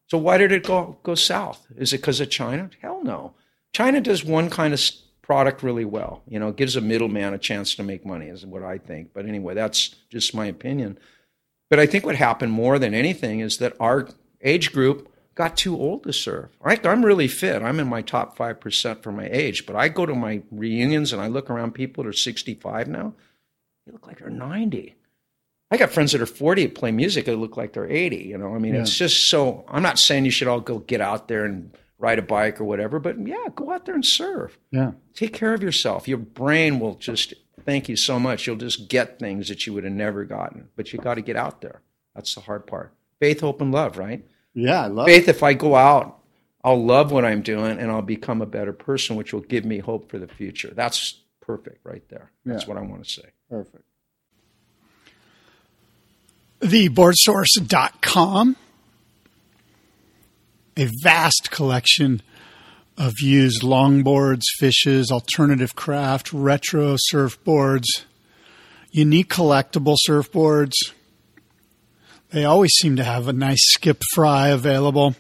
So 0.08 0.18
why 0.18 0.38
did 0.38 0.52
it 0.52 0.64
go, 0.64 0.98
go 1.04 1.16
south? 1.16 1.66
Is 1.76 1.94
it 1.94 1.98
because 1.98 2.20
of 2.20 2.30
China? 2.30 2.70
Hell 2.82 3.02
no. 3.04 3.34
China 3.74 4.00
does 4.02 4.24
one 4.24 4.50
kind 4.50 4.74
of 4.74 4.82
product 5.32 5.64
really 5.64 5.86
well. 5.86 6.24
You 6.28 6.40
know, 6.40 6.50
it 6.50 6.58
gives 6.58 6.76
a 6.76 6.82
middleman 6.82 7.34
a 7.34 7.38
chance 7.38 7.74
to 7.76 7.84
make 7.84 8.06
money, 8.06 8.28
is 8.28 8.46
what 8.46 8.64
I 8.64 8.78
think. 8.78 9.14
But 9.14 9.26
anyway, 9.26 9.54
that's 9.54 9.96
just 10.10 10.36
my 10.36 10.46
opinion. 10.46 11.00
But 11.70 11.80
I 11.80 11.86
think 11.86 12.06
what 12.06 12.18
happened 12.18 12.52
more 12.52 12.78
than 12.78 12.94
anything 12.94 13.40
is 13.40 13.58
that 13.60 13.78
our 13.80 14.10
age 14.42 14.74
group 14.74 15.10
got 15.34 15.56
too 15.56 15.80
old 15.80 16.04
to 16.04 16.12
serve. 16.12 16.50
I, 16.62 16.78
I'm 16.84 17.06
really 17.06 17.30
fit. 17.30 17.62
I'm 17.62 17.80
in 17.80 17.88
my 17.88 18.02
top 18.02 18.38
5% 18.38 19.02
for 19.02 19.14
my 19.14 19.30
age. 19.32 19.66
But 19.66 19.78
I 19.78 19.88
go 19.88 20.06
to 20.06 20.14
my 20.14 20.42
reunions 20.52 21.14
and 21.14 21.22
I 21.22 21.28
look 21.28 21.50
around 21.50 21.76
people 21.76 22.04
that 22.04 22.10
are 22.10 22.14
65 22.14 22.90
now. 22.90 23.14
They 23.86 23.94
look 23.94 24.08
like 24.08 24.20
they're 24.20 24.30
90. 24.30 24.96
I 25.72 25.78
got 25.78 25.92
friends 25.92 26.12
that 26.12 26.20
are 26.20 26.26
40 26.26 26.66
that 26.66 26.76
play 26.76 26.92
music 26.92 27.24
that 27.24 27.38
look 27.38 27.56
like 27.56 27.72
they're 27.72 27.90
80. 27.90 28.18
You 28.18 28.38
know, 28.38 28.54
I 28.54 28.58
mean, 28.58 28.74
yeah. 28.74 28.82
it's 28.82 28.98
just 28.98 29.30
so. 29.30 29.64
I'm 29.70 29.82
not 29.82 29.98
saying 29.98 30.26
you 30.26 30.32
should 30.32 30.50
all 30.50 30.60
go 30.60 30.80
get 30.80 31.00
out 31.00 31.30
there 31.30 31.46
and 31.46 31.72
ride 32.02 32.20
a 32.20 32.24
bike 32.24 32.60
or 32.60 32.66
whatever, 32.66 33.00
but 33.00 33.16
yeah, 33.26 33.46
go 33.56 33.72
out 33.72 33.86
there 33.86 33.96
and 33.96 34.06
serve. 34.06 34.58
Yeah. 34.72 34.92
Take 35.14 35.34
care 35.34 35.54
of 35.54 35.62
yourself. 35.62 36.08
Your 36.08 36.18
brain 36.18 36.80
will 36.80 36.96
just 36.96 37.34
thank 37.64 37.88
you 37.88 37.96
so 37.96 38.20
much. 38.20 38.48
You'll 38.48 38.56
just 38.56 38.90
get 38.90 39.20
things 39.20 39.48
that 39.48 39.66
you 39.66 39.74
would 39.74 39.84
have 39.84 39.94
never 39.94 40.26
gotten, 40.26 40.70
but 40.76 40.92
you 40.92 41.00
got 41.00 41.16
to 41.16 41.22
get 41.22 41.36
out 41.36 41.62
there. 41.62 41.82
That's 42.16 42.34
the 42.36 42.42
hard 42.42 42.66
part. 42.68 42.94
Faith, 43.20 43.42
hope, 43.42 43.62
and 43.62 43.72
love, 43.72 43.98
right? 43.98 44.26
Yeah, 44.54 44.84
I 44.84 44.88
love 44.88 45.08
faith. 45.08 45.28
It. 45.28 45.30
If 45.30 45.44
I 45.44 45.54
go 45.54 45.76
out, 45.76 46.20
I'll 46.64 46.84
love 46.84 47.12
what 47.12 47.24
I'm 47.24 47.42
doing 47.42 47.80
and 47.80 47.92
I'll 47.92 48.02
become 48.02 48.42
a 48.42 48.46
better 48.46 48.74
person, 48.74 49.16
which 49.16 49.32
will 49.32 49.42
give 49.42 49.64
me 49.64 49.78
hope 49.80 50.10
for 50.10 50.18
the 50.18 50.28
future. 50.28 50.72
That's 50.76 51.22
perfect 51.40 51.86
right 51.86 52.08
there. 52.10 52.32
That's 52.46 52.64
yeah. 52.64 52.70
what 52.70 52.78
I 52.78 52.82
want 52.82 53.04
to 53.04 53.10
say. 53.10 53.30
Perfect. 53.50 53.84
Theboardsource.com, 56.62 58.56
a 60.82 60.90
vast 61.04 61.52
collection 61.52 62.22
of 62.98 63.14
used 63.22 63.62
longboards, 63.62 64.42
fishes, 64.60 65.12
alternative 65.12 65.76
craft, 65.76 66.32
retro 66.34 66.96
surfboards, 67.12 68.04
unique 68.92 69.30
collectible 69.30 69.98
surfboards. 70.08 70.74
They 72.32 72.46
always 72.46 72.72
seem 72.80 72.96
to 72.96 73.04
have 73.04 73.28
a 73.28 73.34
nice 73.34 73.62
skip 73.74 74.02
frye 74.14 74.50
available. 74.50 75.16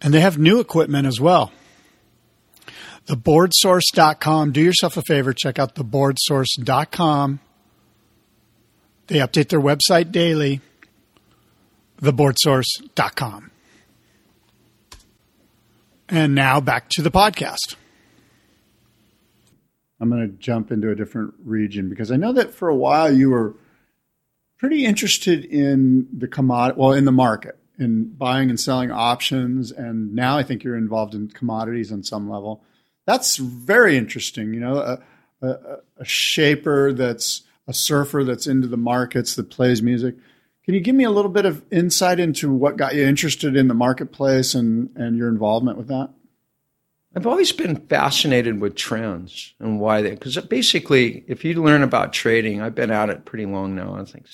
And 0.00 0.12
they 0.12 0.20
have 0.20 0.38
new 0.38 0.60
equipment 0.60 1.06
as 1.06 1.20
well. 1.20 1.52
Theboardsource.com. 3.06 4.52
Do 4.52 4.60
yourself 4.60 4.96
a 4.96 5.02
favor, 5.02 5.32
check 5.32 5.58
out 5.58 5.74
theboardsource.com 5.74 7.40
they 9.06 9.18
update 9.18 9.48
their 9.48 9.60
website 9.60 10.12
daily, 10.12 10.60
theboardsource.com. 12.00 13.50
And 16.08 16.34
now 16.34 16.60
back 16.60 16.88
to 16.90 17.02
the 17.02 17.10
podcast. 17.10 17.76
I'm 20.00 20.10
going 20.10 20.30
to 20.30 20.36
jump 20.36 20.70
into 20.70 20.90
a 20.90 20.94
different 20.94 21.34
region 21.44 21.88
because 21.88 22.10
I 22.10 22.16
know 22.16 22.32
that 22.32 22.52
for 22.52 22.68
a 22.68 22.76
while 22.76 23.12
you 23.12 23.30
were 23.30 23.54
pretty 24.58 24.84
interested 24.84 25.44
in 25.44 26.08
the 26.12 26.28
commodity, 26.28 26.78
well, 26.78 26.92
in 26.92 27.04
the 27.04 27.12
market, 27.12 27.56
in 27.78 28.12
buying 28.14 28.50
and 28.50 28.60
selling 28.60 28.90
options. 28.90 29.72
And 29.72 30.14
now 30.14 30.36
I 30.36 30.42
think 30.42 30.62
you're 30.62 30.76
involved 30.76 31.14
in 31.14 31.28
commodities 31.28 31.90
on 31.90 32.02
some 32.02 32.28
level. 32.28 32.62
That's 33.06 33.36
very 33.36 33.96
interesting. 33.96 34.52
You 34.52 34.60
know, 34.60 34.76
a, 34.78 35.02
a, 35.40 35.78
a 35.98 36.04
shaper 36.04 36.92
that's 36.92 37.42
a 37.66 37.72
surfer 37.72 38.24
that's 38.24 38.46
into 38.46 38.68
the 38.68 38.76
markets 38.76 39.34
that 39.36 39.48
plays 39.48 39.82
music. 39.82 40.16
Can 40.64 40.74
you 40.74 40.80
give 40.80 40.94
me 40.94 41.04
a 41.04 41.10
little 41.10 41.30
bit 41.30 41.44
of 41.44 41.62
insight 41.70 42.18
into 42.18 42.52
what 42.52 42.76
got 42.76 42.94
you 42.94 43.04
interested 43.04 43.54
in 43.54 43.68
the 43.68 43.74
marketplace 43.74 44.54
and, 44.54 44.90
and 44.96 45.16
your 45.16 45.28
involvement 45.28 45.76
with 45.76 45.88
that? 45.88 46.10
I've 47.14 47.26
always 47.26 47.52
been 47.52 47.76
fascinated 47.76 48.60
with 48.60 48.74
trends 48.74 49.54
and 49.60 49.78
why 49.78 50.02
they, 50.02 50.10
because 50.10 50.36
basically, 50.38 51.24
if 51.28 51.44
you 51.44 51.62
learn 51.62 51.82
about 51.82 52.12
trading, 52.12 52.60
I've 52.60 52.74
been 52.74 52.90
at 52.90 53.10
it 53.10 53.24
pretty 53.24 53.46
long 53.46 53.76
now. 53.76 53.94
I 53.94 54.04
think 54.04 54.26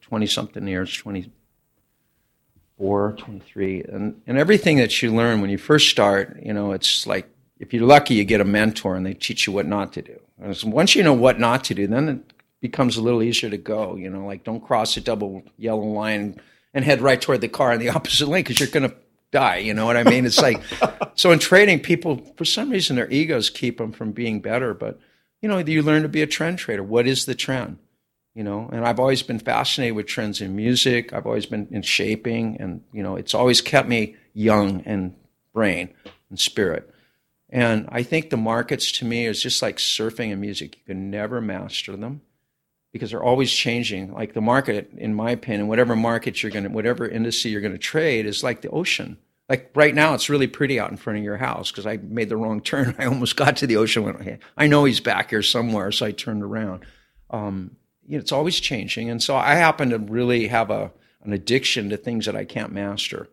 20 0.00 0.26
something 0.26 0.66
years, 0.66 0.96
24, 0.96 3.12
23. 3.12 3.82
And, 3.82 4.20
and 4.26 4.38
everything 4.38 4.78
that 4.78 5.02
you 5.02 5.14
learn 5.14 5.40
when 5.40 5.50
you 5.50 5.58
first 5.58 5.88
start, 5.88 6.40
you 6.42 6.52
know, 6.52 6.72
it's 6.72 7.06
like 7.06 7.28
if 7.60 7.72
you're 7.72 7.86
lucky, 7.86 8.14
you 8.14 8.24
get 8.24 8.40
a 8.40 8.44
mentor 8.44 8.96
and 8.96 9.06
they 9.06 9.14
teach 9.14 9.46
you 9.46 9.52
what 9.52 9.66
not 9.66 9.92
to 9.92 10.02
do. 10.02 10.20
And 10.40 10.56
once 10.64 10.94
you 10.94 11.02
know 11.02 11.12
what 11.12 11.38
not 11.38 11.64
to 11.64 11.74
do, 11.74 11.86
then 11.86 12.08
it 12.08 12.32
becomes 12.60 12.96
a 12.96 13.02
little 13.02 13.22
easier 13.22 13.50
to 13.50 13.56
go. 13.56 13.96
You 13.96 14.10
know, 14.10 14.26
like 14.26 14.44
don't 14.44 14.64
cross 14.64 14.96
a 14.96 15.00
double 15.00 15.42
yellow 15.56 15.84
line 15.84 16.40
and 16.74 16.84
head 16.84 17.00
right 17.00 17.20
toward 17.20 17.40
the 17.40 17.48
car 17.48 17.72
in 17.72 17.80
the 17.80 17.88
opposite 17.96 18.28
lane 18.28 18.42
because 18.42 18.60
you're 18.60 18.68
going 18.68 18.88
to 18.88 18.96
die. 19.30 19.58
You 19.58 19.74
know 19.74 19.86
what 19.86 19.96
I 19.96 20.04
mean? 20.04 20.24
It's 20.24 20.40
like 20.40 20.62
so 21.14 21.32
in 21.32 21.38
trading, 21.38 21.80
people 21.80 22.18
for 22.36 22.44
some 22.44 22.70
reason 22.70 22.96
their 22.96 23.10
egos 23.10 23.50
keep 23.50 23.78
them 23.78 23.92
from 23.92 24.12
being 24.12 24.40
better. 24.40 24.74
But 24.74 24.98
you 25.42 25.48
know, 25.48 25.58
you 25.58 25.82
learn 25.82 26.02
to 26.02 26.08
be 26.08 26.22
a 26.22 26.26
trend 26.26 26.58
trader. 26.58 26.82
What 26.82 27.06
is 27.06 27.26
the 27.26 27.34
trend? 27.34 27.78
You 28.34 28.44
know, 28.44 28.68
and 28.70 28.86
I've 28.86 29.00
always 29.00 29.22
been 29.22 29.38
fascinated 29.38 29.96
with 29.96 30.06
trends 30.06 30.42
in 30.42 30.54
music. 30.54 31.14
I've 31.14 31.24
always 31.24 31.46
been 31.46 31.68
in 31.70 31.80
shaping, 31.80 32.58
and 32.60 32.82
you 32.92 33.02
know, 33.02 33.16
it's 33.16 33.32
always 33.32 33.62
kept 33.62 33.88
me 33.88 34.16
young 34.34 34.82
and 34.84 35.14
brain 35.54 35.88
and 36.28 36.38
spirit. 36.38 36.92
And 37.48 37.88
I 37.90 38.02
think 38.02 38.28
the 38.28 38.36
markets 38.36 38.92
to 38.92 39.06
me 39.06 39.24
is 39.24 39.42
just 39.42 39.62
like 39.62 39.78
surfing 39.78 40.32
and 40.32 40.40
music. 40.40 40.76
You 40.76 40.82
can 40.94 41.10
never 41.10 41.40
master 41.40 41.96
them 41.96 42.20
because 42.96 43.10
they're 43.10 43.22
always 43.22 43.52
changing. 43.52 44.12
Like 44.12 44.32
the 44.32 44.40
market, 44.40 44.90
in 44.96 45.14
my 45.14 45.30
opinion, 45.30 45.68
whatever 45.68 45.94
market 45.94 46.42
you're 46.42 46.52
going 46.52 46.64
to, 46.64 46.70
whatever 46.70 47.08
industry 47.08 47.50
you're 47.50 47.60
going 47.60 47.72
to 47.72 47.78
trade 47.78 48.26
is 48.26 48.42
like 48.42 48.62
the 48.62 48.70
ocean. 48.70 49.18
Like 49.48 49.70
right 49.74 49.94
now, 49.94 50.14
it's 50.14 50.28
really 50.28 50.48
pretty 50.48 50.80
out 50.80 50.90
in 50.90 50.96
front 50.96 51.18
of 51.18 51.24
your 51.24 51.36
house 51.36 51.70
because 51.70 51.86
I 51.86 51.98
made 51.98 52.28
the 52.28 52.36
wrong 52.36 52.60
turn. 52.60 52.96
I 52.98 53.06
almost 53.06 53.36
got 53.36 53.56
to 53.58 53.66
the 53.66 53.76
ocean. 53.76 54.02
Went, 54.02 54.22
hey, 54.22 54.38
I 54.56 54.66
know 54.66 54.84
he's 54.84 55.00
back 55.00 55.30
here 55.30 55.42
somewhere, 55.42 55.92
so 55.92 56.06
I 56.06 56.12
turned 56.12 56.42
around. 56.42 56.84
Um, 57.30 57.76
you 58.06 58.16
know, 58.16 58.20
it's 58.20 58.32
always 58.32 58.58
changing, 58.58 59.10
and 59.10 59.22
so 59.22 59.36
I 59.36 59.54
happen 59.54 59.90
to 59.90 59.98
really 59.98 60.48
have 60.48 60.70
a 60.70 60.92
an 61.22 61.32
addiction 61.32 61.90
to 61.90 61.96
things 61.96 62.26
that 62.26 62.36
I 62.36 62.44
can't 62.44 62.72
master 62.72 63.28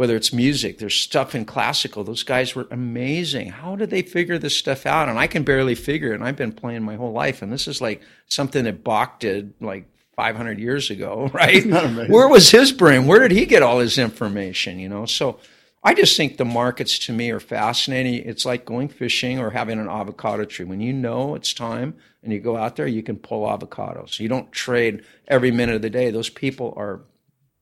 whether 0.00 0.16
it's 0.16 0.32
music, 0.32 0.78
there's 0.78 0.94
stuff 0.94 1.34
in 1.34 1.44
classical. 1.44 2.02
Those 2.02 2.22
guys 2.22 2.54
were 2.54 2.66
amazing. 2.70 3.50
How 3.50 3.76
did 3.76 3.90
they 3.90 4.00
figure 4.00 4.38
this 4.38 4.56
stuff 4.56 4.86
out? 4.86 5.10
And 5.10 5.18
I 5.18 5.26
can 5.26 5.42
barely 5.42 5.74
figure 5.74 6.12
it. 6.12 6.14
And 6.14 6.24
I've 6.24 6.36
been 6.36 6.52
playing 6.52 6.84
my 6.84 6.94
whole 6.94 7.12
life. 7.12 7.42
And 7.42 7.52
this 7.52 7.68
is 7.68 7.82
like 7.82 8.00
something 8.26 8.64
that 8.64 8.82
Bach 8.82 9.20
did 9.20 9.52
like 9.60 9.84
500 10.16 10.58
years 10.58 10.88
ago, 10.88 11.30
right? 11.34 11.66
Where 12.08 12.28
was 12.28 12.50
his 12.50 12.72
brain? 12.72 13.06
Where 13.06 13.20
did 13.20 13.32
he 13.36 13.44
get 13.44 13.62
all 13.62 13.80
his 13.80 13.98
information? 13.98 14.78
You 14.78 14.88
know, 14.88 15.04
so 15.04 15.38
I 15.84 15.92
just 15.92 16.16
think 16.16 16.38
the 16.38 16.46
markets 16.46 16.98
to 17.00 17.12
me 17.12 17.30
are 17.30 17.38
fascinating. 17.38 18.26
It's 18.26 18.46
like 18.46 18.64
going 18.64 18.88
fishing 18.88 19.38
or 19.38 19.50
having 19.50 19.78
an 19.78 19.90
avocado 19.90 20.46
tree. 20.46 20.64
When 20.64 20.80
you 20.80 20.94
know 20.94 21.34
it's 21.34 21.52
time 21.52 21.94
and 22.22 22.32
you 22.32 22.40
go 22.40 22.56
out 22.56 22.76
there, 22.76 22.86
you 22.86 23.02
can 23.02 23.16
pull 23.16 23.46
avocados. 23.46 24.18
You 24.18 24.30
don't 24.30 24.50
trade 24.50 25.04
every 25.28 25.50
minute 25.50 25.74
of 25.74 25.82
the 25.82 25.90
day. 25.90 26.10
Those 26.10 26.30
people 26.30 26.72
are, 26.78 27.02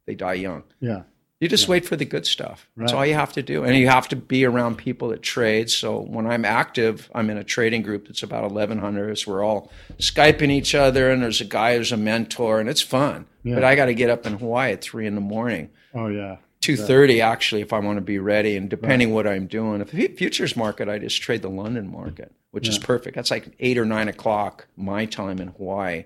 they 0.06 0.14
die 0.14 0.34
young. 0.34 0.62
Yeah. 0.78 1.02
You 1.40 1.48
just 1.48 1.66
yeah. 1.66 1.72
wait 1.72 1.86
for 1.86 1.94
the 1.94 2.04
good 2.04 2.26
stuff. 2.26 2.68
That's 2.76 2.92
all 2.92 3.06
you 3.06 3.14
have 3.14 3.32
to 3.34 3.42
do. 3.42 3.62
And 3.62 3.76
you 3.76 3.86
have 3.86 4.08
to 4.08 4.16
be 4.16 4.44
around 4.44 4.76
people 4.76 5.08
that 5.10 5.22
trade. 5.22 5.70
So 5.70 6.00
when 6.00 6.26
I'm 6.26 6.44
active, 6.44 7.08
I'm 7.14 7.30
in 7.30 7.36
a 7.36 7.44
trading 7.44 7.82
group 7.82 8.08
that's 8.08 8.24
about 8.24 8.42
1,100. 8.42 9.18
So 9.18 9.32
we're 9.32 9.44
all 9.44 9.70
Skyping 9.98 10.50
each 10.50 10.74
other, 10.74 11.10
and 11.10 11.22
there's 11.22 11.40
a 11.40 11.44
guy 11.44 11.76
who's 11.76 11.92
a 11.92 11.96
mentor, 11.96 12.58
and 12.58 12.68
it's 12.68 12.82
fun. 12.82 13.26
Yeah. 13.44 13.54
But 13.54 13.62
I 13.62 13.76
got 13.76 13.86
to 13.86 13.94
get 13.94 14.10
up 14.10 14.26
in 14.26 14.38
Hawaii 14.38 14.72
at 14.72 14.82
3 14.82 15.06
in 15.06 15.14
the 15.14 15.20
morning. 15.20 15.70
Oh, 15.94 16.08
yeah. 16.08 16.38
2.30, 16.62 17.22
actually, 17.22 17.60
if 17.60 17.72
I 17.72 17.78
want 17.78 17.98
to 17.98 18.02
be 18.02 18.18
ready. 18.18 18.56
And 18.56 18.68
depending 18.68 19.10
right. 19.10 19.14
what 19.14 19.26
I'm 19.28 19.46
doing, 19.46 19.80
if 19.80 19.92
the 19.92 20.08
futures 20.08 20.56
market, 20.56 20.88
I 20.88 20.98
just 20.98 21.22
trade 21.22 21.42
the 21.42 21.50
London 21.50 21.88
market, 21.92 22.32
which 22.50 22.66
yeah. 22.66 22.72
is 22.72 22.78
perfect. 22.78 23.14
That's 23.14 23.30
like 23.30 23.54
8 23.60 23.78
or 23.78 23.84
9 23.84 24.08
o'clock 24.08 24.66
my 24.76 25.04
time 25.04 25.38
in 25.38 25.48
Hawaii 25.48 26.04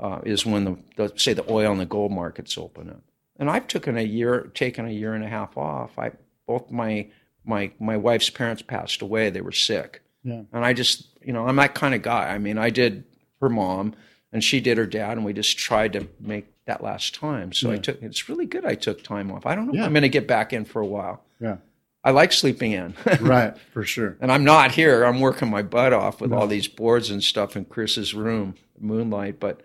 uh, 0.00 0.22
is 0.24 0.44
when, 0.44 0.64
the, 0.64 0.76
the, 0.96 1.12
say, 1.16 1.34
the 1.34 1.48
oil 1.48 1.70
and 1.70 1.80
the 1.80 1.86
gold 1.86 2.10
markets 2.10 2.58
open 2.58 2.90
up 2.90 3.02
and 3.42 3.50
I've 3.50 3.66
taken 3.66 3.98
a 3.98 4.02
year, 4.02 4.50
taken 4.54 4.86
a 4.86 4.90
year 4.90 5.14
and 5.14 5.24
a 5.24 5.28
half 5.28 5.56
off. 5.58 5.98
I 5.98 6.12
both 6.46 6.70
my 6.70 7.08
my 7.44 7.72
my 7.80 7.96
wife's 7.96 8.30
parents 8.30 8.62
passed 8.62 9.02
away. 9.02 9.28
They 9.30 9.40
were 9.40 9.50
sick, 9.52 10.00
Yeah. 10.22 10.42
and 10.52 10.64
I 10.64 10.72
just 10.72 11.08
you 11.22 11.32
know 11.32 11.46
I'm 11.48 11.56
that 11.56 11.74
kind 11.74 11.94
of 11.94 12.02
guy. 12.02 12.28
I 12.34 12.38
mean, 12.38 12.56
I 12.58 12.70
did 12.70 13.04
her 13.40 13.48
mom, 13.48 13.94
and 14.32 14.42
she 14.44 14.60
did 14.60 14.78
her 14.78 14.86
dad, 14.86 15.16
and 15.16 15.24
we 15.26 15.32
just 15.32 15.58
tried 15.58 15.92
to 15.94 16.06
make 16.20 16.46
that 16.66 16.82
last 16.82 17.14
time. 17.16 17.52
So 17.52 17.72
I 17.72 17.78
took. 17.78 18.00
It's 18.02 18.28
really 18.28 18.46
good. 18.46 18.64
I 18.64 18.76
took 18.76 19.02
time 19.02 19.32
off. 19.32 19.44
I 19.46 19.56
don't 19.56 19.66
know. 19.66 19.72
if 19.72 19.78
Yeah. 19.78 19.86
I'm 19.86 19.92
going 19.92 20.02
to 20.02 20.08
get 20.08 20.28
back 20.28 20.52
in 20.52 20.64
for 20.64 20.80
a 20.80 20.86
while. 20.86 21.24
Yeah. 21.40 21.56
I 22.04 22.10
like 22.12 22.32
sleeping 22.32 22.70
in. 22.72 22.94
Right. 23.20 23.56
For 23.72 23.82
sure. 23.84 24.16
And 24.20 24.30
I'm 24.32 24.44
not 24.44 24.70
here. 24.72 25.04
I'm 25.04 25.20
working 25.20 25.50
my 25.50 25.62
butt 25.62 25.92
off 25.92 26.20
with 26.20 26.32
all 26.32 26.46
these 26.48 26.66
boards 26.68 27.10
and 27.10 27.22
stuff 27.22 27.56
in 27.56 27.64
Chris's 27.64 28.14
room, 28.14 28.54
Moonlight. 28.78 29.38
But 29.40 29.60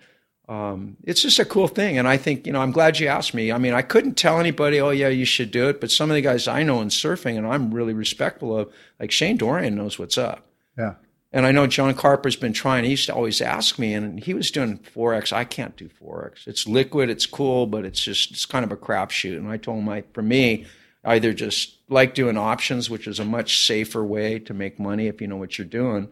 um, 0.48 0.98
it's 1.04 1.22
just 1.22 1.40
a 1.40 1.46
cool 1.46 1.68
thing. 1.68 1.98
And 1.98 2.08
I 2.08 2.18
think, 2.18 2.48
you 2.48 2.54
know, 2.54 2.62
I'm 2.62 2.72
glad 2.72 3.00
you 3.00 3.08
asked 3.08 3.34
me. 3.34 3.52
I 3.52 3.58
mean, 3.58 3.74
I 3.74 3.82
couldn't 3.82 4.16
tell 4.16 4.40
anybody, 4.40 4.80
oh, 4.80 4.92
yeah, 4.92 5.10
you 5.10 5.26
should 5.26 5.52
do 5.52 5.68
it. 5.68 5.82
But 5.82 5.92
some 5.92 6.10
of 6.10 6.16
the 6.16 6.22
guys 6.22 6.48
I 6.48 6.64
know 6.64 6.82
in 6.82 6.88
surfing 6.88 7.38
and 7.38 7.46
I'm 7.46 7.74
really 7.74 7.94
respectful 7.94 8.58
of, 8.58 8.72
like 9.00 9.12
Shane 9.12 9.38
Dorian 9.38 9.76
knows 9.76 10.00
what's 10.00 10.18
up. 10.18 10.46
Yeah. 10.78 10.96
And 11.34 11.46
I 11.46 11.52
know 11.52 11.68
John 11.68 11.94
Carper's 11.94 12.38
been 12.38 12.54
trying. 12.54 12.86
He 12.86 12.92
used 12.92 13.08
to 13.08 13.14
always 13.14 13.42
ask 13.42 13.78
me, 13.78 13.94
and 13.94 14.24
he 14.24 14.34
was 14.34 14.50
doing 14.50 14.80
forex. 14.80 15.34
I 15.34 15.44
can't 15.44 15.76
do 15.76 15.90
forex. 15.90 16.48
It's 16.48 16.66
liquid, 16.66 17.10
it's 17.10 17.26
cool, 17.26 17.68
but 17.68 17.84
it's 17.84 18.02
just 18.02 18.32
it's 18.32 18.46
kind 18.46 18.64
of 18.64 18.72
a 18.72 18.78
crapshoot. 18.78 19.38
And 19.38 19.50
I 19.50 19.58
told 19.58 19.80
him, 19.80 19.90
I, 19.90 20.04
for 20.14 20.22
me, 20.22 20.66
I 21.04 21.16
either 21.16 21.34
just 21.34 21.76
like 21.90 22.14
doing 22.14 22.38
options, 22.38 22.90
which 22.90 23.08
is 23.08 23.20
a 23.20 23.26
much 23.26 23.66
safer 23.66 24.06
way 24.06 24.40
to 24.40 24.54
make 24.54 24.80
money 24.80 25.08
if 25.08 25.20
you 25.22 25.28
know 25.28 25.36
what 25.36 25.58
you're 25.58 25.68
doing. 25.68 26.08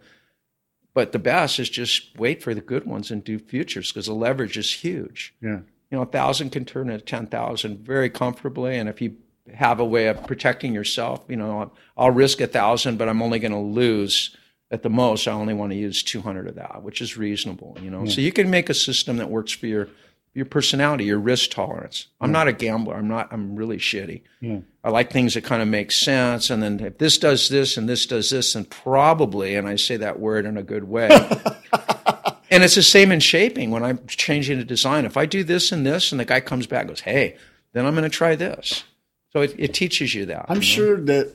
But 0.96 1.12
the 1.12 1.20
best 1.20 1.60
is 1.60 1.70
just 1.70 2.18
wait 2.18 2.42
for 2.42 2.56
the 2.56 2.62
good 2.62 2.86
ones 2.86 3.12
and 3.12 3.24
do 3.24 3.38
futures 3.38 3.92
because 3.92 4.08
the 4.08 4.14
leverage 4.14 4.58
is 4.58 4.72
huge. 4.72 5.36
Yeah. 5.42 5.60
You 5.92 5.98
know, 5.98 6.02
a 6.02 6.08
thousand 6.08 6.50
can 6.52 6.66
turn 6.66 6.90
into 6.90 7.06
ten 7.06 7.28
thousand 7.28 7.86
very 7.86 8.10
comfortably, 8.10 8.78
and 8.78 8.90
if 8.90 9.02
you 9.02 9.18
have 9.54 9.80
a 9.80 9.86
way 9.86 10.08
of 10.08 10.26
protecting 10.26 10.74
yourself, 10.74 11.24
you 11.28 11.36
know, 11.36 11.72
I'll 11.96 12.12
risk 12.12 12.42
a 12.42 12.48
thousand, 12.48 12.98
but 12.98 13.08
I'm 13.08 13.22
only 13.22 13.38
going 13.40 13.52
to 13.52 13.60
lose 13.60 14.36
at 14.72 14.82
the 14.82 14.90
most. 14.90 15.28
I 15.28 15.34
only 15.34 15.54
want 15.54 15.74
to 15.74 15.78
use 15.78 16.02
two 16.02 16.22
hundred 16.22 16.48
of 16.48 16.56
that, 16.56 16.82
which 16.82 17.02
is 17.02 17.18
reasonable. 17.18 17.78
You 17.82 17.92
know, 17.92 18.06
so 18.06 18.22
you 18.22 18.32
can 18.32 18.50
make 18.50 18.70
a 18.70 18.74
system 18.74 19.18
that 19.18 19.30
works 19.30 19.52
for 19.52 19.68
your 19.68 19.90
your 20.36 20.46
personality, 20.46 21.06
your 21.06 21.18
risk 21.18 21.52
tolerance. 21.52 22.08
I'm 22.20 22.34
not 22.34 22.50
a 22.50 22.54
gambler. 22.54 22.96
I'm 22.96 23.08
not. 23.08 23.32
I'm 23.32 23.56
really 23.56 23.78
shitty. 23.78 24.22
Yeah. 24.42 24.60
I 24.84 24.90
like 24.90 25.10
things 25.10 25.34
that 25.34 25.46
kind 25.46 25.62
of 25.62 25.70
make 25.70 25.94
sense. 25.94 26.50
And 26.50 26.62
then 26.62 26.82
if 26.82 26.98
this 26.98 27.18
does 27.18 27.48
this 27.48 27.78
and 27.78 27.88
this 27.88 28.06
does 28.06 28.30
this, 28.30 28.54
then 28.54 28.66
probably, 28.66 29.56
and 29.56 29.66
I 29.66 29.78
say 29.78 29.96
that 29.96 30.20
word 30.20 30.46
in 30.46 30.58
a 30.58 30.64
good 30.64 30.84
way. 30.84 31.08
and 32.52 32.64
it's 32.64 32.76
the 32.76 32.84
same 32.84 33.14
in 33.14 33.22
shaping 33.22 33.72
when 33.72 33.82
I'm 33.82 34.06
changing 34.08 34.60
a 34.60 34.66
design. 34.66 35.06
If 35.06 35.16
I 35.16 35.26
do 35.26 35.46
this 35.46 35.72
and 35.72 35.86
this, 35.86 36.12
and 36.12 36.20
the 36.20 36.26
guy 36.26 36.42
comes 36.42 36.68
back 36.68 36.82
and 36.82 36.90
goes, 36.90 37.00
hey, 37.00 37.38
then 37.72 37.86
I'm 37.86 37.94
going 37.94 38.04
to 38.04 38.10
try 38.10 38.36
this. 38.36 38.84
So 39.32 39.40
it, 39.42 39.56
it 39.58 39.74
teaches 39.74 40.14
you 40.14 40.26
that. 40.26 40.48
I'm 40.50 40.56
you 40.56 40.60
know? 40.60 40.66
sure 40.66 41.02
that 41.02 41.34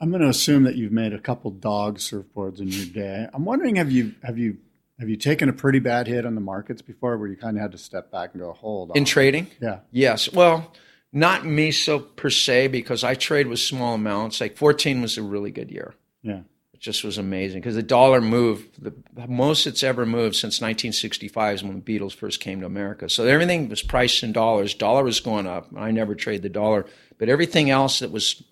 I'm 0.00 0.10
going 0.10 0.22
to 0.22 0.28
assume 0.28 0.62
that 0.64 0.76
you've 0.76 0.92
made 0.92 1.12
a 1.12 1.18
couple 1.18 1.50
dog 1.50 1.98
surfboards 1.98 2.60
in 2.60 2.68
your 2.68 2.86
day. 2.86 3.26
I'm 3.34 3.44
wondering 3.44 3.76
have 3.76 3.90
you 3.90 4.14
have 4.22 4.38
you 4.38 4.58
have 4.98 5.08
you 5.08 5.16
taken 5.16 5.48
a 5.48 5.52
pretty 5.52 5.78
bad 5.78 6.06
hit 6.06 6.24
on 6.24 6.34
the 6.34 6.40
markets 6.40 6.82
before, 6.82 7.18
where 7.18 7.28
you 7.28 7.36
kind 7.36 7.56
of 7.56 7.62
had 7.62 7.72
to 7.72 7.78
step 7.78 8.10
back 8.10 8.30
and 8.32 8.42
go, 8.42 8.52
hold 8.52 8.90
on. 8.90 8.96
In 8.96 9.04
trading? 9.04 9.48
Yeah. 9.60 9.80
Yes. 9.90 10.32
Well, 10.32 10.72
not 11.12 11.44
me 11.44 11.70
so 11.70 11.98
per 11.98 12.30
se 12.30 12.68
because 12.68 13.04
I 13.04 13.14
trade 13.14 13.46
with 13.46 13.58
small 13.58 13.94
amounts. 13.94 14.40
Like 14.40 14.56
14 14.56 15.02
was 15.02 15.18
a 15.18 15.22
really 15.22 15.50
good 15.50 15.70
year. 15.70 15.94
Yeah. 16.22 16.40
It 16.72 16.80
just 16.80 17.04
was 17.04 17.16
amazing 17.16 17.60
because 17.60 17.74
the 17.74 17.82
dollar 17.82 18.20
moved 18.20 18.82
the 18.82 18.92
most 19.26 19.66
it's 19.66 19.82
ever 19.82 20.04
moved 20.04 20.34
since 20.36 20.60
1965 20.60 21.54
is 21.54 21.64
when 21.64 21.80
the 21.82 21.98
Beatles 21.98 22.14
first 22.14 22.40
came 22.40 22.60
to 22.60 22.66
America. 22.66 23.08
So 23.08 23.24
everything 23.24 23.70
was 23.70 23.82
priced 23.82 24.22
in 24.22 24.32
dollars. 24.32 24.74
Dollar 24.74 25.02
was 25.02 25.20
going 25.20 25.46
up. 25.46 25.68
I 25.74 25.90
never 25.90 26.14
trade 26.14 26.42
the 26.42 26.50
dollar, 26.50 26.84
but 27.16 27.30
everything 27.30 27.70
else 27.70 28.00
that 28.00 28.10
was, 28.10 28.42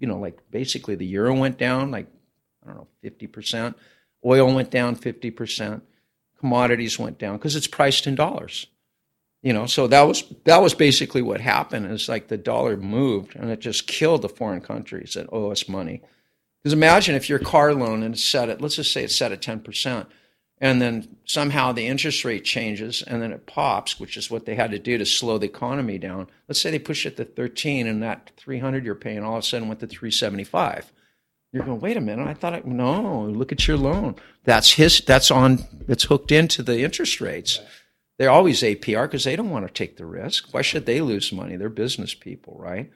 you 0.00 0.08
know, 0.08 0.18
like 0.18 0.38
basically 0.50 0.96
the 0.96 1.06
euro 1.06 1.32
went 1.32 1.56
down 1.56 1.92
like 1.92 2.08
I 2.64 2.66
don't 2.66 2.76
know 2.76 2.88
50 3.02 3.28
percent. 3.28 3.76
Oil 4.24 4.54
went 4.54 4.70
down 4.70 4.94
50 4.94 5.30
percent. 5.30 5.82
Commodities 6.38 6.98
went 6.98 7.18
down 7.18 7.36
because 7.36 7.56
it's 7.56 7.66
priced 7.66 8.06
in 8.06 8.14
dollars. 8.14 8.66
You 9.42 9.52
know, 9.52 9.66
so 9.66 9.86
that 9.88 10.02
was 10.02 10.24
that 10.44 10.62
was 10.62 10.74
basically 10.74 11.22
what 11.22 11.40
happened. 11.40 11.86
It's 11.86 12.08
like 12.08 12.28
the 12.28 12.38
dollar 12.38 12.76
moved 12.76 13.36
and 13.36 13.50
it 13.50 13.60
just 13.60 13.86
killed 13.86 14.22
the 14.22 14.28
foreign 14.28 14.62
countries 14.62 15.14
that 15.14 15.28
owe 15.30 15.50
us 15.50 15.68
money. 15.68 16.00
Because 16.62 16.72
imagine 16.72 17.14
if 17.14 17.28
your 17.28 17.38
car 17.38 17.74
loan 17.74 18.02
and 18.02 18.14
it's 18.14 18.24
set 18.24 18.48
at, 18.48 18.62
let's 18.62 18.76
just 18.76 18.90
say 18.90 19.04
it's 19.04 19.14
set 19.14 19.32
at 19.32 19.42
10%, 19.42 20.06
and 20.58 20.80
then 20.80 21.16
somehow 21.26 21.72
the 21.72 21.86
interest 21.86 22.24
rate 22.24 22.42
changes 22.44 23.02
and 23.02 23.20
then 23.20 23.32
it 23.32 23.44
pops, 23.44 24.00
which 24.00 24.16
is 24.16 24.30
what 24.30 24.46
they 24.46 24.54
had 24.54 24.70
to 24.70 24.78
do 24.78 24.96
to 24.96 25.04
slow 25.04 25.36
the 25.36 25.44
economy 25.44 25.98
down. 25.98 26.26
Let's 26.48 26.62
say 26.62 26.70
they 26.70 26.78
push 26.78 27.04
it 27.04 27.18
to 27.18 27.24
13 27.26 27.86
and 27.86 28.02
that 28.02 28.30
300 28.38 28.82
you're 28.82 28.94
paying 28.94 29.22
all 29.22 29.36
of 29.36 29.40
a 29.40 29.46
sudden 29.46 29.68
went 29.68 29.80
to 29.80 29.86
375. 29.86 30.90
You're 31.54 31.64
going, 31.64 31.78
wait 31.78 31.96
a 31.96 32.00
minute. 32.00 32.26
I 32.26 32.34
thought, 32.34 32.54
it, 32.54 32.66
no, 32.66 33.26
look 33.26 33.52
at 33.52 33.68
your 33.68 33.76
loan. 33.76 34.16
That's 34.42 34.72
his, 34.72 35.00
that's 35.00 35.30
on, 35.30 35.64
it's 35.86 36.02
hooked 36.02 36.32
into 36.32 36.64
the 36.64 36.80
interest 36.80 37.20
rates. 37.20 37.60
They're 38.18 38.30
always 38.30 38.62
APR 38.62 39.04
because 39.04 39.22
they 39.22 39.36
don't 39.36 39.50
want 39.50 39.64
to 39.64 39.72
take 39.72 39.96
the 39.96 40.04
risk. 40.04 40.52
Why 40.52 40.62
should 40.62 40.84
they 40.84 41.00
lose 41.00 41.32
money? 41.32 41.54
They're 41.54 41.68
business 41.68 42.12
people, 42.12 42.56
right? 42.58 42.90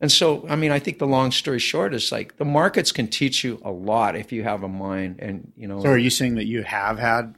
And 0.00 0.12
so, 0.12 0.46
I 0.48 0.54
mean, 0.54 0.70
I 0.70 0.78
think 0.78 1.00
the 1.00 1.08
long 1.08 1.32
story 1.32 1.58
short 1.58 1.92
is 1.92 2.12
like 2.12 2.36
the 2.36 2.44
markets 2.44 2.92
can 2.92 3.08
teach 3.08 3.42
you 3.42 3.60
a 3.64 3.72
lot 3.72 4.14
if 4.14 4.30
you 4.30 4.44
have 4.44 4.62
a 4.62 4.68
mind 4.68 5.16
and, 5.18 5.52
you 5.56 5.66
know. 5.66 5.82
So 5.82 5.88
are 5.88 5.98
you 5.98 6.10
saying 6.10 6.36
that 6.36 6.46
you 6.46 6.62
have 6.62 7.00
had? 7.00 7.34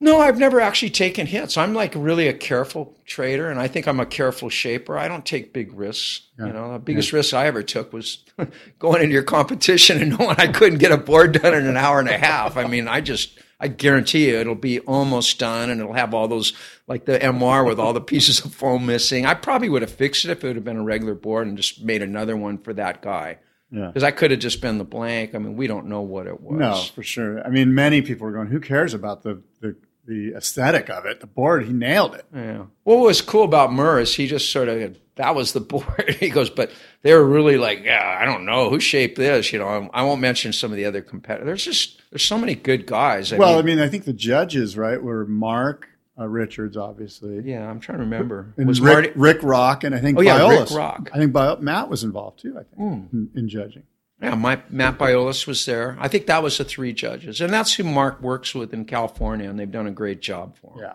No, 0.00 0.20
I've 0.20 0.38
never 0.38 0.60
actually 0.60 0.90
taken 0.90 1.26
hits. 1.26 1.56
I'm 1.56 1.74
like 1.74 1.92
really 1.96 2.28
a 2.28 2.32
careful 2.32 2.96
trader 3.04 3.50
and 3.50 3.58
I 3.58 3.66
think 3.66 3.88
I'm 3.88 3.98
a 3.98 4.06
careful 4.06 4.48
shaper. 4.48 4.96
I 4.96 5.08
don't 5.08 5.26
take 5.26 5.52
big 5.52 5.72
risks. 5.72 6.28
You 6.38 6.52
know, 6.52 6.72
the 6.72 6.78
biggest 6.78 7.12
risk 7.12 7.34
I 7.34 7.46
ever 7.46 7.64
took 7.64 7.92
was 7.92 8.24
going 8.78 9.02
into 9.02 9.12
your 9.12 9.24
competition 9.24 10.00
and 10.00 10.10
knowing 10.18 10.36
I 10.38 10.46
couldn't 10.46 10.78
get 10.78 10.92
a 10.92 10.96
board 10.96 11.32
done 11.32 11.52
in 11.52 11.66
an 11.66 11.76
hour 11.76 11.98
and 11.98 12.08
a 12.08 12.16
half. 12.16 12.56
I 12.56 12.68
mean, 12.68 12.86
I 12.86 13.00
just, 13.00 13.40
I 13.58 13.66
guarantee 13.66 14.28
you 14.28 14.36
it'll 14.38 14.54
be 14.54 14.78
almost 14.80 15.40
done 15.40 15.68
and 15.68 15.80
it'll 15.80 15.94
have 15.94 16.14
all 16.14 16.28
those, 16.28 16.52
like 16.86 17.04
the 17.04 17.18
MR 17.18 17.66
with 17.66 17.80
all 17.80 17.92
the 17.92 18.00
pieces 18.00 18.44
of 18.44 18.54
foam 18.54 18.86
missing. 18.86 19.26
I 19.26 19.34
probably 19.34 19.68
would 19.68 19.82
have 19.82 19.90
fixed 19.90 20.24
it 20.24 20.30
if 20.30 20.44
it 20.44 20.46
would 20.46 20.56
have 20.56 20.64
been 20.64 20.76
a 20.76 20.84
regular 20.84 21.16
board 21.16 21.48
and 21.48 21.56
just 21.56 21.82
made 21.82 22.02
another 22.02 22.36
one 22.36 22.58
for 22.58 22.72
that 22.74 23.02
guy. 23.02 23.38
Yeah. 23.70 23.88
Because 23.88 24.04
I 24.04 24.12
could 24.12 24.30
have 24.30 24.40
just 24.40 24.60
been 24.60 24.78
the 24.78 24.84
blank. 24.84 25.34
I 25.34 25.38
mean, 25.38 25.56
we 25.56 25.66
don't 25.66 25.86
know 25.86 26.00
what 26.02 26.26
it 26.26 26.40
was. 26.40 26.58
No, 26.58 26.82
for 26.94 27.02
sure. 27.02 27.44
I 27.44 27.50
mean, 27.50 27.74
many 27.74 28.00
people 28.00 28.26
are 28.26 28.32
going, 28.32 28.46
who 28.46 28.60
cares 28.60 28.94
about 28.94 29.22
the, 29.22 29.42
the, 29.60 29.76
the 30.08 30.32
aesthetic 30.36 30.88
of 30.90 31.06
it? 31.06 31.20
The 31.20 31.26
board, 31.28 31.64
he 31.66 31.72
nailed 31.72 32.14
it. 32.16 32.24
Yeah. 32.34 32.64
What 32.82 32.96
was 32.98 33.22
cool 33.22 33.44
about 33.44 33.72
Murr 33.72 34.00
is 34.00 34.14
he 34.16 34.26
just 34.26 34.50
sort 34.50 34.68
of 34.68 34.96
that 35.16 35.34
was 35.34 35.52
the 35.52 35.60
board. 35.72 36.16
he 36.18 36.30
goes, 36.30 36.48
but 36.50 36.70
they 37.02 37.12
were 37.12 37.24
really 37.24 37.56
like, 37.58 37.82
yeah, 37.84 38.18
I 38.20 38.24
don't 38.24 38.44
know 38.44 38.70
who 38.70 38.80
shaped 38.80 39.16
this. 39.16 39.52
You 39.52 39.58
know, 39.60 39.88
I 39.92 40.02
won't 40.02 40.20
mention 40.20 40.52
some 40.52 40.70
of 40.72 40.76
the 40.76 40.84
other 40.86 41.02
competitors. 41.02 41.46
There's 41.46 41.64
just 41.64 42.02
there's 42.10 42.24
so 42.24 42.38
many 42.38 42.54
good 42.56 42.86
guys. 42.86 43.32
I 43.32 43.36
well, 43.36 43.50
mean, 43.56 43.58
I 43.58 43.62
mean, 43.62 43.78
I 43.80 43.88
think 43.88 44.04
the 44.04 44.12
judges, 44.12 44.76
right, 44.76 45.00
were 45.02 45.26
Mark 45.26 45.88
uh, 46.18 46.26
Richards, 46.26 46.76
obviously. 46.76 47.40
yeah, 47.44 47.68
I'm 47.68 47.78
trying 47.78 47.98
to 47.98 48.04
remember. 48.04 48.52
And 48.56 48.66
was 48.66 48.80
Rick, 48.80 48.92
Marty? 48.92 49.10
Rick 49.14 49.38
Rock, 49.42 49.84
and 49.84 49.94
I 49.94 50.00
think 50.00 50.18
Oh, 50.18 50.20
yeah, 50.22 50.48
Rick 50.48 50.70
Rock. 50.72 51.10
I 51.14 51.18
think 51.18 51.32
Bio, 51.32 51.56
Matt 51.58 51.88
was 51.88 52.02
involved 52.02 52.40
too. 52.40 52.56
I 52.58 52.62
think 52.64 52.76
Hmm. 52.76 53.16
in, 53.16 53.30
in 53.36 53.48
judging. 53.48 53.84
Yeah, 54.20 54.34
my, 54.34 54.60
Matt 54.68 54.98
Biolos 54.98 55.46
was 55.46 55.64
there. 55.64 55.96
I 56.00 56.08
think 56.08 56.26
that 56.26 56.42
was 56.42 56.58
the 56.58 56.64
three 56.64 56.92
judges, 56.92 57.40
and 57.40 57.52
that's 57.52 57.74
who 57.74 57.84
Mark 57.84 58.20
works 58.20 58.52
with 58.54 58.74
in 58.74 58.84
California, 58.84 59.48
and 59.48 59.58
they've 59.58 59.70
done 59.70 59.86
a 59.86 59.92
great 59.92 60.20
job 60.20 60.56
for 60.58 60.72
him. 60.74 60.80
Yeah. 60.80 60.92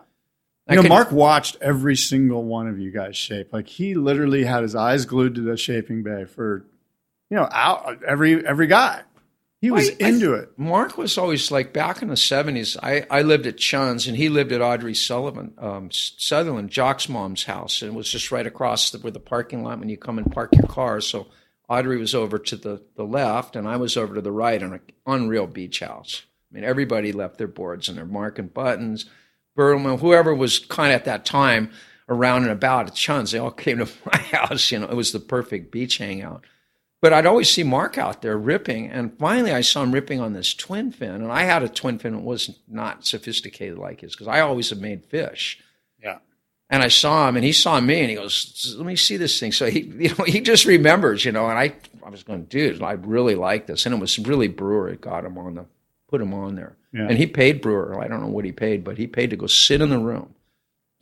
I 0.68 0.72
You 0.72 0.76
know, 0.76 0.82
could- 0.82 0.88
Mark 0.90 1.12
watched 1.12 1.56
every 1.60 1.96
single 1.96 2.44
one 2.44 2.68
of 2.68 2.78
you 2.78 2.90
guys 2.90 3.16
shape. 3.16 3.52
Like 3.52 3.66
he 3.68 3.94
literally 3.94 4.44
had 4.44 4.62
his 4.62 4.74
eyes 4.74 5.04
glued 5.06 5.34
to 5.36 5.40
the 5.42 5.56
shaping 5.56 6.02
bay 6.02 6.24
for, 6.26 6.66
you 7.30 7.36
know, 7.36 7.48
out 7.50 8.02
every 8.06 8.46
every 8.46 8.66
guy. 8.66 9.02
He 9.60 9.70
was 9.70 9.88
I- 9.90 9.92
I- 10.04 10.08
into 10.08 10.34
it. 10.34 10.50
Mark 10.58 10.96
was 10.98 11.16
always 11.18 11.50
like 11.50 11.72
back 11.74 12.00
in 12.02 12.08
the 12.08 12.16
seventies. 12.16 12.76
I, 12.82 13.06
I 13.10 13.22
lived 13.22 13.46
at 13.46 13.56
Chun's 13.58 14.06
and 14.06 14.16
he 14.16 14.28
lived 14.30 14.52
at 14.52 14.60
Audrey 14.62 14.94
Sullivan, 14.94 15.52
um, 15.58 15.88
Sutherland, 15.90 16.70
Jock's 16.70 17.08
mom's 17.10 17.44
house, 17.44 17.80
and 17.82 17.92
it 17.92 17.96
was 17.96 18.08
just 18.10 18.30
right 18.30 18.46
across 18.46 18.90
the, 18.90 18.98
where 18.98 19.10
the 19.12 19.20
parking 19.20 19.62
lot 19.64 19.78
when 19.80 19.88
you 19.90 19.96
come 19.98 20.18
and 20.18 20.30
park 20.32 20.50
your 20.54 20.66
car. 20.66 21.00
So 21.02 21.26
Audrey 21.68 21.98
was 21.98 22.14
over 22.14 22.38
to 22.38 22.56
the, 22.56 22.82
the 22.96 23.04
left 23.04 23.56
and 23.56 23.66
I 23.66 23.76
was 23.76 23.96
over 23.96 24.14
to 24.14 24.20
the 24.20 24.32
right 24.32 24.62
on 24.62 24.74
an 24.74 24.80
unreal 25.06 25.46
beach 25.46 25.80
house. 25.80 26.22
I 26.50 26.54
mean, 26.54 26.64
everybody 26.64 27.12
left 27.12 27.38
their 27.38 27.48
boards 27.48 27.88
and 27.88 27.96
they're 27.96 28.04
marking 28.04 28.48
buttons. 28.48 29.06
Bertlemann, 29.56 30.00
whoever 30.00 30.34
was 30.34 30.58
kind 30.58 30.92
of 30.92 31.00
at 31.00 31.04
that 31.06 31.24
time 31.24 31.70
around 32.08 32.42
and 32.42 32.52
about 32.52 32.88
at 32.88 32.94
Chun's, 32.94 33.30
they 33.30 33.38
all 33.38 33.50
came 33.52 33.78
to 33.78 33.88
my 34.04 34.18
house. 34.18 34.70
You 34.70 34.80
know, 34.80 34.88
it 34.88 34.96
was 34.96 35.12
the 35.12 35.20
perfect 35.20 35.70
beach 35.70 35.98
hangout. 35.98 36.44
But 37.00 37.12
I'd 37.12 37.26
always 37.26 37.50
see 37.50 37.64
Mark 37.64 37.98
out 37.98 38.22
there 38.22 38.38
ripping, 38.38 38.88
and 38.88 39.18
finally 39.18 39.52
I 39.52 39.60
saw 39.60 39.82
him 39.82 39.92
ripping 39.92 40.20
on 40.20 40.32
this 40.32 40.54
twin 40.54 40.90
fin, 40.90 41.10
and 41.10 41.30
I 41.30 41.42
had 41.42 41.62
a 41.62 41.68
twin 41.68 41.98
fin 41.98 42.14
that 42.14 42.22
was 42.22 42.58
not 42.66 43.04
sophisticated 43.04 43.76
like 43.76 44.00
his 44.00 44.14
because 44.14 44.26
I 44.26 44.40
always 44.40 44.70
have 44.70 44.80
made 44.80 45.04
fish. 45.04 45.60
And 46.70 46.82
I 46.82 46.88
saw 46.88 47.28
him, 47.28 47.36
and 47.36 47.44
he 47.44 47.52
saw 47.52 47.78
me, 47.80 48.00
and 48.00 48.08
he 48.10 48.16
goes, 48.16 48.74
"Let 48.76 48.86
me 48.86 48.96
see 48.96 49.16
this 49.16 49.38
thing." 49.38 49.52
So 49.52 49.66
he, 49.70 49.80
you 49.98 50.08
know, 50.16 50.24
he 50.24 50.40
just 50.40 50.64
remembers, 50.64 51.24
you 51.24 51.30
know. 51.32 51.48
And 51.48 51.58
I, 51.58 51.74
I 52.04 52.10
was 52.10 52.22
going, 52.22 52.44
dude, 52.44 52.82
I 52.82 52.92
really 52.92 53.34
like 53.34 53.66
this, 53.66 53.84
and 53.86 53.94
it 53.94 53.98
was 54.00 54.18
really 54.18 54.48
Brewer 54.48 54.90
that 54.90 55.00
got 55.00 55.24
him 55.24 55.36
on 55.38 55.54
the, 55.56 55.66
put 56.08 56.20
him 56.20 56.32
on 56.34 56.54
there, 56.56 56.76
Yeah. 56.92 57.06
and 57.08 57.18
he 57.18 57.26
paid 57.26 57.60
Brewer. 57.60 58.00
I 58.00 58.08
don't 58.08 58.20
know 58.22 58.28
what 58.28 58.44
he 58.46 58.52
paid, 58.52 58.82
but 58.82 58.96
he 58.98 59.06
paid 59.06 59.30
to 59.30 59.36
go 59.36 59.46
sit 59.46 59.80
in 59.82 59.90
the 59.90 59.98
room. 59.98 60.34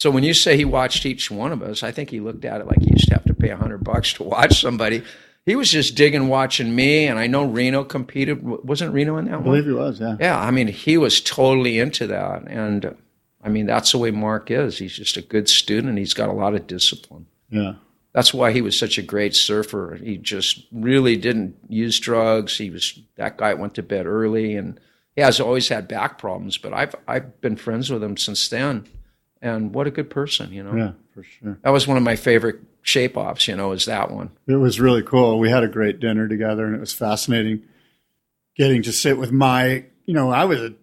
So 0.00 0.10
when 0.10 0.24
you 0.24 0.34
say 0.34 0.56
he 0.56 0.64
watched 0.64 1.06
each 1.06 1.30
one 1.30 1.52
of 1.52 1.62
us, 1.62 1.84
I 1.84 1.92
think 1.92 2.10
he 2.10 2.18
looked 2.18 2.44
at 2.44 2.60
it 2.60 2.66
like 2.66 2.80
he 2.80 2.90
used 2.90 3.06
to 3.08 3.14
have 3.14 3.24
to 3.26 3.34
pay 3.34 3.50
a 3.50 3.56
hundred 3.56 3.84
bucks 3.84 4.12
to 4.14 4.24
watch 4.24 4.60
somebody. 4.60 5.02
he 5.46 5.54
was 5.54 5.70
just 5.70 5.94
digging, 5.94 6.26
watching 6.28 6.74
me, 6.74 7.06
and 7.06 7.20
I 7.20 7.28
know 7.28 7.44
Reno 7.46 7.84
competed. 7.84 8.42
Wasn't 8.42 8.92
Reno 8.92 9.16
in 9.18 9.26
that 9.26 9.34
I 9.34 9.36
one? 9.36 9.44
believe 9.44 9.64
he 9.66 9.72
was. 9.72 10.00
Yeah. 10.00 10.16
Yeah, 10.18 10.40
I 10.40 10.50
mean, 10.50 10.66
he 10.66 10.98
was 10.98 11.20
totally 11.20 11.78
into 11.78 12.08
that, 12.08 12.42
and 12.48 12.96
I 13.42 13.48
mean, 13.48 13.66
that's 13.66 13.92
the 13.92 13.98
way 13.98 14.10
Mark 14.10 14.50
is. 14.50 14.78
He's 14.78 14.96
just 14.96 15.16
a 15.16 15.22
good 15.22 15.48
student. 15.48 15.98
He's 15.98 16.14
got 16.14 16.28
a 16.28 16.32
lot 16.32 16.54
of 16.54 16.66
discipline. 16.66 17.26
Yeah. 17.50 17.74
That's 18.12 18.34
why 18.34 18.52
he 18.52 18.60
was 18.60 18.78
such 18.78 18.98
a 18.98 19.02
great 19.02 19.34
surfer. 19.34 19.98
He 20.02 20.18
just 20.18 20.66
really 20.70 21.16
didn't 21.16 21.56
use 21.68 21.98
drugs. 21.98 22.58
He 22.58 22.70
was 22.70 22.98
that 23.16 23.38
guy 23.38 23.54
went 23.54 23.74
to 23.74 23.82
bed 23.82 24.06
early, 24.06 24.54
and 24.54 24.78
he 25.16 25.22
has 25.22 25.40
always 25.40 25.68
had 25.68 25.88
back 25.88 26.18
problems. 26.18 26.58
But 26.58 26.74
I've 26.74 26.94
I've 27.08 27.40
been 27.40 27.56
friends 27.56 27.90
with 27.90 28.02
him 28.02 28.18
since 28.18 28.48
then, 28.48 28.86
and 29.40 29.74
what 29.74 29.86
a 29.86 29.90
good 29.90 30.10
person, 30.10 30.52
you 30.52 30.62
know. 30.62 30.76
Yeah, 30.76 30.92
for 31.14 31.22
sure. 31.22 31.58
That 31.62 31.70
was 31.70 31.88
one 31.88 31.96
of 31.96 32.02
my 32.02 32.16
favorite 32.16 32.60
shape 32.82 33.16
offs. 33.16 33.48
You 33.48 33.56
know, 33.56 33.72
is 33.72 33.86
that 33.86 34.10
one. 34.10 34.30
It 34.46 34.56
was 34.56 34.78
really 34.78 35.02
cool. 35.02 35.38
We 35.38 35.48
had 35.48 35.64
a 35.64 35.68
great 35.68 35.98
dinner 35.98 36.28
together, 36.28 36.66
and 36.66 36.76
it 36.76 36.80
was 36.80 36.92
fascinating 36.92 37.62
getting 38.56 38.82
to 38.82 38.92
sit 38.92 39.16
with 39.16 39.32
my. 39.32 39.86
You 40.04 40.12
know, 40.12 40.30
I 40.30 40.44
was 40.44 40.60
a 40.60 40.74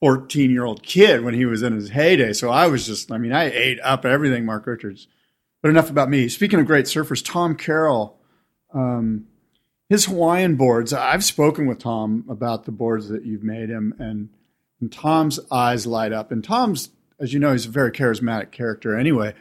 14 0.00 0.50
year 0.50 0.64
old 0.64 0.82
kid 0.82 1.22
when 1.24 1.34
he 1.34 1.44
was 1.44 1.62
in 1.62 1.74
his 1.74 1.90
heyday, 1.90 2.32
so 2.32 2.50
I 2.50 2.66
was 2.66 2.86
just. 2.86 3.10
I 3.10 3.18
mean, 3.18 3.32
I 3.32 3.44
ate 3.50 3.78
up 3.82 4.04
everything 4.04 4.44
Mark 4.44 4.66
Richards. 4.66 5.08
But 5.60 5.70
enough 5.70 5.90
about 5.90 6.08
me. 6.08 6.28
Speaking 6.28 6.60
of 6.60 6.66
great 6.66 6.84
surfers, 6.84 7.24
Tom 7.24 7.56
Carroll, 7.56 8.16
um, 8.72 9.26
his 9.88 10.04
Hawaiian 10.04 10.54
boards. 10.54 10.92
I've 10.92 11.24
spoken 11.24 11.66
with 11.66 11.80
Tom 11.80 12.24
about 12.28 12.64
the 12.64 12.70
boards 12.70 13.08
that 13.08 13.24
you've 13.24 13.42
made 13.42 13.68
him, 13.68 13.92
and, 13.98 14.28
and 14.80 14.92
Tom's 14.92 15.40
eyes 15.50 15.84
light 15.84 16.12
up. 16.12 16.30
And 16.30 16.44
Tom's, 16.44 16.90
as 17.18 17.32
you 17.32 17.40
know, 17.40 17.50
he's 17.52 17.66
a 17.66 17.70
very 17.70 17.90
charismatic 17.90 18.52
character 18.52 18.96
anyway. 18.96 19.34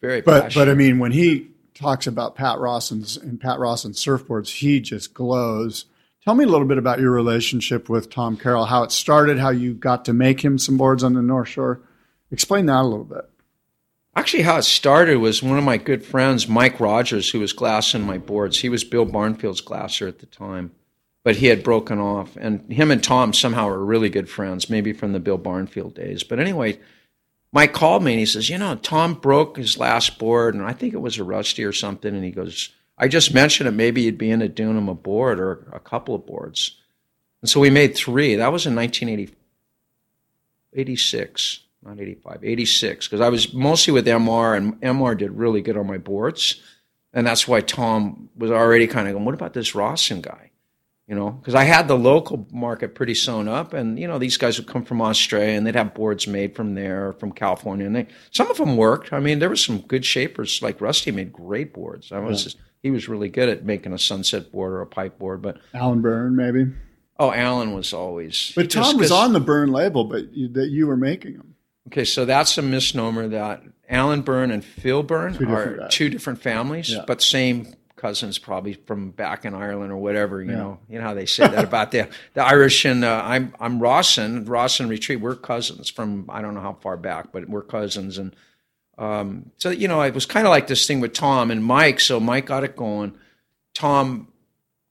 Very 0.00 0.22
But 0.22 0.44
passionate. 0.44 0.64
but 0.64 0.70
I 0.70 0.74
mean, 0.74 0.98
when 0.98 1.12
he 1.12 1.48
talks 1.74 2.06
about 2.06 2.34
Pat 2.34 2.58
Rawson's 2.58 3.18
and 3.18 3.38
Pat 3.38 3.58
Rawson's 3.58 4.02
surfboards, 4.02 4.48
he 4.60 4.80
just 4.80 5.12
glows. 5.12 5.84
Tell 6.28 6.34
me 6.34 6.44
a 6.44 6.48
little 6.48 6.66
bit 6.66 6.76
about 6.76 7.00
your 7.00 7.12
relationship 7.12 7.88
with 7.88 8.10
Tom 8.10 8.36
Carroll, 8.36 8.66
how 8.66 8.82
it 8.82 8.92
started, 8.92 9.38
how 9.38 9.48
you 9.48 9.72
got 9.72 10.04
to 10.04 10.12
make 10.12 10.44
him 10.44 10.58
some 10.58 10.76
boards 10.76 11.02
on 11.02 11.14
the 11.14 11.22
North 11.22 11.48
Shore. 11.48 11.80
Explain 12.30 12.66
that 12.66 12.82
a 12.82 12.82
little 12.82 13.06
bit. 13.06 13.30
Actually, 14.14 14.42
how 14.42 14.58
it 14.58 14.64
started 14.64 15.16
was 15.16 15.42
one 15.42 15.56
of 15.56 15.64
my 15.64 15.78
good 15.78 16.04
friends, 16.04 16.46
Mike 16.46 16.80
Rogers, 16.80 17.30
who 17.30 17.40
was 17.40 17.54
glassing 17.54 18.02
my 18.02 18.18
boards. 18.18 18.58
He 18.60 18.68
was 18.68 18.84
Bill 18.84 19.06
Barnfield's 19.06 19.62
glasser 19.62 20.06
at 20.06 20.18
the 20.18 20.26
time, 20.26 20.72
but 21.24 21.36
he 21.36 21.46
had 21.46 21.64
broken 21.64 21.98
off. 21.98 22.36
And 22.36 22.70
him 22.70 22.90
and 22.90 23.02
Tom 23.02 23.32
somehow 23.32 23.68
were 23.68 23.82
really 23.82 24.10
good 24.10 24.28
friends, 24.28 24.68
maybe 24.68 24.92
from 24.92 25.14
the 25.14 25.20
Bill 25.20 25.38
Barnfield 25.38 25.94
days. 25.94 26.24
But 26.24 26.40
anyway, 26.40 26.78
Mike 27.52 27.72
called 27.72 28.02
me 28.02 28.12
and 28.12 28.20
he 28.20 28.26
says, 28.26 28.50
You 28.50 28.58
know, 28.58 28.74
Tom 28.74 29.14
broke 29.14 29.56
his 29.56 29.78
last 29.78 30.18
board, 30.18 30.54
and 30.54 30.62
I 30.66 30.74
think 30.74 30.92
it 30.92 30.98
was 30.98 31.16
a 31.16 31.24
Rusty 31.24 31.64
or 31.64 31.72
something. 31.72 32.14
And 32.14 32.22
he 32.22 32.32
goes, 32.32 32.74
I 32.98 33.08
just 33.08 33.32
mentioned 33.32 33.68
it. 33.68 33.72
Maybe 33.72 34.02
you'd 34.02 34.18
be 34.18 34.30
into 34.30 34.48
doing 34.48 34.76
him 34.76 34.88
a 34.88 34.94
board 34.94 35.38
or 35.38 35.68
a 35.72 35.78
couple 35.78 36.14
of 36.14 36.26
boards. 36.26 36.76
And 37.40 37.48
so 37.48 37.60
we 37.60 37.70
made 37.70 37.94
three. 37.94 38.34
That 38.34 38.52
was 38.52 38.66
in 38.66 38.74
1986, 38.74 41.60
not 41.82 42.00
85, 42.00 42.38
86, 42.42 43.06
because 43.06 43.20
I 43.20 43.28
was 43.28 43.54
mostly 43.54 43.92
with 43.92 44.04
MR, 44.06 44.56
and 44.56 44.80
MR 44.80 45.16
did 45.16 45.30
really 45.30 45.62
good 45.62 45.76
on 45.76 45.86
my 45.86 45.98
boards. 45.98 46.60
And 47.12 47.24
that's 47.26 47.46
why 47.46 47.60
Tom 47.60 48.28
was 48.36 48.50
already 48.50 48.88
kind 48.88 49.06
of 49.06 49.14
going, 49.14 49.24
What 49.24 49.34
about 49.34 49.54
this 49.54 49.74
Rawson 49.74 50.20
guy? 50.20 50.50
You 51.06 51.14
know, 51.14 51.30
because 51.30 51.54
I 51.54 51.64
had 51.64 51.88
the 51.88 51.96
local 51.96 52.46
market 52.52 52.94
pretty 52.94 53.14
sewn 53.14 53.48
up, 53.48 53.72
and 53.72 53.98
you 53.98 54.06
know 54.06 54.18
these 54.18 54.36
guys 54.36 54.58
would 54.58 54.68
come 54.68 54.84
from 54.84 55.00
Australia 55.00 55.56
and 55.56 55.66
they'd 55.66 55.74
have 55.74 55.94
boards 55.94 56.26
made 56.26 56.54
from 56.54 56.74
there, 56.74 57.14
from 57.14 57.32
California, 57.32 57.86
and 57.86 57.96
they 57.96 58.08
some 58.30 58.50
of 58.50 58.58
them 58.58 58.76
worked. 58.76 59.10
I 59.10 59.18
mean, 59.18 59.38
there 59.38 59.48
were 59.48 59.56
some 59.56 59.78
good 59.78 60.04
shapers 60.04 60.60
like 60.60 60.82
Rusty 60.82 61.10
made 61.10 61.32
great 61.32 61.72
boards. 61.72 62.12
I 62.12 62.18
was 62.18 62.44
just, 62.44 62.58
he 62.82 62.90
was 62.90 63.08
really 63.08 63.28
good 63.28 63.48
at 63.48 63.64
making 63.64 63.92
a 63.92 63.98
sunset 63.98 64.50
board 64.52 64.72
or 64.72 64.80
a 64.80 64.86
pipe 64.86 65.18
board, 65.18 65.42
but 65.42 65.58
Alan 65.74 66.00
Byrne, 66.00 66.36
maybe. 66.36 66.66
oh, 67.18 67.32
Alan 67.32 67.72
was 67.74 67.92
always. 67.92 68.52
But 68.54 68.70
Tom 68.70 68.96
was 68.98 69.10
on 69.10 69.32
the 69.32 69.40
Byrne 69.40 69.72
label, 69.72 70.04
but 70.04 70.32
you, 70.32 70.48
that 70.48 70.68
you 70.68 70.86
were 70.86 70.96
making 70.96 71.34
them. 71.38 71.54
Okay, 71.88 72.04
so 72.04 72.24
that's 72.24 72.56
a 72.58 72.62
misnomer 72.62 73.28
that 73.28 73.62
Alan 73.88 74.20
Byrne 74.22 74.50
and 74.50 74.64
Phil 74.64 75.02
Byrne 75.02 75.34
Two 75.34 75.48
are 75.50 75.76
guys. 75.78 75.90
two 75.94 76.10
different 76.10 76.40
families, 76.42 76.90
Yeah. 76.90 77.04
but 77.06 77.22
same 77.22 77.74
cousins, 77.96 78.38
probably 78.38 78.74
from 78.74 79.10
back 79.10 79.44
in 79.44 79.54
Ireland 79.54 79.90
or 79.90 79.96
whatever. 79.96 80.40
You 80.42 80.52
know, 80.52 80.78
you 80.88 80.98
know 80.98 81.04
how 81.04 81.14
they 81.14 81.26
say 81.26 81.48
that 81.48 81.64
about 81.72 81.90
the 81.90 82.08
the 82.34 82.44
Irish 82.44 82.84
and 82.84 83.04
uh, 83.04 83.22
I'm 83.24 83.54
I'm 83.58 83.80
Rawson, 83.80 84.44
Rawson 84.44 84.88
Retreat. 84.88 85.20
We're 85.20 85.34
cousins 85.34 85.88
from 85.90 86.26
I 86.28 86.42
don't 86.42 86.54
know 86.54 86.60
how 86.60 86.74
far 86.74 86.96
back, 86.98 87.32
but 87.32 87.48
we're 87.48 87.62
cousins, 87.62 88.18
and 88.18 88.36
um, 88.98 89.52
so 89.58 89.70
you 89.70 89.88
know 89.88 90.02
it 90.02 90.14
was 90.14 90.26
kind 90.26 90.46
of 90.46 90.50
like 90.50 90.66
this 90.66 90.86
thing 90.86 91.00
with 91.00 91.12
Tom 91.12 91.50
and 91.50 91.64
Mike. 91.64 92.00
So 92.00 92.18
Mike 92.20 92.46
got 92.46 92.64
it 92.64 92.76
going. 92.76 93.16
Tom, 93.74 94.28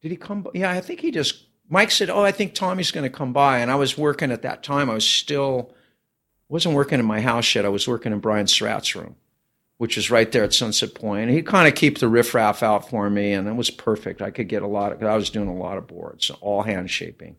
did 0.01 0.11
he 0.11 0.17
come? 0.17 0.47
Yeah, 0.53 0.71
I 0.71 0.81
think 0.81 1.01
he 1.01 1.11
just. 1.11 1.43
Mike 1.69 1.91
said, 1.91 2.09
"Oh, 2.09 2.23
I 2.23 2.31
think 2.31 2.53
Tommy's 2.53 2.91
going 2.91 3.03
to 3.03 3.15
come 3.15 3.33
by," 3.33 3.59
and 3.59 3.69
I 3.69 3.75
was 3.75 3.97
working 3.97 4.31
at 4.31 4.43
that 4.43 4.63
time. 4.63 4.89
I 4.89 4.93
was 4.93 5.05
still 5.05 5.73
wasn't 6.49 6.75
working 6.75 6.99
in 6.99 7.05
my 7.05 7.19
house 7.19 7.53
yet. 7.53 7.65
I 7.65 7.69
was 7.69 7.87
working 7.87 8.13
in 8.13 8.19
Brian 8.19 8.47
Surratt's 8.47 8.95
room, 8.95 9.17
which 9.77 9.97
is 9.97 10.09
right 10.09 10.31
there 10.31 10.45
at 10.45 10.53
Sunset 10.53 10.95
Point. 10.95 11.23
And 11.23 11.31
he'd 11.31 11.45
kind 11.45 11.67
of 11.67 11.75
keep 11.75 11.97
the 11.97 12.07
riffraff 12.07 12.63
out 12.63 12.89
for 12.89 13.09
me, 13.09 13.33
and 13.33 13.49
it 13.49 13.55
was 13.55 13.69
perfect. 13.69 14.21
I 14.21 14.31
could 14.31 14.47
get 14.47 14.63
a 14.63 14.67
lot 14.67 14.93
of. 14.93 15.03
I 15.03 15.17
was 15.17 15.29
doing 15.29 15.49
a 15.49 15.55
lot 15.55 15.77
of 15.77 15.87
boards, 15.87 16.29
all 16.39 16.63
hand 16.63 16.89
shaping. 16.89 17.35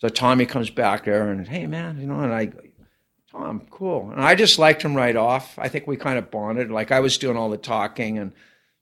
So 0.00 0.08
Tommy 0.08 0.46
comes 0.46 0.70
back 0.70 1.04
there 1.04 1.28
and, 1.28 1.46
hey 1.46 1.66
man, 1.66 2.00
you 2.00 2.06
know, 2.06 2.20
and 2.20 2.32
I, 2.32 2.52
Tom, 3.30 3.62
cool. 3.70 4.10
And 4.10 4.20
I 4.20 4.34
just 4.34 4.58
liked 4.58 4.82
him 4.82 4.96
right 4.96 5.14
off. 5.14 5.58
I 5.58 5.68
think 5.68 5.86
we 5.86 5.96
kind 5.96 6.18
of 6.18 6.30
bonded. 6.30 6.70
Like 6.70 6.90
I 6.90 7.00
was 7.00 7.18
doing 7.18 7.36
all 7.36 7.50
the 7.50 7.56
talking, 7.56 8.18
and 8.18 8.32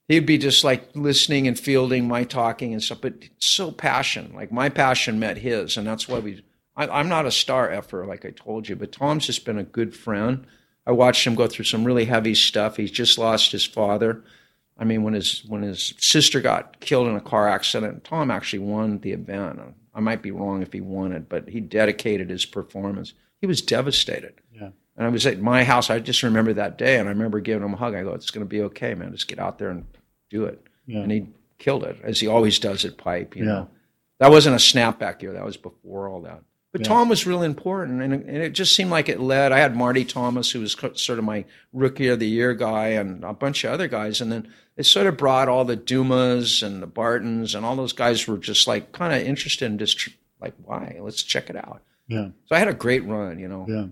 he'd 0.07 0.25
be 0.25 0.37
just 0.37 0.63
like 0.63 0.95
listening 0.95 1.47
and 1.47 1.59
fielding 1.59 2.07
my 2.07 2.23
talking 2.23 2.73
and 2.73 2.81
stuff. 2.81 3.01
But 3.01 3.15
so 3.37 3.71
passion, 3.71 4.33
like 4.33 4.51
my 4.51 4.69
passion 4.69 5.19
met 5.19 5.37
his, 5.37 5.77
and 5.77 5.85
that's 5.85 6.07
why 6.07 6.19
we. 6.19 6.43
I, 6.75 6.87
I'm 6.87 7.09
not 7.09 7.27
a 7.27 7.31
star 7.31 7.69
effer, 7.69 8.05
like 8.05 8.25
I 8.25 8.31
told 8.31 8.67
you, 8.67 8.75
but 8.75 8.91
Tom's 8.91 9.27
just 9.27 9.45
been 9.45 9.59
a 9.59 9.63
good 9.63 9.95
friend. 9.95 10.47
I 10.87 10.91
watched 10.93 11.27
him 11.27 11.35
go 11.35 11.45
through 11.45 11.65
some 11.65 11.85
really 11.85 12.05
heavy 12.05 12.33
stuff. 12.33 12.77
He's 12.77 12.91
just 12.91 13.19
lost 13.19 13.51
his 13.51 13.65
father. 13.65 14.23
I 14.79 14.85
mean, 14.85 15.03
when 15.03 15.13
his 15.13 15.43
when 15.45 15.61
his 15.61 15.93
sister 15.99 16.41
got 16.41 16.79
killed 16.79 17.07
in 17.07 17.15
a 17.15 17.21
car 17.21 17.47
accident, 17.47 18.03
Tom 18.03 18.31
actually 18.31 18.59
won 18.59 18.97
the 18.99 19.11
event. 19.11 19.59
I 19.93 19.99
might 19.99 20.23
be 20.23 20.31
wrong 20.31 20.63
if 20.63 20.73
he 20.73 20.81
won 20.81 21.11
it, 21.11 21.29
but 21.29 21.49
he 21.49 21.59
dedicated 21.59 22.31
his 22.31 22.45
performance. 22.45 23.13
He 23.41 23.47
was 23.47 23.61
devastated. 23.61 24.33
Yeah. 24.53 24.69
And 24.97 25.05
I 25.05 25.09
was 25.09 25.25
at 25.25 25.39
my 25.39 25.63
house. 25.63 25.89
I 25.89 25.99
just 25.99 26.23
remember 26.23 26.53
that 26.53 26.77
day, 26.77 26.97
and 26.99 27.07
I 27.07 27.11
remember 27.11 27.39
giving 27.39 27.63
him 27.63 27.73
a 27.73 27.77
hug. 27.77 27.95
I 27.95 28.03
go, 28.03 28.13
"It's 28.13 28.31
going 28.31 28.45
to 28.45 28.49
be 28.49 28.61
okay, 28.63 28.93
man. 28.95 29.11
Just 29.11 29.27
get 29.29 29.39
out 29.39 29.57
there 29.59 29.69
and 29.69 29.85
do 30.29 30.45
it." 30.45 30.61
Yeah. 30.85 30.99
And 30.99 31.11
he 31.11 31.27
killed 31.57 31.83
it, 31.83 31.97
as 32.03 32.19
he 32.19 32.27
always 32.27 32.59
does 32.59 32.83
at 32.85 32.97
Pipe. 32.97 33.35
You 33.35 33.43
Yeah. 33.45 33.49
know, 33.51 33.69
that 34.19 34.31
wasn't 34.31 34.55
a 34.55 34.59
snapback 34.59 35.21
year. 35.21 35.33
That 35.33 35.45
was 35.45 35.55
before 35.57 36.09
all 36.09 36.21
that. 36.23 36.41
But 36.71 36.81
Yeah. 36.81 36.87
Tom 36.89 37.09
was 37.09 37.25
really 37.25 37.45
important, 37.47 38.01
and 38.01 38.13
it, 38.13 38.25
and 38.27 38.37
it 38.37 38.51
just 38.53 38.75
seemed 38.75 38.91
like 38.91 39.07
it 39.09 39.19
led. 39.19 39.51
I 39.53 39.59
had 39.59 39.75
Marty 39.75 40.03
Thomas, 40.05 40.51
who 40.51 40.59
was 40.59 40.75
co- 40.75 40.93
sort 40.93 41.17
of 41.17 41.25
my 41.25 41.45
rookie 41.73 42.09
of 42.09 42.19
the 42.19 42.27
year 42.27 42.53
guy, 42.53 42.89
and 42.89 43.23
a 43.23 43.33
bunch 43.33 43.63
of 43.63 43.71
other 43.71 43.87
guys, 43.87 44.19
and 44.21 44.31
then 44.31 44.47
it 44.77 44.85
sort 44.85 45.07
of 45.07 45.17
brought 45.17 45.47
all 45.49 45.65
the 45.65 45.75
Dumas 45.75 46.61
and 46.61 46.81
the 46.83 46.87
Bartons, 46.87 47.55
and 47.55 47.65
all 47.65 47.75
those 47.75 47.93
guys 47.93 48.27
were 48.27 48.37
just 48.37 48.67
like 48.67 48.91
kind 48.91 49.13
of 49.13 49.25
interested 49.25 49.65
in 49.65 49.77
just 49.77 49.97
tr- 49.97 50.09
like, 50.41 50.53
why? 50.63 50.97
Let's 51.01 51.23
check 51.23 51.49
it 51.49 51.55
out. 51.55 51.81
Yeah. 52.09 52.29
So 52.47 52.55
I 52.55 52.59
had 52.59 52.67
a 52.67 52.73
great 52.73 53.05
run, 53.05 53.39
you 53.39 53.47
know. 53.47 53.65
Yeah. 53.69 53.85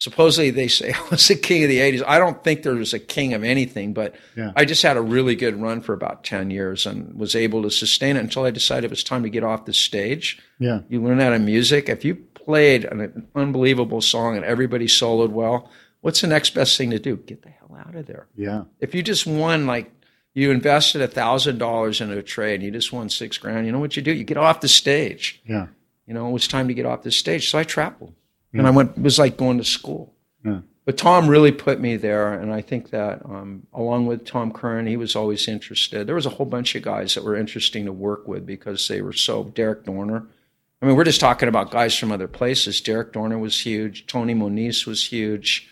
Supposedly 0.00 0.50
they 0.50 0.68
say 0.68 0.92
I 0.96 1.08
was 1.10 1.26
the 1.26 1.34
king 1.34 1.64
of 1.64 1.68
the 1.68 1.78
'80s. 1.80 2.04
I 2.06 2.18
don't 2.18 2.44
think 2.44 2.62
there 2.62 2.74
was 2.74 2.94
a 2.94 2.98
king 3.00 3.34
of 3.34 3.42
anything, 3.42 3.92
but 3.94 4.14
Yeah. 4.36 4.52
I 4.54 4.64
just 4.64 4.82
had 4.82 4.96
a 4.96 5.00
really 5.02 5.34
good 5.34 5.60
run 5.60 5.80
for 5.80 5.92
about 5.92 6.22
ten 6.22 6.50
years 6.50 6.86
and 6.86 7.14
was 7.18 7.34
able 7.34 7.62
to 7.62 7.70
sustain 7.70 8.16
it 8.16 8.20
until 8.20 8.44
I 8.44 8.50
decided 8.52 8.84
it 8.84 8.90
was 8.90 9.02
time 9.02 9.24
to 9.24 9.30
get 9.30 9.42
off 9.42 9.64
the 9.64 9.72
stage. 9.74 10.38
Yeah. 10.60 10.80
You 10.88 11.02
learn 11.02 11.20
out 11.20 11.32
of 11.32 11.40
music. 11.40 11.88
If 11.88 12.04
you 12.04 12.14
played 12.14 12.84
an 12.84 13.26
unbelievable 13.34 14.00
song 14.00 14.36
and 14.36 14.44
everybody 14.44 14.86
soloed 14.86 15.30
well, 15.30 15.68
what's 16.00 16.20
the 16.20 16.28
next 16.28 16.50
best 16.50 16.78
thing 16.78 16.90
to 16.90 16.98
do? 17.00 17.16
Get 17.16 17.42
the 17.42 17.50
hell 17.50 17.76
out 17.84 17.96
of 17.96 18.06
there. 18.06 18.28
Yeah. 18.36 18.64
If 18.80 18.94
you 18.94 19.02
just 19.02 19.26
won, 19.26 19.66
like 19.66 19.90
you 20.32 20.52
invested 20.52 21.02
a 21.02 21.08
thousand 21.08 21.58
dollars 21.58 22.00
into 22.00 22.16
a 22.16 22.22
trade 22.22 22.54
and 22.56 22.62
you 22.62 22.70
just 22.70 22.92
won 22.92 23.08
six 23.10 23.36
grand, 23.36 23.66
you 23.66 23.72
know 23.72 23.80
what 23.80 23.96
you 23.96 24.02
do? 24.02 24.12
You 24.12 24.22
get 24.22 24.36
off 24.36 24.60
the 24.60 24.68
stage. 24.68 25.42
Yeah. 25.44 25.66
You 26.08 26.14
know, 26.14 26.28
it 26.28 26.32
was 26.32 26.48
time 26.48 26.66
to 26.68 26.74
get 26.74 26.86
off 26.86 27.02
the 27.02 27.12
stage. 27.12 27.50
So 27.50 27.58
I 27.58 27.64
traveled. 27.64 28.14
And 28.54 28.66
I 28.66 28.70
went, 28.70 28.96
it 28.96 29.02
was 29.02 29.18
like 29.18 29.36
going 29.36 29.58
to 29.58 29.64
school. 29.64 30.14
Yeah. 30.42 30.60
But 30.86 30.96
Tom 30.96 31.28
really 31.28 31.52
put 31.52 31.80
me 31.80 31.96
there, 31.96 32.32
and 32.32 32.50
I 32.50 32.62
think 32.62 32.88
that 32.90 33.22
um, 33.26 33.66
along 33.74 34.06
with 34.06 34.24
Tom 34.24 34.50
Curren, 34.50 34.86
he 34.86 34.96
was 34.96 35.14
always 35.14 35.46
interested. 35.46 36.06
There 36.06 36.14
was 36.14 36.24
a 36.24 36.30
whole 36.30 36.46
bunch 36.46 36.74
of 36.74 36.82
guys 36.82 37.14
that 37.14 37.24
were 37.24 37.36
interesting 37.36 37.84
to 37.84 37.92
work 37.92 38.26
with 38.26 38.46
because 38.46 38.88
they 38.88 39.02
were 39.02 39.12
so. 39.12 39.44
Darrick 39.44 39.84
Doerner, 39.84 40.26
I 40.80 40.86
mean, 40.86 40.96
we're 40.96 41.04
just 41.04 41.20
talking 41.20 41.48
about 41.48 41.70
guys 41.70 41.94
from 41.94 42.10
other 42.10 42.26
places. 42.26 42.80
Darrick 42.80 43.12
Doerner 43.12 43.38
was 43.38 43.66
huge. 43.66 44.06
Tony 44.06 44.32
Moniz 44.32 44.86
was 44.86 45.08
huge. 45.08 45.68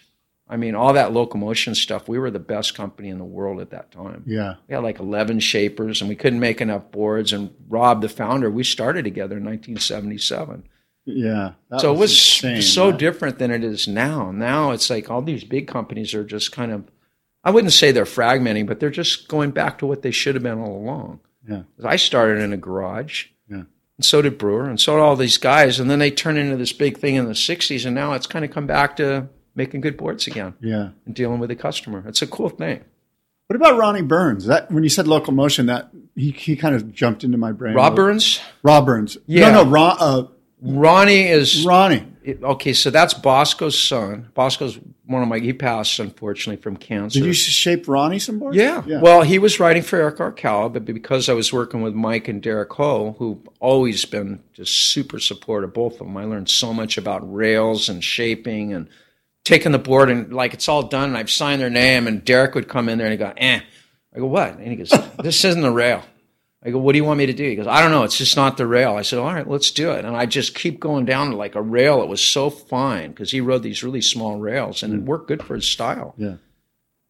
I 0.49 0.57
mean, 0.57 0.75
all 0.77 0.93
that 0.93 1.13
Local 1.13 1.41
Motion 1.41 1.75
stuff. 1.75 2.09
We 2.09 2.19
were 2.21 2.31
the 2.31 2.39
best 2.39 2.75
company 2.77 3.09
in 3.09 3.19
the 3.19 3.25
world 3.25 3.61
at 3.61 3.71
that 3.71 3.91
time. 3.91 4.23
Yeah. 4.27 4.55
We 4.69 4.75
had 4.75 4.85
like 4.85 5.01
11 5.01 5.41
shapers, 5.41 6.01
and 6.01 6.09
we 6.09 6.15
couldn't 6.15 6.39
make 6.39 6.61
enough 6.61 6.91
boards. 6.93 7.33
And 7.33 7.51
Rob, 7.69 8.01
the 8.01 8.09
founder, 8.09 8.49
we 8.51 8.63
started 8.63 9.05
together 9.05 9.39
in 9.39 9.45
1977 9.45 10.65
Yeah. 11.05 11.53
So 11.79 11.93
it 11.95 11.99
was 11.99 12.13
insane, 12.13 12.63
so 12.63 12.91
that- 12.91 12.99
different 12.99 13.39
than 13.39 13.51
it 13.51 13.65
is 13.65 13.89
now. 13.89 14.31
Now 14.31 14.71
it's 14.71 14.89
like 14.89 15.11
all 15.11 15.23
these 15.23 15.45
big 15.45 15.67
companies 15.67 16.15
are 16.15 16.25
just 16.25 16.53
kind 16.53 16.71
of, 16.73 16.85
I 17.43 17.51
wouldn't 17.51 17.73
say 17.73 17.91
they're 17.93 18.05
fragmenting, 18.05 18.67
but 18.67 18.79
they're 18.81 18.91
just 18.91 19.29
going 19.29 19.51
back 19.51 19.79
to 19.79 19.87
what 19.87 20.03
they 20.03 20.11
should 20.13 20.35
have 20.37 20.43
been 20.45 20.59
all 20.59 20.77
along. 20.77 21.21
Yeah. 21.49 21.63
I 21.85 21.97
started 21.97 22.39
in 22.41 22.53
a 22.53 22.57
garage. 22.57 23.27
Yeah. 23.49 23.63
And 23.99 24.05
so 24.05 24.21
did 24.23 24.37
Brewer, 24.39 24.69
and 24.69 24.81
so 24.81 24.95
did 24.97 25.01
all 25.03 25.17
these 25.17 25.39
guys. 25.39 25.79
And 25.81 25.89
then 25.91 25.99
they 26.01 26.11
turned 26.11 26.39
into 26.39 26.57
this 26.57 26.73
big 26.73 26.99
thing 26.99 27.15
in 27.15 27.27
the 27.27 27.33
'60s, 27.35 27.87
and 27.87 27.95
now 27.95 28.13
it's 28.15 28.27
kind 28.27 28.45
of 28.45 28.51
come 28.51 28.67
back 28.67 28.97
to 28.97 29.29
making 29.57 29.81
good 29.81 29.97
boards 29.97 30.27
again 30.27 30.55
Yeah. 30.61 30.91
and 31.07 31.15
dealing 31.15 31.41
with 31.41 31.49
the 31.49 31.57
customer. 31.57 32.05
It's 32.07 32.23
a 32.23 32.27
cool 32.27 32.49
thing. 32.51 32.85
What 33.49 33.57
about 33.57 33.79
Ronnie 33.79 34.03
Burns? 34.03 34.47
That 34.47 34.71
when 34.71 34.83
you 34.83 34.89
said 34.89 35.07
local 35.09 35.33
motion, 35.33 35.67
that 35.67 35.91
he, 36.15 36.31
he 36.33 36.57
kind 36.57 36.75
of 36.75 36.93
jumped 36.93 37.25
into 37.25 37.39
my 37.39 37.53
brain. 37.53 37.75
Rob 37.75 37.97
Burns, 37.97 38.41
Rob 38.63 38.87
Burns. 38.87 39.17
Yeah. 39.27 39.51
No, 39.51 39.65
no, 39.65 39.71
Ron, 39.71 39.97
uh, 40.01 40.23
Ronnie 40.61 41.29
is 41.29 41.65
Ronnie. 41.65 42.05
it- 42.25 42.43
okay. 42.43 42.73
So 42.73 42.91
that's 42.91 43.15
Bosco's 43.15 43.79
son. 43.79 44.31
Bosco's 44.35 44.79
one 45.05 45.23
of 45.23 45.29
my. 45.29 45.39
He 45.39 45.53
passed 45.53 45.99
unfortunately 46.01 46.61
from 46.61 46.77
cancer. 46.77 47.21
Did 47.21 47.27
you 47.27 47.33
shape 47.35 47.87
Ronnie 47.87 48.19
some 48.19 48.41
boards? 48.41 48.57
Yeah. 48.57 48.83
Well, 49.01 49.23
he 49.23 49.39
was 49.39 49.61
writing 49.61 49.83
for 49.85 49.97
Eric 50.01 50.17
Arakawa, 50.17 50.73
but 50.73 50.85
because 50.85 51.29
I 51.29 51.35
was 51.35 51.53
working 51.53 51.83
with 51.83 51.95
Mike 51.95 52.27
and 52.27 52.43
Derek 52.43 52.73
Ho, 52.73 53.15
who 53.19 53.41
always 53.61 54.05
been 54.07 54.43
just 54.55 54.73
super 54.93 55.21
supportive, 55.21 55.73
both 55.73 55.93
of 55.93 55.99
them, 56.01 56.17
I 56.17 56.25
learned 56.25 56.49
so 56.49 56.73
much 56.73 56.99
about 56.99 57.33
rails 57.33 57.89
and 57.89 58.03
shaping 58.03 58.73
and 58.73 58.89
taking 59.47 59.71
the 59.71 59.79
board 59.79 60.11
and 60.11 60.33
like 60.33 60.53
it's 60.53 60.69
all 60.69 60.83
done. 60.83 61.11
And 61.11 61.17
I've 61.17 61.31
signed 61.31 61.63
their 61.63 61.71
name, 61.71 62.07
and 62.07 62.25
Derek 62.25 62.55
would 62.55 62.69
come 62.69 62.89
in 62.89 62.99
there 62.99 63.07
and 63.07 63.13
he 63.13 63.17
go, 63.17 63.33
"Eh." 63.37 63.61
I 64.15 64.19
go, 64.19 64.27
"What?" 64.27 64.59
And 64.59 64.69
he 64.69 64.77
goes, 64.77 64.93
"This 65.23 65.45
isn't 65.45 65.63
the 65.63 65.71
rail." 65.71 66.03
I 66.65 66.71
go, 66.71 66.79
"What 66.79 66.93
do 66.93 66.99
you 66.99 67.05
want 67.05 67.19
me 67.19 67.27
to 67.27 67.33
do?" 67.33 67.49
He 67.49 67.55
goes, 67.55 67.69
"I 67.69 67.81
don't 67.81 67.93
know. 67.93 68.03
It's 68.03 68.19
just 68.19 68.37
not 68.37 68.57
the 68.57 68.67
rail." 68.67 68.97
I 68.97 69.03
said, 69.03 69.21
"All 69.21 69.33
right, 69.33 69.49
let's 69.49 69.71
do 69.71 69.93
it." 69.93 70.05
And 70.05 70.17
I 70.17 70.27
just 70.27 70.55
keep 70.55 70.81
going 70.81 71.05
down 71.05 71.31
to 71.31 71.37
like 71.37 71.55
a 71.55 71.63
rail. 71.63 72.03
It 72.03 72.09
was 72.09 72.21
so 72.21 72.51
fine 72.51 73.11
because 73.11 73.31
he 73.31 73.41
rode 73.41 73.63
these 73.63 73.85
really 73.85 74.03
small 74.03 74.37
rails, 74.37 74.83
and 74.83 74.93
it 74.93 75.03
worked 75.03 75.29
good 75.29 75.43
for 75.43 75.55
his 75.55 75.67
style. 75.67 76.15
Yeah. 76.19 76.37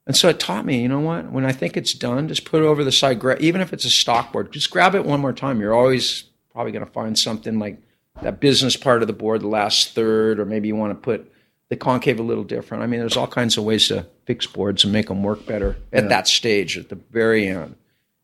And 0.07 0.17
so 0.17 0.29
it 0.29 0.39
taught 0.39 0.65
me, 0.65 0.81
you 0.83 0.89
know 0.89 1.01
what? 1.01 1.33
When 1.33 1.45
I 1.45 1.51
think 1.51 1.77
it's 1.77 1.93
done, 1.93 2.29
just 2.29 2.45
put 2.45 2.63
it 2.63 2.67
over 2.67 2.85
the 2.85 2.93
side. 2.93 3.21
Even 3.41 3.61
if 3.61 3.73
it's 3.73 3.85
a 3.85 3.91
stock 3.91 4.33
board, 4.33 4.53
just 4.53 4.71
grab 4.71 4.95
it 4.95 5.05
one 5.05 5.19
more 5.19 5.33
time. 5.33 5.61
You're 5.61 5.75
always 5.75 6.25
probably 6.53 6.71
going 6.71 6.87
to 6.87 6.93
find 6.93 7.19
something 7.19 7.59
like 7.59 7.83
that 8.23 8.39
business 8.39 8.77
part 8.77 9.03
of 9.03 9.09
the 9.09 9.13
board, 9.13 9.41
the 9.41 9.49
last 9.49 9.95
third, 9.95 10.39
or 10.39 10.45
maybe 10.45 10.69
you 10.69 10.77
want 10.77 10.93
to 10.93 10.95
put 10.95 11.33
the 11.69 11.77
concave 11.77 12.21
a 12.21 12.23
little 12.23 12.45
different. 12.45 12.83
I 12.83 12.87
mean, 12.87 13.01
there's 13.01 13.17
all 13.17 13.27
kinds 13.27 13.57
of 13.59 13.65
ways 13.65 13.89
to 13.89 14.07
fix 14.25 14.47
boards 14.47 14.85
and 14.85 14.93
make 14.93 15.09
them 15.09 15.23
work 15.23 15.47
better 15.47 15.77
at 15.93 16.09
that 16.09 16.29
stage, 16.29 16.79
at 16.79 16.89
the 16.89 16.95
very 17.11 17.49
end. 17.49 17.77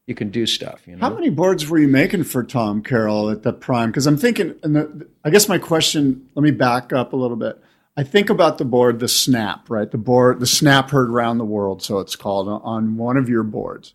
You 0.07 0.14
can 0.14 0.30
do 0.30 0.47
stuff, 0.47 0.82
you 0.86 0.97
know. 0.97 1.09
How 1.09 1.14
many 1.14 1.30
boards 1.30 1.68
were 1.68 1.78
you 1.78 1.88
making 1.88 2.24
for 2.24 2.43
Tom 2.43 2.82
Carroll 2.82 3.30
at 3.30 3.45
the 3.45 3.53
prime? 3.53 3.90
Because 3.90 4.07
I'm 4.07 4.16
thinking, 4.16 4.57
and 4.62 4.74
the, 4.74 5.09
I 5.24 5.30
guess 5.30 5.49
my 5.49 5.59
question. 5.59 6.28
Let 6.34 6.43
me 6.43 6.51
back 6.51 6.93
up 6.93 7.12
a 7.12 7.16
little 7.16 7.36
bit. 7.36 7.62
I 7.97 8.03
think 8.03 8.28
about 8.30 8.59
the 8.59 8.64
board, 8.64 8.99
the 8.99 9.09
Snap, 9.09 9.70
right? 9.70 9.90
The 9.90 9.99
board, 9.99 10.40
the 10.40 10.47
Snap 10.47 10.90
heard 10.90 11.09
around 11.09 11.38
the 11.38 11.45
world, 11.45 11.82
so 11.82 12.01
it's 12.01 12.16
called 12.16 12.49
on 12.49 12.97
one 12.97 13.16
of 13.16 13.28
your 13.28 13.43
boards. 13.43 13.95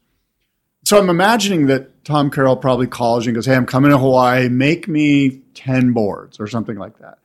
So 0.86 0.98
I'm 0.98 1.10
imagining 1.10 1.68
that 1.68 2.06
Tom 2.06 2.32
Carroll 2.32 2.56
probably 2.56 2.88
calls 2.88 3.26
you 3.26 3.32
and 3.32 3.36
goes, 3.36 3.46
"Hey, 3.46 3.56
I'm 3.56 3.66
coming 3.66 3.92
to 3.92 3.98
Hawaii. 3.98 4.48
Make 4.48 4.88
me 4.88 5.42
ten 5.54 5.92
boards 5.92 6.40
or 6.40 6.48
something 6.48 6.78
like 6.78 7.00
that." 7.00 7.18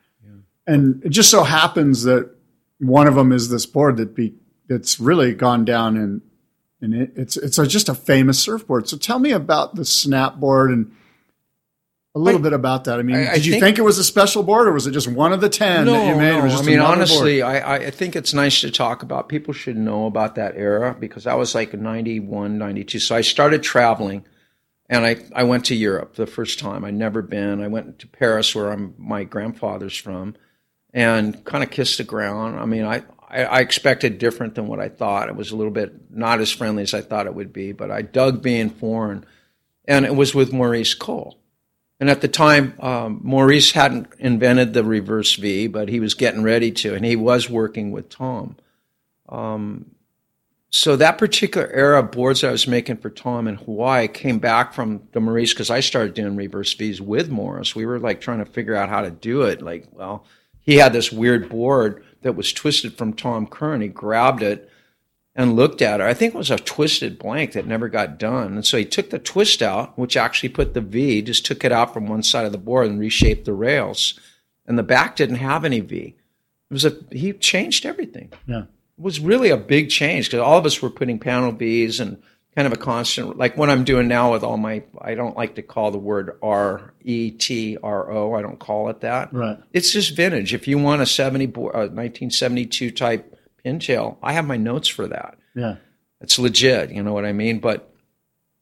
And 0.67 1.05
it 1.05 1.11
just 1.11 1.31
so 1.31 1.43
happens 1.45 2.05
that 2.05 2.31
one 2.79 3.07
of 3.07 3.15
them 3.15 3.33
is 3.33 3.49
this 3.49 3.67
board 3.67 3.97
that 3.97 4.15
be 4.15 4.35
that's 4.69 5.01
really 5.01 5.35
gone 5.35 5.65
down 5.65 5.97
in 5.97 6.23
and 6.81 6.95
it, 6.95 7.13
it's 7.15 7.37
it's 7.37 7.59
a, 7.59 7.67
just 7.67 7.89
a 7.89 7.95
famous 7.95 8.39
surfboard. 8.39 8.89
So 8.89 8.97
tell 8.97 9.19
me 9.19 9.31
about 9.31 9.77
the 9.77 9.85
snap 9.85 10.37
board 10.37 10.71
and 10.71 10.93
a 12.15 12.19
little 12.19 12.41
I- 12.41 12.43
bit 12.43 12.53
about 12.53 12.85
that. 12.85 12.99
I 12.99 13.03
mean, 13.03 13.17
I- 13.17 13.35
did 13.35 13.47
you 13.47 13.53
think- 13.53 13.65
think, 13.65 13.79
it 13.79 13.83
was 13.83 13.99
a 13.99 14.05
special 14.05 14.43
board, 14.43 14.67
or 14.69 14.73
was 14.73 14.87
it 14.87 14.91
just 14.91 15.09
one 15.09 15.33
of 15.33 15.41
the 15.41 15.49
ten 15.49 15.87
that 15.87 16.09
you 16.09 16.17
made? 16.17 16.43
Just 16.51 16.63
I 16.63 16.67
mean, 16.67 16.81
honestly, 16.81 17.41
board? 17.41 17.55
I, 17.55 17.75
I 17.77 17.91
think 17.91 18.17
it's 18.17 18.35
nice 18.35 18.61
to 18.61 18.71
talk 18.71 19.03
about. 19.03 19.29
People 19.29 19.55
should 19.55 19.77
know 19.77 20.07
about 20.07 20.35
that 20.35 20.55
era 20.57 20.95
because 20.99 21.25
that 21.25 21.39
was 21.39 21.55
like 21.55 21.73
91, 21.73 22.59
92. 22.59 22.99
So 22.99 23.15
I 23.15 23.21
started 23.21 23.63
traveling 23.63 24.25
and 24.89 25.07
I, 25.07 25.17
I 25.35 25.45
went 25.45 25.65
to 25.67 25.75
Europe 25.75 26.17
the 26.17 26.27
first 26.27 26.59
time. 26.59 26.85
I'd 26.85 26.95
never 26.95 27.23
been. 27.23 27.63
I 27.63 27.69
went 27.69 27.99
to 28.01 28.07
Paris 28.09 28.55
where 28.55 28.71
I'm, 28.73 28.95
my 28.99 29.25
grandfather's 29.25 29.97
from 29.97 30.35
and 30.93 31.45
kind 31.45 31.65
of 31.65 31.71
kissed 31.71 31.99
the 31.99 32.05
ground. 32.05 32.59
I 32.59 32.67
mean, 32.67 32.85
I, 32.85 33.03
I, 33.29 33.45
I 33.45 33.61
expected 33.61 34.19
different 34.19 34.55
than 34.55 34.67
what 34.67 34.81
I 34.81 34.89
thought. 34.89 35.29
It 35.29 35.37
was 35.37 35.51
a 35.51 35.57
little 35.57 35.73
bit 35.73 36.11
not 36.11 36.41
as 36.41 36.51
friendly 36.51 36.83
as 36.83 36.95
I 36.95 37.01
thought 37.01 37.27
it 37.27 37.35
would 37.35 37.53
be, 37.53 37.73
but 37.73 37.91
I 37.91 38.03
dug 38.03 38.43
being 38.43 38.71
foreign. 38.71 39.25
And 39.87 40.05
it 40.05 40.15
was 40.15 40.35
with 40.35 40.53
Maurice 40.53 40.95
Cole. 40.95 41.39
And 41.99 42.11
at 42.11 42.21
the 42.21 42.29
time, 42.29 42.75
um, 42.81 43.21
Maurice 43.23 43.73
hadn't 43.73 44.09
invented 44.19 44.75
the 44.75 44.83
reverse 44.83 45.37
V, 45.37 45.69
but 45.69 45.89
he 45.89 46.01
was 46.01 46.15
getting 46.15 46.43
ready 46.43 46.73
to, 46.73 46.95
and 46.95 47.05
he 47.05 47.15
was 47.15 47.49
working 47.49 47.93
with 47.93 48.09
Tom. 48.09 48.57
Um, 49.29 49.93
so 50.69 50.97
that 50.97 51.19
particular 51.19 51.69
era 51.69 52.01
of 52.01 52.11
boards 52.11 52.43
I 52.43 52.51
was 52.51 52.67
making 52.67 52.97
for 52.97 53.11
Tom 53.11 53.47
in 53.47 53.57
Hawaii 53.57 54.09
came 54.09 54.39
back 54.39 54.73
from 54.73 55.07
the 55.13 55.21
Maurice 55.21 55.53
because 55.53 55.71
I 55.71 55.81
started 55.81 56.15
doing 56.15 56.35
reverse 56.35 56.73
Vs 56.73 57.01
with 57.01 57.31
Maurice. 57.31 57.77
We 57.77 57.87
were 57.87 58.01
like 58.01 58.21
trying 58.21 58.39
to 58.39 58.51
figure 58.51 58.75
out 58.75 58.89
how 58.89 59.03
to 59.03 59.11
do 59.11 59.43
it. 59.43 59.61
Like, 59.61 59.87
well, 59.93 60.25
he 60.63 60.77
had 60.77 60.93
this 60.93 61.13
weird 61.13 61.49
board 61.49 62.05
that 62.23 62.37
was 62.37 62.53
twisted 62.53 62.97
from 62.97 63.13
Tom 63.13 63.47
Curren. 63.47 63.81
He 63.81 63.89
grabbed 63.89 64.43
it 64.43 64.71
and 65.35 65.57
looked 65.57 65.81
at 65.83 66.01
it. 66.01 66.05
I 66.05 66.15
think 66.15 66.35
it 66.35 66.39
was 66.39 66.51
a 66.51 66.57
twisted 66.57 67.19
blank 67.19 67.53
that 67.53 67.67
never 67.67 67.89
got 67.89 68.19
done. 68.19 68.53
And 68.53 68.67
so 68.67 68.77
he 68.77 68.85
took 68.85 69.11
the 69.11 69.19
twist 69.19 69.63
out, 69.63 69.99
which 69.99 70.17
actually 70.17 70.51
put 70.51 70.75
the 70.75 70.81
V, 70.81 71.23
just 71.23 71.47
took 71.47 71.65
it 71.65 71.73
out 71.73 71.93
from 71.93 72.07
one 72.07 72.23
side 72.23 72.45
of 72.45 72.53
the 72.53 72.59
board 72.59 72.89
and 72.89 73.01
reshaped 73.01 73.45
the 73.45 73.55
rails. 73.55 74.19
And 74.67 74.79
the 74.79 74.83
back 74.83 75.17
didn't 75.17 75.37
have 75.37 75.65
any 75.65 75.81
V. 75.81 76.15
It 76.71 76.73
was 76.73 76.85
a 76.85 76.97
he 77.11 77.33
changed 77.33 77.85
everything. 77.85 78.33
yeah, 78.47 78.63
It 78.63 78.69
was 79.03 79.21
really 79.21 79.51
a 79.51 79.57
big 79.57 79.91
change 79.91 80.27
because 80.27 80.41
all 80.41 80.59
of 80.59 80.67
us 80.67 80.81
were 80.81 80.91
putting 80.91 81.19
panel 81.19 81.53
Vs 81.53 81.99
and 82.01 82.23
kind 82.55 82.67
of 82.67 82.73
a 82.73 82.77
constant 82.77 83.39
like 83.39 83.57
what 83.57 83.71
I'm 83.71 83.85
doing 83.85 84.09
now 84.09 84.33
with 84.33 84.43
all 84.45 84.57
my 84.59 84.83
I 85.01 85.15
don't 85.15 85.37
like 85.37 85.55
to 85.55 85.63
call 85.63 85.91
the 85.91 85.99
word 85.99 86.39
R 86.43 86.93
E 87.03 87.31
T 87.31 87.79
R 87.83 88.11
O. 88.11 88.35
I 88.35 88.43
don't 88.43 88.59
call 88.59 88.89
it 88.91 89.01
that. 89.01 89.33
Right. 89.33 89.59
It's 89.73 89.93
just 89.93 90.15
vintage. 90.17 90.53
If 90.55 90.69
you 90.69 90.79
want 90.79 91.03
a 91.03 91.07
70 91.07 91.47
bo- 91.47 91.69
uh, 91.71 91.89
1972 91.89 92.91
type 92.91 93.39
pintail, 93.65 94.17
I 94.23 94.33
have 94.35 94.47
my 94.47 94.57
notes 94.57 94.89
for 94.89 95.07
that. 95.09 95.39
yeah, 95.55 95.77
It's 96.21 96.39
legit, 96.39 96.91
you 96.91 97.03
know 97.03 97.13
what 97.13 97.25
I 97.25 97.33
mean? 97.33 97.59
But 97.61 97.89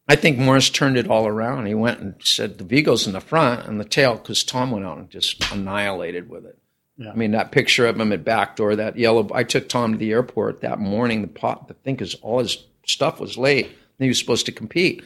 I 0.09 0.17
think 0.17 0.39
Maurice 0.39 0.71
turned 0.71 0.97
it 0.97 1.09
all 1.09 1.27
around. 1.27 1.67
He 1.67 1.75
went 1.75 2.01
and 2.01 2.15
said 2.21 2.59
the 2.59 2.65
Vigo's 2.65 3.07
in 3.07 3.13
the 3.13 3.21
front 3.21 3.67
and 3.67 3.81
the 3.81 3.85
tail 3.85 4.17
because 4.17 4.43
Tom 4.45 4.71
went 4.73 4.85
out 4.85 4.99
and 4.99 5.09
just 5.11 5.51
annihilated 5.53 6.29
with 6.29 6.45
it. 6.47 6.59
Yeah. 6.97 7.13
I 7.13 7.15
mean, 7.15 7.31
that 7.31 7.51
picture 7.53 7.87
of 7.87 7.99
him 7.99 8.13
at 8.13 8.25
backdoor, 8.25 8.77
that 8.77 8.99
yellow. 8.99 9.29
I 9.33 9.45
took 9.45 9.69
Tom 9.69 9.93
to 9.93 9.99
the 9.99 10.11
airport 10.13 10.61
that 10.63 10.79
morning. 10.79 11.23
The 11.23 11.29
pot, 11.29 11.69
the 11.69 11.75
thing 11.75 11.99
is, 12.01 12.15
all 12.17 12.41
his 12.41 12.59
stuff 12.85 13.21
was 13.21 13.39
late. 13.39 13.71
He 14.01 14.09
was 14.09 14.19
supposed 14.19 14.47
to 14.47 14.53
compete. 14.53 15.05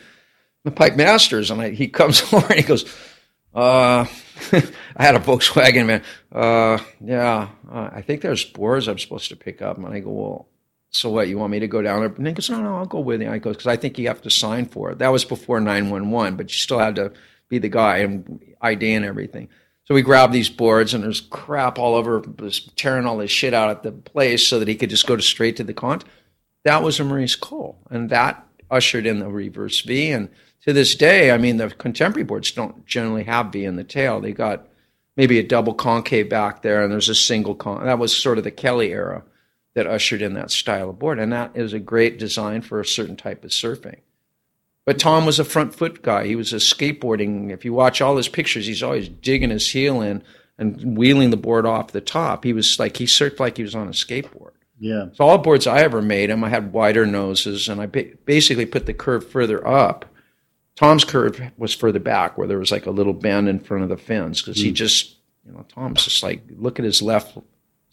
The 0.65 0.71
Pipe 0.71 0.97
Masters, 0.97 1.51
and 1.51 1.61
I, 1.61 1.71
he 1.71 1.89
comes 1.89 2.23
over 2.33 2.47
and 2.47 2.57
he 2.57 2.63
goes, 2.63 2.85
uh, 3.55 4.07
I 4.97 5.03
had 5.03 5.15
a 5.15 5.21
Volkswagen, 5.21 5.87
man. 5.87 6.03
Uh, 6.33 6.79
yeah, 7.01 7.49
uh, 7.71 7.91
I 7.93 8.03
think 8.03 8.23
there's 8.23 8.45
boards 8.45 8.89
I'm 8.89 8.99
supposed 8.99 9.29
to 9.29 9.37
pick 9.37 9.63
up. 9.63 9.77
And 9.77 9.87
I 9.87 10.01
go, 10.01 10.11
well, 10.11 10.49
so 10.91 11.11
what? 11.11 11.29
You 11.29 11.39
want 11.39 11.53
me 11.53 11.61
to 11.61 11.69
go 11.69 11.83
down 11.83 12.01
there? 12.01 12.13
And 12.15 12.27
he 12.27 12.33
goes, 12.33 12.51
no, 12.51 12.61
no, 12.61 12.77
I'll 12.77 12.87
go 12.87 13.01
with 13.01 13.21
you. 13.21 13.31
I 13.31 13.39
go, 13.39 13.51
because 13.51 13.67
I 13.67 13.77
think 13.77 13.99
you 13.99 14.09
have 14.09 14.23
to 14.23 14.31
sign 14.31 14.67
for 14.67 14.91
it. 14.91 14.99
That 14.99 15.13
was 15.13 15.25
before 15.25 15.61
911, 15.61 16.37
but 16.37 16.51
you 16.51 16.57
still 16.57 16.79
had 16.79 16.97
to 16.97 17.13
be 17.49 17.59
the 17.59 17.69
guy 17.69 17.99
and 17.99 18.55
ID 18.61 18.95
and 18.95 19.05
everything. 19.05 19.49
So 19.85 19.95
we 19.95 20.03
grabbed 20.03 20.33
these 20.33 20.49
boards, 20.49 20.95
and 20.95 21.05
there's 21.05 21.21
crap 21.21 21.79
all 21.79 21.95
over, 21.95 22.23
just 22.41 22.77
tearing 22.77 23.07
all 23.07 23.19
this 23.19 23.31
shit 23.31 23.53
out 23.53 23.71
at 23.71 23.83
the 23.83 23.93
place 23.93 24.47
so 24.47 24.59
that 24.59 24.69
he 24.69 24.77
could 24.77 24.89
just 24.91 25.07
go 25.07 25.15
to 25.15 25.23
straight 25.23 25.57
to 25.57 25.65
the 25.65 25.75
con. 25.75 26.01
That 26.65 26.83
was 26.83 26.99
a 26.99 27.05
Maurice 27.05 27.37
Cole, 27.37 27.79
and 27.91 28.09
that 28.09 28.47
ushered 28.75 29.07
in 29.07 29.21
the 29.21 29.29
reverse 29.29 29.81
V. 29.81 30.11
And 30.11 30.29
to 30.63 30.73
this 30.73 30.95
day, 30.95 31.31
I 31.31 31.39
mean, 31.39 31.59
the 31.59 31.71
contemporary 31.71 32.25
boards 32.25 32.51
don't 32.51 32.85
generally 32.87 33.25
have 33.25 33.53
V 33.53 33.65
in 33.65 33.77
the 33.77 33.85
tail. 33.85 34.21
They 34.21 34.33
got 34.33 34.67
maybe 35.17 35.39
a 35.39 35.47
double 35.47 35.75
concave 35.75 36.29
back 36.29 36.63
there, 36.63 36.83
and 36.83 36.93
there's 36.93 37.09
a 37.09 37.15
single 37.15 37.55
con. 37.55 37.85
That 37.85 37.99
was 37.99 38.17
sort 38.17 38.39
of 38.39 38.45
the 38.45 38.51
Kelly 38.51 38.93
era 38.93 39.23
that 39.75 39.87
ushered 39.87 40.23
in 40.23 40.35
that 40.35 40.51
style 40.51 40.91
of 40.91 40.99
board, 40.99 41.19
and 41.19 41.33
that 41.33 41.53
is 41.55 41.73
a 41.73 41.79
great 41.79 42.19
design 42.19 42.63
for 42.63 42.81
a 42.81 42.87
certain 42.87 43.17
type 43.17 43.45
of 43.45 43.51
surfing. 43.51 44.01
But 44.85 44.99
Tom 44.99 45.25
was 45.25 45.39
a 45.39 45.45
front 45.45 45.75
foot 45.75 46.03
guy. 46.03 46.27
He 46.27 46.37
was 46.37 46.53
a 46.53 46.57
skateboarding. 46.57 47.51
If 47.51 47.65
you 47.65 47.73
watch 47.73 48.01
all 48.01 48.17
his 48.17 48.29
pictures, 48.29 48.67
he's 48.67 48.83
always 48.83 49.09
digging 49.09 49.51
his 49.51 49.71
heel 49.71 50.03
in 50.03 50.23
and 50.59 50.97
wheeling 50.97 51.31
the 51.31 51.37
board 51.37 51.67
off 51.67 51.93
the 51.93 52.01
top. 52.01 52.45
He 52.45 52.53
was 52.53 52.79
like 52.79 52.97
he 52.97 53.07
surfed 53.07 53.41
like 53.41 53.57
he 53.57 53.63
was 53.63 53.75
on 53.75 53.89
a 53.89 53.93
skateboard. 53.93 54.54
Yeah. 54.85 55.07
So 55.15 55.25
all 55.25 55.39
boards 55.39 55.67
I 55.67 55.79
ever 55.79 56.03
made 56.03 56.29
him, 56.29 56.45
I 56.45 56.51
had 56.51 56.75
wider 56.75 57.07
noses, 57.07 57.69
and 57.71 57.81
I 57.81 57.87
ba- 57.87 58.11
basically 58.27 58.67
put 58.67 58.85
the 58.85 58.93
curve 58.93 59.27
further 59.31 59.67
up. 59.67 60.05
Tom's 60.77 61.05
curve 61.05 61.41
was 61.57 61.75
further 61.75 62.01
back, 62.01 62.37
where 62.37 62.47
there 62.47 62.59
was 62.59 62.71
like 62.71 62.85
a 62.85 62.91
little 62.91 63.15
bend 63.15 63.49
in 63.49 63.61
front 63.61 63.83
of 63.83 63.89
the 63.89 63.97
fins, 63.97 64.43
because 64.43 64.61
he 64.61 64.69
hmm. 64.69 64.75
just, 64.75 65.17
you 65.47 65.53
know, 65.53 65.65
Tom's 65.69 66.05
just 66.05 66.23
like, 66.23 66.43
look 66.51 66.79
at 66.79 66.85
his 66.85 67.01
left, 67.01 67.39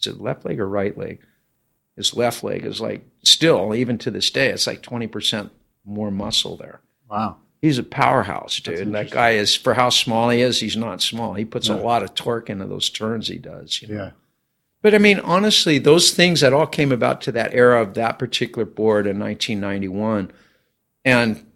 is 0.00 0.06
it 0.06 0.20
left 0.20 0.44
leg 0.44 0.60
or 0.60 0.68
right 0.68 0.96
leg? 0.98 1.20
His 1.96 2.14
left 2.14 2.44
leg 2.44 2.66
is 2.66 2.80
like 2.80 3.06
still, 3.22 3.74
even 3.74 3.96
to 3.98 4.10
this 4.10 4.30
day, 4.30 4.48
it's 4.48 4.66
like 4.66 4.82
twenty 4.82 5.06
percent 5.06 5.50
more 5.84 6.10
muscle 6.10 6.56
there. 6.58 6.80
Wow. 7.10 7.36
He's 7.62 7.78
a 7.78 7.82
powerhouse, 7.84 8.60
dude. 8.60 8.92
That 8.92 9.10
guy 9.10 9.30
is 9.30 9.54
for 9.54 9.74
how 9.74 9.88
small 9.88 10.28
he 10.28 10.42
is. 10.42 10.60
He's 10.60 10.76
not 10.76 11.00
small. 11.00 11.34
He 11.34 11.44
puts 11.44 11.68
a 11.68 11.76
lot 11.76 12.02
of 12.02 12.14
torque 12.14 12.50
into 12.50 12.66
those 12.66 12.90
turns 12.90 13.28
he 13.28 13.38
does. 13.38 13.80
You 13.80 13.88
know? 13.88 13.94
Yeah. 13.94 14.10
But 14.82 14.94
I 14.94 14.98
mean, 14.98 15.20
honestly, 15.20 15.78
those 15.78 16.10
things 16.10 16.40
that 16.40 16.52
all 16.52 16.66
came 16.66 16.92
about 16.92 17.20
to 17.22 17.32
that 17.32 17.54
era 17.54 17.80
of 17.80 17.94
that 17.94 18.18
particular 18.18 18.64
board 18.64 19.06
in 19.06 19.18
1991, 19.18 20.32
and 21.04 21.46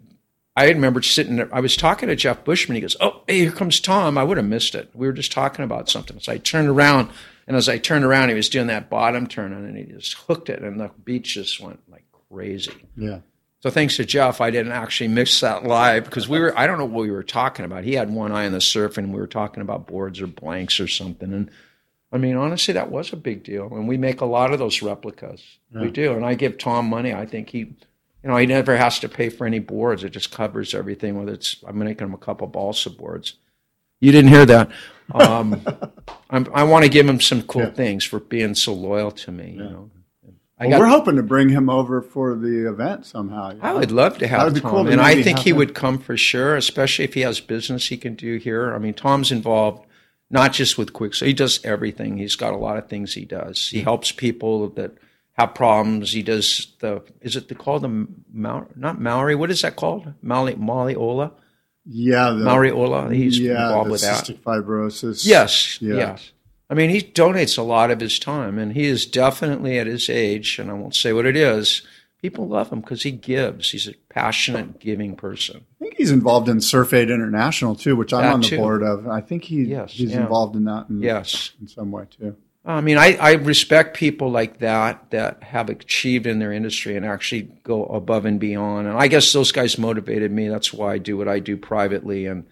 I 0.55 0.69
remember 0.69 1.01
sitting 1.03 1.35
there. 1.35 1.53
I 1.53 1.59
was 1.59 1.75
talking 1.75 2.09
to 2.09 2.15
Jeff 2.15 2.43
Bushman. 2.43 2.75
He 2.75 2.81
goes, 2.81 2.95
"Oh, 2.99 3.21
hey, 3.27 3.39
here 3.39 3.51
comes 3.51 3.79
Tom." 3.79 4.17
I 4.17 4.23
would 4.23 4.37
have 4.37 4.45
missed 4.45 4.73
it. 4.73 4.89
We 4.93 5.05
were 5.05 5.13
just 5.13 5.31
talking 5.31 5.63
about 5.63 5.89
something. 5.89 6.19
So 6.19 6.31
I 6.31 6.37
turned 6.37 6.69
around, 6.69 7.09
and 7.45 7.55
as 7.55 7.69
I 7.69 7.77
turned 7.77 8.05
around, 8.05 8.29
he 8.29 8.35
was 8.35 8.49
doing 8.49 8.67
that 8.67 8.89
bottom 8.89 9.27
turn, 9.27 9.53
and 9.53 9.77
he 9.77 9.83
just 9.83 10.13
hooked 10.13 10.49
it, 10.49 10.63
and 10.63 10.79
the 10.79 10.89
beach 11.03 11.35
just 11.35 11.59
went 11.59 11.81
like 11.87 12.05
crazy. 12.29 12.87
Yeah. 12.95 13.19
So 13.59 13.69
thanks 13.69 13.97
to 13.97 14.05
Jeff, 14.05 14.39
I 14.39 14.51
didn't 14.51 14.71
actually 14.71 15.09
miss 15.09 15.39
that 15.41 15.63
live 15.63 16.05
because 16.05 16.29
we 16.29 16.39
were. 16.39 16.57
I 16.57 16.65
don't 16.65 16.77
know 16.77 16.85
what 16.85 17.03
we 17.03 17.11
were 17.11 17.23
talking 17.23 17.65
about. 17.65 17.83
He 17.83 17.93
had 17.93 18.09
one 18.09 18.31
eye 18.31 18.45
on 18.45 18.53
the 18.53 18.61
surf, 18.61 18.97
and 18.97 19.13
we 19.13 19.19
were 19.19 19.27
talking 19.27 19.61
about 19.61 19.85
boards 19.85 20.21
or 20.21 20.27
blanks 20.27 20.79
or 20.79 20.87
something. 20.87 21.33
And 21.33 21.51
I 22.11 22.17
mean, 22.17 22.35
honestly, 22.37 22.73
that 22.73 22.89
was 22.89 23.11
a 23.11 23.17
big 23.17 23.43
deal. 23.43 23.67
And 23.71 23.87
we 23.87 23.97
make 23.97 24.21
a 24.21 24.25
lot 24.25 24.53
of 24.53 24.59
those 24.59 24.81
replicas. 24.81 25.43
We 25.73 25.91
do. 25.91 26.13
And 26.13 26.25
I 26.25 26.35
give 26.35 26.57
Tom 26.57 26.87
money. 26.89 27.13
I 27.13 27.25
think 27.25 27.49
he, 27.49 27.59
you 27.59 27.75
know, 28.23 28.37
he 28.37 28.45
never 28.45 28.77
has 28.77 28.99
to 28.99 29.09
pay 29.09 29.27
for 29.29 29.45
any 29.45 29.59
boards. 29.59 30.03
It 30.05 30.11
just 30.11 30.31
covers 30.31 30.73
everything. 30.73 31.17
Whether 31.19 31.33
it's 31.33 31.57
I'm 31.67 31.77
making 31.79 32.07
him 32.07 32.13
a 32.13 32.17
couple 32.17 32.47
balsa 32.47 32.89
boards. 32.89 33.33
You 33.99 34.11
didn't 34.11 34.29
hear 34.31 34.45
that. 34.45 34.71
Um, 35.13 35.61
I'm, 36.29 36.47
I 36.53 36.63
want 36.63 36.83
to 36.85 36.89
give 36.89 37.07
him 37.07 37.19
some 37.19 37.41
cool 37.43 37.63
Yeah. 37.63 37.71
things 37.71 38.03
for 38.05 38.19
being 38.19 38.55
so 38.55 38.73
loyal 38.73 39.11
to 39.11 39.31
me. 39.31 39.51
You 39.51 39.63
know. 39.63 39.91
Well, 40.59 40.69
got- 40.69 40.79
we're 40.79 40.87
hoping 40.87 41.17
to 41.17 41.23
bring 41.23 41.49
him 41.49 41.69
over 41.69 42.01
for 42.01 42.35
the 42.35 42.69
event 42.69 43.05
somehow. 43.05 43.51
you 43.53 43.59
I 43.61 43.73
would 43.73 43.91
love 43.91 44.17
to 44.19 44.27
have 44.27 44.53
Tom, 44.59 44.71
cool 44.71 44.85
to 44.85 44.91
and 44.91 45.01
I 45.01 45.21
think 45.21 45.39
he 45.39 45.49
him. 45.51 45.57
would 45.57 45.75
come 45.75 45.97
for 45.99 46.15
sure, 46.17 46.55
especially 46.55 47.05
if 47.05 47.13
he 47.15 47.21
has 47.21 47.39
business 47.41 47.87
he 47.87 47.97
can 47.97 48.15
do 48.15 48.37
here. 48.37 48.73
I 48.73 48.77
mean, 48.79 48.93
Tom's 48.93 49.31
involved 49.31 49.85
not 50.29 50.53
just 50.53 50.77
with 50.77 50.93
Quik, 50.93 51.15
so 51.15 51.25
he 51.25 51.33
does 51.33 51.63
everything. 51.63 52.17
He's 52.17 52.35
got 52.35 52.53
a 52.53 52.57
lot 52.57 52.77
of 52.77 52.87
things 52.89 53.13
he 53.13 53.25
does. 53.25 53.69
He 53.69 53.81
helps 53.81 54.11
people 54.11 54.69
that 54.71 54.91
have 55.33 55.53
problems. 55.53 56.11
He 56.11 56.23
does 56.23 56.73
the 56.79 57.03
is 57.21 57.35
it 57.35 57.47
the 57.47 57.55
called 57.55 57.83
the 57.83 58.07
Mau- 58.33 58.67
not 58.75 58.99
Maori? 58.99 59.35
What 59.35 59.51
is 59.51 59.61
that 59.61 59.75
called? 59.75 60.13
Maui 60.21 60.53
Maliola? 60.55 61.31
Yeah. 61.85 62.31
The, 62.31 62.43
Mariola. 62.43 63.13
He's 63.13 63.39
yeah, 63.39 63.67
involved 63.67 63.91
with 63.91 64.01
that. 64.01 64.25
cystic 64.25 64.39
fibrosis. 64.39 65.25
Yes, 65.25 65.81
Yeah. 65.81 65.95
yes. 65.95 66.31
I 66.69 66.73
mean, 66.73 66.89
he 66.89 67.01
donates 67.01 67.57
a 67.57 67.61
lot 67.61 67.91
of 67.91 68.01
his 68.01 68.19
time, 68.19 68.59
and 68.59 68.73
he 68.73 68.87
is 68.87 69.05
definitely 69.05 69.79
at 69.79 69.87
his 69.87 70.09
age, 70.09 70.59
and 70.59 70.69
I 70.69 70.73
won't 70.73 70.95
say 70.95 71.13
what 71.13 71.25
it 71.25 71.37
is. 71.37 71.81
People 72.21 72.47
love 72.47 72.71
him 72.71 72.81
because 72.81 73.03
he 73.03 73.11
gives. 73.11 73.69
He's 73.71 73.87
a 73.87 73.93
passionate, 74.09 74.79
giving 74.79 75.15
person. 75.15 75.65
I 75.79 75.83
think 75.83 75.95
he's 75.97 76.09
involved 76.11 76.49
in 76.49 76.59
Surf 76.61 76.93
Aid 76.93 77.11
International 77.11 77.75
too, 77.75 77.95
which 77.95 78.11
I'm 78.11 78.23
That 78.23 78.33
on 78.33 78.41
the 78.41 78.47
too. 78.47 78.57
board 78.57 78.81
of. 78.83 79.07
I 79.07 79.21
think 79.21 79.43
he 79.43 79.63
Yes, 79.63 79.91
he's 79.93 80.11
yeah. 80.11 80.21
involved 80.21 80.55
in 80.55 80.63
that 80.65 80.87
in, 80.89 81.01
Yes. 81.01 81.51
in 81.61 81.67
some 81.67 81.91
way 81.91 82.05
too. 82.09 82.35
I 82.65 82.81
mean, 82.81 82.97
I, 82.97 83.15
I 83.15 83.33
respect 83.35 83.95
people 83.95 84.29
like 84.29 84.59
that 84.59 85.11
that 85.11 85.41
have 85.43 85.69
achieved 85.69 86.25
in 86.27 86.39
their 86.39 86.51
industry 86.51 86.97
and 86.97 87.05
actually 87.05 87.43
go 87.63 87.85
above 87.85 88.25
and 88.25 88.39
beyond. 88.41 88.87
And 88.87 88.97
I 88.97 89.07
guess 89.07 89.31
those 89.31 89.53
guys 89.53 89.77
motivated 89.77 90.31
me. 90.33 90.49
That's 90.49 90.73
why 90.73 90.93
I 90.93 90.97
do 90.97 91.15
what 91.15 91.29
I 91.29 91.39
do 91.39 91.55
privately. 91.55 92.25
And 92.25 92.45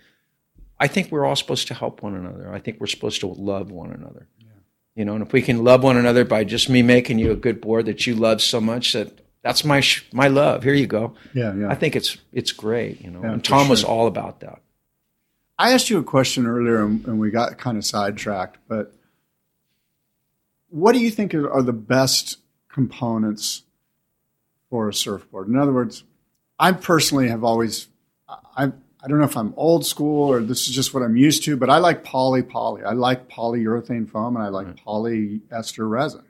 I 0.80 0.88
think 0.88 1.12
we're 1.12 1.26
all 1.26 1.36
supposed 1.36 1.68
to 1.68 1.74
help 1.74 2.02
one 2.02 2.16
another. 2.16 2.50
I 2.54 2.60
think 2.60 2.80
we're 2.80 2.88
supposed 2.88 3.20
to 3.22 3.28
love 3.28 3.72
one 3.72 3.92
another. 3.92 4.28
You 4.96 5.04
know, 5.04 5.16
and 5.16 5.26
if 5.26 5.34
we 5.34 5.42
can 5.42 5.66
love 5.66 5.84
one 5.84 5.98
another 5.98 6.24
by 6.24 6.46
just 6.46 6.70
me 6.70 6.82
making 6.82 7.20
you 7.20 7.32
a 7.32 7.36
good 7.36 7.60
board 7.60 7.86
that 7.88 8.08
you 8.08 8.16
love 8.16 8.42
so 8.42 8.62
much 8.62 8.94
that 8.94 9.20
that's 9.46 9.64
my 9.64 9.80
sh- 9.80 10.04
my 10.12 10.28
love. 10.28 10.64
Here 10.64 10.74
you 10.74 10.88
go. 10.88 11.14
Yeah, 11.36 11.54
yeah. 11.54 11.70
I 11.70 11.76
think 11.76 11.96
it's 11.96 12.18
it's 12.34 12.52
great. 12.52 13.02
You 13.02 13.12
know, 13.12 13.22
Yeah, 13.22 13.34
and 13.34 13.44
Tom 13.46 13.70
was 13.70 13.84
all 13.84 14.08
about 14.08 14.40
that. 14.40 14.60
I 15.60 15.72
asked 15.74 15.88
you 15.88 16.00
a 16.00 16.04
question 16.04 16.48
earlier 16.48 16.84
and, 16.84 17.06
and 17.06 17.20
we 17.20 17.30
got 17.30 17.60
kind 17.60 17.78
of 17.78 17.86
sidetracked, 17.86 18.58
but 18.68 18.92
what 20.70 20.94
do 20.94 21.00
you 21.00 21.12
think 21.12 21.36
are, 21.36 21.50
are 21.50 21.62
the 21.62 21.72
best 21.74 22.40
components 22.70 23.62
for 24.72 24.90
a 24.90 24.94
surfboard? 24.94 25.48
In 25.48 25.58
other 25.58 25.72
words, 25.72 26.04
I 26.60 26.72
personally 26.72 27.30
have 27.30 27.44
always, 27.44 27.88
I, 28.28 28.66
I 28.66 29.08
don't 29.08 29.20
know 29.20 29.26
if 29.26 29.38
I'm 29.38 29.54
old 29.56 29.86
school 29.86 30.30
or 30.30 30.42
this 30.42 30.68
is 30.68 30.76
just 30.76 30.94
what 30.94 31.04
I'm 31.04 31.16
used 31.16 31.44
to, 31.46 31.56
but 31.56 31.70
I 31.70 31.78
like 31.78 32.04
poly 32.04 32.42
poly. 32.42 32.84
I 32.84 32.94
like 32.94 33.30
polyurethane 33.30 34.10
foam 34.10 34.36
and 34.36 34.44
I 34.44 34.50
like 34.50 34.76
polyester 34.84 35.88
resin. 35.88 36.25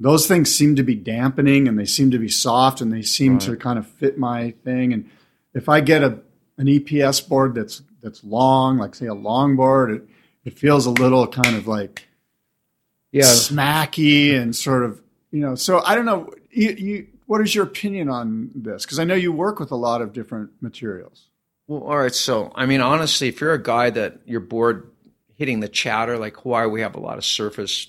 Those 0.00 0.26
things 0.26 0.54
seem 0.54 0.74
to 0.76 0.82
be 0.82 0.94
dampening 0.96 1.68
and 1.68 1.78
they 1.78 1.84
seem 1.84 2.10
to 2.10 2.18
be 2.18 2.28
soft 2.28 2.80
and 2.80 2.92
they 2.92 3.02
seem 3.02 3.38
to 3.40 3.56
kind 3.56 3.78
of 3.78 3.86
fit 3.86 4.18
my 4.18 4.50
thing. 4.64 4.92
And 4.92 5.08
if 5.54 5.68
I 5.68 5.80
get 5.80 6.02
a 6.02 6.18
an 6.58 6.66
EPS 6.66 7.28
board 7.28 7.54
that's 7.54 7.82
that's 8.02 8.22
long, 8.24 8.78
like 8.78 8.94
say 8.94 9.06
a 9.06 9.14
long 9.14 9.56
board, 9.56 9.90
it, 9.90 10.02
it 10.44 10.58
feels 10.58 10.86
a 10.86 10.90
little 10.90 11.26
kind 11.26 11.56
of 11.56 11.66
like 11.68 12.08
Yeah. 13.12 13.22
smacky 13.24 14.34
and 14.38 14.54
sort 14.54 14.84
of 14.84 15.00
you 15.30 15.40
know. 15.40 15.54
So 15.54 15.80
I 15.84 15.94
don't 15.94 16.04
know. 16.06 16.32
You, 16.50 16.70
you 16.70 17.06
what 17.26 17.40
is 17.40 17.54
your 17.54 17.64
opinion 17.64 18.08
on 18.08 18.50
this? 18.54 18.84
Because 18.84 18.98
I 18.98 19.04
know 19.04 19.14
you 19.14 19.32
work 19.32 19.58
with 19.58 19.70
a 19.70 19.76
lot 19.76 20.02
of 20.02 20.12
different 20.12 20.50
materials. 20.60 21.28
Well, 21.66 21.82
all 21.84 21.96
right. 21.96 22.14
So, 22.14 22.52
I 22.54 22.66
mean, 22.66 22.82
honestly, 22.82 23.28
if 23.28 23.40
you're 23.40 23.54
a 23.54 23.62
guy 23.62 23.88
that 23.90 24.18
you're 24.26 24.40
bored 24.40 24.90
hitting 25.36 25.60
the 25.60 25.68
chatter, 25.68 26.18
like 26.18 26.36
Hawaii, 26.36 26.66
we 26.68 26.82
have 26.82 26.94
a 26.94 27.00
lot 27.00 27.16
of 27.16 27.24
surface 27.24 27.88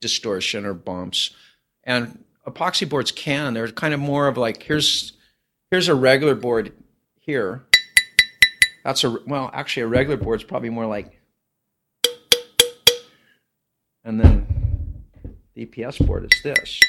distortion 0.00 0.64
or 0.64 0.74
bumps, 0.74 1.30
and 1.84 2.24
epoxy 2.46 2.88
boards 2.88 3.12
can. 3.12 3.54
They're 3.54 3.68
kind 3.68 3.94
of 3.94 4.00
more 4.00 4.28
of 4.28 4.36
like 4.36 4.62
here's 4.62 5.12
here's 5.70 5.88
a 5.88 5.94
regular 5.94 6.34
board 6.34 6.72
here. 7.20 7.64
That's 8.84 9.04
a 9.04 9.10
well, 9.26 9.50
actually, 9.52 9.82
a 9.82 9.88
regular 9.88 10.16
board's 10.16 10.44
probably 10.44 10.70
more 10.70 10.86
like, 10.86 11.20
and 14.04 14.18
then 14.20 14.46
the 15.54 15.66
EPS 15.66 16.04
board 16.06 16.24
is 16.32 16.42
this. 16.42 16.80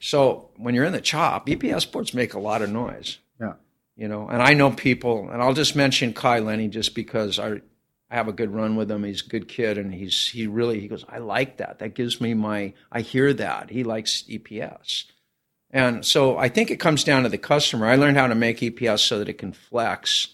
So 0.00 0.50
when 0.56 0.74
you're 0.74 0.84
in 0.84 0.92
the 0.92 1.00
chop, 1.00 1.46
EPS 1.46 1.90
boards 1.90 2.12
make 2.12 2.34
a 2.34 2.38
lot 2.38 2.60
of 2.62 2.70
noise 2.70 3.18
Yeah. 3.40 3.54
you 3.96 4.08
know 4.08 4.26
and 4.28 4.42
i 4.42 4.52
know 4.54 4.70
people 4.70 5.28
and 5.30 5.40
i'll 5.40 5.54
just 5.54 5.76
mention 5.76 6.12
kai 6.12 6.38
lenny 6.40 6.66
just 6.68 6.94
because 6.94 7.38
i 7.38 7.60
i 8.12 8.16
have 8.16 8.28
a 8.28 8.32
good 8.32 8.50
run 8.50 8.76
with 8.76 8.90
him. 8.90 9.04
He's 9.04 9.24
a 9.24 9.28
good 9.28 9.48
kid 9.48 9.78
and 9.78 9.92
he's 9.92 10.28
he 10.28 10.46
really 10.46 10.78
he 10.80 10.88
goes 10.88 11.04
i 11.08 11.18
like 11.18 11.56
that. 11.56 11.78
That 11.80 11.94
gives 11.94 12.20
me 12.20 12.34
my 12.34 12.74
i 12.92 13.00
hear 13.00 13.32
that. 13.32 13.70
He 13.70 13.82
likes 13.84 14.22
eps 14.28 15.04
and 15.70 16.04
so 16.04 16.36
i 16.36 16.48
think 16.48 16.70
it 16.70 16.78
comes 16.80 17.02
down 17.04 17.22
to 17.24 17.28
the 17.28 17.38
customer. 17.38 17.86
I 17.86 17.96
learned 17.96 18.18
how 18.18 18.26
to 18.28 18.34
make 18.34 18.60
eps 18.60 19.00
so 19.00 19.18
that 19.18 19.28
it 19.28 19.38
can 19.38 19.52
flex. 19.52 20.28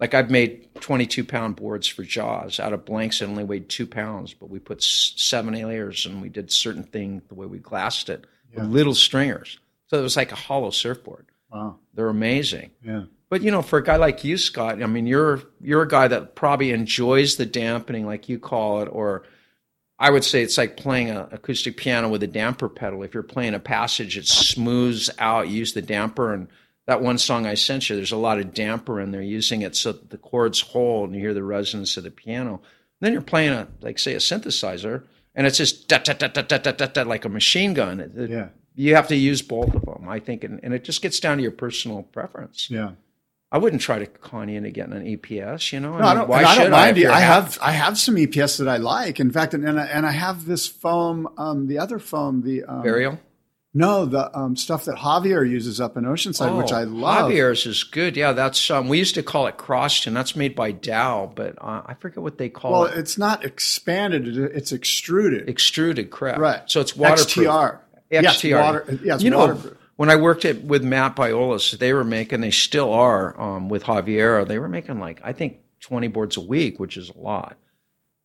Like 0.00 0.14
i've 0.14 0.30
made 0.30 0.74
22 0.80 1.24
pound 1.24 1.56
boards 1.56 1.86
for 1.86 2.02
jaws 2.02 2.58
out 2.58 2.72
of 2.72 2.84
blanks 2.84 3.18
that 3.20 3.28
only 3.28 3.44
weighed 3.44 3.68
two 3.68 3.86
pounds 3.86 4.34
but 4.34 4.50
we 4.50 4.58
put 4.58 4.82
seven 4.82 5.54
layers 5.54 6.04
and 6.06 6.20
we 6.20 6.28
did 6.28 6.50
certain 6.50 6.82
thing 6.82 7.22
the 7.28 7.34
way 7.34 7.46
we 7.46 7.58
glassed 7.58 8.08
it 8.08 8.26
with 8.54 8.66
little 8.70 8.94
stringers. 8.94 9.58
So 9.88 9.98
it 9.98 10.02
was 10.02 10.16
like 10.16 10.32
a 10.32 10.36
hollow 10.36 10.70
surfboard. 10.70 11.26
Wow. 11.50 11.78
they're 11.94 12.08
amazing. 12.08 12.70
Yeah. 12.84 13.04
But 13.34 13.42
you 13.42 13.50
know, 13.50 13.62
for 13.62 13.80
a 13.80 13.82
guy 13.82 13.96
like 13.96 14.22
you, 14.22 14.36
Scott, 14.38 14.80
I 14.80 14.86
mean, 14.86 15.08
you're 15.08 15.42
you're 15.60 15.82
a 15.82 15.88
guy 15.88 16.06
that 16.06 16.36
probably 16.36 16.70
enjoys 16.70 17.34
the 17.34 17.44
dampening, 17.44 18.06
like 18.06 18.28
you 18.28 18.38
call 18.38 18.80
it, 18.82 18.86
or 18.92 19.24
I 19.98 20.10
would 20.10 20.22
say 20.22 20.40
it's 20.44 20.56
like 20.56 20.76
playing 20.76 21.10
an 21.10 21.26
acoustic 21.32 21.76
piano 21.76 22.08
with 22.08 22.22
a 22.22 22.28
damper 22.28 22.68
pedal. 22.68 23.02
If 23.02 23.12
you're 23.12 23.24
playing 23.24 23.54
a 23.54 23.58
passage, 23.58 24.16
it 24.16 24.28
smooths 24.28 25.10
out. 25.18 25.48
Use 25.48 25.72
the 25.72 25.82
damper, 25.82 26.32
and 26.32 26.46
that 26.86 27.02
one 27.02 27.18
song 27.18 27.44
I 27.44 27.54
sent 27.54 27.90
you, 27.90 27.96
there's 27.96 28.12
a 28.12 28.16
lot 28.16 28.38
of 28.38 28.54
damper 28.54 29.00
in 29.00 29.10
there, 29.10 29.20
using 29.20 29.62
it 29.62 29.74
so 29.74 29.90
that 29.90 30.10
the 30.10 30.18
chords 30.18 30.60
hold, 30.60 31.08
and 31.08 31.16
you 31.16 31.20
hear 31.24 31.34
the 31.34 31.42
resonance 31.42 31.96
of 31.96 32.04
the 32.04 32.12
piano. 32.12 32.62
then 33.00 33.12
you're 33.12 33.20
playing 33.20 33.52
a 33.52 33.66
like 33.80 33.98
say 33.98 34.14
a 34.14 34.18
synthesizer, 34.18 35.02
and 35.34 35.44
it's 35.44 35.58
just 35.58 35.88
da 35.88 35.98
da 35.98 36.12
da 36.12 36.28
da 36.28 36.42
da 36.42 36.58
da 36.58 36.70
da, 36.70 36.86
da 36.86 37.02
like 37.02 37.24
a 37.24 37.28
machine 37.28 37.74
gun. 37.74 37.98
It- 37.98 38.16
it- 38.16 38.30
Yeah. 38.30 38.48
You 38.76 38.96
have 38.96 39.06
to 39.08 39.16
use 39.16 39.40
both 39.40 39.72
of 39.72 39.82
them, 39.84 40.08
I 40.08 40.18
think, 40.18 40.42
and, 40.42 40.58
and 40.64 40.74
it 40.74 40.82
just 40.82 41.00
gets 41.00 41.20
down 41.20 41.36
to 41.36 41.42
your 41.44 41.52
personal 41.52 42.02
preference. 42.02 42.68
Yeah. 42.68 42.92
I 43.54 43.58
wouldn't 43.58 43.82
try 43.82 44.00
to 44.00 44.06
con 44.06 44.48
you 44.48 44.56
into 44.58 44.72
getting 44.72 44.94
an 44.94 45.04
EPS. 45.04 45.72
You 45.72 45.78
know, 45.78 45.96
No, 45.96 46.04
I 46.04 46.14
don't, 46.14 46.28
why 46.28 46.42
I 46.42 46.58
don't 46.58 46.72
mind 46.72 46.96
if 46.96 47.04
you. 47.04 47.08
I 47.08 47.20
have 47.20 47.56
I 47.62 47.70
have 47.70 47.96
some 47.96 48.16
EPS 48.16 48.58
that 48.58 48.66
I 48.66 48.78
like. 48.78 49.20
In 49.20 49.30
fact, 49.30 49.54
and 49.54 49.64
and 49.64 49.78
I, 49.78 49.84
and 49.86 50.04
I 50.04 50.10
have 50.10 50.44
this 50.46 50.66
foam, 50.66 51.28
um, 51.38 51.68
the 51.68 51.78
other 51.78 52.00
foam, 52.00 52.42
the 52.42 52.64
um, 52.64 52.82
burial. 52.82 53.20
No, 53.72 54.06
the 54.06 54.36
um, 54.36 54.56
stuff 54.56 54.86
that 54.86 54.96
Javier 54.96 55.48
uses 55.48 55.80
up 55.80 55.96
in 55.96 56.02
Oceanside, 56.02 56.58
which 56.58 56.72
Oh, 56.72 56.76
I 56.76 56.82
love. 56.82 57.30
Javier's 57.30 57.64
is 57.64 57.84
good. 57.84 58.16
Yeah, 58.16 58.32
that's 58.32 58.70
um, 58.72 58.88
we 58.88 58.98
used 58.98 59.14
to 59.14 59.22
call 59.22 59.46
it 59.46 59.56
Croston. 59.56 60.14
That's 60.14 60.34
made 60.34 60.56
by 60.56 60.72
Dow, 60.72 61.30
but 61.32 61.54
uh, 61.60 61.82
I 61.86 61.94
forget 61.94 62.24
what 62.24 62.38
they 62.38 62.48
call 62.48 62.72
Well, 62.72 62.84
it. 62.86 62.90
Well, 62.90 62.98
it's 62.98 63.16
not 63.18 63.44
expanded; 63.44 64.36
it's 64.36 64.72
extruded. 64.72 65.48
Extruded, 65.48 66.10
correct? 66.10 66.40
Right. 66.40 66.62
So 66.66 66.80
it's 66.80 66.96
waterproof. 66.96 67.46
XTR. 67.46 67.78
Yes, 68.10 68.44
water- 68.44 68.98
yeah, 69.04 69.14
it's 69.14 69.22
you 69.22 69.30
know, 69.30 69.38
waterproof. 69.38 69.78
When 69.96 70.10
I 70.10 70.16
worked 70.16 70.44
at 70.44 70.62
with 70.62 70.82
Matt 70.82 71.14
Biolos, 71.14 71.78
they 71.78 71.92
were 71.92 72.04
making. 72.04 72.40
They 72.40 72.50
still 72.50 72.92
are 72.92 73.40
um, 73.40 73.68
with 73.68 73.84
Javier. 73.84 74.46
They 74.46 74.58
were 74.58 74.68
making 74.68 74.98
like 74.98 75.20
I 75.22 75.32
think 75.32 75.58
twenty 75.80 76.08
boards 76.08 76.36
a 76.36 76.40
week, 76.40 76.80
which 76.80 76.96
is 76.96 77.10
a 77.10 77.18
lot. 77.18 77.56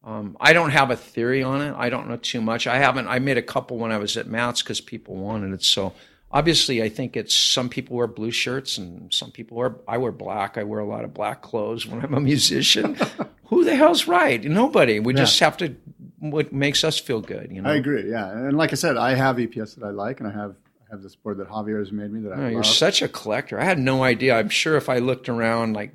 Um, 0.03 0.37
I 0.39 0.53
don't 0.53 0.69
have 0.69 0.91
a 0.91 0.95
theory 0.95 1.43
on 1.43 1.61
it. 1.61 1.75
I 1.77 1.89
don't 1.89 2.07
know 2.07 2.17
too 2.17 2.41
much. 2.41 2.67
I 2.67 2.77
haven't. 2.77 3.07
I 3.07 3.19
made 3.19 3.37
a 3.37 3.41
couple 3.41 3.77
when 3.77 3.91
I 3.91 3.97
was 3.97 4.15
at 4.17 4.27
Matt's 4.27 4.61
because 4.61 4.79
people 4.79 5.15
wanted 5.15 5.53
it. 5.53 5.63
So 5.63 5.93
obviously, 6.31 6.81
I 6.81 6.89
think 6.89 7.17
it's 7.17 7.35
some 7.35 7.69
people 7.69 7.97
wear 7.97 8.07
blue 8.07 8.31
shirts 8.31 8.77
and 8.77 9.13
some 9.13 9.31
people 9.31 9.57
wear. 9.57 9.75
I 9.87 9.97
wear 9.97 10.11
black. 10.11 10.57
I 10.57 10.63
wear 10.63 10.79
a 10.79 10.87
lot 10.87 11.03
of 11.03 11.13
black 11.13 11.41
clothes 11.41 11.85
when 11.85 12.03
I'm 12.03 12.13
a 12.13 12.21
musician. 12.21 12.97
Who 13.47 13.65
the 13.65 13.75
hell's 13.75 14.07
right? 14.07 14.43
Nobody. 14.43 14.99
We 14.99 15.13
just 15.13 15.39
have 15.39 15.57
to. 15.57 15.75
What 16.19 16.51
makes 16.51 16.83
us 16.83 16.99
feel 16.99 17.21
good, 17.21 17.51
you 17.51 17.61
know. 17.61 17.69
I 17.69 17.75
agree. 17.75 18.09
Yeah, 18.09 18.29
and 18.29 18.57
like 18.57 18.71
I 18.71 18.75
said, 18.75 18.97
I 18.97 19.15
have 19.15 19.37
EPS 19.37 19.75
that 19.75 19.85
I 19.85 19.91
like, 19.91 20.19
and 20.19 20.27
I 20.27 20.31
have 20.31 20.55
have 20.91 21.01
this 21.01 21.15
board 21.15 21.37
that 21.37 21.49
Javier's 21.49 21.91
made 21.91 22.11
me 22.11 22.21
that 22.21 22.33
I 22.33 22.35
No, 22.37 22.43
love. 22.43 22.51
you're 22.51 22.63
such 22.63 23.01
a 23.01 23.07
collector. 23.07 23.59
I 23.59 23.63
had 23.63 23.79
no 23.79 24.03
idea. 24.03 24.35
I'm 24.37 24.49
sure 24.49 24.75
if 24.75 24.89
I 24.89 24.97
looked 24.99 25.29
around, 25.29 25.73
like 25.73 25.93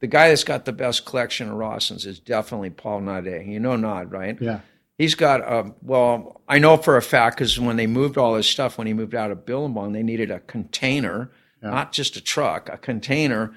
the 0.00 0.06
guy 0.06 0.28
that's 0.30 0.44
got 0.44 0.64
the 0.64 0.72
best 0.72 1.04
collection 1.04 1.48
of 1.48 1.54
Rawson's 1.56 2.06
is 2.06 2.18
definitely 2.18 2.70
Paul 2.70 3.00
Naude. 3.02 3.46
You 3.46 3.60
know 3.60 3.76
Nod, 3.76 4.10
right? 4.10 4.36
yeah. 4.40 4.60
He's 4.98 5.14
got 5.14 5.40
a 5.40 5.72
well. 5.82 6.40
I 6.46 6.58
know 6.58 6.76
for 6.76 6.96
a 6.96 7.02
fact 7.02 7.36
because 7.36 7.58
when 7.58 7.76
they 7.76 7.86
moved 7.88 8.18
all 8.18 8.34
his 8.36 8.46
stuff, 8.46 8.78
when 8.78 8.86
he 8.86 8.92
moved 8.92 9.14
out 9.14 9.30
of 9.30 9.44
Billabong, 9.46 9.92
they 9.92 10.02
needed 10.02 10.30
a 10.30 10.38
container, 10.40 11.30
not 11.60 11.92
just 11.92 12.16
a 12.16 12.20
truck, 12.20 12.68
a 12.68 12.76
container 12.76 13.52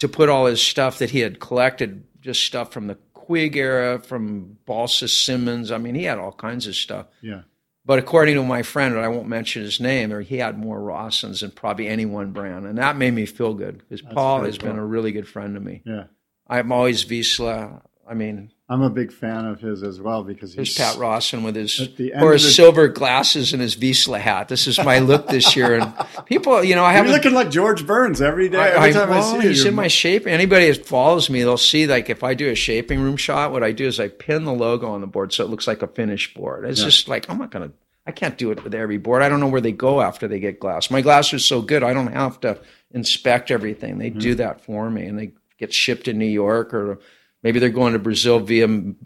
to 0.00 0.08
put 0.08 0.28
all 0.28 0.46
his 0.46 0.60
stuff 0.60 0.98
that 0.98 1.10
he 1.10 1.20
had 1.20 1.40
collected, 1.40 2.04
just 2.20 2.42
stuff 2.44 2.72
from 2.72 2.86
the 2.88 2.96
Quig 3.14 3.56
era, 3.56 3.98
from 4.00 4.58
Balsa 4.66 5.06
Simmons. 5.08 5.70
I 5.70 5.78
mean, 5.78 5.94
he 5.94 6.04
had 6.04 6.18
all 6.18 6.32
kinds 6.32 6.66
of 6.66 6.74
stuff. 6.74 7.06
Yeah. 7.22 7.42
But 7.84 7.98
according 7.98 8.34
to 8.36 8.44
my 8.44 8.62
friend, 8.62 8.94
and 8.94 9.02
I 9.02 9.08
won't 9.08 9.28
mention 9.28 9.62
his 9.62 9.80
name, 9.80 10.12
or 10.12 10.20
he 10.20 10.36
had 10.36 10.58
more 10.58 10.80
Rawsons 10.80 11.40
than 11.40 11.50
probably 11.50 11.88
any 11.88 12.04
one 12.04 12.32
brand, 12.32 12.66
and 12.66 12.78
that 12.78 12.96
made 12.96 13.14
me 13.14 13.26
feel 13.26 13.54
good 13.54 13.78
because 13.78 14.02
Paul 14.02 14.42
has 14.44 14.58
been 14.58 14.76
a 14.76 14.84
really 14.84 15.12
good 15.12 15.26
friend 15.26 15.54
to 15.54 15.60
me. 15.60 15.82
Yeah. 15.84 16.04
I'm 16.46 16.72
always 16.72 17.04
Vissla. 17.04 17.80
I 18.08 18.14
mean, 18.14 18.52
I'm 18.72 18.82
a 18.82 18.88
big 18.88 19.12
fan 19.12 19.46
of 19.46 19.60
his 19.60 19.82
as 19.82 20.00
well 20.00 20.22
because 20.22 20.54
There's 20.54 20.68
he's 20.68 20.78
Pat 20.78 20.96
Rawson 20.96 21.42
with 21.42 21.56
his 21.56 21.80
or 21.80 22.32
his 22.32 22.44
the- 22.44 22.50
silver 22.52 22.86
glasses 22.86 23.52
and 23.52 23.60
his 23.60 23.74
Vissla 23.74 24.20
hat. 24.20 24.46
This 24.48 24.68
is 24.68 24.78
my 24.78 25.00
look 25.00 25.26
this 25.26 25.56
year, 25.56 25.74
and 25.74 25.92
people, 26.26 26.62
you 26.62 26.76
know, 26.76 26.84
I 26.84 26.92
haven't. 26.92 27.10
looking 27.10 27.32
like 27.34 27.50
George 27.50 27.84
Burns 27.84 28.22
every 28.22 28.48
day. 28.48 28.58
I, 28.58 28.68
Every 28.76 28.90
I, 28.90 28.92
time 28.92 29.08
I, 29.10 29.18
well, 29.18 29.40
see 29.40 29.48
he's 29.48 29.64
in 29.64 29.74
my 29.74 29.88
shape. 29.88 30.24
Anybody 30.26 30.70
that 30.70 30.86
follows 30.86 31.28
me, 31.28 31.40
they'll 31.40 31.56
see 31.56 31.88
like 31.88 32.08
if 32.08 32.22
I 32.22 32.34
do 32.34 32.48
a 32.48 32.54
shaping 32.54 33.00
room 33.00 33.16
shot, 33.16 33.50
what 33.50 33.64
I 33.64 33.72
do 33.72 33.86
is 33.88 33.98
I 33.98 34.06
pin 34.06 34.44
the 34.44 34.52
logo 34.54 34.88
on 34.88 35.00
the 35.00 35.08
board 35.08 35.32
so 35.32 35.44
it 35.44 35.50
looks 35.50 35.66
like 35.66 35.82
a 35.82 35.88
finished 35.88 36.34
board. 36.34 36.64
It's 36.64 36.80
just 36.82 37.08
like 37.08 37.28
I'm 37.28 37.38
not 37.38 37.50
gonna, 37.50 37.72
I 38.06 38.12
can't 38.12 38.38
do 38.38 38.52
it 38.52 38.62
with 38.62 38.72
every 38.74 38.98
board. 38.98 39.22
I 39.22 39.28
don't 39.28 39.40
know 39.40 39.48
where 39.48 39.60
they 39.60 39.72
go 39.72 40.00
after 40.00 40.28
they 40.28 40.38
get 40.38 40.60
glass. 40.60 40.92
My 40.92 41.00
glass 41.02 41.32
is 41.32 41.44
so 41.44 41.60
good, 41.60 41.82
I 41.82 41.92
don't 41.92 42.12
have 42.12 42.38
to 42.42 42.60
inspect 42.92 43.50
everything. 43.50 43.98
They 43.98 44.10
Mm-hmm. 44.10 44.18
do 44.20 44.34
that 44.36 44.60
for 44.64 44.88
me, 44.90 45.06
and 45.06 45.18
they 45.18 45.32
get 45.58 45.72
shipped 45.74 46.04
to 46.04 46.12
New 46.12 46.24
York 46.26 46.72
or 46.72 47.00
maybe 47.42 47.58
they're 47.58 47.70
going 47.70 47.92
to 47.92 47.98
Brazil 47.98 48.40
via 48.40 48.66
um, 48.66 48.96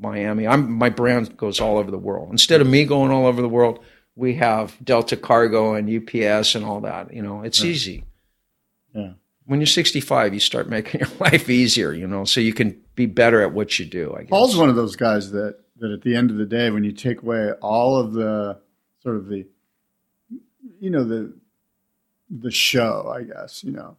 Miami. 0.00 0.46
I'm 0.46 0.70
my 0.72 0.90
brand 0.90 1.36
goes 1.36 1.60
all 1.60 1.78
over 1.78 1.90
the 1.90 1.98
world. 1.98 2.30
Instead 2.30 2.60
of 2.60 2.66
me 2.66 2.84
going 2.84 3.10
all 3.10 3.26
over 3.26 3.42
the 3.42 3.48
world, 3.48 3.80
we 4.14 4.34
have 4.34 4.76
Delta 4.82 5.16
Cargo 5.16 5.74
and 5.74 5.88
UPS 5.88 6.54
and 6.54 6.64
all 6.64 6.80
that. 6.82 7.12
You 7.12 7.22
know, 7.22 7.42
it's 7.42 7.62
easy. 7.62 8.04
Yeah. 8.94 9.12
When 9.44 9.60
you're 9.60 9.66
65, 9.66 10.34
you 10.34 10.40
start 10.40 10.68
making 10.68 11.00
your 11.02 11.10
life 11.20 11.48
easier. 11.48 11.92
You 11.92 12.06
know, 12.06 12.24
so 12.24 12.40
you 12.40 12.52
can 12.52 12.80
be 12.94 13.06
better 13.06 13.42
at 13.42 13.52
what 13.52 13.78
you 13.78 13.84
do. 13.84 14.14
I 14.16 14.22
guess. 14.22 14.30
Paul's 14.30 14.56
one 14.56 14.68
of 14.68 14.76
those 14.76 14.96
guys 14.96 15.30
that 15.32 15.58
that 15.78 15.90
at 15.90 16.02
the 16.02 16.16
end 16.16 16.30
of 16.30 16.36
the 16.36 16.46
day, 16.46 16.70
when 16.70 16.84
you 16.84 16.92
take 16.92 17.22
away 17.22 17.52
all 17.60 17.98
of 17.98 18.12
the 18.12 18.58
sort 19.02 19.16
of 19.16 19.28
the, 19.28 19.46
you 20.80 20.90
know, 20.90 21.04
the 21.04 21.34
the 22.30 22.50
show, 22.50 23.12
I 23.14 23.22
guess, 23.22 23.62
you 23.62 23.72
know, 23.72 23.96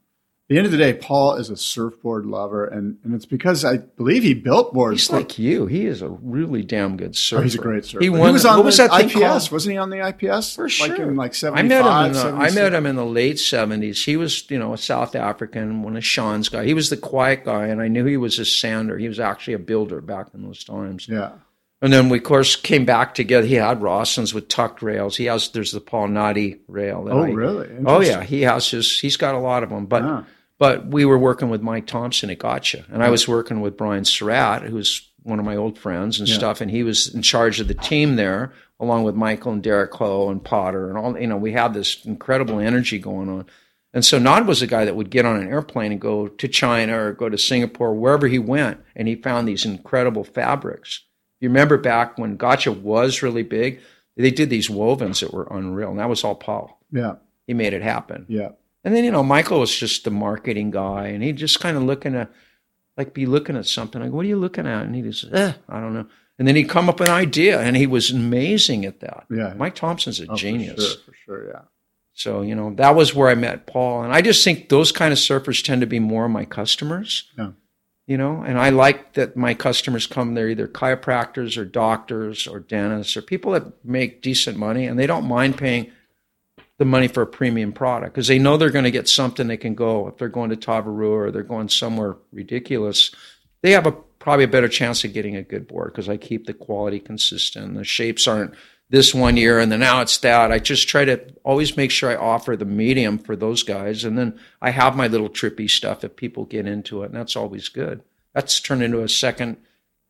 the 0.49 0.57
end 0.57 0.65
of 0.65 0.71
the 0.71 0.77
day, 0.77 0.93
Paul 0.93 1.35
is 1.35 1.49
a 1.49 1.57
surfboard 1.57 2.25
lover, 2.25 2.65
and 2.65 2.97
and 3.03 3.13
it's 3.13 3.25
because 3.25 3.65
I 3.65 3.77
believe 3.77 4.23
he 4.23 4.33
built 4.33 4.73
boards. 4.73 5.01
He's 5.01 5.11
like 5.11 5.37
you. 5.37 5.65
He 5.65 5.85
is 5.85 6.01
a 6.01 6.07
really 6.09 6.63
damn 6.63 6.95
good 6.95 7.15
surfer. 7.17 7.41
Oh, 7.41 7.43
he's 7.43 7.55
a 7.55 7.57
great 7.57 7.83
surfer. 7.85 8.01
He 8.01 8.09
won. 8.09 8.31
was 8.31 8.45
on 8.45 8.55
what 8.57 8.65
was 8.65 8.77
the 8.77 8.87
that 8.87 9.01
IPS, 9.05 9.13
called? 9.13 9.51
wasn't 9.51 9.71
he 9.73 9.77
on 9.77 9.89
the 9.89 10.07
IPS? 10.07 10.55
For 10.55 10.69
sure. 10.69 10.87
Like 10.87 10.99
in 10.99 11.15
like 11.17 11.33
75, 11.35 11.59
I 11.59 11.67
met 11.67 11.85
him. 11.85 12.05
In 12.05 12.35
the, 12.37 12.43
I 12.45 12.51
met 12.51 12.73
him 12.73 12.85
in 12.85 12.95
the 12.95 13.05
late 13.05 13.39
seventies. 13.39 14.05
He 14.05 14.15
was, 14.15 14.49
you 14.49 14.57
know, 14.57 14.73
a 14.73 14.77
South 14.77 15.15
African, 15.15 15.83
one 15.83 15.97
of 15.97 16.05
Sean's 16.05 16.47
guy. 16.47 16.63
He 16.65 16.73
was 16.73 16.89
the 16.89 16.97
quiet 16.97 17.43
guy, 17.43 17.67
and 17.67 17.81
I 17.81 17.89
knew 17.89 18.05
he 18.05 18.15
was 18.17 18.39
a 18.39 18.45
sander. 18.45 18.97
He 18.97 19.09
was 19.09 19.19
actually 19.19 19.55
a 19.55 19.59
builder 19.59 19.99
back 19.99 20.27
in 20.33 20.43
those 20.43 20.63
times. 20.63 21.09
Yeah. 21.09 21.31
And 21.79 21.93
then 21.93 22.09
we, 22.09 22.17
of 22.17 22.23
course, 22.23 22.55
came 22.55 22.85
back 22.85 23.13
together. 23.13 23.45
He 23.45 23.53
had 23.53 23.83
Rawsons 23.83 24.33
with 24.33 24.47
tucked 24.47 24.81
rails. 24.81 25.15
He 25.17 25.25
has. 25.25 25.49
There's 25.49 25.73
the 25.73 25.79
Paul 25.81 26.07
Noddy 26.07 26.61
rail. 26.67 27.05
Oh, 27.07 27.23
I- 27.23 27.29
really? 27.31 27.69
Oh 27.85 27.99
yeah, 28.01 28.23
he 28.23 28.41
has 28.43 28.71
his. 28.71 28.97
He's 28.99 29.17
got 29.17 29.35
a 29.35 29.39
lot 29.39 29.61
of 29.61 29.69
them. 29.69 29.85
But 29.85 30.01
Ah. 30.03 30.23
But 30.59 30.87
we 30.87 31.05
were 31.05 31.19
working 31.19 31.49
with 31.49 31.61
Mike 31.61 31.85
Tomson 31.85 32.29
at 32.29 32.39
Gotcha, 32.39 32.85
and 32.91 33.03
I 33.03 33.09
was 33.09 33.27
working 33.27 33.61
with 33.61 33.77
Brian 33.77 34.05
Surratt, 34.05 34.63
who's 34.63 35.07
one 35.21 35.39
of 35.39 35.45
my 35.45 35.55
old 35.55 35.77
friends 35.77 36.19
and 36.19 36.27
stuff, 36.27 36.61
and 36.61 36.71
he 36.71 36.83
was 36.83 37.13
in 37.13 37.21
charge 37.21 37.59
of 37.59 37.67
the 37.67 37.73
team 37.73 38.15
there, 38.15 38.53
along 38.79 39.03
with 39.03 39.13
Michael 39.13 39.51
and 39.51 39.61
Derek 39.61 39.93
Ho 39.95 40.29
and 40.29 40.43
Potter 40.43 40.89
and 40.89 40.97
all. 40.97 41.19
You 41.19 41.27
know, 41.27 41.37
we 41.37 41.51
had 41.51 41.73
this 41.73 42.03
incredible 42.05 42.59
energy 42.59 42.97
going 42.97 43.29
on. 43.29 43.45
And 43.93 44.05
so 44.05 44.19
Nod 44.19 44.47
was 44.47 44.61
a 44.61 44.67
guy 44.67 44.85
that 44.85 44.95
would 44.95 45.09
get 45.09 45.25
on 45.25 45.39
an 45.39 45.47
airplane 45.47 45.91
and 45.91 46.01
go 46.01 46.27
to 46.27 46.47
China 46.47 46.99
or 46.99 47.13
go 47.13 47.29
to 47.29 47.37
Singapore, 47.37 47.93
wherever 47.93 48.27
he 48.27 48.39
went, 48.39 48.79
and 48.95 49.07
he 49.07 49.15
found 49.15 49.47
these 49.47 49.65
incredible 49.65 50.23
fabrics. 50.23 51.03
You 51.39 51.49
remember 51.49 51.77
back 51.77 52.17
when 52.17 52.37
Gotcha 52.37 52.71
was 52.71 53.21
really 53.21 53.43
big, 53.43 53.79
they 54.15 54.31
did 54.31 54.49
these 54.49 54.69
wovens 54.69 55.19
that 55.19 55.33
were 55.33 55.47
unreal, 55.51 55.91
and 55.91 55.99
that 55.99 56.09
was 56.09 56.23
all 56.23 56.35
Paul. 56.35 56.79
Yeah. 56.91 57.15
He 57.45 57.53
made 57.53 57.73
it 57.73 57.81
happen. 57.81 58.25
Yeah. 58.27 58.49
And 58.87 58.95
then, 58.95 59.03
you 59.03 59.11
know, 59.11 59.21
Michael 59.21 59.59
was 59.59 59.75
just 59.75 60.05
the 60.05 60.11
marketing 60.11 60.71
guy, 60.71 61.07
and 61.07 61.21
he'd 61.21 61.35
just 61.35 61.59
kind 61.59 61.75
of 61.75 61.83
looking 61.83 62.15
at, 62.15 62.31
like, 62.95 63.13
be 63.13 63.25
looking 63.25 63.57
at 63.57 63.65
something. 63.65 64.01
Like, 64.01 64.13
what 64.13 64.23
are 64.23 64.29
you 64.29 64.37
looking 64.37 64.65
at? 64.65 64.83
And 64.83 64.95
he'd 64.95 65.03
just, 65.03 65.25
eh, 65.33 65.51
I 65.67 65.81
don't 65.81 65.93
know. 65.93 66.05
And 66.39 66.47
then 66.47 66.55
he'd 66.55 66.69
come 66.69 66.87
up 66.87 67.01
with 67.01 67.09
an 67.09 67.13
idea, 67.15 67.59
and 67.59 67.75
he 67.75 67.85
was 67.85 68.11
amazing 68.11 68.85
at 68.85 69.01
that. 69.01 69.25
Yeah. 69.29 69.53
Mike 69.57 69.75
Tomson's 69.75 70.21
a 70.21 70.23
Oh, 70.23 70.27
for 70.27 70.35
genius. 70.37 70.93
sure, 70.93 71.01
for 71.05 71.13
sure. 71.25 71.47
Yeah. 71.49 71.61
So, 72.13 72.43
you 72.43 72.55
know, 72.55 72.73
that 72.75 72.95
was 72.95 73.13
where 73.13 73.27
I 73.27 73.35
met 73.35 73.67
Paul. 73.67 74.03
And 74.03 74.13
I 74.13 74.21
just 74.21 74.41
think 74.45 74.69
those 74.69 74.93
kind 74.93 75.11
of 75.11 75.19
surfers 75.19 75.61
tend 75.61 75.81
to 75.81 75.87
be 75.87 75.99
more 75.99 76.29
my 76.29 76.45
customers. 76.45 77.29
Yeah. 77.37 77.49
You 78.05 78.17
know, 78.17 78.41
and 78.41 78.57
I 78.57 78.69
like 78.69 79.15
that 79.15 79.35
my 79.35 79.53
customers 79.53 80.07
come, 80.07 80.33
they're 80.33 80.47
either 80.47 80.69
chiropractors 80.69 81.57
or 81.57 81.65
doctors 81.65 82.47
or 82.47 82.61
dentists 82.61 83.17
or 83.17 83.21
people 83.21 83.51
that 83.51 83.83
make 83.83 84.21
decent 84.21 84.55
money 84.57 84.85
and 84.85 84.97
they 84.97 85.07
don't 85.07 85.27
mind 85.27 85.57
paying 85.57 85.91
the 86.77 86.85
money 86.85 87.07
for 87.07 87.23
a 87.23 87.27
premium 87.27 87.71
product 87.71 88.13
because 88.13 88.27
they 88.27 88.39
know 88.39 88.57
they're 88.57 88.69
going 88.69 88.85
to 88.85 88.91
get 88.91 89.09
something 89.09 89.47
they 89.47 89.57
can 89.57 89.75
go 89.75 90.07
if 90.07 90.17
they're 90.17 90.29
going 90.29 90.49
to 90.49 90.55
Tavarua 90.55 91.27
or 91.27 91.31
they're 91.31 91.43
going 91.43 91.69
somewhere 91.69 92.17
ridiculous. 92.31 93.13
They 93.61 93.71
have 93.71 93.87
a 93.87 93.91
probably 93.91 94.45
a 94.45 94.49
better 94.49 94.67
chance 94.67 95.03
of 95.03 95.13
getting 95.13 95.35
a 95.35 95.43
good 95.43 95.67
board 95.67 95.91
because 95.91 96.09
I 96.09 96.17
keep 96.17 96.45
the 96.45 96.53
quality 96.53 96.99
consistent. 96.99 97.75
The 97.75 97.83
shapes 97.83 98.27
aren't 98.27 98.53
this 98.89 99.13
one 99.13 99.37
year 99.37 99.59
and 99.59 99.71
then 99.71 99.79
now 99.79 100.01
it's 100.01 100.17
that. 100.19 100.51
I 100.51 100.59
just 100.59 100.87
try 100.87 101.05
to 101.05 101.19
always 101.43 101.75
make 101.75 101.91
sure 101.91 102.11
I 102.11 102.15
offer 102.15 102.55
the 102.55 102.65
medium 102.65 103.17
for 103.17 103.35
those 103.35 103.63
guys, 103.63 104.03
and 104.03 104.17
then 104.17 104.39
I 104.61 104.69
have 104.69 104.95
my 104.95 105.07
little 105.07 105.29
trippy 105.29 105.69
stuff 105.69 106.03
if 106.03 106.15
people 106.15 106.45
get 106.45 106.67
into 106.67 107.03
it, 107.03 107.07
and 107.07 107.15
that's 107.15 107.35
always 107.35 107.69
good. 107.69 108.01
That's 108.33 108.59
turned 108.59 108.83
into 108.83 109.01
a 109.01 109.09
second 109.09 109.57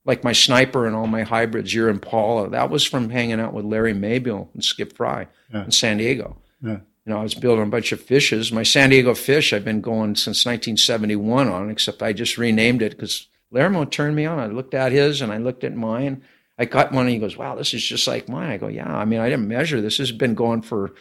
like 0.08 0.24
my 0.24 0.32
sniper 0.32 0.88
and 0.88 0.96
all 0.96 1.06
my 1.06 1.24
hybrids, 1.24 1.74
you're 1.74 1.90
Impala. 1.90 2.50
That 2.50 2.70
was 2.70 2.86
from 2.86 3.10
hanging 3.10 3.42
out 3.42 3.54
with 3.54 3.66
Larry 3.66 3.94
Mabile 3.94 4.50
and 4.54 4.64
Skip 4.64 4.94
Frye 4.94 5.28
in 5.66 5.72
San 5.72 5.98
Diego. 5.98 6.38
Yeah. 6.62 6.80
You 7.06 7.14
know, 7.14 7.20
I 7.20 7.24
was 7.24 7.36
building 7.36 7.64
a 7.64 7.70
bunch 7.70 7.92
of 7.94 8.02
fishes. 8.02 8.52
My 8.52 8.64
San 8.64 8.90
Diego 8.90 9.14
fish, 9.14 9.54
I've 9.54 9.64
been 9.64 9.80
going 9.82 10.16
since 10.16 10.46
1971 10.46 11.48
on, 11.48 11.70
except 11.70 12.04
I 12.04 12.12
just 12.12 12.38
renamed 12.38 12.82
it 12.82 12.92
because 12.92 13.28
Laramie 13.50 13.86
turned 13.86 14.16
me 14.16 14.26
on. 14.26 14.40
I 14.40 14.48
looked 14.48 14.74
at 14.74 14.92
his 14.92 15.22
and 15.22 15.32
I 15.32 15.38
looked 15.38 15.64
at 15.64 15.74
mine. 15.74 16.24
I 16.60 16.66
got 16.66 16.92
one 16.92 17.06
and 17.06 17.14
he 17.14 17.20
goes, 17.20 17.38
wow, 17.38 17.56
this 17.56 17.74
is 17.74 17.86
just 17.86 18.08
like 18.08 18.28
mine. 18.28 18.50
I 18.50 18.58
go, 18.58 18.68
yeah, 18.68 18.94
I 18.94 19.06
mean, 19.06 19.20
I 19.20 19.30
didn't 19.30 19.48
measure 19.48 19.80
this. 19.80 19.98
This 19.98 20.10
has 20.10 20.18
been 20.18 20.34
going 20.34 20.62
for, 20.64 20.94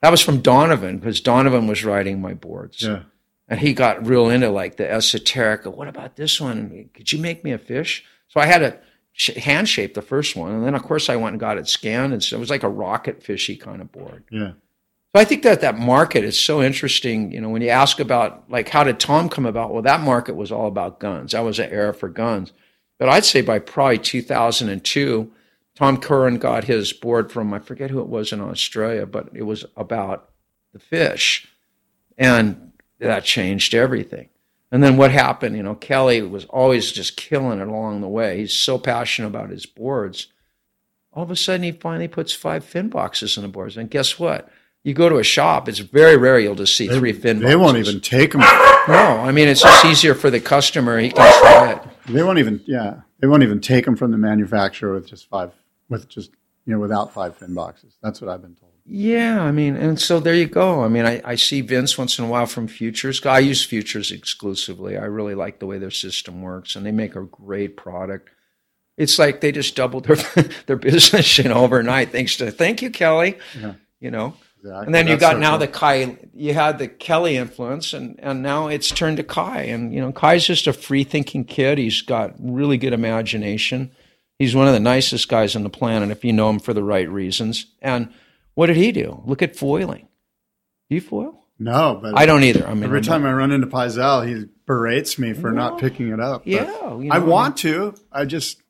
that 0.00 0.10
was 0.10 0.22
from 0.22 0.40
Donovan 0.40 0.98
because 0.98 1.20
Donovan 1.20 1.66
was 1.66 1.84
writing 1.84 2.20
my 2.20 2.34
boards. 2.34 2.82
Yeah. 2.82 3.02
And 3.48 3.60
he 3.60 3.74
got 3.74 4.06
real 4.06 4.30
into 4.30 4.48
like 4.48 4.76
the 4.76 4.90
esoteric. 4.90 5.66
What 5.66 5.88
about 5.88 6.16
this 6.16 6.40
one? 6.40 6.88
Could 6.94 7.12
you 7.12 7.18
make 7.20 7.44
me 7.44 7.52
a 7.52 7.58
fish? 7.58 8.04
So 8.28 8.40
I 8.40 8.46
had 8.46 8.60
to 8.60 8.78
sh- 9.12 9.36
hand 9.36 9.68
shape 9.68 9.92
the 9.92 10.00
first 10.00 10.36
one, 10.36 10.52
and 10.52 10.64
then 10.64 10.74
of 10.74 10.82
course 10.82 11.10
I 11.10 11.16
went 11.16 11.34
and 11.34 11.40
got 11.40 11.58
it 11.58 11.68
scanned, 11.68 12.14
and 12.14 12.24
so 12.24 12.36
it 12.36 12.40
was 12.40 12.48
like 12.48 12.62
a 12.62 12.68
rocket 12.68 13.22
fishy 13.22 13.56
kind 13.56 13.82
of 13.82 13.92
board. 13.92 14.24
Yeah. 14.30 14.52
So 15.14 15.20
I 15.20 15.24
think 15.26 15.42
that 15.42 15.60
that 15.60 15.78
market 15.78 16.24
is 16.24 16.38
so 16.38 16.62
interesting. 16.62 17.32
You 17.32 17.40
know, 17.42 17.50
when 17.50 17.60
you 17.60 17.68
ask 17.68 18.00
about 18.00 18.50
like 18.50 18.68
how 18.70 18.82
did 18.82 18.98
Tom 18.98 19.28
come 19.28 19.44
about? 19.44 19.72
Well, 19.72 19.82
that 19.82 20.00
market 20.00 20.36
was 20.36 20.50
all 20.50 20.66
about 20.66 21.00
guns. 21.00 21.32
That 21.32 21.44
was 21.44 21.58
an 21.58 21.70
era 21.70 21.92
for 21.92 22.08
guns. 22.08 22.52
But 22.98 23.08
I'd 23.08 23.24
say 23.24 23.42
by 23.42 23.58
probably 23.58 23.98
2002, 23.98 25.30
Tom 25.74 25.96
Curren 25.98 26.38
got 26.38 26.64
his 26.64 26.92
board 26.92 27.30
from 27.30 27.52
I 27.52 27.58
forget 27.58 27.90
who 27.90 28.00
it 28.00 28.08
was 28.08 28.32
in 28.32 28.40
Australia, 28.40 29.06
but 29.06 29.28
it 29.34 29.42
was 29.42 29.66
about 29.76 30.30
the 30.72 30.78
fish, 30.78 31.46
and 32.16 32.72
that 32.98 33.24
changed 33.24 33.74
everything. 33.74 34.28
And 34.70 34.82
then 34.82 34.96
what 34.96 35.10
happened? 35.10 35.56
You 35.56 35.62
know, 35.62 35.74
Kelly 35.74 36.22
was 36.22 36.46
always 36.46 36.92
just 36.92 37.18
killing 37.18 37.60
it 37.60 37.68
along 37.68 38.00
the 38.00 38.08
way. 38.08 38.38
He's 38.38 38.54
so 38.54 38.78
passionate 38.78 39.28
about 39.28 39.50
his 39.50 39.66
boards. 39.66 40.28
All 41.12 41.24
of 41.24 41.30
a 41.30 41.36
sudden, 41.36 41.64
he 41.64 41.72
finally 41.72 42.08
puts 42.08 42.32
five 42.32 42.64
fin 42.64 42.88
boxes 42.88 43.36
in 43.36 43.42
the 43.42 43.48
boards. 43.48 43.76
And 43.76 43.90
guess 43.90 44.18
what? 44.18 44.48
You 44.84 44.94
go 44.94 45.08
to 45.08 45.18
a 45.18 45.24
shop; 45.24 45.68
it's 45.68 45.78
very 45.78 46.16
rare 46.16 46.38
you'll 46.40 46.54
just 46.54 46.76
see 46.76 46.88
three 46.88 47.12
fin. 47.12 47.38
They 47.40 47.56
won't 47.56 47.78
even 47.78 48.00
take 48.00 48.32
them. 48.32 48.40
No, 48.40 49.22
I 49.22 49.30
mean 49.30 49.48
it's 49.48 49.62
just 49.62 49.84
easier 49.84 50.14
for 50.14 50.30
the 50.30 50.40
customer. 50.40 50.98
He 50.98 51.10
can 51.10 51.40
try 51.40 51.72
it. 51.72 51.82
They 52.06 52.22
won't 52.22 52.38
even. 52.38 52.60
Yeah. 52.66 53.02
They 53.20 53.28
won't 53.28 53.44
even 53.44 53.60
take 53.60 53.84
them 53.84 53.94
from 53.94 54.10
the 54.10 54.18
manufacturer 54.18 54.94
with 54.94 55.06
just 55.06 55.28
five, 55.28 55.52
with 55.88 56.08
just 56.08 56.32
you 56.66 56.72
know, 56.72 56.80
without 56.80 57.12
five 57.12 57.36
fin 57.36 57.54
boxes. 57.54 57.96
That's 58.02 58.20
what 58.20 58.30
I've 58.30 58.42
been 58.42 58.54
told. 58.54 58.72
Yeah, 58.84 59.40
I 59.40 59.52
mean, 59.52 59.76
and 59.76 60.00
so 60.00 60.18
there 60.18 60.34
you 60.34 60.46
go. 60.46 60.82
I 60.82 60.88
mean, 60.88 61.06
I, 61.06 61.20
I 61.24 61.34
see 61.36 61.60
Vince 61.60 61.96
once 61.96 62.18
in 62.18 62.24
a 62.24 62.28
while 62.28 62.46
from 62.46 62.66
Futures. 62.66 63.24
I 63.24 63.38
use 63.38 63.64
Futures 63.64 64.10
exclusively. 64.10 64.96
I 64.96 65.04
really 65.04 65.36
like 65.36 65.60
the 65.60 65.66
way 65.66 65.78
their 65.78 65.92
system 65.92 66.42
works, 66.42 66.74
and 66.74 66.84
they 66.84 66.90
make 66.90 67.14
a 67.14 67.22
great 67.22 67.76
product. 67.76 68.30
It's 68.96 69.18
like 69.18 69.40
they 69.40 69.52
just 69.52 69.76
doubled 69.76 70.06
their 70.06 70.16
their 70.66 70.76
business 70.76 71.38
in 71.38 71.52
overnight 71.52 72.10
thanks 72.10 72.36
to 72.38 72.50
thank 72.50 72.82
you, 72.82 72.90
Kelly. 72.90 73.38
Yeah. 73.58 73.74
You 74.00 74.10
know, 74.10 74.34
Exactly. 74.62 74.86
And 74.86 74.94
then 74.94 75.08
you 75.08 75.16
got 75.16 75.32
so 75.32 75.38
now 75.38 75.50
cool. 75.50 75.58
the 75.58 75.68
Kai, 75.68 76.18
you 76.34 76.54
had 76.54 76.78
the 76.78 76.86
Kelly 76.86 77.36
influence, 77.36 77.92
and, 77.92 78.18
and 78.20 78.42
now 78.42 78.68
it's 78.68 78.88
turned 78.90 79.16
to 79.16 79.24
Kai. 79.24 79.62
And, 79.62 79.92
you 79.92 80.00
know, 80.00 80.12
Kai's 80.12 80.46
just 80.46 80.68
a 80.68 80.72
free 80.72 81.02
thinking 81.02 81.44
kid. 81.44 81.78
He's 81.78 82.00
got 82.02 82.34
really 82.38 82.78
good 82.78 82.92
imagination. 82.92 83.90
He's 84.38 84.54
one 84.54 84.68
of 84.68 84.72
the 84.72 84.80
nicest 84.80 85.28
guys 85.28 85.56
on 85.56 85.64
the 85.64 85.70
planet 85.70 86.10
if 86.10 86.24
you 86.24 86.32
know 86.32 86.48
him 86.48 86.60
for 86.60 86.72
the 86.72 86.84
right 86.84 87.08
reasons. 87.08 87.66
And 87.80 88.12
what 88.54 88.66
did 88.68 88.76
he 88.76 88.92
do? 88.92 89.20
Look 89.26 89.42
at 89.42 89.56
foiling. 89.56 90.06
Do 90.88 90.94
you 90.94 91.00
foil? 91.00 91.38
No, 91.58 91.98
but 92.00 92.16
I 92.18 92.26
don't 92.26 92.42
either. 92.44 92.66
I 92.66 92.74
mean, 92.74 92.84
every 92.84 92.98
I'm 92.98 93.04
time 93.04 93.22
not- 93.22 93.30
I 93.30 93.32
run 93.34 93.52
into 93.52 93.66
Paizel, 93.66 94.26
he 94.26 94.46
berates 94.66 95.18
me 95.18 95.32
for 95.32 95.50
not 95.52 95.78
picking 95.80 96.08
it 96.10 96.20
up. 96.20 96.42
But 96.44 96.46
yeah, 96.52 96.96
you 96.98 97.08
I 97.10 97.18
know, 97.18 97.24
want 97.24 97.56
to. 97.58 97.94
I 98.10 98.24
just 98.24 98.60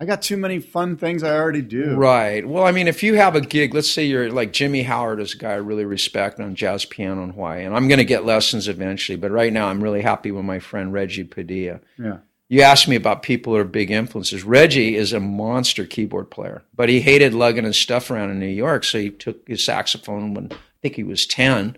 I 0.00 0.04
got 0.04 0.22
too 0.22 0.36
many 0.36 0.60
fun 0.60 0.96
things 0.96 1.24
I 1.24 1.34
already 1.36 1.62
do. 1.62 1.96
Right. 1.96 2.46
Well, 2.46 2.64
I 2.64 2.70
mean, 2.70 2.86
if 2.86 3.02
you 3.02 3.14
have 3.14 3.34
a 3.34 3.40
gig, 3.40 3.74
let's 3.74 3.90
say 3.90 4.04
you're 4.04 4.30
like 4.30 4.52
Jimmy 4.52 4.82
Howard 4.82 5.20
is 5.20 5.34
a 5.34 5.38
guy 5.38 5.50
I 5.50 5.56
really 5.56 5.84
respect 5.84 6.38
on 6.38 6.54
jazz 6.54 6.84
piano 6.84 7.24
in 7.24 7.30
Hawaii, 7.30 7.64
and 7.64 7.74
I'm 7.74 7.88
going 7.88 7.98
to 7.98 8.04
get 8.04 8.24
lessons 8.24 8.68
eventually. 8.68 9.16
But 9.16 9.32
right 9.32 9.52
now, 9.52 9.66
I'm 9.66 9.82
really 9.82 10.02
happy 10.02 10.30
with 10.30 10.44
my 10.44 10.60
friend 10.60 10.92
Reggie 10.92 11.24
Padilla. 11.24 11.80
Yeah. 11.98 12.18
You 12.48 12.62
asked 12.62 12.86
me 12.88 12.96
about 12.96 13.24
people 13.24 13.52
who 13.52 13.58
are 13.58 13.64
big 13.64 13.90
influences. 13.90 14.44
Reggie 14.44 14.96
is 14.96 15.12
a 15.12 15.20
monster 15.20 15.84
keyboard 15.84 16.30
player, 16.30 16.62
but 16.74 16.88
he 16.88 17.00
hated 17.00 17.34
lugging 17.34 17.64
his 17.64 17.76
stuff 17.76 18.10
around 18.10 18.30
in 18.30 18.38
New 18.38 18.46
York, 18.46 18.84
so 18.84 18.98
he 18.98 19.10
took 19.10 19.46
his 19.48 19.64
saxophone 19.64 20.32
when 20.32 20.52
I 20.52 20.56
think 20.80 20.94
he 20.94 21.02
was 21.02 21.26
ten. 21.26 21.76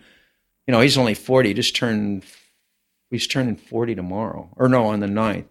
You 0.66 0.72
know, 0.72 0.80
he's 0.80 0.98
only 0.98 1.14
forty. 1.14 1.54
Just 1.54 1.74
turned. 1.74 2.24
He's 3.10 3.26
turning 3.26 3.56
forty 3.56 3.94
tomorrow, 3.94 4.50
or 4.56 4.68
no, 4.68 4.84
on 4.84 5.00
the 5.00 5.06
9th. 5.06 5.46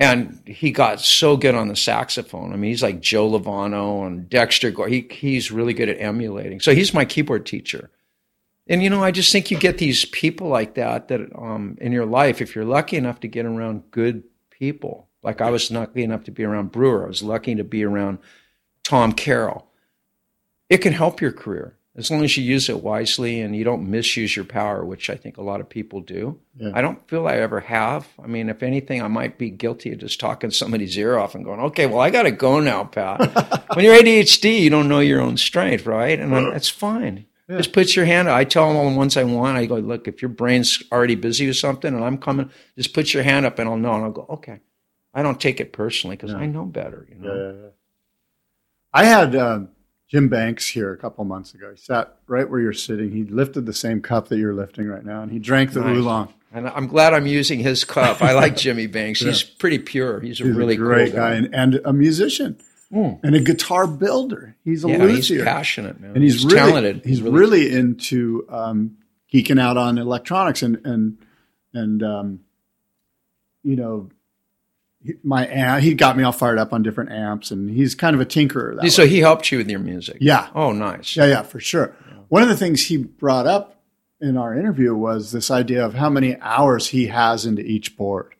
And 0.00 0.40
he 0.46 0.72
got 0.72 0.98
so 0.98 1.36
good 1.36 1.54
on 1.54 1.68
the 1.68 1.76
saxophone. 1.76 2.54
I 2.54 2.56
mean, 2.56 2.70
he's 2.70 2.82
like 2.82 3.00
Joe 3.00 3.30
Lovano 3.30 4.06
and 4.06 4.30
Dexter. 4.30 4.70
Gore. 4.70 4.88
He 4.88 5.06
he's 5.10 5.52
really 5.52 5.74
good 5.74 5.90
at 5.90 6.00
emulating. 6.00 6.58
So 6.58 6.74
he's 6.74 6.94
my 6.94 7.04
keyboard 7.04 7.44
teacher. 7.44 7.90
And 8.66 8.82
you 8.82 8.88
know, 8.88 9.04
I 9.04 9.10
just 9.10 9.30
think 9.30 9.50
you 9.50 9.58
get 9.58 9.76
these 9.76 10.06
people 10.06 10.48
like 10.48 10.74
that 10.74 11.08
that 11.08 11.20
um, 11.36 11.76
in 11.82 11.92
your 11.92 12.06
life, 12.06 12.40
if 12.40 12.54
you're 12.54 12.64
lucky 12.64 12.96
enough 12.96 13.20
to 13.20 13.28
get 13.28 13.44
around 13.44 13.90
good 13.90 14.22
people, 14.48 15.08
like 15.22 15.42
I 15.42 15.50
was 15.50 15.70
lucky 15.70 16.02
enough 16.02 16.24
to 16.24 16.30
be 16.30 16.44
around 16.44 16.72
Brewer, 16.72 17.04
I 17.04 17.08
was 17.08 17.22
lucky 17.22 17.54
to 17.54 17.64
be 17.64 17.84
around 17.84 18.20
Tom 18.82 19.12
Carroll. 19.12 19.66
It 20.70 20.78
can 20.78 20.94
help 20.94 21.20
your 21.20 21.32
career 21.32 21.76
as 21.96 22.10
long 22.10 22.22
as 22.22 22.36
you 22.36 22.44
use 22.44 22.68
it 22.68 22.82
wisely 22.82 23.40
and 23.40 23.56
you 23.56 23.64
don't 23.64 23.90
misuse 23.90 24.36
your 24.36 24.44
power, 24.44 24.84
which 24.84 25.10
I 25.10 25.16
think 25.16 25.36
a 25.36 25.42
lot 25.42 25.60
of 25.60 25.68
people 25.68 26.00
do. 26.00 26.38
Yeah. 26.56 26.70
I 26.72 26.82
don't 26.82 27.06
feel 27.08 27.26
I 27.26 27.36
ever 27.36 27.60
have. 27.60 28.06
I 28.22 28.28
mean, 28.28 28.48
if 28.48 28.62
anything, 28.62 29.02
I 29.02 29.08
might 29.08 29.38
be 29.38 29.50
guilty 29.50 29.92
of 29.92 29.98
just 29.98 30.20
talking 30.20 30.50
somebody's 30.50 30.96
ear 30.96 31.18
off 31.18 31.34
and 31.34 31.44
going, 31.44 31.60
"Okay, 31.60 31.86
well, 31.86 32.00
I 32.00 32.10
got 32.10 32.22
to 32.22 32.30
go 32.30 32.60
now, 32.60 32.84
Pat." 32.84 33.18
when 33.74 33.84
you're 33.84 33.96
ADHD, 33.96 34.60
you 34.60 34.70
don't 34.70 34.88
know 34.88 35.00
your 35.00 35.20
own 35.20 35.36
strength, 35.36 35.86
right? 35.86 36.18
And 36.18 36.32
that's 36.32 36.68
fine. 36.68 37.26
Just 37.48 37.72
put 37.72 37.96
your 37.96 38.04
hand. 38.04 38.30
I 38.30 38.44
tell 38.44 38.68
them 38.68 38.76
all 38.76 38.88
the 38.88 38.96
ones 38.96 39.16
I 39.16 39.24
want. 39.24 39.58
I 39.58 39.66
go, 39.66 39.76
"Look, 39.76 40.06
if 40.06 40.22
your 40.22 40.28
brain's 40.28 40.82
already 40.92 41.16
busy 41.16 41.48
with 41.48 41.56
something 41.56 41.92
and 41.92 42.04
I'm 42.04 42.18
coming, 42.18 42.50
just 42.76 42.94
put 42.94 43.12
your 43.12 43.24
hand 43.24 43.44
up 43.44 43.58
and 43.58 43.68
I'll 43.68 43.76
know." 43.76 43.94
And 43.94 44.04
I'll 44.04 44.12
go, 44.12 44.26
"Okay." 44.30 44.60
I 45.12 45.22
don't 45.22 45.40
take 45.40 45.60
it 45.60 45.72
personally 45.72 46.16
because 46.16 46.34
I 46.34 46.46
know 46.46 46.64
better. 46.64 47.06
You 47.10 47.16
know. 47.16 47.34
Yeah, 47.34 47.42
yeah, 47.42 47.62
yeah. 47.62 47.68
I 48.92 49.04
had 49.04 49.34
uh, 49.34 49.60
Jim 50.10 50.28
Banks 50.28 50.66
here 50.68 50.92
a 50.92 50.96
couple 50.96 51.24
months 51.24 51.54
ago. 51.54 51.70
He 51.70 51.76
sat 51.76 52.16
right 52.26 52.48
where 52.50 52.58
you're 52.60 52.72
sitting. 52.72 53.12
He 53.12 53.24
lifted 53.24 53.64
the 53.66 53.72
same 53.72 54.02
cup 54.02 54.28
that 54.28 54.38
you're 54.38 54.54
lifting 54.54 54.88
right 54.88 55.04
now, 55.04 55.22
and 55.22 55.30
he 55.30 55.38
drank 55.38 55.72
the 55.72 55.80
Nice. 55.80 55.96
oolong. 55.96 56.34
And 56.52 56.68
I'm 56.68 56.88
glad 56.88 57.14
I'm 57.14 57.28
using 57.28 57.60
his 57.60 57.84
cup. 57.84 58.20
I 58.20 58.32
like 58.32 58.56
Jimmy 58.56 58.88
Banks. 58.88 59.20
He's 59.20 59.42
pretty 59.60 59.78
pure. 59.78 60.18
He's 60.18 60.40
a 60.40 60.44
He's 60.44 60.56
really 60.56 60.74
a 60.74 60.78
great 60.78 61.12
cool 61.12 61.20
guy 61.20 61.34
and, 61.34 61.54
and 61.54 61.80
a 61.84 61.92
musician 61.92 62.58
and 62.92 63.36
a 63.36 63.38
guitar 63.40 63.86
builder. 63.86 64.56
He's 64.64 64.84
a 64.84 64.88
Yeah, 64.88 64.96
luthier. 64.98 65.36
he's 65.36 65.44
passionate, 65.44 66.00
man. 66.00 66.10
and 66.16 66.24
he's, 66.24 66.42
He's 66.42 66.44
really, 66.46 66.56
talented. 66.58 66.96
He's 67.04 67.18
He's 67.18 67.22
really, 67.22 67.38
really- 67.68 67.72
into 67.78 68.46
um, 68.48 68.96
geeking 69.32 69.60
out 69.60 69.76
on 69.76 69.96
electronics 69.96 70.62
and 70.64 70.84
and 70.84 71.18
and 71.72 72.02
um, 72.02 72.40
you 73.62 73.76
know 73.76 74.10
my 75.22 75.46
amp, 75.46 75.82
he 75.82 75.94
got 75.94 76.16
me 76.16 76.22
all 76.22 76.32
fired 76.32 76.58
up 76.58 76.72
on 76.72 76.82
different 76.82 77.10
amps, 77.10 77.50
and 77.50 77.70
he's 77.70 77.94
kind 77.94 78.14
of 78.14 78.20
a 78.20 78.26
tinkerer. 78.26 78.88
So 78.90 79.02
way. 79.02 79.08
he 79.08 79.18
helped 79.20 79.50
you 79.50 79.58
with 79.58 79.70
your 79.70 79.80
music. 79.80 80.18
Yeah. 80.20 80.48
Oh, 80.54 80.72
nice. 80.72 81.16
yeah, 81.16 81.26
yeah, 81.26 81.42
for 81.42 81.60
sure. 81.60 81.94
One 82.28 82.42
of 82.42 82.48
the 82.48 82.56
things 82.56 82.86
he 82.86 82.98
brought 82.98 83.46
up 83.46 83.80
in 84.20 84.36
our 84.36 84.54
interview 84.54 84.94
was 84.94 85.32
this 85.32 85.50
idea 85.50 85.84
of 85.84 85.94
how 85.94 86.10
many 86.10 86.38
hours 86.40 86.88
he 86.88 87.06
has 87.06 87.46
into 87.46 87.62
each 87.62 87.96
board. 87.96 88.34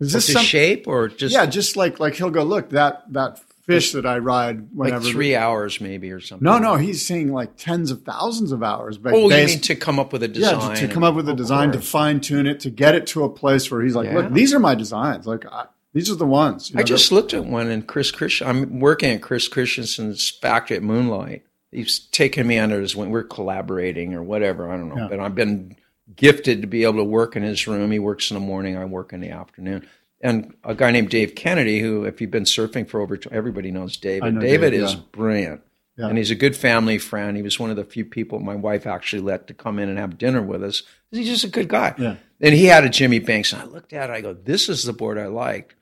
Is 0.00 0.12
this 0.12 0.32
some, 0.32 0.44
shape 0.44 0.86
or 0.86 1.08
just 1.08 1.34
yeah, 1.34 1.46
just 1.46 1.76
like 1.76 1.98
like 1.98 2.14
he'll 2.14 2.30
go 2.30 2.44
look 2.44 2.70
that 2.70 3.12
that 3.12 3.40
fish 3.68 3.92
that 3.92 4.06
I 4.06 4.18
ride 4.18 4.74
like 4.74 5.00
three 5.02 5.36
hours 5.36 5.80
maybe 5.80 6.10
or 6.10 6.18
something? 6.20 6.44
No, 6.44 6.58
no, 6.58 6.74
he's 6.76 7.06
saying 7.06 7.32
like 7.32 7.56
tens 7.56 7.90
of 7.92 8.02
thousands 8.02 8.50
of 8.50 8.62
hours. 8.62 8.98
But 8.98 9.12
Oh, 9.14 9.24
you 9.24 9.28
based- 9.28 9.54
mean 9.54 9.60
to 9.62 9.76
come 9.76 9.98
up 10.00 10.12
with 10.12 10.22
a 10.24 10.28
yeah, 10.28 10.32
design? 10.34 10.76
to, 10.76 10.88
to 10.88 10.92
come 10.92 11.04
up 11.04 11.14
with 11.14 11.28
a 11.28 11.34
design 11.34 11.70
to 11.72 11.80
fine 11.80 12.20
tune 12.20 12.46
it 12.46 12.60
to 12.60 12.70
get 12.70 12.94
it 12.94 13.06
to 13.08 13.22
a 13.24 13.28
place 13.28 13.70
where 13.70 13.82
he's 13.82 13.94
like, 13.94 14.06
Yeah. 14.06 14.16
look, 14.20 14.32
these 14.32 14.52
are 14.54 14.58
my 14.58 14.74
designs. 14.74 15.26
Like 15.26 15.44
I, 15.46 15.66
these 15.92 16.10
are 16.10 16.14
the 16.16 16.26
ones. 16.26 16.70
You 16.70 16.80
I 16.80 16.82
just 16.82 17.12
looked 17.12 17.32
at 17.34 17.44
one 17.44 17.68
and 17.68 17.86
Chris 17.86 18.10
Christian. 18.10 18.46
I'm 18.48 18.80
working 18.80 19.10
at 19.10 19.22
Chris 19.22 19.46
Christenson's 19.48 20.28
factory 20.30 20.76
at 20.78 20.82
Moonlight. 20.82 21.44
He's 21.70 21.98
taken 21.98 22.46
me 22.46 22.58
under 22.58 22.80
his 22.80 22.96
wing. 22.96 23.10
We're 23.10 23.22
collaborating 23.24 24.14
or 24.14 24.22
whatever. 24.22 24.70
I 24.70 24.76
don't 24.78 24.88
know. 24.88 24.96
Yeah. 25.02 25.08
But 25.08 25.20
I've 25.20 25.34
been 25.34 25.76
gifted 26.16 26.62
to 26.62 26.66
be 26.66 26.84
able 26.84 26.96
to 26.96 27.04
work 27.04 27.36
in 27.36 27.42
his 27.42 27.66
room. 27.66 27.90
He 27.90 27.98
works 27.98 28.30
in 28.30 28.34
the 28.36 28.40
morning. 28.40 28.76
I 28.78 28.86
work 28.86 29.12
in 29.12 29.20
the 29.20 29.28
afternoon. 29.30 29.86
And 30.20 30.54
a 30.64 30.74
guy 30.74 30.90
named 30.90 31.10
Dave 31.10 31.34
Kennedy, 31.34 31.78
who, 31.78 32.04
if 32.04 32.20
you've 32.20 32.30
been 32.30 32.44
surfing 32.44 32.88
for 32.88 33.00
over, 33.00 33.18
everybody 33.30 33.70
knows 33.70 33.96
David. 33.96 34.24
I 34.24 34.30
know 34.30 34.40
David 34.40 34.70
Dave, 34.70 34.82
is 34.82 34.94
yeah. 34.94 35.00
brilliant. 35.12 35.60
Yeah. 35.96 36.08
And 36.08 36.18
he's 36.18 36.30
a 36.30 36.36
good 36.36 36.56
family 36.56 36.98
friend. 36.98 37.36
He 37.36 37.42
was 37.42 37.58
one 37.58 37.70
of 37.70 37.76
the 37.76 37.84
few 37.84 38.04
people 38.04 38.38
my 38.38 38.54
wife 38.54 38.86
actually 38.86 39.22
let 39.22 39.48
to 39.48 39.54
come 39.54 39.78
in 39.78 39.88
and 39.88 39.98
have 39.98 40.16
dinner 40.16 40.40
with 40.40 40.62
us. 40.62 40.84
He's 41.10 41.26
just 41.26 41.44
a 41.44 41.48
good 41.48 41.68
guy. 41.68 41.94
Yeah. 41.98 42.16
And 42.40 42.54
he 42.54 42.66
had 42.66 42.84
a 42.84 42.88
Jimmy 42.88 43.18
Banks, 43.18 43.52
and 43.52 43.62
I 43.62 43.64
looked 43.64 43.92
at 43.92 44.10
it. 44.10 44.12
I 44.12 44.20
go, 44.20 44.32
"This 44.32 44.68
is 44.68 44.84
the 44.84 44.92
board 44.92 45.18
I 45.18 45.26
liked." 45.26 45.74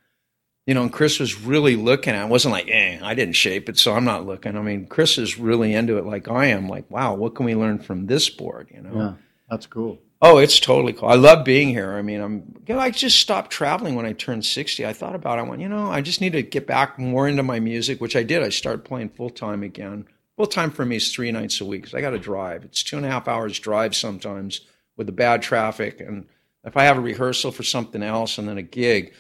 You 0.67 0.73
know, 0.75 0.83
and 0.83 0.93
Chris 0.93 1.21
was 1.21 1.39
really 1.39 1.77
looking 1.77 2.15
at. 2.15 2.23
it. 2.23 2.27
It 2.27 2.31
wasn't 2.31 2.53
like, 2.53 2.69
"Eh, 2.71 2.99
I 3.03 3.15
didn't 3.15 3.35
shape 3.35 3.69
it, 3.69 3.79
so 3.79 3.95
I'm 3.95 4.05
not 4.05 4.25
looking." 4.25 4.57
I 4.57 4.63
mean, 4.63 4.87
Chris 4.87 5.19
is 5.19 5.39
really 5.39 5.75
into 5.75 5.99
it, 5.99 6.07
like 6.07 6.29
I 6.29 6.47
am. 6.47 6.67
Like, 6.67 6.91
wow, 6.91 7.15
what 7.15 7.35
can 7.35 7.45
we 7.45 7.55
learn 7.55 7.79
from 7.79 8.07
this 8.07 8.31
board? 8.31 8.69
You 8.75 8.81
know. 8.81 8.97
yeah, 8.97 9.13
that's 9.51 9.67
cool. 9.67 9.99
Oh, 10.23 10.39
it's 10.39 10.59
totally 10.59 10.95
cool. 10.95 11.09
I 11.11 11.15
love 11.15 11.45
being 11.45 11.69
here. 11.69 11.93
I 11.93 12.03
mean, 12.03 12.21
I'm. 12.21 12.55
You 12.67 12.75
know, 12.75 12.81
I 12.81 12.91
just 12.91 13.19
stopped 13.21 13.51
traveling 13.51 13.95
when 13.97 14.07
I 14.07 14.13
turned 14.13 14.45
sixty. 14.45 14.87
I 14.87 14.93
thought 14.93 15.15
about. 15.15 15.39
it. 15.39 15.43
I 15.43 15.45
went, 15.45 15.61
you 15.61 15.69
know, 15.69 15.91
I 15.91 16.01
just 16.01 16.21
need 16.21 16.33
to 16.33 16.43
get 16.43 16.67
back 16.67 16.99
more 16.99 17.29
into 17.29 17.43
my 17.43 17.61
music, 17.61 18.01
which 18.01 18.17
I 18.17 18.23
did. 18.23 18.43
I 18.43 18.49
started 18.49 18.85
playing 18.85 19.11
full 19.11 19.31
time 19.31 19.63
again. 19.63 20.07
Full 20.37 20.47
time 20.47 20.71
for 20.71 20.85
me 20.85 20.97
is 20.97 21.13
three 21.13 21.31
nights 21.33 21.61
a 21.61 21.65
week. 21.67 21.85
'cause 21.85 21.95
I 21.95 22.01
got 22.01 22.11
to 22.11 22.19
drive. 22.19 22.65
It's 22.65 22.83
two 22.83 22.97
and 22.97 23.05
a 23.07 23.11
half 23.11 23.29
hours 23.29 23.59
drive 23.59 23.95
sometimes 23.95 24.63
with 24.97 25.07
the 25.07 25.13
bad 25.13 25.43
traffic, 25.43 26.01
and 26.01 26.27
if 26.65 26.77
I 26.77 26.85
have 26.85 26.97
a 26.97 27.01
rehearsal 27.03 27.53
for 27.53 27.63
something 27.63 28.03
else 28.03 28.39
and 28.39 28.49
then 28.49 28.57
a 28.59 28.63
gig, 28.63 29.13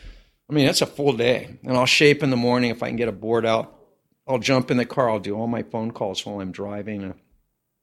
I 0.48 0.52
mean, 0.54 0.66
it's 0.66 0.82
a 0.82 0.86
full 0.86 1.12
day. 1.12 1.58
And 1.64 1.76
I'll 1.76 1.86
shape 1.86 2.22
in 2.22 2.30
the 2.30 2.36
morning 2.36 2.70
if 2.70 2.82
I 2.82 2.88
can 2.88 2.96
get 2.96 3.08
a 3.08 3.12
board 3.12 3.44
out. 3.44 3.72
I'll 4.26 4.38
jump 4.38 4.70
in 4.70 4.76
the 4.78 4.86
car. 4.86 5.10
I'll 5.10 5.18
do 5.20 5.36
all 5.36 5.46
my 5.46 5.62
phone 5.62 5.90
calls 5.90 6.24
while 6.24 6.40
I'm 6.40 6.52
driving. 6.52 7.14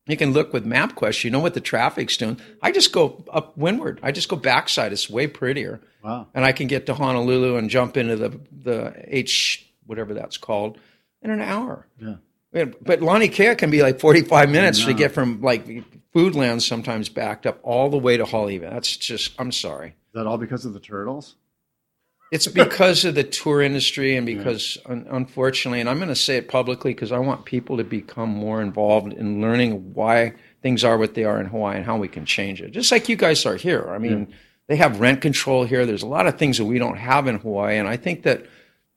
You 0.05 0.17
can 0.17 0.33
look 0.33 0.51
with 0.51 0.65
MapQuest. 0.65 1.23
You 1.23 1.31
know 1.31 1.39
what 1.39 1.53
the 1.53 1.61
traffic's 1.61 2.17
doing. 2.17 2.39
I 2.61 2.71
just 2.71 2.91
go 2.91 3.23
up 3.31 3.57
windward. 3.57 3.99
I 4.03 4.11
just 4.11 4.27
go 4.27 4.35
backside. 4.35 4.91
It's 4.91 5.09
way 5.09 5.27
prettier. 5.27 5.79
Wow. 6.03 6.27
And 6.33 6.43
I 6.43 6.51
can 6.51 6.67
get 6.67 6.85
to 6.87 6.93
Honolulu 6.93 7.55
and 7.55 7.69
jump 7.69 7.95
into 7.95 8.15
the 8.15 8.39
the 8.51 8.93
H 9.07 9.65
whatever 9.85 10.13
that's 10.13 10.37
called 10.37 10.77
in 11.21 11.31
an 11.31 11.41
hour. 11.41 11.87
Yeah. 11.99 12.15
But 12.51 12.99
Laniakea 12.99 13.57
can 13.57 13.71
be 13.71 13.81
like 13.81 13.99
45 13.99 14.49
minutes 14.49 14.85
to 14.85 14.93
get 14.93 15.11
from 15.11 15.41
like 15.41 15.65
Foodland 16.13 16.61
sometimes 16.61 17.09
backed 17.09 17.47
up 17.47 17.59
all 17.63 17.89
the 17.89 17.97
way 17.97 18.17
to 18.17 18.25
Hollywood. 18.25 18.71
That's 18.71 18.95
just, 18.95 19.33
I'm 19.39 19.51
sorry. 19.51 19.89
Is 19.89 20.13
that 20.13 20.27
all 20.27 20.37
because 20.37 20.63
of 20.63 20.73
the 20.73 20.79
turtles? 20.79 21.35
It's 22.33 22.47
because 22.47 23.05
of 23.05 23.15
the 23.15 23.23
tour 23.23 23.61
industry 23.69 24.17
and 24.17 24.25
because, 24.25 24.77
un- 24.85 25.05
unfortunately, 25.09 25.79
and 25.79 25.89
I'm 25.89 25.97
going 25.97 26.09
to 26.09 26.15
say 26.15 26.37
it 26.37 26.47
publicly 26.49 26.93
because 26.93 27.11
I 27.11 27.19
want 27.19 27.45
people 27.45 27.77
to 27.77 27.83
become 27.83 28.29
more 28.29 28.61
involved 28.61 29.13
in 29.13 29.39
learning 29.41 29.93
why 29.93 30.33
things 30.61 30.83
are 30.83 30.97
what 30.97 31.13
they 31.13 31.25
are 31.25 31.39
in 31.39 31.45
Hawaii 31.47 31.77
and 31.77 31.85
how 31.85 31.97
we 31.97 32.07
can 32.07 32.25
change 32.25 32.61
it. 32.61 32.71
Just 32.71 32.91
like 32.91 33.07
you 33.09 33.15
guys 33.15 33.45
are 33.45 33.55
here. 33.55 33.89
I 33.89 33.97
mean, 33.99 34.33
they 34.67 34.77
have 34.77 34.99
rent 34.99 35.21
control 35.21 35.65
here. 35.65 35.85
There's 35.85 36.03
a 36.03 36.07
lot 36.07 36.25
of 36.25 36.37
things 36.37 36.57
that 36.57 36.65
we 36.65 36.79
don't 36.79 36.97
have 36.97 37.27
in 37.27 37.37
Hawaii. 37.37 37.77
And 37.77 37.87
I 37.87 37.97
think 37.97 38.23
that 38.23 38.39
at 38.41 38.47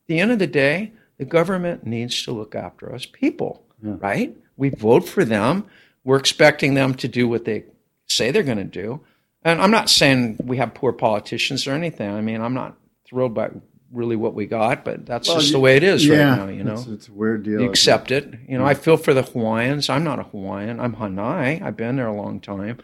the 0.07 0.19
end 0.21 0.31
of 0.31 0.39
the 0.39 0.47
day, 0.47 0.93
the 1.19 1.25
government 1.25 1.85
needs 1.85 2.23
to 2.25 2.33
look 2.33 2.55
after 2.55 2.95
us 2.95 3.05
people, 3.05 3.63
right? 3.83 4.37
We 4.57 4.69
vote 4.71 5.09
for 5.09 5.25
them. 5.25 5.65
We're 6.05 6.19
expecting 6.19 6.75
them 6.75 6.95
to 6.95 7.09
do 7.09 7.27
what 7.29 7.45
they 7.45 7.65
say 8.07 8.31
they're 8.31 8.43
going 8.45 8.59
to 8.59 8.65
do. 8.65 9.01
And 9.43 9.61
I'm 9.61 9.71
not 9.73 9.91
saying 9.91 10.39
we 10.45 10.57
have 10.59 10.73
poor 10.73 10.93
politicians 10.93 11.67
or 11.67 11.73
anything. 11.73 12.11
I 12.11 12.21
mean, 12.21 12.41
I'm 12.41 12.55
not 12.55 12.77
thrilled 13.07 13.35
by 13.35 13.51
really 13.93 14.17
what 14.17 14.35
we 14.35 14.47
got, 14.47 14.85
but 14.85 15.07
that's 15.07 15.29
just 15.29 15.53
the 15.53 15.61
way 15.61 15.77
it 15.77 15.83
is 15.83 16.07
yeah, 16.07 16.31
right 16.31 16.37
now, 16.39 16.47
you 16.49 16.65
know. 16.65 16.75
It's, 16.75 16.87
it's 16.87 17.09
a 17.09 17.13
weird 17.13 17.45
deal. 17.45 17.61
You 17.61 17.69
accept 17.69 18.11
it. 18.11 18.39
You 18.49 18.59
know, 18.59 18.65
I 18.65 18.75
feel 18.75 18.97
for 18.97 19.15
the 19.15 19.23
Hawaiians. 19.23 19.89
I'm 19.89 20.05
not 20.05 20.19
a 20.19 20.25
Hawaiian. 20.25 20.81
I'm 20.81 20.97
Hanai. 20.97 21.63
I've 21.63 21.77
been 21.77 21.97
there 21.97 22.07
a 22.07 22.15
long 22.15 22.41
time, 22.41 22.79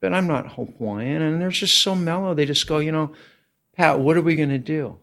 but 0.00 0.12
I'm 0.12 0.26
not 0.26 0.54
Hawaiian. 0.54 1.22
And 1.22 1.40
they're 1.40 1.50
just 1.50 1.78
so 1.78 1.94
mellow. 1.94 2.34
They 2.34 2.46
just 2.46 2.66
go, 2.66 2.78
you 2.78 2.92
know, 2.92 3.12
Pat, 3.76 4.00
what 4.00 4.16
are 4.16 4.22
we 4.22 4.36
going 4.36 4.50
to 4.50 4.58
do? 4.58 4.98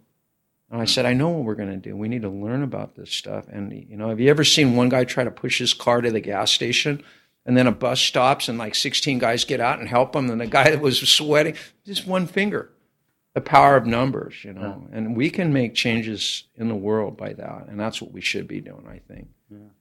And 0.69 0.79
I 0.79 0.83
hmm. 0.83 0.89
said, 0.89 1.05
I 1.05 1.13
know 1.13 1.29
what 1.29 1.45
we're 1.45 1.55
going 1.55 1.69
to 1.69 1.77
do. 1.77 1.95
We 1.95 2.09
need 2.09 2.21
to 2.21 2.29
learn 2.29 2.63
about 2.63 2.95
this 2.95 3.11
stuff. 3.11 3.47
And, 3.49 3.73
you 3.73 3.97
know, 3.97 4.09
have 4.09 4.19
you 4.19 4.29
ever 4.29 4.43
seen 4.43 4.75
one 4.75 4.89
guy 4.89 5.03
try 5.03 5.23
to 5.23 5.31
push 5.31 5.59
his 5.59 5.73
car 5.73 6.01
to 6.01 6.11
the 6.11 6.19
gas 6.19 6.51
station 6.51 7.03
And 7.45 7.57
then 7.57 7.65
a 7.65 7.71
bus 7.71 7.99
stops 7.99 8.49
and 8.49 8.59
like 8.59 8.75
16 8.75 9.17
guys 9.17 9.45
get 9.45 9.59
out 9.59 9.79
and 9.79 9.87
help 9.87 10.15
him. 10.15 10.29
And 10.29 10.39
the 10.39 10.47
guy 10.47 10.69
that 10.69 10.81
was 10.81 10.99
sweating, 10.99 11.55
just 11.85 12.05
one 12.05 12.27
finger. 12.27 12.69
The 13.39 13.49
power 13.49 13.75
of 13.77 13.85
numbers, 13.85 14.35
you 14.43 14.53
know. 14.53 14.87
And 14.91 15.15
we 15.15 15.29
can 15.29 15.53
make 15.53 15.73
changes 15.75 16.43
in 16.55 16.67
the 16.67 16.75
world 16.75 17.15
by 17.17 17.33
that. 17.33 17.67
And 17.69 17.79
that's 17.79 18.01
what 18.01 18.11
we 18.11 18.21
should 18.21 18.47
be 18.47 18.61
doing, 18.61 18.85
I 18.87 18.99
think. 19.11 19.27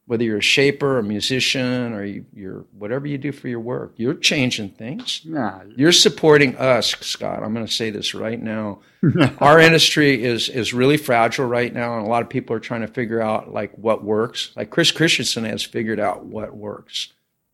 Whether 0.07 0.25
you're 0.25 0.39
a 0.39 0.41
shaper, 0.41 0.99
a 0.99 1.03
musician, 1.03 1.93
or 1.93 2.03
you, 2.05 2.25
you're 2.33 2.65
whatever 2.73 3.07
you 3.07 3.19
do 3.19 3.33
for 3.33 3.49
your 3.49 3.61
work, 3.61 3.93
you're 3.97 4.15
changing 4.15 4.71
things. 4.71 5.21
Nah, 5.27 5.61
You're 5.77 5.93
supporting 5.93 6.57
us, 6.57 6.91
Scott. 7.01 7.43
I'm 7.43 7.53
going 7.53 7.67
to 7.67 7.73
say 7.73 7.91
this 7.91 8.15
right 8.15 8.41
now. 8.41 8.81
Our 9.39 9.59
industry 9.61 10.23
is 10.25 10.49
is 10.49 10.73
really 10.73 10.97
fragile 10.97 11.45
right 11.47 11.73
now, 11.73 11.99
and 11.99 12.07
a 12.07 12.09
lot 12.09 12.23
of 12.23 12.31
people 12.31 12.57
are 12.57 12.61
trying 12.61 12.81
to 12.81 12.89
figure 12.89 13.21
out 13.21 13.53
like 13.53 13.73
what 13.77 14.03
works. 14.03 14.53
Like 14.57 14.71
Chris 14.71 14.91
Christenson 14.93 15.45
has 15.45 15.63
figured 15.63 16.01
out 16.01 16.25
what 16.25 16.57
works. 16.57 17.13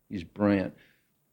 He's 0.09 0.23
brilliant, 0.23 0.73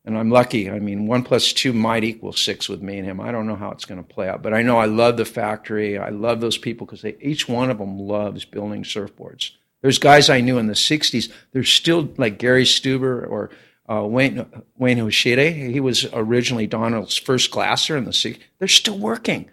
and 0.04 0.18
I'm 0.18 0.30
lucky. 0.30 0.70
I 0.70 0.80
mean, 0.80 1.06
one 1.06 1.22
plus 1.22 1.52
two 1.52 1.72
might 1.72 2.04
equal 2.04 2.32
six 2.32 2.68
with 2.68 2.82
me 2.82 2.98
and 2.98 3.06
him. 3.06 3.20
I 3.20 3.30
don't 3.30 3.46
know 3.46 3.56
how 3.56 3.70
it's 3.70 3.84
going 3.84 4.02
to 4.02 4.14
play 4.14 4.28
out, 4.28 4.42
but 4.42 4.52
I 4.52 4.62
know 4.62 4.78
I 4.78 4.86
love 4.86 5.16
the 5.16 5.24
factory. 5.24 5.96
I 5.98 6.08
love 6.08 6.40
those 6.40 6.58
people 6.58 6.86
because 6.86 7.04
each 7.20 7.48
one 7.48 7.70
of 7.70 7.78
them 7.78 7.98
loves 7.98 8.44
building 8.44 8.82
surfboards. 8.82 9.52
There's 9.80 9.98
guys 9.98 10.30
I 10.30 10.40
knew 10.40 10.58
in 10.58 10.66
the 10.66 10.74
'60s. 10.74 11.30
There's 11.52 11.68
still 11.68 12.12
like 12.16 12.38
Gary 12.38 12.64
Stuber 12.64 13.28
or 13.28 13.50
uh, 13.88 14.04
Wayne 14.04 14.46
Wayne 14.76 14.98
Hoshide. 14.98 15.70
He 15.72 15.80
was 15.80 16.06
originally 16.12 16.66
Donald's 16.66 17.16
first 17.16 17.50
glasser 17.50 17.96
in 17.96 18.04
the 18.04 18.10
'60s. 18.10 18.40
They're 18.58 18.68
still 18.68 18.98
working, 18.98 19.50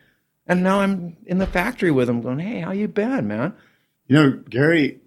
and 0.47 0.63
now 0.63 0.81
I'm 0.81 1.17
in 1.25 1.39
the 1.39 1.47
factory 1.47 1.91
with 1.91 2.07
them, 2.07 2.21
going, 2.21 2.39
"Hey, 2.39 2.61
how 2.61 2.71
you 2.71 2.87
been, 2.87 3.27
man?" 3.27 3.53
You 4.07 4.15
know, 4.15 4.43
Gary, 4.49 4.99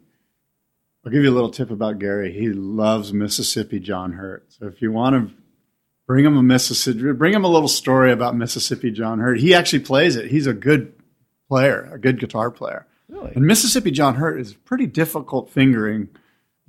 I'll 1.05 1.11
give 1.11 1.25
you 1.25 1.31
a 1.31 1.35
little 1.35 1.51
tip 1.51 1.71
about 1.71 1.99
Gary. 1.99 2.33
He 2.33 2.49
loves 2.51 3.13
Mississippi 3.13 3.81
John 3.81 4.13
Hurt. 4.13 4.45
So 4.53 4.67
if 4.67 4.81
you 4.81 4.93
want 4.93 5.17
to 5.17 5.35
bring 6.07 6.25
him 6.25 6.37
a 6.37 6.43
Mississippi, 6.43 7.13
bring 7.13 7.35
him 7.35 7.45
a 7.45 7.49
little 7.49 7.69
story 7.69 8.13
about 8.13 8.37
Mississippi 8.37 8.93
John 8.93 9.19
Hurt. 9.19 9.41
He 9.41 9.55
actually 9.55 9.81
plays 9.81 10.15
it. 10.15 10.31
He's 10.31 10.47
a 10.47 10.55
good 10.55 10.93
player, 11.49 11.91
a 11.93 11.99
good 11.99 12.21
guitar 12.21 12.51
player. 12.51 12.87
Really? 13.09 13.33
And 13.35 13.45
Mississippi 13.45 13.91
John 13.91 14.15
Hurt 14.15 14.41
is 14.41 14.55
pretty 14.55 14.87
difficult 14.87 15.51
fingering. 15.51 16.09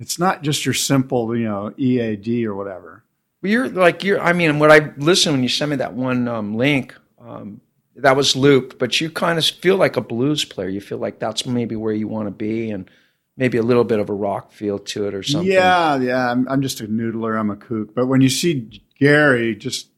It's 0.00 0.18
not 0.18 0.42
just 0.42 0.64
your 0.64 0.74
simple, 0.74 1.36
you 1.36 1.48
know, 1.48 1.72
EAD 1.76 2.44
or 2.44 2.56
whatever. 2.56 3.04
Well, 3.40 3.52
you're 3.52 3.68
like 3.68 4.02
you're. 4.02 4.20
I 4.20 4.32
mean, 4.32 4.58
when 4.58 4.72
I 4.72 4.92
listen 4.96 5.32
when 5.32 5.42
you 5.42 5.48
sent 5.48 5.70
me 5.70 5.76
that 5.76 5.94
one 5.94 6.26
um, 6.26 6.56
link, 6.56 6.94
um, 7.20 7.60
that 7.96 8.16
was 8.16 8.34
looped, 8.34 8.78
but 8.78 9.00
you 9.00 9.10
kind 9.10 9.38
of 9.38 9.44
feel 9.44 9.76
like 9.76 9.96
a 9.96 10.00
blues 10.00 10.44
player. 10.44 10.68
You 10.68 10.80
feel 10.80 10.98
like 10.98 11.20
that's 11.20 11.46
maybe 11.46 11.76
where 11.76 11.92
you 11.92 12.08
want 12.08 12.26
to 12.26 12.32
be, 12.32 12.70
and 12.70 12.90
maybe 13.36 13.58
a 13.58 13.62
little 13.62 13.84
bit 13.84 13.98
of 14.00 14.08
a 14.08 14.14
rock 14.14 14.52
feel 14.52 14.78
to 14.78 15.06
it 15.06 15.14
or 15.14 15.22
something. 15.22 15.50
Yeah, 15.50 15.96
yeah. 15.98 16.30
I'm, 16.30 16.48
I'm 16.48 16.62
just 16.62 16.80
a 16.80 16.84
noodler. 16.86 17.38
I'm 17.38 17.50
a 17.50 17.56
kook. 17.56 17.94
But 17.94 18.06
when 18.06 18.20
you 18.20 18.28
see 18.28 18.82
Gary, 18.98 19.54
just 19.56 19.88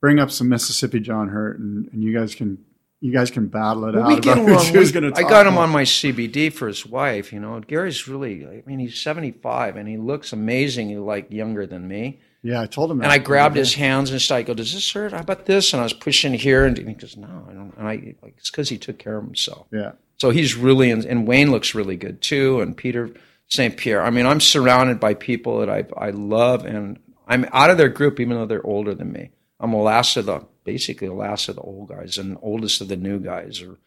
bring 0.00 0.18
up 0.18 0.30
some 0.30 0.48
Mississippi 0.48 1.00
John 1.00 1.28
Hurt, 1.28 1.58
and, 1.58 1.88
and 1.92 2.02
you 2.02 2.12
guys 2.16 2.34
can 2.34 2.58
you 3.00 3.12
guys 3.12 3.32
can 3.32 3.48
battle 3.48 3.86
it 3.86 3.94
Well, 3.96 4.04
out. 4.04 4.08
we 4.14 4.20
get 4.20 4.38
about 4.38 4.48
along. 4.48 4.66
who's 4.74 4.92
We- 4.92 5.00
gonna 5.00 5.12
I 5.16 5.22
got 5.22 5.46
him 5.46 5.54
more. 5.54 5.64
on 5.64 5.70
my 5.70 5.82
CBD 5.82 6.52
for 6.52 6.68
his 6.68 6.86
wife. 6.86 7.32
You 7.32 7.40
know, 7.40 7.58
Gary's 7.60 8.06
really. 8.06 8.46
I 8.46 8.62
mean, 8.66 8.78
he's 8.78 9.00
seventy 9.00 9.32
five 9.32 9.76
and 9.76 9.88
he 9.88 9.96
looks 9.96 10.32
amazingly 10.32 10.96
like 10.98 11.30
younger 11.32 11.66
than 11.66 11.88
me. 11.88 12.20
Yeah, 12.44 12.60
I 12.60 12.66
told 12.66 12.90
him. 12.90 13.00
And 13.00 13.10
I 13.12 13.18
grabbed 13.18 13.54
his 13.54 13.74
hands 13.74 14.10
and 14.10 14.20
I 14.36 14.42
go, 14.42 14.52
does 14.52 14.72
this 14.74 14.90
hurt? 14.92 15.12
How 15.12 15.20
about 15.20 15.46
this? 15.46 15.72
And 15.72 15.78
I 15.80 15.84
was 15.84 15.92
pushing 15.92 16.34
here, 16.34 16.64
and 16.66 16.76
he 16.76 16.82
goes, 16.94 17.16
no, 17.16 17.28
I 17.48 17.52
don't. 17.52 17.72
And 17.78 17.86
I, 17.86 18.16
like, 18.20 18.34
it's 18.36 18.50
because 18.50 18.68
he 18.68 18.78
took 18.78 18.98
care 18.98 19.16
of 19.18 19.24
himself. 19.24 19.68
Yeah, 19.72 19.92
So 20.22 20.30
he's 20.30 20.54
really, 20.54 20.92
and, 20.92 21.04
and 21.04 21.26
Wayne 21.26 21.50
looks 21.50 21.74
really 21.74 21.96
good 21.96 22.20
too, 22.20 22.60
and 22.60 22.76
Peter 22.76 23.10
St. 23.48 23.76
Pierre. 23.76 24.04
I 24.04 24.10
mean, 24.10 24.24
I'm 24.24 24.38
surrounded 24.38 25.00
by 25.00 25.14
people 25.14 25.58
that 25.58 25.68
I 25.68 25.84
I 25.96 26.10
love, 26.10 26.64
and 26.64 27.00
I'm 27.26 27.44
out 27.52 27.70
of 27.70 27.76
their 27.76 27.88
group, 27.88 28.20
even 28.20 28.36
though 28.36 28.46
they're 28.46 28.64
older 28.64 28.94
than 28.94 29.10
me. 29.10 29.30
I'm 29.58 29.72
the 29.72 29.78
last 29.78 30.16
of 30.16 30.26
the, 30.26 30.46
basically 30.62 31.08
the 31.08 31.14
last 31.14 31.48
of 31.48 31.56
the 31.56 31.62
old 31.62 31.88
guys, 31.88 32.18
and 32.18 32.38
oldest 32.40 32.80
of 32.80 32.86
the 32.86 32.96
new 32.96 33.18
guys, 33.18 33.60
or 33.62 33.78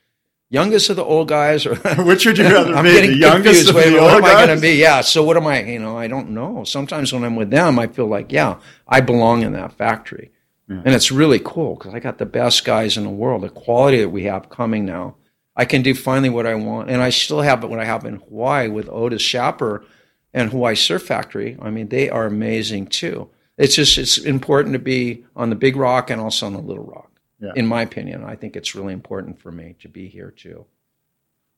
youngest 0.50 0.90
of 0.90 0.98
the 0.98 1.06
old 1.06 1.30
guys, 1.30 1.66
or 1.66 1.76
Which 2.04 2.26
would 2.26 2.38
you 2.38 2.44
rather 2.44 2.76
I'm 2.76 2.84
be, 2.84 2.92
getting 2.92 3.12
the 3.12 3.18
youngest 3.18 3.68
confused. 3.68 3.70
of 3.70 3.76
Wait 3.78 3.92
the 3.92 4.02
what 4.02 4.16
old 4.16 4.26
am 4.26 4.30
I 4.38 4.46
going 4.46 4.58
to 4.58 4.62
be? 4.62 4.74
Yeah. 4.74 5.00
So 5.00 5.24
what 5.24 5.38
am 5.38 5.48
I? 5.48 5.64
You 5.64 5.80
know, 5.80 5.98
I 5.98 6.08
don't 6.08 6.32
know. 6.32 6.66
Sometimes 6.66 7.14
when 7.14 7.24
I'm 7.24 7.38
with 7.38 7.50
them, 7.50 7.80
I 7.80 7.88
feel 7.88 8.08
like, 8.08 8.34
yeah, 8.34 8.58
I 8.86 9.00
belong 9.00 9.44
in 9.44 9.54
that 9.54 9.78
factory, 9.78 10.32
and 10.68 10.88
it's 10.90 11.14
really 11.14 11.40
cool 11.40 11.76
because 11.76 11.94
I 11.94 12.00
got 12.02 12.18
the 12.18 12.26
best 12.26 12.66
guys 12.66 12.98
in 12.98 13.06
the 13.06 13.10
world. 13.10 13.44
The 13.44 13.48
quality 13.48 14.02
that 14.02 14.10
we 14.10 14.24
have 14.24 14.50
coming 14.50 14.84
now, 14.84 15.16
I 15.56 15.66
can 15.66 15.82
do 15.82 15.96
finally 15.96 16.30
what 16.30 16.46
I 16.46 16.56
want, 16.56 16.90
and 16.90 17.02
I 17.02 17.10
still 17.10 17.42
have 17.42 17.62
but 17.62 17.70
what 17.70 17.80
I 17.80 17.86
have 17.86 18.06
in 18.06 18.18
Hawaii 18.18 18.68
with 18.68 18.90
Otis 18.90 19.22
Shapper 19.22 19.86
and 20.34 20.52
Hawaii 20.52 20.76
Surf 20.76 21.04
Factory. 21.04 21.58
I 21.62 21.70
mean, 21.70 21.88
they 21.88 22.10
are 22.10 22.26
amazing 22.26 22.88
too. 22.88 23.30
It's 23.58 23.76
just 23.76 23.98
it's 23.98 24.18
important 24.18 24.74
to 24.74 24.80
be 24.80 25.24
on 25.36 25.50
the 25.50 25.56
big 25.56 25.78
rock 25.78 26.10
and 26.10 26.20
also 26.20 26.46
on 26.46 26.54
the 26.54 26.60
little 26.60 26.84
rock. 26.84 27.10
Yeah. 27.40 27.54
In 27.56 27.68
my 27.68 27.82
opinion, 27.82 28.24
I 28.24 28.36
think 28.36 28.56
it's 28.56 28.76
really 28.76 28.94
important 28.94 29.40
for 29.40 29.52
me 29.52 29.76
to 29.80 29.88
be 29.88 30.10
here 30.10 30.32
too. 30.32 30.66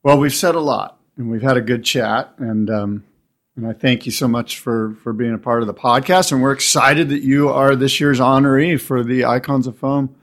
Well, 0.02 0.18
we've 0.18 0.34
said 0.34 0.54
a 0.54 0.60
lot, 0.60 1.00
and 1.16 1.28
we've 1.28 1.42
had 1.42 1.56
a 1.56 1.60
good 1.60 1.84
chat, 1.84 2.34
and 2.38 2.70
um, 2.70 3.04
and 3.56 3.66
I 3.66 3.72
thank 3.72 4.06
you 4.06 4.12
so 4.12 4.28
much 4.28 4.58
for 4.60 4.94
for 5.02 5.12
being 5.12 5.34
a 5.34 5.38
part 5.38 5.62
of 5.62 5.66
the 5.66 5.74
podcast. 5.74 6.30
And 6.30 6.40
we're 6.40 6.52
excited 6.52 7.08
that 7.08 7.22
you 7.22 7.48
are 7.48 7.74
this 7.74 7.98
year's 7.98 8.20
honoree 8.20 8.80
for 8.80 9.02
the 9.02 9.24
Icons 9.24 9.66
of 9.66 9.76
Foam 9.76 10.14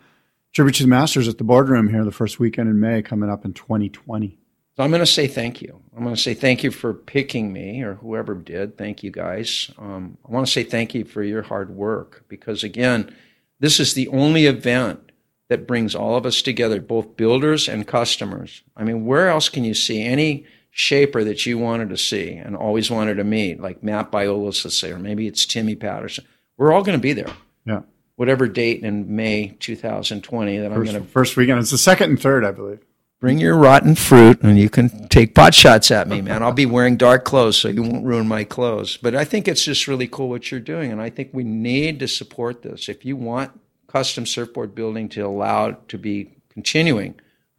Tribute 0.56 0.76
to 0.76 0.84
the 0.84 0.90
Masters 0.90 1.28
at 1.28 1.38
the 1.38 1.44
Boardroom 1.44 1.90
here 1.90 2.06
the 2.06 2.14
first 2.14 2.40
weekend 2.40 2.70
in 2.70 2.80
May, 2.80 3.02
coming 3.02 3.30
up 3.30 3.44
in 3.44 3.52
2020. 3.52 4.38
So 4.78 4.84
I'm 4.84 4.90
going 4.90 5.02
to 5.02 5.06
say 5.06 5.28
thank 5.28 5.62
you. 5.62 5.82
I'm 5.94 6.04
going 6.04 6.16
to 6.16 6.22
say 6.22 6.34
thank 6.34 6.64
you 6.64 6.72
for 6.72 6.94
picking 6.94 7.52
me 7.52 7.84
or 7.84 7.96
whoever 7.96 8.34
did. 8.36 8.78
Thank 8.78 9.04
you 9.04 9.12
guys. 9.12 9.70
Um, 9.78 10.18
I 10.26 10.32
want 10.32 10.48
to 10.48 10.52
say 10.52 10.64
thank 10.64 10.96
you 10.96 11.04
for 11.04 11.24
your 11.24 11.42
hard 11.42 11.76
work 11.76 12.24
because, 12.30 12.64
again, 12.64 13.14
this 13.60 13.82
is 13.82 13.96
the 13.96 14.08
only 14.08 14.46
event 14.46 15.12
that 15.50 15.68
brings 15.68 15.94
all 15.94 16.16
of 16.16 16.26
us 16.26 16.42
together, 16.42 16.80
both 16.80 17.18
builders 17.18 17.68
and 17.68 17.86
customers. 17.86 18.64
I 18.78 18.86
mean, 18.86 19.06
where 19.06 19.28
else 19.28 19.50
can 19.50 19.66
you 19.66 19.74
see 19.74 20.04
any 20.04 20.46
shaper 20.72 21.26
that 21.26 21.46
you 21.46 21.58
wanted 21.58 21.90
to 21.90 21.98
see 21.98 22.32
and 22.32 22.56
always 22.56 22.90
wanted 22.90 23.16
to 23.16 23.26
meet, 23.26 23.60
like 23.60 23.84
Matt 23.84 24.10
Biolos, 24.10 24.64
let's 24.64 24.78
say, 24.78 24.92
or 24.92 25.00
maybe 25.00 25.28
it's 25.28 25.46
Timmy 25.46 25.76
Patterson? 25.76 26.26
We're 26.56 26.72
all 26.72 26.84
going 26.84 26.98
to 26.98 27.04
be 27.04 27.12
there, 27.12 27.34
Yeah, 27.66 27.82
whatever 28.16 28.48
date 28.48 28.84
in 28.84 29.16
May 29.16 29.56
2020 29.60 30.58
that 30.60 30.72
I'm 30.72 30.84
going 30.84 30.96
to 30.96 31.02
first 31.02 31.36
weekend. 31.38 31.60
It's 31.60 31.72
the 31.72 31.78
second 31.78 32.12
and 32.12 32.22
third, 32.22 32.46
I 32.46 32.52
believe. 32.52 32.80
Bring 33.20 33.40
your 33.40 33.58
rotten 33.58 33.96
fruit 33.96 34.42
and 34.42 34.60
you 34.60 34.70
can 34.70 35.08
take 35.08 35.34
pot 35.34 35.54
shots 35.54 35.90
at 35.90 36.08
me, 36.08 36.22
man. 36.22 36.44
I'll 36.44 36.52
be 36.52 36.66
wearing 36.66 36.98
dark 36.98 37.24
clothes 37.24 37.58
so 37.58 37.70
you 37.70 37.82
won't 37.82 38.06
ruin 38.06 38.28
my 38.28 38.44
clothes. 38.44 38.98
But 38.98 39.16
I 39.16 39.24
think 39.24 39.48
it's 39.48 39.64
just 39.64 39.88
really 39.88 40.08
cool 40.08 40.30
what 40.30 40.52
you're 40.52 40.60
doing. 40.60 40.92
And 40.92 41.02
I 41.02 41.10
think 41.10 41.30
we 41.32 41.44
need 41.44 42.00
to 42.02 42.08
support 42.08 42.62
this. 42.62 42.90
If 42.90 43.06
you 43.06 43.16
want 43.16 43.60
custom 43.88 44.26
surfboard 44.26 44.76
building 44.76 45.10
to 45.10 45.22
allow 45.22 45.68
it 45.68 45.90
to 45.90 45.98
be 45.98 46.36
continuing, 46.50 47.16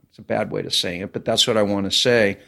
it's 0.09 0.19
a 0.19 0.23
bad 0.23 0.51
way 0.51 0.63
to 0.63 0.71
say 0.71 1.01
it, 1.01 1.13
but 1.13 1.25
that's 1.25 1.47
what 1.47 1.57
I 1.57 1.63
want 1.63 1.87
to 1.87 1.91
say. 1.91 2.39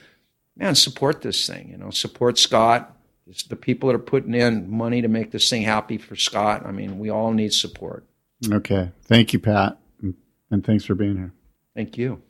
Man, 0.57 0.75
support 0.75 1.23
this 1.23 1.47
thing. 1.47 1.71
You 1.71 1.79
know, 1.79 1.91
support 1.91 2.39
Scott. 2.39 2.95
It's 3.29 3.43
the 3.43 3.57
people 3.57 3.89
that 3.89 3.97
are 3.97 4.01
putting 4.01 4.35
in 4.35 4.71
money 4.71 5.03
to 5.03 5.09
make 5.09 5.31
this 5.31 5.51
thing 5.51 5.63
happy 5.63 5.99
for 5.99 6.17
Scott. 6.17 6.65
I 6.65 6.73
mean, 6.73 6.99
we 6.99 7.11
all 7.11 7.33
need 7.33 7.53
support. 7.53 8.07
Okay, 8.51 8.93
thank 9.03 9.33
you, 9.33 9.39
Pat, 9.39 9.79
and, 10.01 10.15
and 10.51 10.65
thanks 10.65 10.85
for 10.85 10.95
being 10.95 11.17
here. 11.17 11.33
Thank 11.75 11.99
you. 11.99 12.23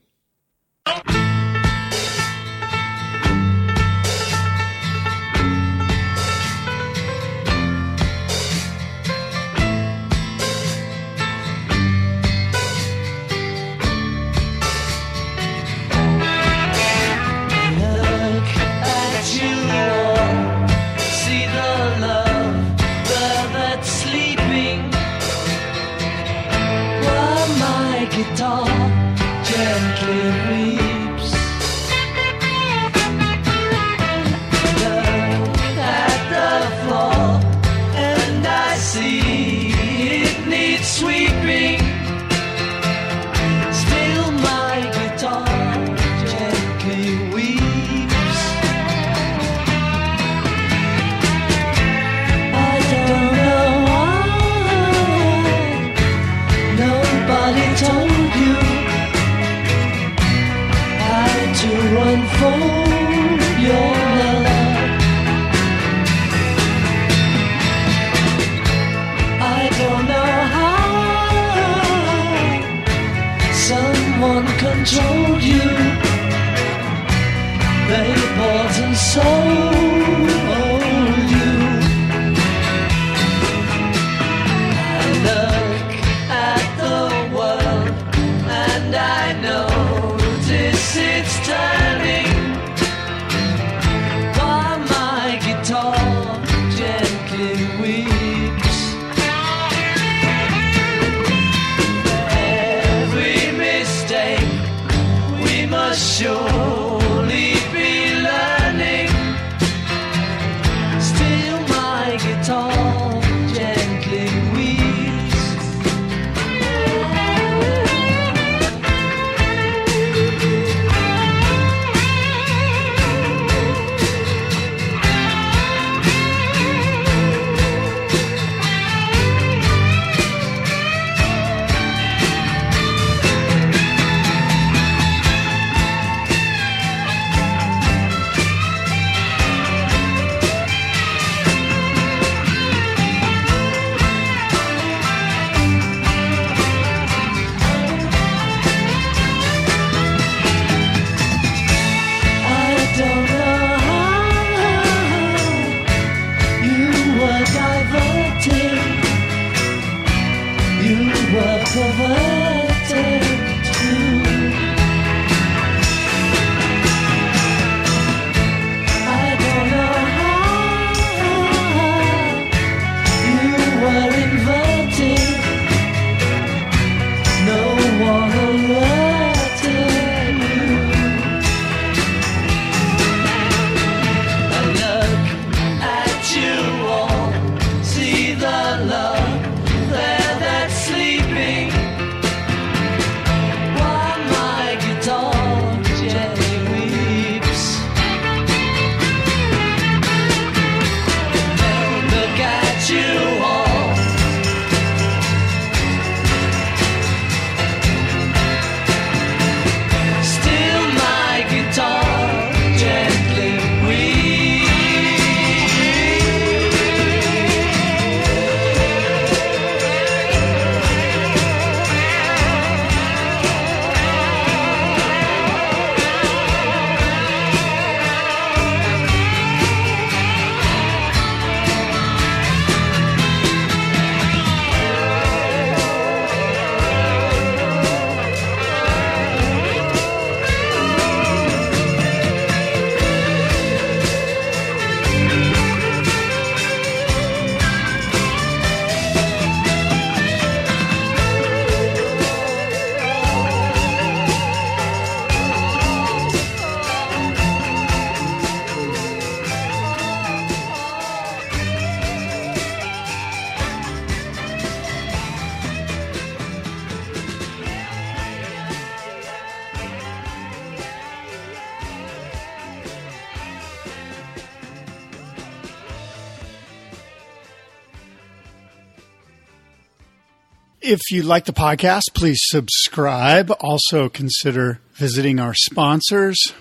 If 281.09 281.13
you 281.13 281.23
like 281.23 281.47
the 281.47 281.55
podcast, 281.55 282.03
please 282.13 282.39
subscribe. 282.39 283.51
Also 283.61 284.11
consider 284.11 284.81
visiting 284.93 285.41
our 285.41 285.55
sponsors, 285.55 286.53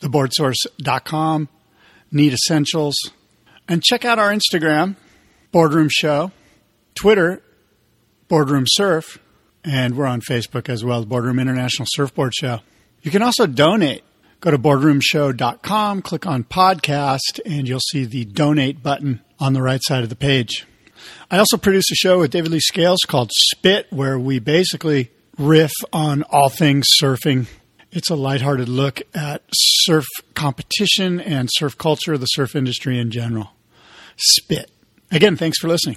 theboardsource.com, 0.00 1.48
Need 2.10 2.32
Essentials, 2.32 2.96
and 3.68 3.84
check 3.84 4.04
out 4.04 4.18
our 4.18 4.32
Instagram, 4.32 4.96
Boardroom 5.52 5.86
Show, 5.88 6.32
Twitter, 6.96 7.40
Boardroom 8.26 8.64
Surf, 8.66 9.20
and 9.62 9.96
we're 9.96 10.06
on 10.06 10.20
Facebook 10.22 10.68
as 10.68 10.84
well, 10.84 11.04
Boardroom 11.04 11.38
International 11.38 11.86
Surfboard 11.88 12.34
Show. 12.34 12.62
You 13.02 13.12
can 13.12 13.22
also 13.22 13.46
donate. 13.46 14.02
Go 14.40 14.50
to 14.50 14.58
boardroomshow.com, 14.58 16.02
click 16.02 16.26
on 16.26 16.42
podcast, 16.42 17.38
and 17.46 17.68
you'll 17.68 17.78
see 17.78 18.06
the 18.06 18.24
donate 18.24 18.82
button 18.82 19.20
on 19.38 19.52
the 19.52 19.62
right 19.62 19.84
side 19.84 20.02
of 20.02 20.08
the 20.08 20.16
page. 20.16 20.66
I 21.34 21.38
also 21.38 21.56
produce 21.56 21.90
a 21.90 21.96
show 21.96 22.20
with 22.20 22.30
David 22.30 22.52
Lee 22.52 22.60
Scales 22.60 23.00
called 23.08 23.32
Spit, 23.34 23.88
where 23.90 24.16
we 24.16 24.38
basically 24.38 25.10
riff 25.36 25.72
on 25.92 26.22
all 26.30 26.48
things 26.48 26.86
surfing. 26.96 27.48
It's 27.90 28.08
a 28.08 28.14
lighthearted 28.14 28.68
look 28.68 29.02
at 29.16 29.42
surf 29.52 30.04
competition 30.34 31.20
and 31.20 31.48
surf 31.50 31.76
culture, 31.76 32.16
the 32.16 32.26
surf 32.26 32.54
industry 32.54 33.00
in 33.00 33.10
general. 33.10 33.50
Spit. 34.16 34.70
Again, 35.10 35.34
thanks 35.34 35.58
for 35.58 35.66
listening. 35.66 35.96